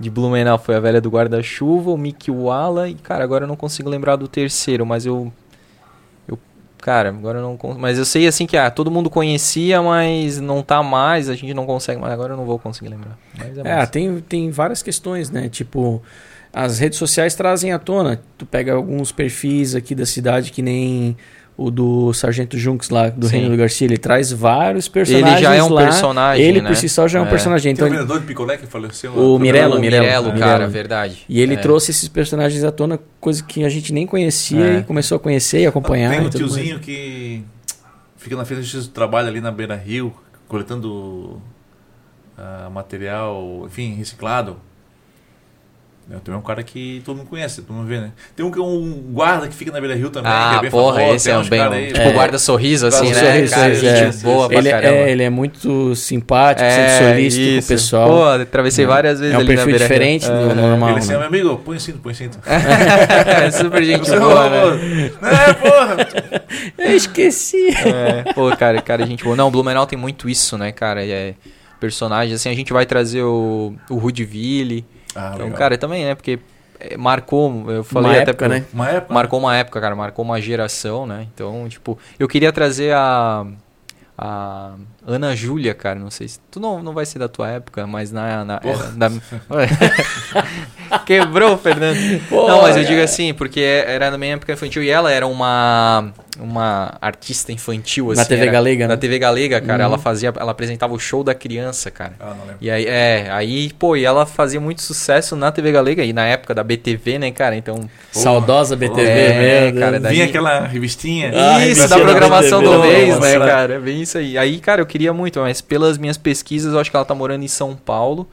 [0.00, 0.58] De Blumenau.
[0.60, 2.88] Foi a velha do guarda-chuva, o Mickey Walla.
[2.88, 5.32] E, cara, agora eu não consigo lembrar do terceiro, mas eu.
[6.80, 7.58] Cara, agora eu não.
[7.76, 11.28] Mas eu sei, assim, que ah, todo mundo conhecia, mas não tá mais.
[11.28, 12.00] A gente não consegue.
[12.00, 13.18] Mas agora eu não vou conseguir lembrar.
[13.36, 15.48] Mas é, É, tem, tem várias questões, né?
[15.48, 16.02] Tipo,
[16.52, 18.20] as redes sociais trazem à tona.
[18.36, 21.16] Tu pega alguns perfis aqui da cidade que nem
[21.60, 23.32] o do Sargento Junks lá, do Sim.
[23.38, 23.84] Reino do Garcia.
[23.84, 25.82] Ele traz vários personagens Ele já é um lá.
[25.82, 26.44] personagem.
[26.46, 26.68] Ele né?
[26.68, 27.28] por si só já é um É.
[27.28, 27.74] personagem.
[27.74, 29.12] Tem Então, o vendedor de picolé que faleceu.
[29.12, 29.38] O lá.
[29.40, 30.38] Mirella, o Mirello, é.
[30.38, 30.70] cara, Mirello.
[30.70, 31.24] verdade.
[31.28, 31.56] e ele É.
[31.56, 34.78] trouxe esses personagens à tona, coisa que a gente nem conhecia É.
[34.78, 36.10] e começou a conhecer e acompanhar.
[36.10, 36.34] Tem um mais.
[36.36, 37.42] tiozinho que
[38.16, 40.14] fica na frente do trabalho ali na beira rio,
[40.46, 41.42] coletando
[42.38, 44.56] ah, material, enfim, reciclado.
[46.10, 48.12] É, Tem um cara que todo mundo conhece, todo mundo vê, né?
[48.34, 50.60] Tem um que é um guarda que fica na beira rio também, que Ah, é
[50.62, 51.14] bem porra, famoso.
[51.16, 51.58] esse é um bem.
[51.60, 52.12] cara aí, tipo, É.
[52.12, 53.32] guarda-sorriso, assim, Guarda né?
[53.34, 54.22] sorriso, cara, sorriso, gente é.
[54.22, 54.94] boa pra Ele caramba.
[54.96, 58.08] é, ele é muito simpático, sempre solícito com o pessoal.
[58.08, 60.88] Pô, atravessei várias vezes É um ali na perfil diferente do normal.
[60.90, 61.18] Ele assim, né?
[61.18, 62.38] meu amigo, põe cinto, põe cinto.
[62.48, 65.10] É, super gente boa, não, né?
[65.22, 65.96] É, porra!
[66.78, 67.68] Eu esqueci.
[67.84, 69.36] É, pô, cara, cara, gente boa.
[69.36, 71.04] Não, Blumenau tem muito isso, né, cara?
[71.04, 71.34] É
[71.78, 74.84] personagem, assim, a gente vai trazer o, o Rudiville.
[75.14, 75.58] Ah, Então, legal.
[75.58, 76.14] cara, também, né?
[76.14, 76.38] Porque
[76.80, 78.64] é, marcou, eu falei Uma até época, né?
[78.72, 79.14] Uma época.
[79.14, 81.26] Marcou uma época, cara, marcou uma geração, né?
[81.34, 83.46] Então, tipo, eu queria trazer a.
[84.20, 84.72] A
[85.10, 86.38] Ana Júlia, cara, não sei se.
[86.50, 88.44] Tu não, não vai ser da tua época, mas na.
[88.44, 88.92] na Porra.
[88.94, 89.10] da-
[91.04, 91.98] Quebrou, Fernando.
[92.30, 96.12] não, mas eu digo assim, porque era na minha época infantil e ela era uma.
[96.40, 98.20] Uma artista infantil, assim.
[98.20, 98.94] Na TV era- Galega, né?
[98.94, 99.82] Na TV Galega, cara.
[99.82, 99.88] Uhum.
[99.88, 100.32] Ela fazia.
[100.38, 102.12] Ela apresentava o show da criança, cara.
[102.20, 102.56] Ah, não lembro.
[102.60, 106.24] E aí, é, aí, pô, e ela fazia muito sucesso na TV Galega e na
[106.26, 107.56] época da BTV, né, cara?
[107.56, 107.90] Então.
[108.12, 111.32] Saudosa BTV, É, cara, daí- Vinha aquela revistinha.
[111.34, 113.38] Ah, isso, revistinha da da programação BTV, do mês, nossa.
[113.40, 113.74] né, cara?
[113.74, 114.38] É bem isso aí.
[114.38, 117.44] Aí, cara, eu queria muito, mas pelas minhas pesquisas, eu acho que ela tá morando
[117.44, 118.28] em São Paulo.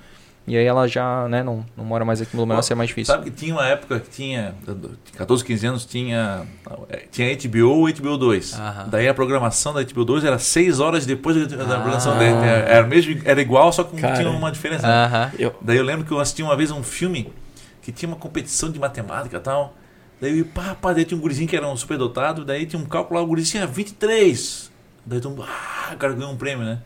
[0.47, 3.11] E aí ela já, né, não, não mora mais aqui no Blumenau, é mais difícil.
[3.15, 4.53] Sabe que tinha uma época que tinha,
[5.17, 6.43] 14, 15 anos, tinha,
[7.11, 8.53] tinha HBO e HBO 2.
[8.53, 8.87] Aham.
[8.89, 11.67] Daí a programação da HBO 2 era 6 horas depois da da Ah.
[11.79, 12.35] programação dele.
[12.35, 14.17] Era, era, mesmo, era igual, só que Cara.
[14.17, 14.85] tinha uma diferença.
[14.87, 15.31] Aham.
[15.39, 17.33] Eu, Daí eu lembro que eu assisti uma vez um filme
[17.81, 19.73] que tinha uma competição de matemática e tal.
[20.21, 23.19] Daí, pá, pá, daí tinha um gurizinho que era um superdotado, daí tinha um cálculo
[23.19, 24.71] lá, o gurizinho tinha 23.
[25.05, 26.79] Daí todo mundo, ah, o cara ganhou um prêmio, né?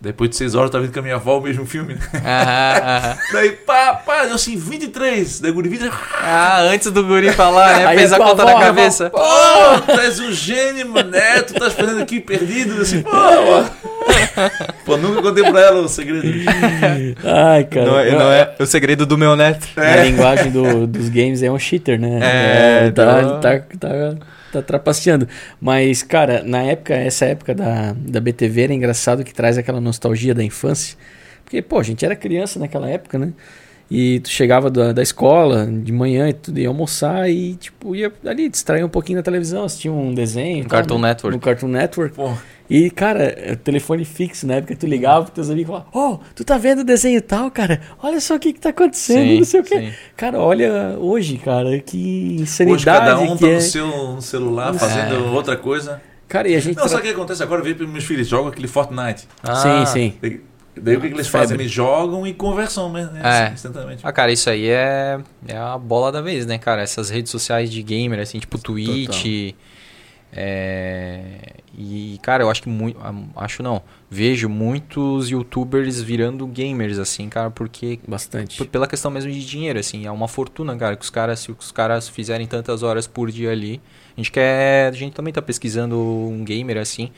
[0.00, 2.00] Depois de 6 horas eu tava vendo com a minha avó o mesmo filme, né?
[2.12, 3.16] Aham, aham.
[3.32, 5.40] Daí, pá, pá, deu assim, 23.
[5.40, 5.98] Daí o guri 23.
[6.20, 7.86] Ah, antes do guri falar, né?
[7.86, 9.08] Aí Fez a tua conta avó, na a cabeça.
[9.08, 9.18] Pô,
[9.86, 13.10] tu és um gênio, mané, tu tá fazendo aqui perdido, assim, pô.
[14.84, 16.26] Pô, nunca contei pra ela o segredo.
[17.24, 17.86] ai, cara.
[17.86, 19.66] Não é, não é o segredo do meu neto.
[19.76, 22.18] A linguagem do- dos games é um cheater, né?
[22.20, 24.16] É, tá, então- tá, tá,
[24.60, 25.28] tá trapaceando.
[25.60, 30.34] Mas, cara, na época, essa época da, da BTV era engraçado que traz aquela nostalgia
[30.34, 30.96] da infância.
[31.44, 33.32] Porque, pô, a gente era criança naquela época, né?
[33.94, 38.12] E tu chegava da, da escola de manhã e tudo, ia almoçar e, tipo, ia
[38.26, 40.64] ali distrair um pouquinho na televisão, assistir um desenho.
[40.64, 41.08] No tal, Cartoon né?
[41.08, 41.36] Network.
[41.36, 42.16] No Cartoon Network.
[42.16, 42.32] Pô,
[42.68, 46.18] E, cara, é telefone fixo, na época tu ligava pros teus amigos e falava, oh,
[46.34, 47.80] tu tá vendo o desenho e tal, cara?
[48.02, 49.78] Olha só o que que tá acontecendo, Sim, não sei o quê.
[49.78, 49.92] sim.
[50.16, 53.54] Cara, olha hoje, cara, que hoje insanidade cada um que tá é.
[53.54, 56.02] no seu celular fazendo outra coisa.
[56.26, 56.74] Cara, e a gente...
[56.74, 57.60] Não, tra- sabe o que acontece agora?
[57.60, 59.28] Eu vi para meus filhos jogam aquele Fortnite.
[59.42, 59.86] Ah.
[59.86, 60.40] Sim, sim.
[60.76, 61.46] Daí o que, que eles Febre.
[61.46, 61.60] fazem?
[61.60, 63.48] Eles jogam e conversam mesmo, né?
[63.48, 63.52] É.
[63.52, 64.00] Instantaneamente.
[64.04, 66.82] Ah, cara, isso aí é, é a bola da vez, né, cara?
[66.82, 69.54] Essas redes sociais de gamer, assim, tipo Twitch,
[70.36, 72.98] É, e, cara, eu acho que muito.
[73.36, 73.82] Acho não.
[74.10, 77.98] Vejo muitos youtubers virando gamers, assim, cara, porque.
[78.06, 78.64] Bastante.
[78.66, 80.06] Pela questão mesmo de dinheiro, assim.
[80.06, 83.50] É uma fortuna, cara, que os caras, se os caras fizerem tantas horas por dia
[83.50, 83.80] ali.
[84.16, 84.88] A gente quer.
[84.88, 87.10] A gente também tá pesquisando um gamer, assim.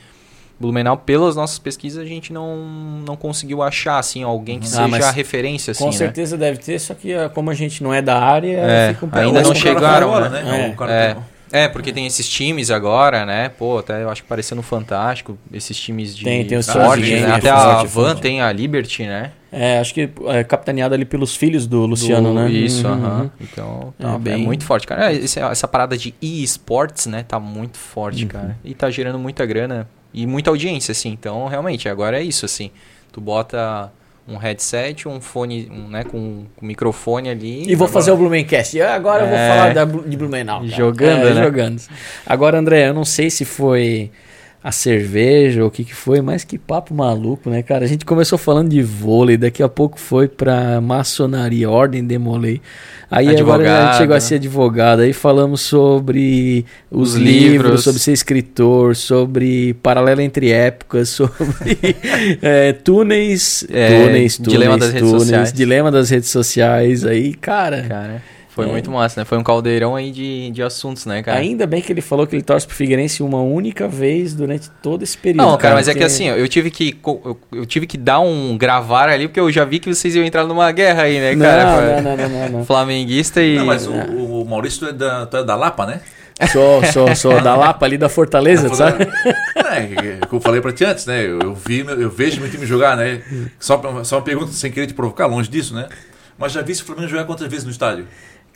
[0.59, 2.57] Blumenau, pelas nossas pesquisas, a gente não,
[3.05, 5.71] não conseguiu achar assim alguém que ah, seja a referência.
[5.71, 5.95] Assim, com né?
[5.95, 9.05] certeza deve ter, só que ah, como a gente não é da área, é, fica
[9.05, 10.07] um ainda não chegaram.
[10.07, 10.75] Agora, né?
[10.79, 11.57] É.
[11.59, 11.63] É.
[11.63, 11.67] é.
[11.67, 13.49] porque tem esses times agora, né?
[13.49, 17.31] Pô, até eu acho que parecendo fantástico, esses times de tem, tem esporte, né?
[17.31, 19.33] Até a Van tem a Liberty, né?
[19.51, 22.49] É, acho que é capitaneado ali pelos filhos do Luciano, do, né?
[22.49, 22.93] Isso, uhum.
[22.93, 23.21] aham.
[23.21, 23.29] Uhum.
[23.39, 24.33] Então, tá, é, bem...
[24.33, 25.13] é, muito forte, cara.
[25.13, 27.23] Essa, essa parada de e-sports, né?
[27.23, 28.29] Tá muito forte, uhum.
[28.29, 28.57] cara.
[28.65, 31.09] E tá gerando muita grana e muita audiência, assim.
[31.09, 32.71] Então, realmente, agora é isso, assim.
[33.11, 33.91] Tu bota
[34.27, 37.63] um headset, um fone, um, né, com, com microfone ali.
[37.63, 37.93] E vou agora...
[37.93, 38.81] fazer o Blumencast.
[38.81, 39.25] Agora é...
[39.25, 39.49] eu vou é.
[39.49, 40.59] falar da, de Blumenau.
[40.59, 40.71] Cara.
[40.71, 41.43] Jogando, é, né?
[41.43, 41.81] Jogando.
[42.25, 44.11] Agora, André, eu não sei se foi
[44.63, 47.85] a cerveja ou o que que foi, mas que papo maluco, né, cara?
[47.85, 52.59] A gente começou falando de vôlei, daqui a pouco foi pra maçonaria, ordem demolei.
[53.09, 57.51] Aí advogado, agora a gente chegou a ser advogado, aí falamos sobre os, os livros,
[57.51, 61.77] livros, sobre ser escritor, sobre paralelo entre épocas, sobre
[62.41, 65.53] é, túneis, é, túneis, túneis, dilema das túneis, redes sociais.
[65.53, 67.83] dilema das redes sociais, aí, cara...
[67.83, 68.36] Cara...
[68.57, 68.71] Foi é.
[68.71, 69.25] muito massa, né?
[69.25, 71.37] Foi um caldeirão aí de, de assuntos, né, cara?
[71.37, 75.03] Ainda bem que ele falou que ele torce pro Figueirense uma única vez durante todo
[75.03, 75.45] esse período.
[75.45, 78.57] Não, cara, mas é que assim, eu tive que eu, eu, tive que dar um
[78.57, 82.01] gravar ali, porque eu já vi que vocês iam entrar numa guerra aí, né, cara?
[82.01, 83.57] Não, não, não, não, não, Flamenguista e.
[83.59, 86.01] Não, mas o, o Maurício é da, é da Lapa, né?
[86.51, 89.07] Sou, sou, sou da Lapa ali da Fortaleza, sabe?
[89.55, 91.23] É, é, como eu falei pra ti antes, né?
[91.23, 93.21] Eu, eu, vi, eu vejo meu time jogar, né?
[93.59, 95.87] Só, só uma pergunta sem querer te provocar, longe disso, né?
[96.37, 98.07] Mas já vi o Flamengo jogar quantas vezes no estádio?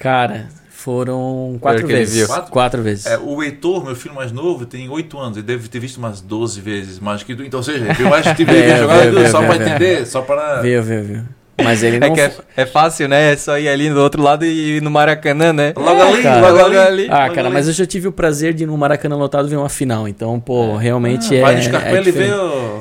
[0.02, 2.26] Cara, foram quatro vezes.
[2.26, 2.52] Quatro?
[2.52, 2.82] quatro?
[2.82, 3.06] vezes.
[3.06, 5.38] É, o Heitor, meu filho mais novo, tem oito anos.
[5.38, 7.44] Ele deve ter visto umas 12 vezes mais que tu.
[7.44, 10.62] Então, ou seja, eu acho que teve é, jogar só para entender, só para.
[10.62, 11.24] Viu, viu, viu.
[11.64, 12.16] Mas ele é não.
[12.16, 13.34] É, é, é, fácil, né?
[13.34, 15.74] É só ir ali do outro lado e ir no Maracanã, né?
[15.76, 16.50] Logo ali, cara.
[16.50, 17.08] logo ali.
[17.10, 17.54] Ah, logo cara, ali.
[17.54, 20.08] mas eu já tive o prazer de ir no Maracanã lotado ver uma final.
[20.08, 20.84] Então, pô, é.
[20.84, 21.42] realmente ah, é.
[21.42, 22.28] Vai no Scarpelli e vê.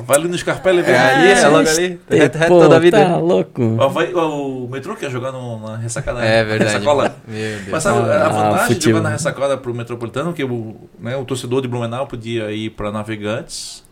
[0.05, 0.91] Vai ali no Scarpelli e vê.
[0.91, 1.99] É ali, é logo ali.
[2.09, 2.99] É, pô, toda a vida.
[2.99, 3.75] Tá louco.
[3.89, 6.23] Vai, o metrô quer jogar no, na ressacada.
[6.23, 6.73] É verdade.
[6.73, 7.15] Ressacola.
[7.69, 11.25] Mas sabe, ah, a vantagem de jogar na ressacada pro metropolitano que o, né, o
[11.25, 13.83] torcedor de Blumenau podia ir para Navegantes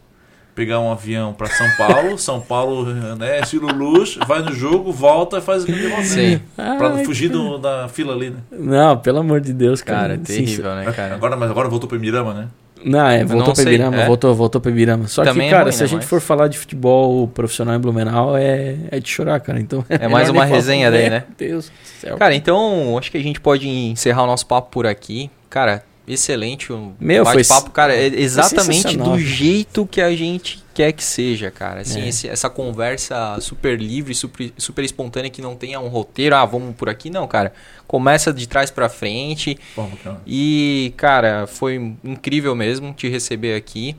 [0.59, 2.83] pegar um avião para São Paulo, São Paulo,
[3.15, 6.41] né, estilo luz, vai no jogo, volta e faz o que Sim.
[6.53, 8.39] Para fugir do, da fila ali, né?
[8.51, 9.99] Não, pelo amor de Deus, cara.
[9.99, 11.15] Cara, terrível, né, cara?
[11.15, 12.47] Agora, mas agora voltou para Ibirama, né?
[12.83, 14.05] Não, é, voltou para Ibirama, é?
[14.05, 15.07] voltou, voltou para Ibirama.
[15.07, 16.09] Só Também que, é cara, é ruim, se a né, gente mas...
[16.09, 19.61] for falar de futebol profissional em Blumenau, é, é de chorar, cara.
[19.61, 21.23] Então, é mais uma resenha daí, né?
[21.37, 22.17] Deus do céu.
[22.17, 25.31] Cara, então, acho que a gente pode encerrar o nosso papo por aqui.
[25.49, 31.03] Cara, excelente o Meu, bate-papo, cara, é exatamente do jeito que a gente quer que
[31.03, 31.81] seja, cara.
[31.81, 32.07] Assim, é.
[32.09, 36.75] esse, essa conversa super livre, super, super espontânea que não tenha um roteiro, ah, vamos
[36.75, 37.53] por aqui, não, cara.
[37.85, 39.57] Começa de trás para frente.
[39.75, 43.95] Vamos, e, cara, foi incrível mesmo te receber aqui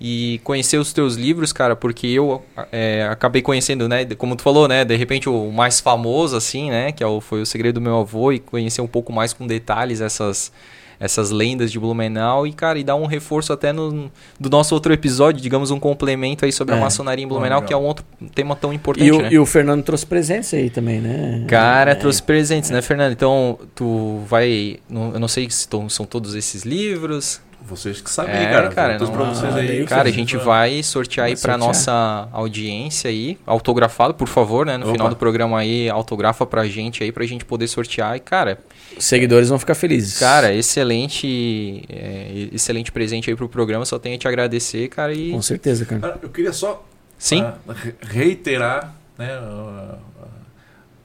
[0.00, 4.68] e conhecer os teus livros, cara, porque eu é, acabei conhecendo, né, como tu falou,
[4.68, 7.80] né, de repente o mais famoso, assim, né, que é o, foi o Segredo do
[7.80, 10.52] Meu Avô, e conhecer um pouco mais com detalhes essas
[11.00, 14.92] essas lendas de Blumenau e, cara, e dar um reforço até no, do nosso outro
[14.92, 16.78] episódio, digamos, um complemento aí sobre é.
[16.78, 18.04] a maçonaria em Blumenau, que é um outro
[18.34, 19.28] tema tão importante, e o, né?
[19.32, 21.44] E o Fernando trouxe presentes aí também, né?
[21.48, 21.94] Cara, é.
[21.94, 23.12] trouxe presentes, né, Fernando?
[23.12, 24.78] Então, tu vai...
[24.90, 27.40] eu não sei se são todos esses livros...
[27.60, 28.68] Vocês que sabem, é, cara.
[28.70, 29.84] cara, não, pra vocês aí.
[29.84, 34.78] Cara, a gente vai sortear aí para nossa audiência aí, autografado, por favor, né?
[34.78, 34.92] No Opa.
[34.92, 38.16] final do programa aí, autografa pra gente aí, pra gente poder sortear.
[38.16, 38.58] E, cara,
[38.98, 40.18] os seguidores vão ficar felizes.
[40.18, 43.84] Cara, excelente, é, excelente presente aí pro programa.
[43.84, 45.14] Só tenho a te agradecer, cara.
[45.14, 45.30] E...
[45.32, 46.18] Com certeza, cara.
[46.22, 46.84] Eu queria só
[47.18, 47.42] Sim?
[47.42, 47.54] Uh,
[48.00, 49.98] reiterar né, uh,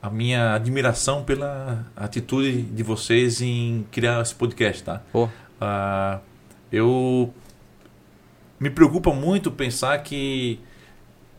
[0.02, 5.02] a minha admiração pela atitude de vocês em criar esse podcast, tá?
[5.12, 5.26] Oh.
[5.26, 6.20] Uh,
[6.72, 7.34] eu
[8.60, 10.60] me preocupa muito pensar que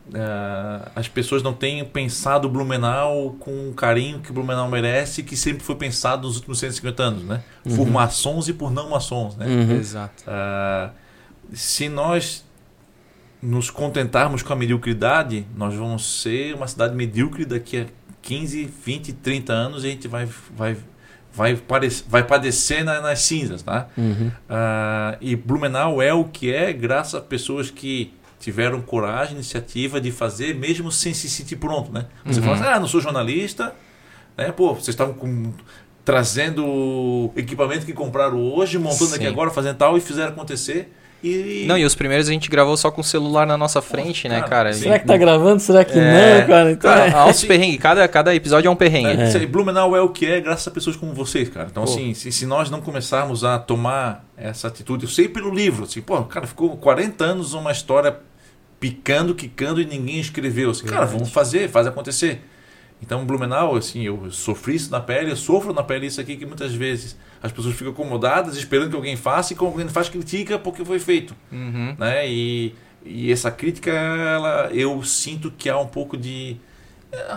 [0.07, 5.23] Uh, as pessoas não têm pensado o Blumenau com o carinho que o Blumenau merece,
[5.23, 7.43] que sempre foi pensado nos últimos 150 anos, né?
[7.65, 7.75] Uhum.
[7.75, 9.47] Por maçons e por não maçons, né?
[9.47, 9.71] Uhum.
[9.77, 10.23] Exato.
[10.23, 10.91] Uh,
[11.53, 12.45] se nós
[13.41, 17.85] nos contentarmos com a mediocridade, nós vamos ser uma cidade medíocre daqui a
[18.21, 20.77] 15, 20, 30 anos e a gente vai, vai,
[21.31, 23.87] vai, padecer, vai padecer na, nas cinzas, tá?
[23.97, 24.27] Uhum.
[24.27, 28.13] Uh, e Blumenau é o que é graças a pessoas que
[28.45, 32.05] tiveram coragem, iniciativa de fazer, mesmo sem se sentir pronto, né?
[32.23, 32.45] Você uhum.
[32.45, 33.73] fala assim, ah, não sou jornalista,
[34.37, 34.51] né?
[34.51, 35.51] Pô, vocês estavam com
[36.05, 39.15] trazendo equipamento que compraram hoje, montando Sim.
[39.15, 40.93] aqui agora, fazendo tal e fizeram acontecer.
[41.23, 44.29] E Não, e os primeiros a gente gravou só com o celular na nossa frente,
[44.29, 44.83] né, cara, sim.
[44.83, 45.59] Será que tá gravando?
[45.59, 46.41] Será que É.
[46.41, 46.71] não, cara?
[46.71, 47.13] Então, Cara, é.
[47.13, 49.19] Altos perrengue, cada, cada episódio é um perrengue.
[49.19, 51.67] É, aí, Blumenau é o que é graças a pessoas como vocês, cara.
[51.71, 51.91] Então, Pô.
[51.91, 55.99] assim, se, se nós não começarmos a tomar essa atitude, eu sei pelo livro, assim,
[55.99, 58.15] pô, cara, ficou 40 anos uma história
[58.85, 60.69] picando, quicando e ninguém escreveu.
[60.69, 62.39] Assim, cara, vamos fazer, faz acontecer.
[63.01, 66.45] Então, Blumenau, assim, eu sofri isso na pele, eu sofro na pele isso aqui que
[66.45, 70.59] muitas vezes as pessoas ficam acomodadas, esperando que alguém faça e quando alguém faz, critica
[70.59, 71.95] porque foi feito Uhum.
[71.97, 72.29] né?
[72.29, 76.57] E, e essa crítica, ela, eu sinto que há um pouco de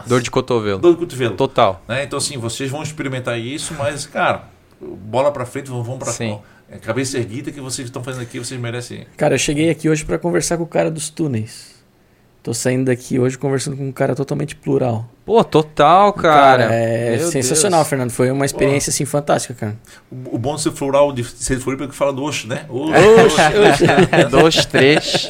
[0.07, 0.81] Dor de cotovelo.
[0.81, 1.35] dor de cotovelo.
[1.35, 1.83] Total.
[1.89, 2.05] Né?
[2.05, 4.45] Então, assim, vocês vão experimentar isso, mas, cara,
[4.81, 6.39] bola pra frente, vão, vão pra Sim.
[6.71, 9.07] É, cabeça erguida que vocês estão fazendo aqui, vocês merecem.
[9.17, 11.77] Cara, eu cheguei aqui hoje pra conversar com o cara dos túneis.
[12.43, 15.09] Tô saindo daqui hoje conversando com um cara totalmente plural.
[15.29, 16.65] Pô, total, cara.
[16.73, 17.89] é Meu sensacional, Deus.
[17.91, 18.11] Fernando.
[18.11, 19.77] Foi uma experiência assim fantástica, cara.
[20.11, 22.63] O, o bom de ser floral, de ser Floripa, é que fala do Oxo, né?
[22.71, 23.37] Oxo,
[24.31, 25.29] Dois, três.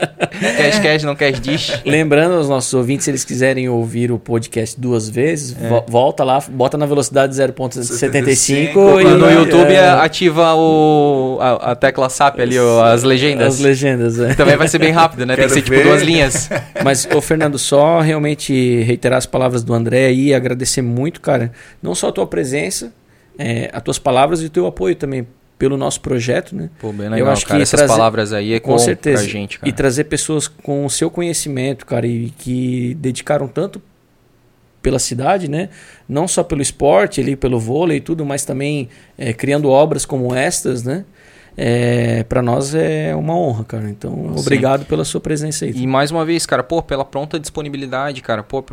[0.56, 1.82] Queres, queres, não queres, diz.
[1.84, 5.68] Lembrando aos nossos ouvintes, se eles quiserem ouvir o podcast duas vezes, É.
[5.68, 11.72] vo- volta lá, bota na velocidade 0.75 75, e No YouTube é, ativa o, a,
[11.72, 13.54] a tecla SAP ali, ó, as legendas.
[13.54, 14.20] as legendas.
[14.20, 14.34] é.
[14.34, 15.34] Também vai ser bem rápido, né?
[15.34, 15.84] Tem que Quero ser tipo ver.
[15.84, 16.48] duas linhas.
[16.84, 21.52] Mas, ô Fernando, só realmente reiterar as palavras do André aí, agradecer muito, cara,
[21.82, 22.92] não só a tua presença,
[23.38, 25.26] é, as tuas palavras e o teu apoio também
[25.58, 26.70] pelo nosso projeto, né?
[26.78, 27.58] Pô, bem Eu legal, acho cara.
[27.58, 29.22] que Essas trazer- palavras aí é Com certeza.
[29.22, 29.68] pra gente, cara.
[29.68, 33.82] E trazer pessoas com o seu conhecimento, cara, e que dedicaram tanto
[34.80, 35.68] pela cidade, né?
[36.08, 38.88] Não só pelo esporte, ali, pelo vôlei e tudo, mas também
[39.18, 41.04] é, criando obras como estas, né?
[41.60, 43.90] É, para nós é uma honra, cara.
[43.90, 44.40] Então, Sim.
[44.40, 45.72] obrigado pela sua presença aí.
[45.74, 48.64] E mais uma vez, cara, pô, pela pronta disponibilidade, cara, pô,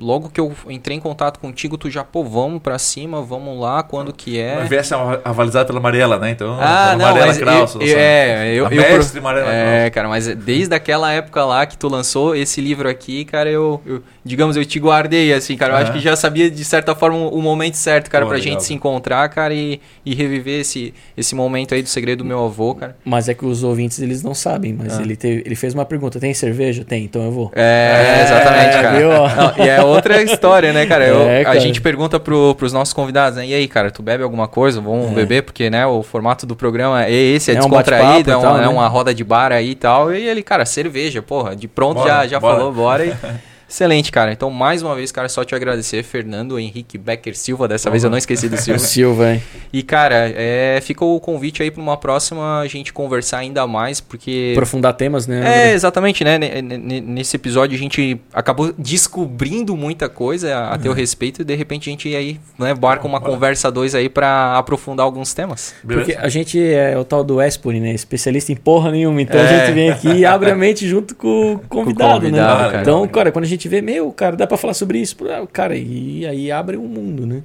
[0.00, 3.82] logo que eu entrei em contato contigo, tu já, pô, vamos pra cima, vamos lá,
[3.82, 4.56] quando que é.
[4.60, 4.94] Mas viesse
[5.24, 6.30] avalizado pela Mariela, né?
[6.30, 9.94] Então, Ah, pela não, Mariela Krauss, eu, é, eu, a eu mestre Mariela é, Krauss.
[9.94, 14.02] cara, mas desde aquela época lá que tu lançou esse livro aqui, cara, eu, eu-
[14.24, 15.98] digamos, eu te guardei, assim, cara, eu acho Aham.
[15.98, 18.52] que já sabia de certa forma o, o momento certo, cara, Pô, pra legal.
[18.54, 22.44] gente se encontrar, cara, e, e reviver esse, esse momento aí do segredo do meu
[22.44, 22.96] avô, cara.
[23.04, 25.02] Mas é que os ouvintes eles não sabem, mas Ah.
[25.02, 26.84] ele, teve, ele fez uma pergunta: tem cerveja?
[26.84, 27.52] Tem, então eu vou.
[27.54, 28.98] É, É, exatamente, cara.
[28.98, 29.08] viu?
[29.58, 31.06] Não, e é outra história, né, cara?
[31.06, 31.56] Eu- É, cara.
[31.56, 33.46] A gente pergunta pro, pros nossos convidados, né?
[33.46, 34.80] E aí, cara, tu bebe alguma coisa?
[34.80, 35.14] Vamos É.
[35.14, 38.32] beber, porque, né, o formato do programa é esse, é, É um descontraído, bate-papo é,
[38.32, 38.68] e um- tal, é né?
[38.68, 40.12] uma roda de bar aí e tal.
[40.14, 42.56] E ele, cara, cerveja, porra, de pronto Bora, já, já bora.
[42.56, 43.04] falou, bora.
[43.06, 43.12] E...
[43.72, 44.30] Excelente, cara.
[44.32, 47.66] Então, mais uma vez, cara, só te agradecer, Fernando Henrique Becker Silva.
[47.66, 48.78] Dessa vez eu não esqueci do O Silva.
[48.78, 49.42] Silva, hein?
[49.72, 53.98] E, cara, é, fica o convite aí pra uma próxima a gente conversar ainda mais,
[53.98, 54.50] porque.
[54.54, 55.36] Aprofundar temas, né?
[55.36, 55.72] É, André?
[55.72, 56.34] exatamente, né?
[56.60, 61.54] N- Nesse episódio a gente acabou descobrindo muita coisa a, a teu respeito e de
[61.54, 63.32] repente a gente aí, né, barca uma Bora.
[63.32, 65.74] conversa a dois aí pra aprofundar alguns temas.
[65.82, 66.04] Beleza?
[66.12, 67.92] Porque a gente é o tal do Espori, né?
[67.94, 69.22] Especialista em porra nenhuma.
[69.22, 69.66] Então a É.
[69.66, 72.68] gente vem aqui e abre a mente junto com o convidado, convidado, né?
[72.70, 72.82] cara.
[72.82, 75.16] Então, cara, quando a gente vê, meu, cara, dá pra falar sobre isso.
[75.30, 77.42] Ah, Cara, e aí abre um mundo, né?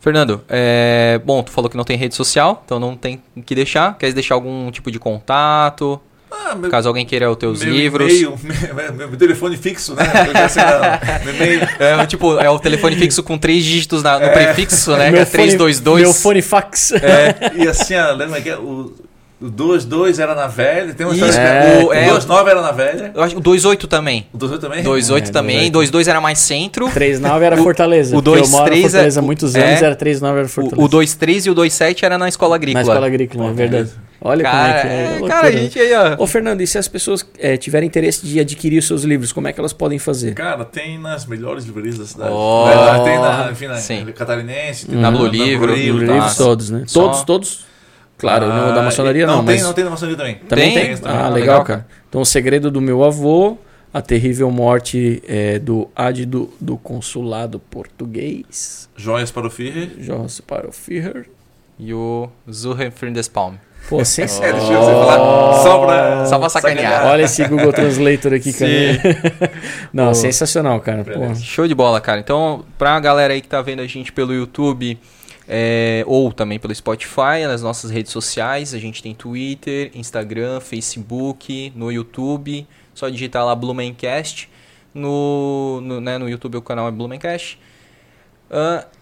[0.00, 3.96] Fernando, é, bom, tu falou que não tem rede social, então não tem que deixar.
[3.98, 6.00] Queres deixar algum tipo de contato?
[6.30, 8.12] Ah, meu, Caso alguém queira os teus meu livros.
[8.20, 8.38] meu,
[8.74, 10.02] meu- meu telefone fixo, né?
[11.24, 11.60] Meu e-mail.
[11.78, 15.08] É, tipo, é o telefone fixo com três dígitos na- no prefixo, né?
[15.10, 16.02] Que é Meu fone- 322.
[16.02, 16.92] Meu fone fax.
[17.56, 18.92] E assim, lembra que o,
[19.46, 22.10] o 22 era na velha, tem uma Isso, história é, que o, é.
[22.10, 24.26] o 29 era na velha, Eu acho, o 28 também.
[24.32, 24.82] o 28 também?
[24.82, 25.80] 28 É, também, 28.
[25.80, 26.88] 22 era mais centro.
[26.88, 28.16] 3.9 era O- Fortaleza.
[28.16, 29.68] o porque eu moro 2.3 em Fortaleza é- há muitos é.
[29.68, 30.82] anos, era 3.9 era Fortaleza.
[30.82, 32.84] O, o 23 e o 27 era na escola agrícola.
[32.84, 33.90] Na escola agrícola, é verdade.
[34.18, 34.90] Olha Cara, como é que é.
[35.24, 35.56] é, cara, a né?
[35.58, 36.22] gente aí, ó.
[36.22, 39.46] Ô, Fernando, e se as pessoas eh, tiverem interesse de adquirir os seus livros, como
[39.46, 40.32] é que elas podem fazer?
[40.34, 42.30] Cara, tem nas melhores livrarias da cidade.
[42.32, 44.06] Oh, Né, tem na, enfim, na sim.
[44.14, 46.14] Catarinense, tem Na na, Blue na Livro, Blue Livros tá.
[46.16, 46.42] Nossa.
[46.42, 46.82] todos, né?
[46.86, 47.66] Só- Todos, todos.
[48.18, 50.34] Claro, no da Ah, maçonaria não, não, tem, mas não tem na maçonaria também.
[50.48, 50.96] também Tem?
[50.96, 51.04] tem.
[51.04, 51.64] Ah, ah, legal, legal.
[51.64, 51.86] cara.
[52.08, 53.58] Então, o segredo do meu avô,
[53.92, 59.90] a terrível morte eh, do ádido do consulado português, Joias para o Führer.
[59.98, 61.26] Jorge para o Führer.
[61.78, 63.54] E o Zuhren Frindespalm.
[63.88, 64.48] Pô, sensacional.
[64.48, 67.06] É, deixa eu falar só pra, Só pra sacanear.
[67.06, 68.72] Olha esse Google Translator aqui, cara.
[69.92, 70.14] Não, Pô.
[70.14, 71.04] sensacional, cara.
[71.04, 71.34] Pô.
[71.34, 72.18] Show de bola, cara.
[72.18, 74.98] Então, pra galera aí que tá vendo a gente pelo YouTube
[75.48, 81.72] é, ou também pelo Spotify, nas nossas redes sociais, a gente tem Twitter, Instagram, Facebook,
[81.74, 84.48] no YouTube, só digitar lá Blumencast.
[84.94, 87.58] No, no, né, no YouTube o canal é Blumencast.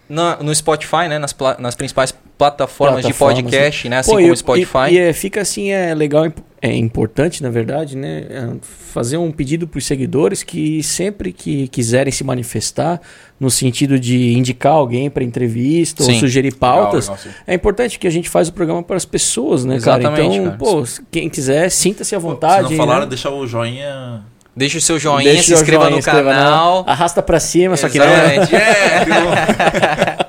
[0.08, 2.14] Na- no Spotify, né, nas, nas principais
[2.50, 4.90] plataformas, de Plataformas, podcast, né, assim Pô, como o Spotify.
[4.90, 6.32] E, e, é, fica assim, é legal, é
[6.64, 11.68] é importante, na verdade, né, é fazer um pedido para os seguidores que sempre que
[11.68, 13.02] quiserem se manifestar
[13.38, 16.14] no sentido de indicar alguém para entrevista sim.
[16.14, 19.04] ou sugerir pautas, legal, legal, é importante que a gente faz o programa para as
[19.04, 20.34] pessoas, né, Exatamente, cara?
[20.34, 20.56] Então, cara.
[20.56, 22.68] pô, quem quiser, sinta-se à vontade.
[22.68, 23.08] Se não falaram, né?
[23.08, 24.24] deixar o joinha
[24.56, 26.84] Deixa o seu joinha, Deixa se inscreva joinha, no canal.
[26.86, 28.46] Arrasta para cima, Exatamente.
[28.46, 29.34] só que não.
[29.34, 30.16] É.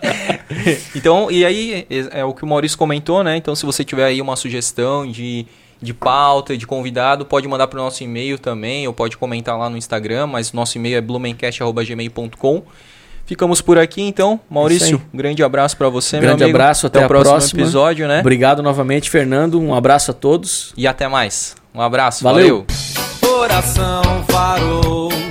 [0.96, 3.38] então, e aí, é, o que o Maurício comentou, né?
[3.38, 5.46] Então, se você tiver aí uma sugestão de,
[5.82, 9.70] de pauta, de convidado, pode mandar para o nosso e-mail também, ou pode comentar lá
[9.70, 12.64] no Instagram, mas nosso e-mail é blumencast.gmail.com.
[13.26, 14.40] Ficamos por aqui então.
[14.48, 16.58] Maurício, um grande abraço para você, grande meu amigo.
[16.58, 17.62] abraço, até, até o próximo próxima.
[17.62, 18.20] episódio, né?
[18.20, 19.60] Obrigado novamente, Fernando.
[19.60, 20.74] Um abraço a todos.
[20.78, 21.56] E até mais.
[21.74, 22.24] Um abraço.
[22.24, 22.66] Valeu.
[22.68, 23.38] valeu.
[23.40, 25.25] Coração varou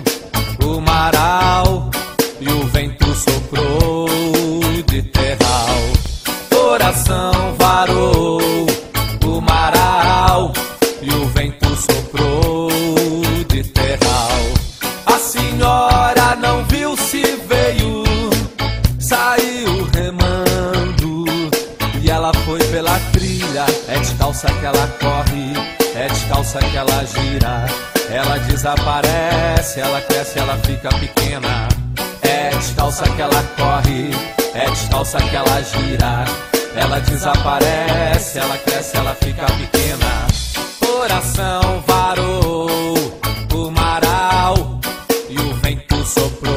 [6.94, 8.40] Coração varou
[9.26, 10.52] o maral
[11.02, 12.70] e o vento soprou
[13.48, 14.38] de terral.
[15.04, 18.04] A senhora não viu se veio,
[19.00, 21.24] saiu remando
[22.00, 23.66] e ela foi pela trilha.
[23.88, 25.52] É descalça que ela corre,
[25.96, 27.66] é descalça que ela gira.
[28.08, 31.66] Ela desaparece, ela cresce, ela fica pequena.
[32.22, 34.10] É descalça que ela corre,
[34.54, 36.24] é descalça que ela gira.
[36.76, 40.26] Ela desaparece, ela cresce, ela fica pequena.
[40.80, 42.66] Coração varou
[43.54, 44.80] o maral
[45.28, 46.53] e o vento soprou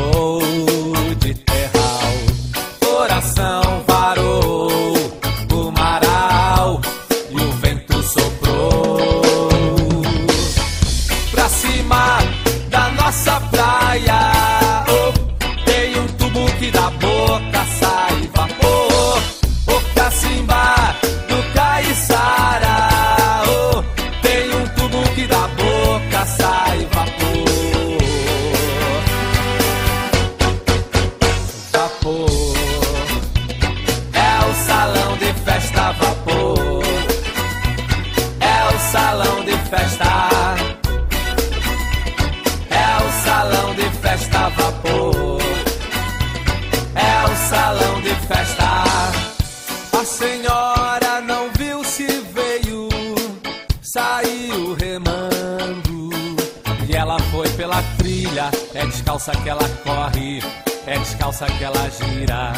[59.07, 60.43] descalça que ela corre,
[60.85, 62.51] é descalça que ela gira.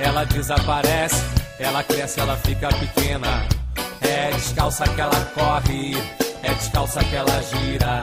[0.00, 1.22] Ela desaparece,
[1.60, 3.46] ela cresce, ela fica pequena.
[4.00, 5.96] É descalça que ela corre,
[6.42, 8.02] é descalça que ela gira.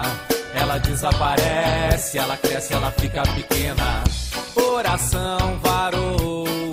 [0.55, 4.01] Ela desaparece, ela cresce, ela fica pequena.
[4.53, 6.69] Coração varou